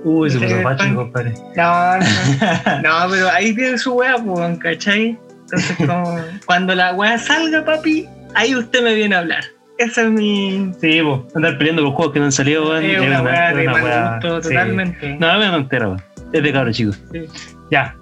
Uy, 0.03 0.29
se 0.29 0.39
puso 0.39 0.95
compadre. 0.95 1.33
No, 1.55 1.97
no, 1.97 2.81
no, 2.83 3.11
pero 3.11 3.29
ahí 3.29 3.53
tiene 3.55 3.77
su 3.79 3.93
weá, 3.93 4.17
pues, 4.17 4.59
¿cachai? 4.59 5.17
Entonces, 5.41 5.77
como, 5.77 6.19
cuando 6.45 6.75
la 6.75 6.93
weá 6.93 7.17
salga, 7.17 7.65
papi, 7.65 8.07
ahí 8.35 8.55
usted 8.55 8.83
me 8.83 8.95
viene 8.95 9.15
a 9.15 9.19
hablar. 9.19 9.43
Esa 9.77 10.01
es 10.01 10.09
mi. 10.09 10.71
Sí, 10.81 11.01
po, 11.01 11.25
andar 11.35 11.57
peleando 11.57 11.83
con 11.83 11.93
juegos 11.93 12.13
que 12.13 12.19
no 12.19 12.25
han 12.25 12.31
salido, 12.33 12.69
weón. 12.69 12.83
Es 12.83 12.93
es 12.95 12.99
una 12.99 13.53
de 13.53 13.65
mal 13.69 14.21
sí. 14.21 14.27
totalmente. 14.27 15.15
No, 15.15 15.37
una 15.37 15.51
tontera, 15.51 15.87
weón. 15.87 16.03
Es 16.33 16.43
de 16.43 16.51
cabros 16.51 16.75
chicos. 16.75 16.99
Sí. 17.11 17.25
Ya. 17.71 17.95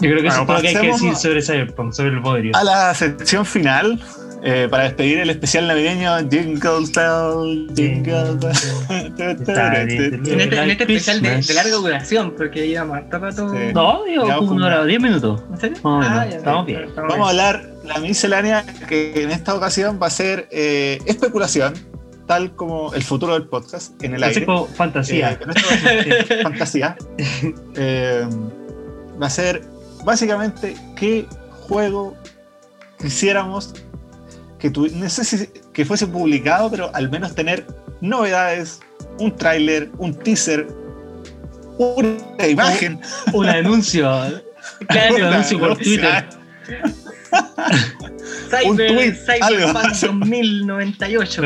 Yo 0.00 0.10
creo 0.10 0.22
que 0.22 0.28
eso 0.28 0.40
es 0.40 0.46
Bueno, 0.46 0.46
todo 0.46 0.56
lo 0.56 0.62
que 0.62 0.68
hay 0.68 0.74
que 0.74 0.92
decir 0.92 1.16
sobre 1.16 1.42
Cyberpunk, 1.42 1.92
sobre 1.92 2.10
el 2.10 2.20
bodrio. 2.20 2.52
A 2.54 2.64
la 2.64 2.94
sección 2.94 3.44
final, 3.44 4.00
eh, 4.44 4.68
para 4.70 4.84
despedir 4.84 5.18
el 5.18 5.30
especial 5.30 5.66
navideño, 5.66 6.18
Jingle 6.30 6.86
Bell, 6.94 7.68
Jingle 7.74 8.36
Bell. 8.40 8.52
En 9.18 10.40
este, 10.40 10.62
en 10.62 10.70
este 10.70 10.82
especial 10.82 11.22
de, 11.22 11.42
de 11.42 11.54
larga 11.54 11.74
duración, 11.74 12.34
porque 12.36 12.66
llevamos 12.66 12.98
harto 12.98 13.18
rato. 13.18 13.50
Sí. 13.50 13.72
No, 13.74 14.04
digo, 14.04 14.22
como 14.24 14.38
pues, 14.38 14.50
una 14.50 14.66
hora, 14.66 14.84
10 14.84 15.00
minutos. 15.00 15.42
¿En 15.50 15.58
serio? 15.58 15.78
Menos, 15.84 16.30
ya, 16.30 16.36
estamos 16.36 16.66
bien. 16.66 16.82
estamos 16.84 17.10
Vamos 17.10 17.26
a 17.26 17.30
hablar 17.30 17.71
la 17.84 17.98
miscelánea 17.98 18.64
que 18.88 19.22
en 19.22 19.30
esta 19.30 19.54
ocasión 19.54 19.98
va 20.00 20.06
a 20.06 20.10
ser 20.10 20.48
eh, 20.50 21.00
especulación, 21.06 21.74
tal 22.26 22.54
como 22.54 22.94
el 22.94 23.02
futuro 23.02 23.34
del 23.34 23.46
podcast 23.48 24.00
en 24.02 24.14
el 24.14 24.22
Ese 24.22 24.40
aire. 24.40 24.46
como 24.46 24.66
fantasía. 24.66 25.32
Eh, 25.32 26.24
ser 26.26 26.42
fantasía. 26.42 26.96
Eh, 27.76 28.26
va 29.20 29.26
a 29.26 29.30
ser 29.30 29.62
básicamente 30.04 30.76
qué 30.96 31.26
juego 31.66 32.16
quisiéramos 33.00 33.74
que 34.58 34.70
tu, 34.70 34.86
no 34.88 35.08
sé 35.08 35.24
si 35.24 35.48
que 35.72 35.84
fuese 35.84 36.06
publicado, 36.06 36.70
pero 36.70 36.94
al 36.94 37.10
menos 37.10 37.34
tener 37.34 37.66
novedades, 38.00 38.80
un 39.18 39.34
tráiler, 39.36 39.90
un 39.98 40.14
teaser, 40.14 40.68
una 41.78 42.48
imagen. 42.48 43.00
un 43.32 43.46
anuncio. 43.46 44.10
Claro, 44.88 45.16
un 45.16 45.22
anuncio 45.22 45.58
por. 45.58 45.76
Twitter. 45.76 46.24
Cyber, 48.50 48.70
Un 48.70 48.76
tweet, 48.76 49.12
Cyberpunk 49.14 49.42
algo. 49.42 49.72
2098. 49.72 51.42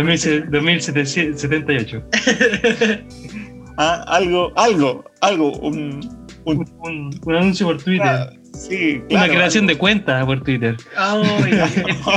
2778. 0.50 2.02
Ah, 3.78 4.02
algo, 4.08 4.52
algo, 4.56 5.04
algo, 5.20 5.52
un, 5.58 6.00
un- 6.46 6.66
Un, 6.80 7.10
un 7.26 7.34
anuncio 7.34 7.66
por 7.66 7.76
Twitter. 7.82 8.06
ah, 8.08 8.30
sí, 8.54 9.02
Una 9.10 9.24
claro, 9.24 9.32
creación 9.34 9.66
de 9.66 9.76
cuenta 9.76 10.24
por 10.24 10.42
Twitter. 10.42 10.76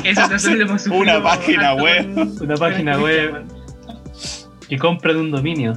Eso 0.06 0.22
Una 0.94 1.22
página 1.22 1.74
web. 1.74 2.08
Una 2.42 2.56
página 2.56 2.98
web. 2.98 3.44
Que 4.70 4.78
compran 4.78 5.18
un 5.18 5.32
dominio. 5.32 5.74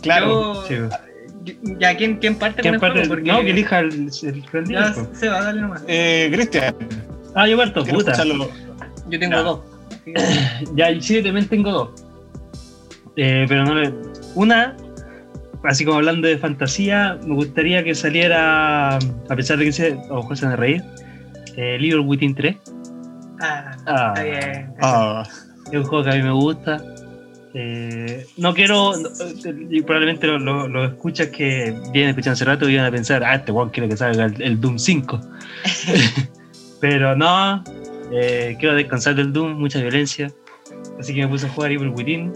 claro. 0.00 0.66
Yo- 0.70 0.88
Sí. 0.88 0.96
Ya, 1.78 1.96
¿quién, 1.96 2.16
quién 2.18 2.34
parte 2.36 2.62
¿Quién 2.62 2.74
con 2.74 2.74
el 2.76 2.80
parte? 2.80 2.98
juego? 3.00 3.14
Porque 3.14 3.30
No, 3.32 3.40
que 3.42 3.50
elija 3.50 3.78
el, 3.80 3.92
el, 4.22 4.44
el 4.52 4.68
ya 4.68 4.94
se 5.12 5.28
va 5.28 5.42
darle 5.44 5.60
nomás. 5.62 5.82
Eh, 5.86 6.28
Cristian, 6.32 6.74
Ah, 7.34 7.46
yo 7.46 7.56
parto, 7.56 7.84
puta. 7.84 8.12
escucharlo. 8.12 8.50
Yo 9.08 9.18
tengo 9.18 9.42
dos. 9.42 9.60
Ya, 10.74 10.90
y 10.90 11.00
sí, 11.02 11.16
yo 11.16 11.22
también 11.22 11.46
tengo 11.48 11.70
dos. 11.70 11.90
Eh, 13.16 13.44
pero 13.48 13.64
no 13.64 13.74
le. 13.74 13.92
Una, 14.34 14.76
así 15.64 15.84
como 15.84 15.98
hablando 15.98 16.26
de 16.28 16.38
fantasía, 16.38 17.18
me 17.26 17.34
gustaría 17.34 17.82
que 17.84 17.94
saliera, 17.94 18.96
a 18.96 19.36
pesar 19.36 19.58
de 19.58 19.64
que 19.66 19.72
sea, 19.72 19.96
o 20.10 20.22
José 20.22 20.46
de 20.48 20.56
reír, 20.56 20.82
eh, 21.56 21.76
Little 21.78 22.00
Within 22.00 22.34
3. 22.34 22.56
Ah, 23.40 23.76
Ah, 23.86 24.12
está 24.16 24.22
bien. 24.24 24.72
Ah, 24.80 25.22
es 25.70 25.74
un 25.78 25.84
juego 25.84 26.04
que 26.04 26.10
a 26.10 26.14
mí 26.14 26.22
me 26.22 26.32
gusta. 26.32 26.82
Eh, 27.54 28.26
no 28.36 28.52
quiero, 28.52 28.96
no, 28.96 29.08
eh, 29.08 29.66
y 29.70 29.82
probablemente 29.82 30.26
los 30.26 30.40
lo, 30.42 30.68
lo 30.68 30.84
escuchas 30.84 31.28
que 31.28 31.74
vienen 31.92 32.10
escuchando 32.10 32.34
hace 32.34 32.44
rato 32.44 32.68
y 32.68 32.76
van 32.76 32.84
a 32.84 32.90
pensar, 32.90 33.24
ah, 33.24 33.36
este 33.36 33.52
weón 33.52 33.70
quiere 33.70 33.88
que 33.88 33.96
salga 33.96 34.26
el, 34.26 34.42
el 34.42 34.60
Doom 34.60 34.78
5. 34.78 35.20
Pero 36.80 37.16
no, 37.16 37.64
eh, 38.12 38.56
quiero 38.58 38.74
descansar 38.74 39.14
del 39.14 39.32
Doom, 39.32 39.58
mucha 39.58 39.80
violencia. 39.80 40.32
Así 40.98 41.14
que 41.14 41.22
me 41.22 41.28
puse 41.28 41.46
a 41.46 41.50
jugar 41.50 41.72
Evil 41.72 41.88
Within. 41.88 42.32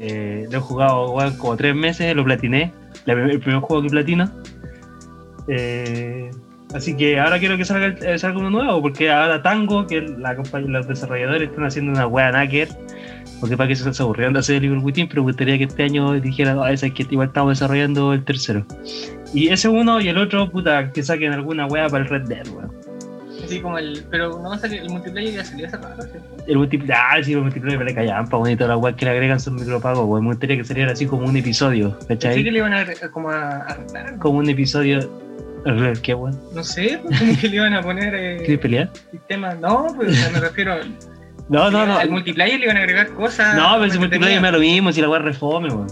Eh, 0.00 0.46
lo 0.50 0.58
he 0.58 0.60
jugado 0.60 1.12
weón, 1.12 1.36
como 1.36 1.56
tres 1.56 1.74
meses, 1.74 2.14
lo 2.14 2.24
platiné. 2.24 2.72
La 3.04 3.14
el 3.14 3.40
primer 3.40 3.60
juego 3.60 3.82
que 3.82 3.88
platino. 3.88 4.30
Eh, 5.48 6.30
así 6.74 6.96
que 6.96 7.18
ahora 7.18 7.38
quiero 7.38 7.56
que 7.56 7.64
salga, 7.64 7.88
eh, 7.88 8.18
salga 8.18 8.38
uno 8.38 8.50
nuevo, 8.50 8.82
porque 8.82 9.10
ahora 9.10 9.42
Tango, 9.42 9.86
que 9.86 10.00
la 10.00 10.34
los 10.34 10.88
desarrolladores 10.88 11.50
están 11.50 11.64
haciendo 11.64 11.92
una 11.92 12.06
wea 12.06 12.30
nacker. 12.32 12.68
Porque 13.42 13.56
para 13.56 13.66
que 13.66 13.74
se 13.74 13.92
se 13.92 14.02
aburrieron 14.04 14.34
de 14.34 14.38
hacer 14.38 14.54
el 14.54 14.66
Evil 14.66 14.78
Within, 14.78 15.08
pero 15.08 15.22
me 15.22 15.32
gustaría 15.32 15.58
que 15.58 15.64
este 15.64 15.82
año 15.82 16.12
dijeran, 16.20 16.60
ah, 16.62 16.70
esa 16.70 16.86
es 16.86 16.92
que 16.92 17.04
igual 17.10 17.26
estamos 17.26 17.58
desarrollando 17.58 18.12
el 18.12 18.22
tercero. 18.24 18.64
Y 19.34 19.48
ese 19.48 19.68
uno 19.68 20.00
y 20.00 20.06
el 20.06 20.16
otro, 20.16 20.48
puta, 20.48 20.92
que 20.92 21.02
saquen 21.02 21.32
alguna 21.32 21.66
wea 21.66 21.88
para 21.88 22.04
el 22.04 22.08
Red 22.08 22.28
Dead, 22.28 22.46
weón. 22.46 22.70
Así 23.44 23.60
como 23.60 23.78
el. 23.78 24.04
Pero 24.12 24.38
no 24.40 24.50
va 24.50 24.54
a 24.54 24.58
salir. 24.60 24.82
El 24.82 24.90
multiplayer 24.90 25.34
ya 25.34 25.44
salió 25.44 25.66
hace 25.66 25.76
rato, 25.76 26.02
¿cierto? 26.02 26.36
El 26.46 26.56
multiplayer, 26.56 26.96
ah, 26.96 27.20
sí, 27.20 27.32
el 27.32 27.40
multiplayer 27.40 27.82
le 27.82 27.94
callan, 27.96 28.28
pa' 28.28 28.36
bonito 28.36 28.68
las 28.68 28.78
weas 28.78 28.94
que 28.94 29.06
le 29.06 29.10
agregan 29.10 29.40
son 29.40 29.56
micropagos, 29.56 30.06
weón. 30.06 30.22
Me 30.22 30.30
gustaría 30.30 30.56
que 30.56 30.64
saliera 30.64 30.92
así 30.92 31.06
como 31.06 31.26
un 31.26 31.36
episodio, 31.36 31.98
¿cachai? 32.06 32.44
que 32.44 32.52
le 32.52 32.58
iban 32.58 32.72
a, 32.72 32.86
como 33.10 33.28
a, 33.28 33.56
a 33.56 33.76
Como 34.20 34.38
un 34.38 34.48
episodio. 34.48 35.00
¿Qué 36.00 36.14
weón? 36.14 36.40
No 36.54 36.62
sé, 36.62 37.00
pues, 37.02 37.18
como 37.18 37.36
que 37.40 37.48
le 37.48 37.56
iban 37.56 37.74
a 37.74 37.82
poner 37.82 38.14
eh, 38.14 38.36
¿Quieres 38.38 38.60
pelear? 38.60 38.90
sistemas. 39.10 39.58
No, 39.58 39.92
pues 39.96 40.10
o 40.10 40.12
sea, 40.12 40.30
me 40.30 40.38
refiero. 40.38 40.76
No, 41.52 41.70
no, 41.70 41.86
no. 41.86 41.98
Al 41.98 42.10
multiplayer 42.10 42.58
le 42.58 42.64
iban 42.64 42.76
a 42.78 42.80
agregar 42.80 43.08
cosas. 43.12 43.54
No, 43.54 43.74
pero 43.78 43.88
como 43.88 44.00
multiplayer 44.00 44.40
me 44.40 44.48
da 44.48 44.52
lo 44.52 44.58
mismo, 44.60 44.90
si 44.92 45.00
la 45.02 45.14
es 45.16 45.22
refome, 45.22 45.68
weón. 45.68 45.86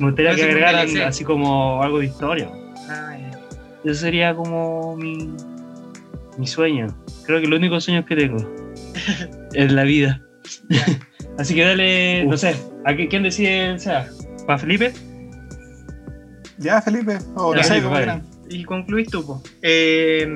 Me 0.00 0.06
gustaría 0.06 0.34
que 0.34 0.42
agregaran 0.44 0.86
DLC. 0.86 1.02
así 1.02 1.24
como 1.24 1.82
algo 1.82 1.98
de 1.98 2.06
historia, 2.06 2.48
weón. 2.48 2.74
Ah, 2.88 3.16
ya. 3.20 3.38
Eso 3.84 4.00
sería 4.00 4.34
como 4.34 4.96
mi, 4.96 5.34
mi 6.38 6.46
sueño. 6.46 6.86
Creo 7.26 7.40
que 7.40 7.48
los 7.48 7.58
únicos 7.58 7.84
sueños 7.84 8.04
que 8.06 8.14
tengo 8.16 8.36
en 9.54 9.74
la 9.76 9.82
vida. 9.82 10.22
Así 11.38 11.54
que 11.54 11.64
dale, 11.64 12.24
no 12.26 12.36
sé, 12.36 12.54
¿a 12.84 12.94
qué- 12.94 13.08
quién 13.08 13.22
decide? 13.22 13.72
O 13.72 13.78
sea, 13.78 14.06
¿para 14.46 14.58
Felipe? 14.58 14.92
Ya, 16.58 16.80
Felipe. 16.82 17.18
O 17.34 17.54
Ya, 17.54 17.62
no 17.62 17.66
sé 17.66 17.82
cómo. 17.82 17.96
Y 18.50 18.64
concluís 18.64 19.08
tú, 19.08 19.24
po. 19.26 19.42
Eh, 19.62 20.28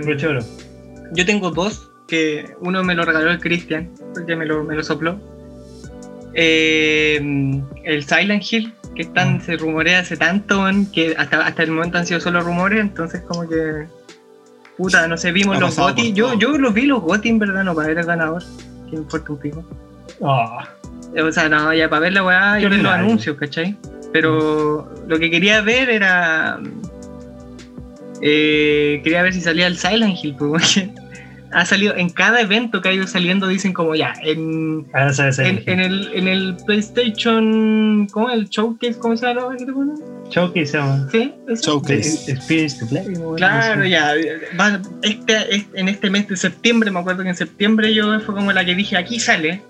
yo 1.13 1.27
tengo 1.27 1.51
dos, 1.51 1.91
que 2.09 2.47
uno 2.61 2.83
me 2.83 2.95
lo 2.95 3.05
regaló 3.05 3.31
el 3.31 3.39
Cristian, 3.41 3.91
porque 4.17 4.37
me 4.37 4.47
lo, 4.47 4.65
me 4.65 4.75
lo 4.75 4.83
sopló. 4.83 5.19
Eh, 6.35 7.17
el 7.85 8.05
Silent 8.05 8.43
Hill, 8.51 8.73
que 8.95 9.03
están, 9.03 9.41
se 9.41 9.57
rumorea 9.57 10.01
hace 10.01 10.17
tanto, 10.17 10.61
man, 10.63 10.87
que 10.87 11.15
hasta, 11.17 11.47
hasta 11.47 11.63
el 11.63 11.71
momento 11.71 11.99
han 11.99 12.07
sido 12.07 12.21
solo 12.21 12.41
rumores, 12.41 12.81
entonces 12.81 13.23
como 13.23 13.49
que... 13.49 13.87
Puta, 14.77 15.09
no 15.09 15.17
sé, 15.17 15.33
vimos 15.33 15.57
Ha 15.57 15.61
los 15.61 15.75
por 15.75 15.95
Yo, 15.97 16.29
todo. 16.29 16.39
yo 16.39 16.59
los 16.59 16.75
vi 16.75 16.83
los 16.83 17.01
GOTY 17.01 17.29
en 17.31 17.39
verdad, 17.39 17.65
no 17.65 17.75
para 17.75 17.89
ver 17.89 17.99
el 17.99 18.05
ganador, 18.07 18.43
que 18.91 18.93
me 18.93 18.99
importa 18.99 19.33
un 19.33 19.39
pico. 19.39 19.65
Ah, 20.23 20.69
O 21.19 21.33
sea, 21.33 21.49
no, 21.49 21.73
ya 21.73 21.89
para 21.89 22.01
ver 22.01 22.13
la 22.13 22.23
weá 22.23 22.61
y 22.61 22.65
ver 22.69 22.81
los 22.81 22.93
anuncios, 22.93 23.37
¿cachai? 23.39 23.75
Pero 24.13 24.93
lo 25.09 25.19
que 25.19 25.31
quería 25.31 25.63
ver 25.63 25.89
era. 25.89 26.61
eh, 28.21 29.01
quería 29.03 29.23
ver 29.23 29.33
si 29.33 29.41
salía 29.41 29.67
el 29.67 29.77
Silent 29.79 30.17
Hill, 30.23 30.37
pues, 30.39 30.51
porque 30.51 30.93
ha 31.57 31.65
salido 31.65 31.97
en 31.97 32.11
cada 32.11 32.43
evento 32.43 32.83
que 32.83 32.91
ha 32.91 32.93
ido 32.93 33.07
saliendo, 33.07 33.49
dicen 33.49 33.73
como 33.73 33.95
ya, 33.95 34.13
en, 34.23 34.87
sabes 35.15 35.39
en, 35.39 35.63
en 35.65 35.81
el, 35.81 36.11
en 36.13 36.29
el 36.29 36.55
PlayStation. 36.67 38.07
¿Cómo? 38.13 38.29
¿El 38.29 38.47
Showcase? 38.51 38.99
¿Cómo 38.99 39.17
se 39.17 39.27
llama? 39.27 39.57
¿Qué 39.57 39.65
te? 39.65 39.73
Showcase 40.31 40.67
se 40.67 40.77
llama. 40.77 41.09
¿Sí? 41.11 41.33
¿Eso? 41.49 41.63
Showcase. 41.73 42.31
Experience 42.31 42.79
to 42.79 42.87
Play. 42.87 43.05
Claro, 43.39 43.87
ya. 43.87 44.13
va- 44.61 44.83
este, 45.03 45.57
este- 45.57 45.81
en 45.81 45.89
este 45.89 46.11
mes 46.11 46.29
de 46.29 46.37
septiembre, 46.37 46.91
me 46.91 46.99
acuerdo 47.01 47.23
que 47.23 47.31
en 47.31 47.37
septiembre 47.37 47.95
yo 47.95 48.21
fue 48.21 48.35
como 48.35 48.53
la 48.53 48.63
que 48.63 48.75
dije, 48.75 48.99
aquí 48.99 49.19
sale. 49.19 49.63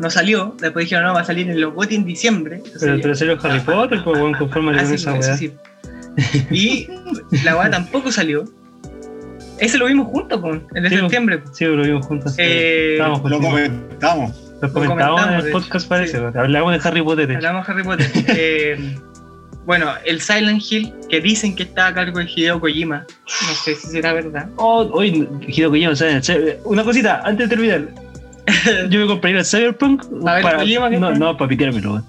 No 0.00 0.08
salió, 0.10 0.56
después 0.58 0.86
dijeron, 0.86 1.04
no, 1.04 1.12
va 1.14 1.20
a 1.20 1.24
salir 1.24 1.50
en 1.50 1.60
los 1.60 1.72
en 1.90 2.04
diciembre. 2.06 2.56
Entonces, 2.56 2.80
Pero, 2.80 2.98
pero 3.02 3.14
salió 3.14 3.38
Harry 3.42 3.60
Potter, 3.60 4.00
pues 4.02 4.18
bueno, 4.18 4.38
conforme 4.38 4.72
Ah, 4.72 4.78
con 4.78 4.86
sí, 4.88 4.94
esa 4.94 5.36
sí. 5.36 5.52
Y 6.50 6.88
la 7.44 7.56
weá 7.58 7.70
tampoco 7.70 8.10
salió. 8.10 8.44
Ese 9.58 9.78
lo 9.78 9.86
vimos 9.86 10.08
juntos, 10.08 10.40
po, 10.40 10.52
el 10.52 10.82
de 10.82 10.88
Sí, 10.90 10.96
septiembre. 10.96 11.38
po. 11.38 11.54
Sí, 11.54 11.64
lo 11.64 11.82
vimos 11.82 12.06
juntos. 12.06 12.34
Eh, 12.38 12.96
Lo 12.98 13.20
comentamos. 13.40 14.42
Lo 14.60 14.72
comentábamos 14.72 15.20
en 15.20 15.26
comentamos, 15.26 15.44
el 15.46 15.52
podcast, 15.52 15.74
hecho, 15.84 15.88
parece. 15.88 16.18
sí. 16.18 16.38
Hablamos 16.38 16.72
de 16.82 16.88
Harry 16.88 17.02
Potter. 17.02 17.26
de. 17.28 17.34
Hablamos 17.36 17.66
de 17.66 17.72
Harry 17.72 17.82
Potter. 17.84 18.10
Eh, 18.28 18.96
bueno, 19.66 19.90
el 20.04 20.20
Silent 20.20 20.62
Hill, 20.70 20.92
que 21.10 21.20
dicen 21.20 21.56
que 21.56 21.64
está 21.64 21.88
a 21.88 21.94
cargo 21.94 22.20
de 22.20 22.26
Hideo 22.26 22.60
Kojima. 22.60 23.04
No 23.48 23.54
sé 23.64 23.74
si 23.74 23.88
será 23.88 24.12
verdad. 24.12 24.48
Oh, 24.56 24.88
hoy, 24.92 25.28
Hideo 25.48 25.70
Kojima, 25.70 25.92
che- 26.20 26.58
una 26.64 26.84
cosita, 26.84 27.20
antes 27.24 27.48
de 27.48 27.56
terminar. 27.56 27.88
Yo 28.90 29.00
me 29.00 29.06
compraría 29.08 29.40
el 29.40 29.44
Cyberpunk 29.44 30.04
A 30.26 30.34
ver, 30.34 30.42
para, 30.42 30.58
Kojima, 30.58 30.88
¿qué 30.90 30.98
no, 30.98 31.12
no, 31.14 31.36
para 31.36 31.48
piteármelo. 31.48 32.02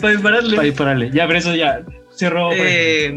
Para 0.00 0.12
dispararle. 0.12 0.56
para 0.56 0.66
dispararle. 0.66 1.10
Ya, 1.12 1.26
pero 1.28 1.38
eso 1.38 1.54
ya, 1.54 1.80
cierro. 2.16 2.48
por 2.48 2.54
ahí. 2.58 2.62
Eh, 2.66 3.16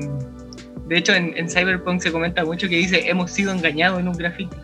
de 0.87 0.97
hecho, 0.97 1.13
en, 1.13 1.35
en 1.35 1.49
Cyberpunk 1.49 2.01
se 2.01 2.11
comenta 2.11 2.45
mucho 2.45 2.69
que 2.69 2.77
dice 2.77 3.09
hemos 3.09 3.31
sido 3.31 3.51
engañados 3.51 3.99
en 3.99 4.07
un 4.07 4.15
graffiti. 4.15 4.55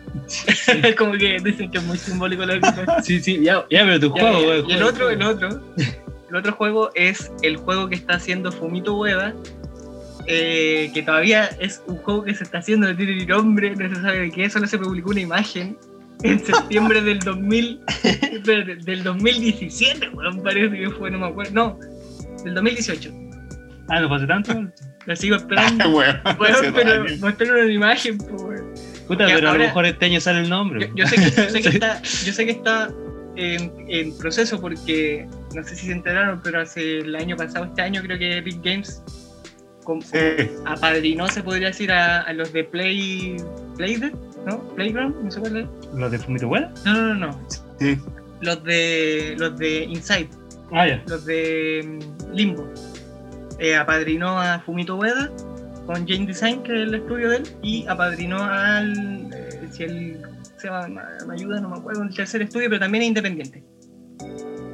Como 0.98 1.12
que 1.12 1.38
dicen 1.42 1.70
que 1.70 1.78
es 1.78 1.84
muy 1.84 1.98
simbólico 1.98 2.46
lo 2.46 2.60
que 2.60 3.02
Sí, 3.02 3.20
sí, 3.20 3.40
ya, 3.42 3.64
ya, 3.70 3.84
pero 3.84 4.00
tu 4.00 4.14
Ya, 4.16 4.32
juego, 4.32 4.68
ya. 4.68 4.74
Y 4.74 4.76
el 4.76 4.82
otro, 4.84 5.10
el 5.10 5.22
otro, 5.22 5.60
el 6.30 6.36
otro 6.36 6.52
juego 6.52 6.90
es 6.94 7.32
el 7.42 7.56
juego 7.56 7.88
que 7.88 7.96
está 7.96 8.14
haciendo 8.14 8.52
Fumito 8.52 8.96
Ueda, 8.96 9.34
eh, 10.28 10.92
que 10.94 11.02
todavía 11.02 11.46
es 11.58 11.82
un 11.86 11.96
juego 11.96 12.22
que 12.22 12.34
se 12.34 12.44
está 12.44 12.58
haciendo, 12.58 12.86
no 12.86 12.96
tiene 12.96 13.16
ni 13.16 13.26
nombre, 13.26 13.74
no 13.74 13.88
se 13.88 14.00
sabe 14.00 14.20
de 14.20 14.30
qué, 14.30 14.48
solo 14.48 14.68
se 14.68 14.78
publicó 14.78 15.10
una 15.10 15.20
imagen 15.20 15.76
en 16.22 16.38
septiembre 16.38 17.00
del 17.00 17.18
2000, 17.18 17.80
espérate, 18.04 18.76
del 18.76 19.02
2017, 19.02 20.10
weón, 20.10 20.40
parece 20.40 20.78
que 20.78 20.90
fue, 20.90 21.10
no 21.10 21.18
me 21.18 21.26
acuerdo, 21.26 21.52
no, 21.52 21.78
del 22.44 22.54
2018, 22.54 23.12
Ah, 23.88 24.00
no 24.00 24.08
pasé 24.08 24.26
tanto. 24.26 24.52
Lo 25.06 25.16
sigo 25.16 25.36
esperando. 25.36 26.00
Hace 26.24 26.72
pero 26.72 27.02
años. 27.02 27.18
mostraron 27.20 27.64
una 27.64 27.72
imagen, 27.72 28.18
pues, 28.18 28.42
weón. 28.42 28.74
Puta, 29.08 29.26
pero 29.26 29.50
a 29.50 29.52
lo 29.54 29.58
mejor 29.58 29.84
este 29.86 30.06
año 30.06 30.20
sale 30.20 30.40
el 30.40 30.48
nombre. 30.48 30.90
Yo, 30.94 31.04
yo 31.04 31.06
sé 31.06 31.16
que, 31.16 31.30
yo 31.30 31.50
sé 31.50 31.60
que 31.62 31.68
está, 31.76 32.02
yo 32.02 32.32
sé 32.32 32.44
que 32.46 32.52
está 32.52 32.90
en, 33.36 33.72
en 33.88 34.16
proceso 34.16 34.60
porque 34.60 35.26
no 35.54 35.62
sé 35.64 35.74
si 35.76 35.86
se 35.86 35.92
enteraron, 35.92 36.40
pero 36.42 36.60
hace 36.60 36.98
el 36.98 37.14
año 37.16 37.36
pasado, 37.36 37.64
este 37.66 37.82
año 37.82 38.00
creo 38.02 38.18
que 38.18 38.38
Epic 38.38 38.62
Games 38.62 39.02
com- 39.84 40.00
Sí. 40.00 40.18
apadrinó, 40.66 41.26
se 41.28 41.42
podría 41.42 41.68
decir, 41.68 41.90
a, 41.92 42.20
a 42.22 42.32
los 42.32 42.52
de 42.52 42.64
Play, 42.64 43.36
Playdead, 43.76 44.12
¿no? 44.46 44.60
Playground, 44.76 45.16
no 45.24 45.30
sé 45.30 45.40
cuál 45.40 45.56
es. 45.56 45.66
¿Los 45.94 46.10
de 46.12 46.18
Fumito 46.18 46.48
Ueda? 46.48 46.72
No, 46.84 46.92
no, 46.94 47.14
no, 47.14 47.26
no. 47.26 47.48
Sí. 47.80 47.98
Los 48.40 48.62
de 48.64 49.34
los 49.38 49.56
de 49.58 49.84
Inside, 49.84 50.28
Ah, 50.72 50.86
ya. 50.86 51.02
los 51.06 51.24
de 51.26 51.98
mm, 52.00 52.34
Limbo. 52.34 52.72
Eh, 53.62 53.76
apadrinó 53.76 54.40
a 54.40 54.58
Fumito 54.58 54.96
Ueda 54.96 55.30
con 55.86 56.04
Jane 56.06 56.26
Design, 56.26 56.64
que 56.64 56.72
es 56.82 56.88
el 56.88 56.94
estudio 56.96 57.30
de 57.30 57.36
él, 57.36 57.42
y 57.62 57.86
apadrinó 57.86 58.42
al. 58.42 59.30
eh, 59.32 59.68
si 59.70 59.84
él 59.84 60.20
se 60.56 60.66
llama, 60.66 60.88
me, 61.26 61.34
ayuda, 61.34 61.60
no 61.60 61.68
me 61.68 61.76
acuerdo, 61.78 62.02
el 62.02 62.12
tercer 62.12 62.42
estudio, 62.42 62.68
pero 62.68 62.80
también 62.80 63.02
es 63.02 63.08
independiente. 63.08 63.62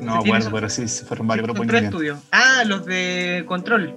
No, 0.00 0.20
bueno, 0.20 0.38
eso? 0.38 0.50
pero 0.50 0.70
sí, 0.70 0.86
fueron 1.04 1.26
varios 1.26 1.46
grupos 1.46 1.66
tres 1.66 1.82
estudios. 1.84 2.18
Ah, 2.32 2.62
los 2.66 2.86
de 2.86 3.44
Control. 3.46 3.94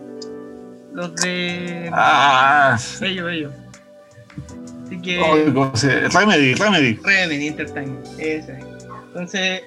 Los 0.93 1.15
de. 1.15 1.89
Ah, 1.93 2.77
Ellos, 3.01 3.31
ellos. 3.31 3.53
Así 4.85 5.01
que. 5.01 5.21
oh, 5.21 5.53
¿cómo 5.53 5.75
se- 5.77 6.09
Remedy, 6.09 6.53
Remedy. 6.55 6.99
Remedy 7.01 7.47
Entertainment. 7.47 8.05
Ese. 8.19 8.59
Entonces, 9.07 9.61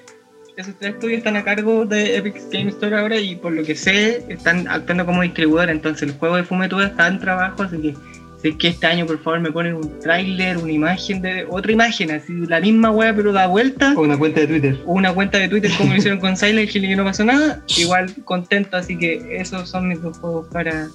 esos 0.57 0.75
tres 0.79 0.93
estudios 0.93 1.17
están 1.19 1.35
a 1.35 1.43
cargo 1.43 1.85
de 1.85 2.17
Epic 2.17 2.35
Game 2.51 2.69
Store 2.69 2.95
ahora 2.95 3.17
y 3.17 3.35
por 3.35 3.51
lo 3.51 3.63
que 3.63 3.75
sé, 3.75 4.25
están 4.29 4.67
actuando 4.67 5.05
como 5.05 5.21
distribuidor. 5.21 5.69
Entonces, 5.69 6.09
el 6.09 6.17
juego 6.17 6.37
de 6.37 6.43
Fumetuda 6.43 6.87
está 6.87 7.07
en 7.07 7.19
trabajo, 7.19 7.63
así 7.63 7.77
que 7.77 7.93
si 8.41 8.49
es 8.49 8.55
que 8.57 8.67
este 8.69 8.87
año, 8.87 9.05
por 9.05 9.21
favor, 9.21 9.39
me 9.39 9.51
ponen 9.51 9.75
un 9.75 9.99
tráiler, 9.99 10.57
una 10.57 10.71
imagen 10.71 11.21
de. 11.21 11.45
otra 11.49 11.71
imagen, 11.71 12.11
así 12.11 12.33
la 12.47 12.59
misma 12.59 12.91
wea, 12.91 13.13
pero 13.15 13.33
da 13.33 13.47
vuelta. 13.47 13.93
O 13.95 14.01
una 14.01 14.17
cuenta 14.17 14.41
de 14.41 14.47
Twitter. 14.47 14.77
o 14.85 14.93
una 14.93 15.13
cuenta 15.13 15.37
de 15.37 15.49
Twitter 15.49 15.71
como 15.77 15.91
lo 15.91 15.97
hicieron 15.97 16.19
con 16.19 16.37
Silent 16.37 16.73
Hill 16.73 16.85
y 16.85 16.89
que 16.89 16.95
no 16.95 17.03
pasó 17.03 17.25
nada, 17.25 17.63
igual 17.77 18.13
contento, 18.23 18.77
así 18.77 18.97
que 18.97 19.37
esos 19.37 19.69
son 19.69 19.87
mis 19.87 20.01
dos 20.01 20.17
juegos 20.19 20.47
para, 20.51 20.87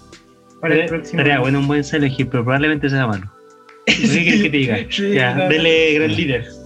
para 0.61 0.75
el 0.75 0.87
próximo. 0.87 1.21
Estaría 1.21 1.41
bueno 1.41 1.59
un 1.61 1.67
buen 1.67 1.85
Silent 1.85 2.19
Hill, 2.19 2.29
pero 2.29 2.45
probablemente 2.45 2.89
sea 2.89 3.07
malo. 3.07 3.31
¿Qué 3.87 3.95
quieres 3.95 4.43
que 4.43 4.51
te 4.51 4.57
diga? 4.57 4.79
Sí, 4.89 5.13
ya, 5.13 5.35
claro. 5.35 5.51
dele 5.51 5.95
gran 5.95 6.15
líder. 6.15 6.60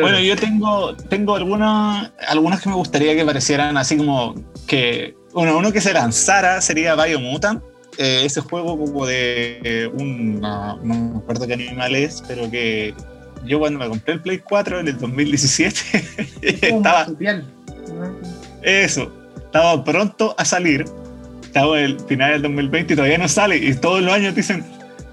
Bueno, 0.00 0.20
yo 0.20 0.36
tengo, 0.36 0.94
tengo 0.94 1.36
algunas, 1.36 2.10
algunas 2.28 2.60
que 2.60 2.68
me 2.68 2.74
gustaría 2.74 3.14
que 3.16 3.24
parecieran 3.24 3.76
así 3.76 3.96
como 3.96 4.34
que. 4.66 5.16
Uno, 5.32 5.58
uno 5.58 5.72
que 5.72 5.80
se 5.80 5.92
lanzara 5.92 6.60
sería 6.60 6.96
Biomutant. 6.96 7.62
Eh, 7.96 8.22
ese 8.24 8.40
juego 8.40 8.78
como 8.78 9.06
de 9.06 9.60
eh, 9.64 9.90
un. 9.92 10.40
No, 10.40 10.76
no 10.78 10.94
me 10.94 11.18
acuerdo 11.18 11.46
qué 11.46 11.54
animal 11.54 11.94
es, 11.94 12.22
pero 12.26 12.50
que 12.50 12.94
yo 13.46 13.58
cuando 13.58 13.78
me 13.78 13.88
compré 13.88 14.14
el 14.14 14.20
Play 14.20 14.38
4 14.38 14.80
en 14.80 14.88
el 14.88 14.98
2017 14.98 15.80
Como 16.68 16.76
estaba. 16.78 17.06
Eso. 18.62 19.12
estaba 19.36 19.82
pronto 19.82 20.34
a 20.36 20.44
salir. 20.44 20.84
Estaba 21.42 21.80
el 21.80 21.98
final 22.00 22.32
del 22.32 22.42
2020 22.42 22.92
y 22.92 22.96
todavía 22.96 23.18
no 23.18 23.28
sale. 23.28 23.56
Y 23.56 23.74
todos 23.74 24.02
los 24.02 24.12
años 24.12 24.34
dicen, 24.34 24.64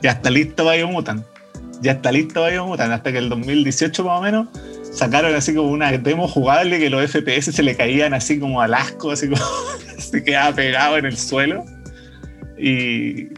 ya 0.02 0.12
está 0.12 0.30
listo 0.30 0.70
Biomutant. 0.70 1.26
Ya 1.82 1.94
está 1.94 2.12
listo 2.12 2.46
Biomutant. 2.46 2.92
Hasta 2.92 3.12
que 3.12 3.18
el 3.18 3.30
2018 3.30 4.04
más 4.04 4.20
o 4.20 4.22
menos 4.22 4.48
sacaron 4.92 5.36
así 5.36 5.54
como 5.54 5.70
una 5.70 5.92
demo 5.92 6.28
jugable 6.28 6.80
que 6.80 6.90
los 6.90 7.10
FPS 7.10 7.54
se 7.54 7.64
le 7.64 7.76
caían 7.76 8.14
así 8.14 8.40
como 8.40 8.62
al 8.62 8.74
asco, 8.74 9.12
así 9.12 9.30
como 9.30 9.42
se 9.98 10.24
quedaba 10.24 10.56
pegado 10.56 10.98
en 10.98 11.06
el 11.06 11.18
suelo. 11.18 11.64
Y, 12.58 13.30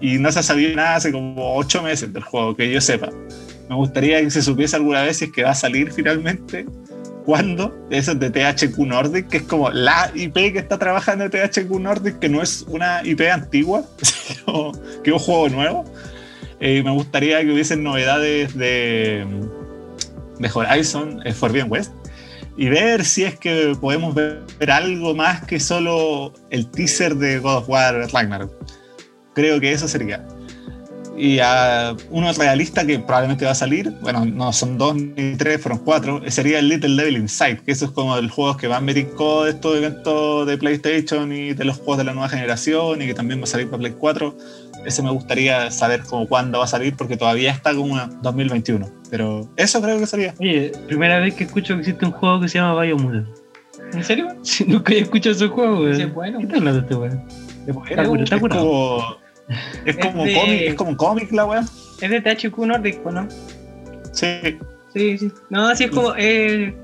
no 0.00 0.30
se 0.30 0.42
sabía 0.42 0.74
nada 0.76 0.96
hace 0.96 1.10
como 1.10 1.56
ocho 1.56 1.82
meses 1.82 2.12
del 2.12 2.22
juego, 2.22 2.54
que 2.54 2.70
yo 2.70 2.80
sepa. 2.80 3.08
Me 3.68 3.74
gustaría 3.74 4.20
que 4.20 4.30
se 4.30 4.42
supiese 4.42 4.76
alguna 4.76 5.02
vez 5.02 5.16
si 5.18 5.24
es 5.24 5.32
que 5.32 5.42
va 5.42 5.50
a 5.50 5.54
salir 5.54 5.90
finalmente. 5.90 6.66
¿Cuándo? 7.24 7.76
Eso 7.90 8.12
es 8.12 8.20
de 8.20 8.30
THQ 8.30 8.78
Nordic, 8.78 9.28
que 9.28 9.38
es 9.38 9.42
como 9.42 9.70
la 9.70 10.12
IP 10.14 10.34
que 10.34 10.58
está 10.58 10.78
trabajando 10.78 11.28
THQ 11.28 11.70
Nordic, 11.80 12.20
que 12.20 12.28
no 12.28 12.40
es 12.40 12.62
una 12.68 13.04
IP 13.04 13.22
antigua, 13.22 13.84
sino 14.02 14.72
que 15.02 15.10
es 15.10 15.12
un 15.14 15.18
juego 15.18 15.48
nuevo. 15.48 15.84
Eh, 16.60 16.82
me 16.82 16.90
gustaría 16.90 17.40
que 17.42 17.52
hubiesen 17.52 17.82
novedades 17.82 18.56
de, 18.56 19.26
de 20.38 20.50
Horizon 20.52 21.20
eh, 21.24 21.32
Forbidden 21.32 21.70
West 21.70 21.92
y 22.56 22.68
ver 22.68 23.04
si 23.04 23.24
es 23.24 23.38
que 23.38 23.76
podemos 23.78 24.14
ver, 24.14 24.42
ver 24.58 24.70
algo 24.70 25.14
más 25.14 25.44
que 25.44 25.60
solo 25.60 26.32
el 26.50 26.70
teaser 26.70 27.14
de 27.16 27.38
God 27.38 27.56
of 27.58 27.68
War 27.68 27.94
Ragnarok. 28.12 28.52
Creo 29.34 29.60
que 29.60 29.72
eso 29.72 29.86
sería. 29.86 30.26
Y 31.18 31.38
a 31.38 31.96
uno 32.10 32.30
realista 32.34 32.86
que 32.86 32.98
probablemente 32.98 33.44
va 33.46 33.52
a 33.52 33.54
salir, 33.54 33.90
bueno, 34.02 34.24
no 34.26 34.52
son 34.52 34.76
dos 34.76 34.94
ni 34.96 35.34
tres, 35.36 35.60
fueron 35.62 35.78
cuatro, 35.78 36.20
sería 36.30 36.58
el 36.58 36.68
Little 36.68 36.94
Devil 36.94 37.16
Inside, 37.16 37.60
que 37.64 37.72
eso 37.72 37.86
es 37.86 37.90
como 37.92 38.16
de 38.16 38.22
los 38.22 38.32
juegos 38.32 38.58
que 38.58 38.66
van 38.66 38.84
me 38.84 38.92
tincó 38.92 39.44
de 39.44 39.52
estos 39.52 39.76
eventos 39.76 40.46
de 40.46 40.58
PlayStation 40.58 41.32
y 41.32 41.54
de 41.54 41.64
los 41.64 41.76
juegos 41.78 41.98
de 41.98 42.04
la 42.04 42.12
nueva 42.12 42.28
generación 42.28 43.00
y 43.00 43.06
que 43.06 43.14
también 43.14 43.40
va 43.40 43.44
a 43.44 43.46
salir 43.46 43.66
para 43.68 43.78
Play 43.78 43.94
4. 43.98 44.36
Ese 44.84 45.02
me 45.02 45.10
gustaría 45.10 45.70
saber 45.70 46.02
como 46.02 46.28
cuándo 46.28 46.58
va 46.58 46.64
a 46.64 46.68
salir 46.68 46.94
porque 46.96 47.16
todavía 47.16 47.50
está 47.50 47.74
como 47.74 47.96
2021. 48.22 48.86
Pero 49.10 49.48
eso 49.56 49.80
creo 49.80 49.98
que 49.98 50.06
sería. 50.06 50.34
Oye, 50.38 50.70
primera 50.86 51.18
vez 51.18 51.34
que 51.34 51.44
escucho 51.44 51.74
que 51.74 51.80
existe 51.80 52.04
un 52.04 52.12
juego 52.12 52.40
que 52.42 52.48
se 52.48 52.58
llama 52.58 52.80
Biomutant. 52.82 53.26
¿En 53.94 54.04
serio? 54.04 54.28
Sí, 54.42 54.64
nunca 54.68 54.92
he 54.92 54.98
escuchado 55.00 55.34
ese 55.34 55.48
juego. 55.48 55.92
Sí, 55.94 56.02
es 56.02 56.14
bueno. 56.14 56.38
¿Qué 56.40 56.46
tal 56.46 56.58
hablando 56.58 56.80
de 56.80 56.86
este 56.86 56.94
weón? 56.94 57.22
Está 57.88 58.04
cura- 58.04 58.22
está 58.22 58.38
Es 59.84 59.96
como, 59.98 60.24
es 60.24 60.34
de- 60.34 60.40
cómic, 60.40 60.60
es 60.62 60.74
como 60.74 60.96
cómic 60.96 61.32
la 61.32 61.44
weá. 61.46 61.64
Es 62.00 62.10
de 62.10 62.20
THQ 62.20 62.58
Nordic, 62.66 62.98
pues, 63.02 63.14
¿no? 63.14 63.28
Sí. 64.12 64.58
Sí, 64.94 65.18
sí. 65.18 65.32
No, 65.50 65.68
así 65.68 65.84
es 65.84 65.90
como. 65.90 66.14
Eh, 66.16 66.74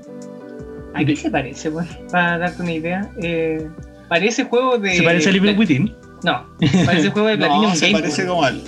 ¿A 0.93 1.03
qué 1.03 1.15
se 1.15 1.29
parece, 1.31 1.69
weón? 1.69 1.87
Para 2.11 2.37
darte 2.37 2.61
una 2.61 2.71
idea. 2.71 3.09
Eh, 3.21 3.67
parece 4.07 4.43
juego 4.45 4.77
de. 4.77 4.95
¿Se 4.95 5.03
parece 5.03 5.29
a 5.29 5.31
Living 5.31 5.57
Within? 5.57 5.95
No, 6.23 6.45
parece 6.85 7.09
juego 7.09 7.27
de 7.27 7.37
Platinum 7.39 7.63
No, 7.63 7.75
se 7.75 7.91
parece 7.91 8.25
como 8.27 8.43
al, 8.43 8.61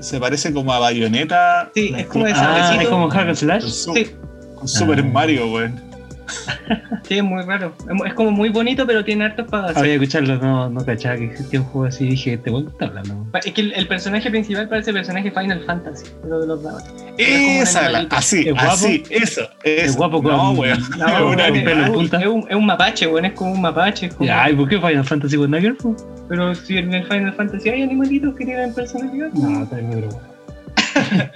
se 0.00 0.18
parece 0.20 0.52
como 0.52 0.72
a 0.72 0.78
Bayonetta. 0.78 1.70
Sí, 1.74 1.92
es 1.96 2.06
como 2.06 2.24
de 2.24 2.32
Ah, 2.34 2.78
es 2.80 2.88
como 2.88 3.10
Hack 3.10 3.28
and 3.28 3.36
Slash. 3.36 3.60
Con, 3.62 3.70
su- 3.70 3.94
Sí, 3.94 4.06
con 4.54 4.68
Super 4.68 5.00
Ah. 5.00 5.02
Mario, 5.12 5.50
weón. 5.52 5.91
sí, 7.08 7.18
es 7.18 7.22
muy 7.24 7.42
raro. 7.42 7.72
Es 7.80 8.06
Es 8.08 8.14
como 8.14 8.30
muy 8.30 8.48
bonito, 8.50 8.86
pero 8.86 9.04
tiene 9.04 9.24
hartos 9.26 9.48
para 9.48 9.68
Había 9.68 9.82
que 9.98 10.04
escucharlo, 10.04 10.36
no, 10.38 10.68
no 10.70 10.84
cachaba 10.84 11.16
que 11.16 11.24
existía 11.26 11.60
un 11.60 11.66
juego 11.66 11.86
así. 11.88 12.06
Dije, 12.08 12.36
¿te 12.38 12.50
weón 12.50 12.66
qué 12.66 12.70
está 12.72 12.84
hablando? 12.86 13.26
Es 13.44 13.52
que 13.52 13.60
el, 13.60 13.72
el 13.74 13.88
personaje 13.88 14.30
principal 14.30 14.68
parece 14.68 14.92
personaje 14.92 15.30
Final 15.30 15.64
Fantasy, 15.66 16.06
pero 16.22 16.40
de 16.40 16.46
los 16.46 16.62
dados. 16.62 16.82
Esa, 17.18 17.82
la- 17.82 17.86
animalito. 17.88 18.16
así, 18.16 18.40
¿Es 18.40 18.52
guapo? 18.52 18.68
así, 18.68 19.02
eso. 19.10 19.42
Es 19.62 19.84
eso. 19.90 19.96
guapo 19.98 20.22
con. 20.22 20.32
No, 20.36 20.50
weón. 20.52 20.78
No, 20.98 21.06
Es 21.06 21.20
un 21.22 21.40
es, 21.40 22.12
es 22.12 22.26
un, 22.26 22.46
es 22.48 22.56
un 22.56 22.66
mapache, 22.66 23.06
weón, 23.06 23.24
es 23.26 23.32
como 23.32 23.52
un 23.52 23.60
mapache. 23.60 24.06
es 24.06 24.14
como- 24.14 24.26
Ya, 24.26 24.50
¿y 24.50 24.54
por 24.54 24.68
qué 24.68 24.78
Final 24.80 25.04
Fantasy 25.04 25.36
con 25.36 25.50
Nugget? 25.50 25.76
po? 25.78 25.96
Pero 26.28 26.54
si 26.54 26.78
en 26.78 26.92
el 26.94 27.04
Final 27.04 27.34
Fantasy 27.34 27.68
hay 27.68 27.82
animalitos 27.82 28.34
que 28.36 28.44
tienen 28.46 28.72
personalidad. 28.74 29.28
No, 29.34 29.64
está 29.64 29.76
bien, 29.76 29.90
pero 29.92 30.06
bueno. 30.08 31.30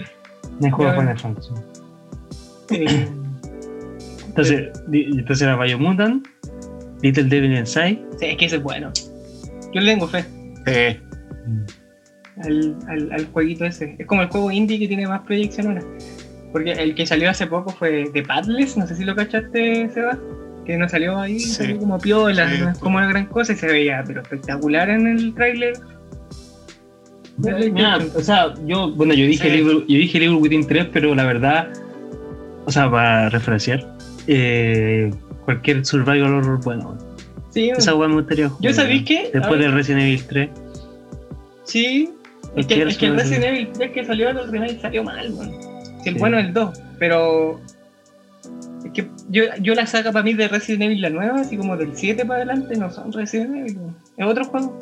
No 0.60 0.66
jugado 0.70 0.94
Ya. 0.94 1.00
Final 1.00 1.18
Fantasy. 1.18 1.50
Eh, 2.70 3.08
Entonces, 4.36 4.68
entonces 4.92 5.42
era 5.42 5.56
Biomutant, 5.56 6.26
Little 7.02 7.24
Devil 7.24 7.56
Inside. 7.56 7.98
sí, 8.20 8.26
es 8.26 8.36
que 8.36 8.44
ese 8.46 8.56
es 8.56 8.62
bueno. 8.62 8.92
Yo 9.72 9.80
le 9.80 9.92
tengo 9.92 10.06
fe 10.08 10.24
Sí. 10.66 10.98
al, 12.42 12.76
al, 12.88 13.12
al 13.12 13.26
jueguito 13.26 13.64
ese. 13.64 13.96
Es 13.98 14.06
como 14.06 14.22
el 14.22 14.28
juego 14.28 14.50
indie 14.50 14.78
que 14.78 14.88
tiene 14.88 15.06
más 15.06 15.22
proyección 15.22 15.68
ahora. 15.68 15.82
Porque 16.52 16.72
el 16.72 16.94
que 16.94 17.06
salió 17.06 17.30
hace 17.30 17.46
poco 17.46 17.70
fue 17.70 18.10
The 18.12 18.22
Padless, 18.22 18.76
no 18.76 18.86
sé 18.86 18.94
si 18.96 19.04
lo 19.04 19.14
cachaste, 19.14 19.88
Seba. 19.92 20.18
Que 20.64 20.76
no 20.76 20.88
salió 20.88 21.18
ahí, 21.18 21.38
Sí. 21.38 21.50
salió 21.52 21.78
como 21.78 21.98
piola, 21.98 22.50
Sí. 22.50 22.60
no 22.60 22.70
es 22.70 22.78
como 22.78 22.96
una 22.98 23.06
gran 23.08 23.26
cosa 23.26 23.52
y 23.52 23.56
se 23.56 23.66
veía 23.68 24.02
pero 24.06 24.20
espectacular 24.22 24.90
en 24.90 25.06
el 25.06 25.34
tráiler. 25.34 25.74
Mira, 27.38 27.98
o 28.14 28.20
sea, 28.20 28.54
yo, 28.66 28.90
bueno, 28.92 29.12
yo 29.14 29.26
dije, 29.26 29.50
Sí. 29.50 29.56
Little, 29.58 29.80
yo 29.86 29.98
dije 29.98 30.18
Little 30.20 30.36
Within 30.36 30.66
3, 30.66 30.86
pero 30.92 31.14
la 31.14 31.24
verdad, 31.24 31.68
o 32.64 32.72
sea, 32.72 32.90
para 32.90 33.28
refrasear, 33.28 33.86
eh, 34.26 35.10
cualquier 35.44 35.84
survival 35.84 36.34
horror, 36.34 36.60
bueno, 36.64 36.96
Sí, 37.50 37.70
esa 37.70 37.94
weá 37.94 38.08
me 38.08 38.16
gustaría 38.16 38.48
jugar. 38.50 38.62
Yo 38.62 38.74
sabéis 38.74 39.04
que 39.04 39.30
Después 39.32 39.58
del 39.58 39.72
Resident 39.72 40.02
Evil 40.02 40.26
3. 40.26 40.50
Sí, 41.64 42.10
es 42.54 42.66
que, 42.66 42.82
es 42.82 42.98
que 42.98 43.06
el. 43.06 43.16
Resident 43.16 43.44
Evil 43.44 43.68
3 43.72 43.90
que 43.92 44.04
salió 44.04 44.28
el 44.28 44.50
remake 44.50 44.80
salió 44.80 45.02
mal, 45.02 45.18
el 45.18 45.32
Sí. 46.04 46.10
bueno 46.18 46.38
es 46.38 46.46
el 46.46 46.52
2, 46.52 46.80
pero 46.98 47.58
es 48.84 48.92
que 48.92 49.08
yo, 49.30 49.44
yo 49.60 49.74
la 49.74 49.86
saga 49.86 50.12
para 50.12 50.22
mí 50.22 50.34
de 50.34 50.48
Resident 50.48 50.82
Evil 50.82 51.00
la 51.00 51.10
nueva, 51.10 51.40
así 51.40 51.56
como 51.56 51.76
del 51.76 51.96
7 51.96 52.24
para 52.26 52.42
adelante, 52.42 52.76
no 52.76 52.90
son 52.90 53.10
Resident 53.12 53.56
Evil, 53.56 53.76
man. 53.76 53.96
es 54.16 54.26
otro 54.26 54.44
juego. 54.44 54.78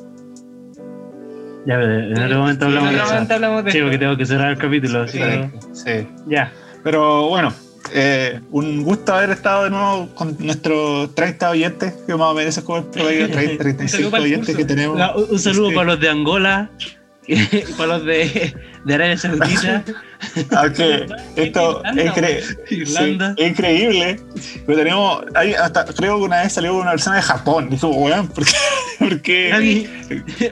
Ya, 1.66 1.76
pero 1.78 1.92
en 1.98 2.22
otro 2.22 2.38
momento 2.40 2.66
hablamos 2.66 2.90
En 2.90 2.96
de 2.96 3.02
momento 3.04 3.34
hablamos 3.34 3.64
de 3.64 3.72
Sí, 3.72 3.80
porque 3.80 3.98
tengo 3.98 4.16
que 4.18 4.26
cerrar 4.26 4.50
el 4.50 4.58
capítulo, 4.58 5.02
así 5.02 5.16
Sí. 5.16 5.24
que- 5.24 5.50
Sí. 5.72 6.08
Ya. 6.28 6.52
Pero 6.82 7.28
bueno, 7.28 7.54
eh, 7.92 8.40
un 8.50 8.82
gusto 8.82 9.14
haber 9.14 9.30
estado 9.30 9.64
de 9.64 9.70
nuevo 9.70 10.08
con 10.14 10.36
nuestros 10.38 11.14
30 11.14 11.50
oyentes, 11.50 11.94
que 12.06 12.14
más 12.14 12.28
o 12.28 12.34
menos 12.34 12.56
es 12.56 12.64
como 12.64 12.78
el 12.78 12.84
promedio, 12.84 13.28
30, 13.30 13.52
Un 13.52 13.58
35 13.58 13.88
saludo 13.96 14.10
para 14.10 14.24
el 14.24 14.32
oyentes 14.32 14.54
curso. 14.54 14.58
que 14.58 14.74
tenemos. 14.74 15.30
Un 15.30 15.38
saludo 15.38 15.74
para 15.74 15.84
los 15.92 16.00
de 16.00 16.08
Angola, 16.08 16.70
y 17.26 17.36
para 17.76 17.98
los 17.98 18.04
de, 18.04 18.54
de 18.84 18.94
Arabia 18.94 19.16
Saudita, 19.16 19.84
Aunque 20.56 21.06
esto 21.36 21.82
es, 21.84 21.94
incre- 21.96 22.86
sí, 22.86 23.18
increíble, 23.44 24.20
pero 24.66 24.78
tenemos, 24.78 25.24
hay 25.34 25.52
hasta, 25.54 25.84
creo 25.86 26.18
que 26.18 26.24
una 26.24 26.42
vez 26.42 26.52
salió 26.52 26.74
una 26.76 26.90
persona 26.92 27.16
de 27.16 27.22
Japón, 27.22 27.68
dijo, 27.70 27.88
weón, 27.88 28.28
¿por 28.28 28.44
qué? 28.44 28.52
¿Por 28.98 29.20
qué? 29.20 29.52
Ani- 29.52 29.86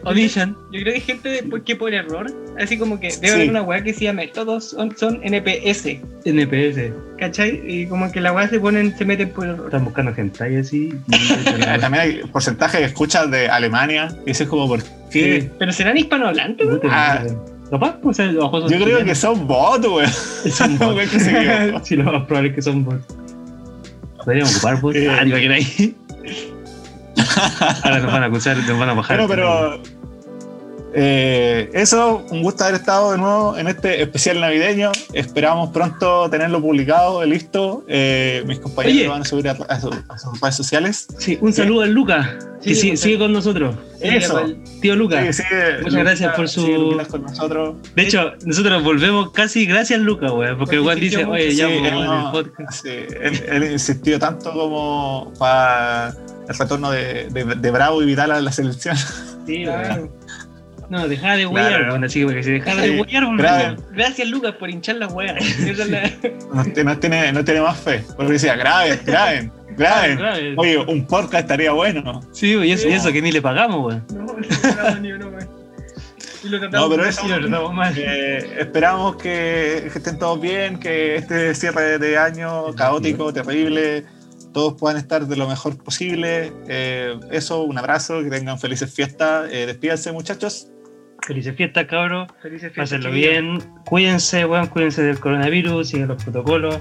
Onishan. 0.05 0.55
Yo 0.73 0.81
creo 0.81 0.85
que 0.85 0.95
hay 0.95 1.01
gente 1.01 1.45
que 1.65 1.77
por 1.77 1.93
error, 1.95 2.27
así 2.59 2.77
como 2.77 2.99
que 3.01 3.09
debe 3.09 3.29
Sí. 3.29 3.33
haber 3.35 3.51
una 3.51 3.63
weá 3.63 3.83
que 3.83 3.95
se 3.95 4.05
llame, 4.05 4.29
todos 4.29 4.71
son, 4.71 4.97
son 4.97 5.21
NPS, 5.23 5.99
NPS. 6.25 6.93
¿cachai? 7.19 7.63
Y 7.65 7.87
como 7.87 8.11
que 8.11 8.21
la 8.21 8.33
weá 8.33 8.49
se 8.49 8.59
ponen, 8.59 8.97
se 8.99 9.05
meten 9.05 9.31
por 9.31 9.47
error. 9.47 9.67
Están 9.67 9.85
buscando 9.85 10.13
hentai 10.17 10.57
así. 10.57 10.93
También 11.81 11.95
hay 12.03 12.21
porcentaje 12.33 12.79
de 12.79 12.85
escuchas 12.87 13.31
de 13.31 13.49
Alemania, 13.49 14.15
y 14.27 14.33
eso 14.33 14.43
es 14.43 14.49
como, 14.51 14.67
¿por 14.69 14.83
qué? 15.11 15.49
Pero 15.59 15.73
serán 15.73 15.97
hispanohablantes, 15.97 16.67
weón? 16.67 16.81
Ah. 16.91 17.23
Capaz, 17.73 17.97
pues, 18.03 18.19
o 18.19 18.23
sea, 18.23 18.31
los 18.31 18.45
ojos 18.45 18.71
Yo 18.71 18.85
creo 18.85 19.03
que 19.03 19.15
son 19.15 19.47
bots, 19.47 19.87
weón. 19.89 20.11
son 20.53 20.79
bots. 20.79 21.11
Sí, 21.85 21.97
lo 21.97 22.05
más 22.05 22.25
probable 22.27 22.51
es 22.51 22.55
que 22.55 22.61
son 22.61 22.85
bots. 22.85 23.03
Podríamos 24.23 24.57
ocupar 24.57 24.81
bots. 24.83 24.97
Eh. 24.99 25.09
Ah, 25.09 25.23
ahí. 25.23 25.97
Ahora 27.83 28.01
nos 28.01 28.13
van 28.13 28.25
a 28.25 28.27
acusar, 28.27 28.59
nos 28.59 28.79
van 28.79 28.91
a 28.91 28.93
bajar. 28.93 29.27
Bueno, 29.27 29.29
pero 29.35 30.02
eh, 30.95 31.71
eso, 31.73 32.25
un 32.31 32.43
gusto 32.43 32.65
haber 32.65 32.77
estado 32.77 33.13
de 33.13 33.19
nuevo 33.19 33.57
en 33.57 33.69
este 33.69 34.03
especial 34.03 34.41
navideño. 34.41 34.93
Esperamos 35.13 35.71
pronto 35.71 36.29
tenerlo 36.31 36.61
publicado, 36.61 37.25
listo. 37.25 37.85
Eh, 37.89 38.43
mis 38.47 38.59
compañeros 38.59 38.97
Oye. 38.97 39.05
lo 39.07 39.11
van 39.13 39.23
a 39.23 39.25
subir 39.25 39.49
a, 39.49 39.53
a 39.53 39.81
su- 39.81 39.95
a 40.09 40.19
sus 40.19 40.41
redes 40.41 40.55
sociales. 40.57 41.07
Sí, 41.19 41.39
un 41.41 41.53
saludo 41.53 41.83
al 41.83 41.93
Luca, 41.93 42.39
que 42.63 42.75
Sí, 42.75 42.81
sigue, 42.81 42.97
sigue 42.97 43.19
con 43.19 43.33
nosotros. 43.33 43.75
Eso. 44.01 44.43
Tío 44.81 44.97
Luca. 44.97 45.25
Sí, 45.33 45.43
sigue- 45.43 45.79
Muchas 45.83 45.99
gracias 46.01 46.35
por 46.35 46.49
su- 46.49 47.01
con 47.11 47.23
nosotros. 47.23 47.77
De 47.95 48.03
hecho, 48.03 48.33
nosotros 48.45 48.83
volvemos 48.83 49.31
casi 49.31 49.65
gracias 49.67 49.99
a 50.01 50.03
Luca, 50.03 50.29
güey, 50.31 50.57
porque 50.59 50.79
Juan 50.79 50.99
dice, 51.01 51.25
oye, 51.25 51.55
ya 51.55 51.69
Sí, 51.69 51.75
en 51.75 51.95
no- 51.95 52.27
el 52.27 52.33
podcast. 52.33 52.83
Sí, 52.85 52.89
él, 52.91 53.45
él 53.49 53.73
insistió 53.73 54.19
tanto 54.19 54.53
como 54.53 55.33
para 55.39 56.15
el 56.49 56.59
retorno 56.59 56.91
de, 56.91 57.29
de- 57.31 57.45
de 57.57 57.71
Bravo 57.71 58.03
y 58.03 58.07
Vidal 58.07 58.33
a 58.33 58.41
la 58.41 58.53
selección. 58.53 58.97
Sí, 59.47 59.65
Claro. 59.65 60.09
No, 60.93 61.09
deja 61.09 61.37
de 61.37 61.49
Claro. 61.49 61.53
huear, 61.55 61.89
bueno, 61.89 62.05
así 62.05 62.27
que 62.27 62.43
si 62.43 62.51
deja 62.51 62.75
de 62.77 62.89
Sí, 62.89 63.01
huear, 63.01 63.37
grave. 63.39 63.77
Gracias, 63.93 64.29
Lucas, 64.29 64.53
por 64.57 64.69
hinchar 64.69 64.97
la 64.97 65.07
wea. 65.09 65.33
Esa 65.39 65.71
es 65.71 65.89
la- 65.89 66.11
No, 66.53 66.85
no 66.85 66.99
tiene, 66.99 67.33
no 67.33 67.43
tiene 67.43 67.63
más 67.63 67.81
fe. 67.81 68.05
Porque 68.15 68.33
decía, 68.33 68.57
graben, 68.57 69.01
graben, 69.07 69.51
graben. 69.75 70.19
Grave. 70.19 70.55
Oye, 70.59 70.77
un 70.77 71.07
podcast 71.07 71.45
estaría 71.45 71.73
bueno. 71.73 72.21
Sí, 72.33 72.49
y 72.57 72.73
eso, 72.73 72.87
y 72.91 72.93
eso 72.93 73.11
que 73.11 73.23
ni 73.23 73.33
le 73.33 73.41
pagamos, 73.41 73.81
güey. 73.81 73.97
No, 74.15 74.25
no 74.35 74.39
esperaba 74.39 74.99
ni 75.01 75.13
uno, 75.13 75.29
wea. 75.29 75.49
Y 76.45 76.49
lo 76.51 76.61
tratamos 76.61 76.91
No, 76.91 76.95
pero 76.95 77.09
eso-. 77.09 77.23
Eh, 77.97 78.57
esperamos 78.59 79.17
que, 79.17 79.89
que 79.91 79.99
estén 79.99 80.19
todos 80.19 80.39
bien, 80.43 80.79
que 80.79 81.17
este 81.17 81.55
cierre 81.55 81.99
de 81.99 82.19
año 82.19 82.75
caótico, 82.75 83.33
terrible, 83.33 84.05
todos 84.53 84.75
puedan 84.79 84.99
estar 84.99 85.27
de 85.27 85.37
lo 85.37 85.49
mejor 85.49 85.83
posible. 85.83 86.53
Eh, 86.69 87.19
eso, 87.31 87.63
un 87.63 87.79
abrazo, 87.79 88.23
que 88.23 88.29
tengan 88.29 88.59
felices 88.59 88.93
fiestas. 88.93 89.49
Eh, 89.51 89.65
despídense, 89.65 90.13
muchachos. 90.13 90.69
Felices 91.27 91.55
fiestas, 91.57 91.87
cabros. 91.87 92.29
Felices 92.43 92.73
fiestas, 92.73 92.99
Pásenlo 92.99 93.11
bien. 93.11 93.63
Cuídense, 93.85 94.45
weón. 94.45 94.67
Cuídense 94.67 95.03
del 95.03 95.21
coronavirus. 95.21 95.89
Sigan 95.89 96.09
los 96.09 96.23
protocolos. 96.23 96.79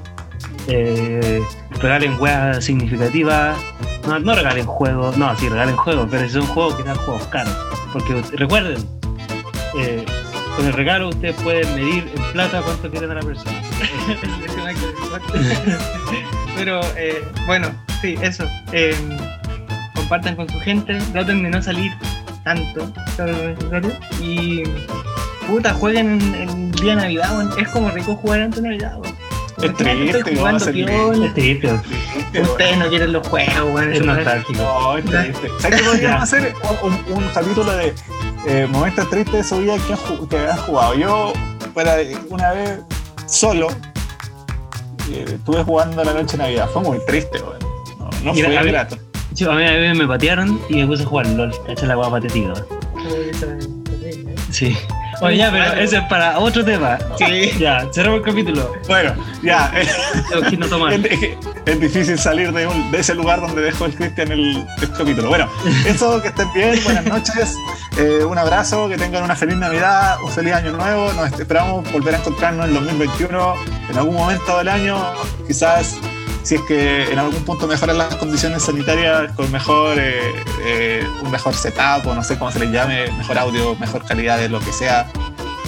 Eh, 0.68 1.42
regalen 1.80 2.20
weas 2.20 2.64
significativas. 2.64 3.58
No, 4.08 4.20
no 4.20 4.34
regalen 4.34 4.66
juegos. 4.66 5.18
No, 5.18 5.36
sí, 5.38 5.48
regalen 5.48 5.76
juegos. 5.76 6.08
Pero 6.10 6.28
si 6.28 6.34
son 6.34 6.46
juegos 6.48 6.76
que 6.76 6.84
sean 6.84 6.98
juegos 6.98 7.28
caros. 7.28 7.56
Porque 7.94 8.22
recuerden, 8.38 8.78
eh, 9.78 10.06
con 10.56 10.66
el 10.66 10.74
regalo 10.74 11.10
ustedes 11.10 11.36
pueden 11.42 11.74
medir 11.76 12.10
en 12.16 12.34
plata 12.34 12.62
cuánto 12.62 12.90
quieren 12.90 13.12
a 13.12 13.16
la 13.16 13.22
persona. 13.22 13.62
Pero 16.56 16.82
eh, 16.98 17.24
bueno, 17.46 17.70
sí, 18.02 18.16
eso. 18.22 18.46
Eh, 18.72 18.96
compartan 19.96 20.36
con 20.36 20.50
su 20.50 20.60
gente, 20.60 20.98
traten 21.14 21.44
de 21.44 21.50
no 21.50 21.62
salir 21.62 21.92
tanto, 22.44 22.92
todo 23.18 23.28
lo 23.28 23.48
necesario. 23.50 23.92
Y 24.22 24.64
puta, 25.48 25.74
jueguen 25.74 26.22
en, 26.22 26.36
en 26.36 26.72
día 26.72 26.96
de 26.96 27.02
Navidad, 27.02 27.38
weón. 27.38 27.52
es 27.60 27.68
como 27.70 27.90
rico 27.92 28.16
jugar 28.16 28.42
antes 28.42 28.62
de 28.62 28.70
Navidad. 28.70 28.98
Es 29.62 29.76
triste, 29.76 30.18
Estoy 30.20 30.36
jugando 30.38 30.66
piola. 30.72 31.26
Es 31.28 31.34
triste, 31.34 31.68
Triste, 32.14 32.42
Ustedes 32.42 32.78
no 32.78 32.88
quieren 32.90 33.12
los 33.14 33.28
juegos, 33.28 33.74
weón. 33.74 33.92
es 33.94 34.00
es- 34.00 34.06
nostálgico. 34.06 34.64
No, 34.64 34.98
es 34.98 35.06
triste. 35.06 35.50
¿Sabes 35.60 35.82
qué 35.82 35.88
podríamos 35.88 36.24
hacer? 36.24 36.54
Un, 37.10 37.24
capítulo 37.34 37.72
de 37.74 37.94
eh, 38.48 38.68
momentos 38.72 39.10
tristes 39.10 39.34
de 39.34 39.44
su 39.44 39.58
vida 39.60 39.76
que 39.78 40.28
que 40.28 40.38
han 40.38 40.58
jugado. 40.58 40.96
Yo, 40.96 41.34
para 41.76 41.98
una 42.30 42.52
vez 42.54 42.80
solo, 43.28 43.68
eh, 45.12 45.26
estuve 45.28 45.64
jugando 45.64 46.04
la 46.04 46.14
noche 46.14 46.38
de 46.38 46.44
Navidad. 46.44 46.70
Fue 46.72 46.82
muy 46.82 46.98
triste, 47.06 47.40
weón. 47.40 47.60
No, 48.24 48.34
fue 48.34 48.64
grato. 48.64 48.98
Sí, 49.34 49.46
a 49.46 49.52
mí 49.52 49.64
a 49.66 49.72
mí 49.94 49.98
me 49.98 50.08
patearon 50.08 50.60
y 50.70 50.76
me 50.78 50.88
puse 50.88 51.04
a 51.04 51.06
jugar 51.06 51.28
LOL. 51.28 51.52
Cacha 51.66 51.86
la 51.86 51.96
guapa 51.96 52.12
patética. 52.20 52.54
Sí. 54.52 54.76
Oye, 55.22 55.38
ya, 55.38 55.52
pero 55.52 55.74
ese 55.80 55.98
es 55.98 56.04
para 56.06 56.40
otro 56.40 56.66
tema. 56.66 56.98
Sí. 57.18 57.52
Ya, 57.60 57.88
cerramos 57.94 58.20
el 58.20 58.26
capítulo. 58.26 58.74
Bueno, 58.88 59.14
ya. 59.44 59.72
Es, 59.76 59.88
es- 61.12 61.38
es 61.66 61.80
difícil 61.80 62.18
salir 62.18 62.52
de, 62.52 62.66
un- 62.66 62.90
de 62.92 63.00
ese 63.00 63.14
lugar 63.14 63.40
donde 63.40 63.62
dejó 63.62 63.86
el 63.86 63.94
Cristian 63.94 64.32
el, 64.32 64.66
el 64.82 64.92
capítulo. 64.98 65.30
Bueno, 65.30 65.48
eso, 65.86 66.20
que 66.22 66.30
estén 66.30 66.52
bien, 66.54 66.80
buenas 66.84 67.06
noches, 67.06 67.56
eh, 67.98 68.24
un 68.26 68.36
abrazo, 68.38 68.90
que 68.90 68.98
tengan 68.98 69.24
una 69.24 69.36
feliz 69.36 69.58
Navidad, 69.58 70.18
un 70.26 70.32
feliz 70.32 70.54
año 70.54 70.72
nuevo. 70.72 71.14
Nos 71.14 71.32
esperamos 71.40 71.90
volver 71.94 72.16
a 72.16 72.18
encontrarnos 72.18 72.68
en 72.68 72.74
2021, 72.74 73.56
en 73.92 73.98
algún 73.98 74.16
momento 74.16 74.58
del 74.58 74.70
año, 74.70 74.98
quizás 75.48 75.98
si 76.44 76.56
es 76.56 76.62
que 76.62 77.12
en 77.12 77.20
algún 77.20 77.44
punto 77.44 77.68
mejoran 77.68 77.98
las 77.98 78.16
condiciones 78.16 78.64
sanitarias 78.64 79.32
con 79.34 79.52
mejor 79.52 79.98
eh, 80.00 80.34
eh, 80.66 81.08
un 81.24 81.32
mejor 81.32 81.54
setup 81.54 82.08
o 82.08 82.16
no 82.16 82.24
sé 82.24 82.38
cómo 82.38 82.52
se 82.52 82.60
les 82.60 82.72
llame, 82.72 83.12
mejor 83.18 83.38
audio, 83.38 83.76
mejor 83.76 84.06
calidad 84.06 84.38
de 84.38 84.50
lo 84.50 84.60
que 84.60 84.72
sea. 84.74 85.08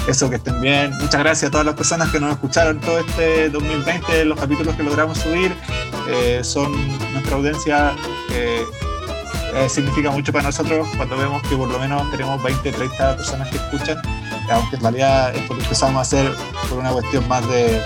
Eso, 0.08 0.30
que 0.30 0.36
estén 0.36 0.60
bien. 0.60 0.92
Muchas 1.00 1.20
gracias 1.22 1.48
a 1.48 1.52
todas 1.52 1.66
las 1.66 1.76
personas 1.76 2.10
que 2.10 2.20
nos 2.20 2.32
escucharon 2.32 2.80
todo 2.82 3.00
este 3.00 3.50
2020, 3.50 4.26
los 4.26 4.38
capítulos 4.38 4.76
que 4.76 4.84
logramos 4.84 5.18
subir. 5.18 5.56
Eh, 6.10 6.44
son 6.44 6.72
nuestra 7.14 7.36
audiencia. 7.36 7.94
eh, 8.32 8.64
eh, 9.56 9.70
significa 9.70 10.10
mucho 10.10 10.34
para 10.34 10.46
nosotros 10.46 10.88
cuando 10.98 11.16
vemos 11.16 11.42
que 11.44 11.56
por 11.56 11.68
lo 11.68 11.78
menos 11.78 12.10
tenemos 12.10 12.42
20, 12.42 12.72
30 12.72 13.18
personas 13.18 13.48
que 13.50 13.58
escuchan, 13.58 14.02
aunque 14.50 14.78
en 14.78 14.82
realidad 14.82 15.36
esto 15.36 15.54
lo 15.54 15.62
empezamos 15.62 15.98
a 15.98 16.02
hacer 16.02 16.34
por 16.70 16.80
una 16.80 16.90
cuestión 16.90 17.28
más 17.28 17.48
de... 17.48 17.80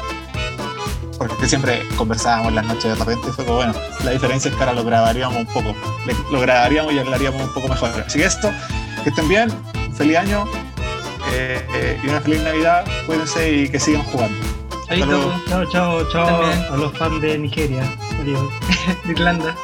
Porque 1.17 1.47
siempre 1.47 1.81
conversábamos 1.97 2.49
en 2.49 2.55
las 2.55 2.65
noches 2.65 2.83
de 2.83 2.95
repente, 2.95 3.31
fue 3.31 3.45
como, 3.45 3.57
bueno, 3.57 3.73
la 4.03 4.11
diferencia 4.11 4.49
es 4.49 4.55
que 4.55 4.63
ahora 4.63 4.73
lo 4.73 4.83
grabaríamos 4.83 5.37
un 5.37 5.47
poco, 5.47 5.73
lo 6.31 6.39
grabaríamos 6.39 6.93
y 6.93 6.99
hablaríamos 6.99 7.41
un 7.41 7.53
poco 7.53 7.67
mejor. 7.67 7.89
Así 8.05 8.19
que 8.19 8.25
esto, 8.25 8.51
que 9.03 9.09
estén 9.09 9.27
bien, 9.27 9.49
feliz 9.95 10.17
año 10.17 10.45
eh, 11.33 11.65
eh, 11.73 11.99
y 12.03 12.07
una 12.07 12.21
feliz 12.21 12.43
Navidad, 12.43 12.85
cuídense 13.05 13.51
y 13.51 13.69
que 13.69 13.79
sigan 13.79 14.03
jugando. 14.03 14.37
Chao, 14.87 15.65
chao, 15.65 16.09
chao. 16.09 16.45
A 16.71 16.77
los 16.77 16.97
fans 16.97 17.21
de 17.21 17.37
Nigeria. 17.37 17.83
Adiós. 18.21 18.49
de 19.05 19.11
Irlanda. 19.11 19.55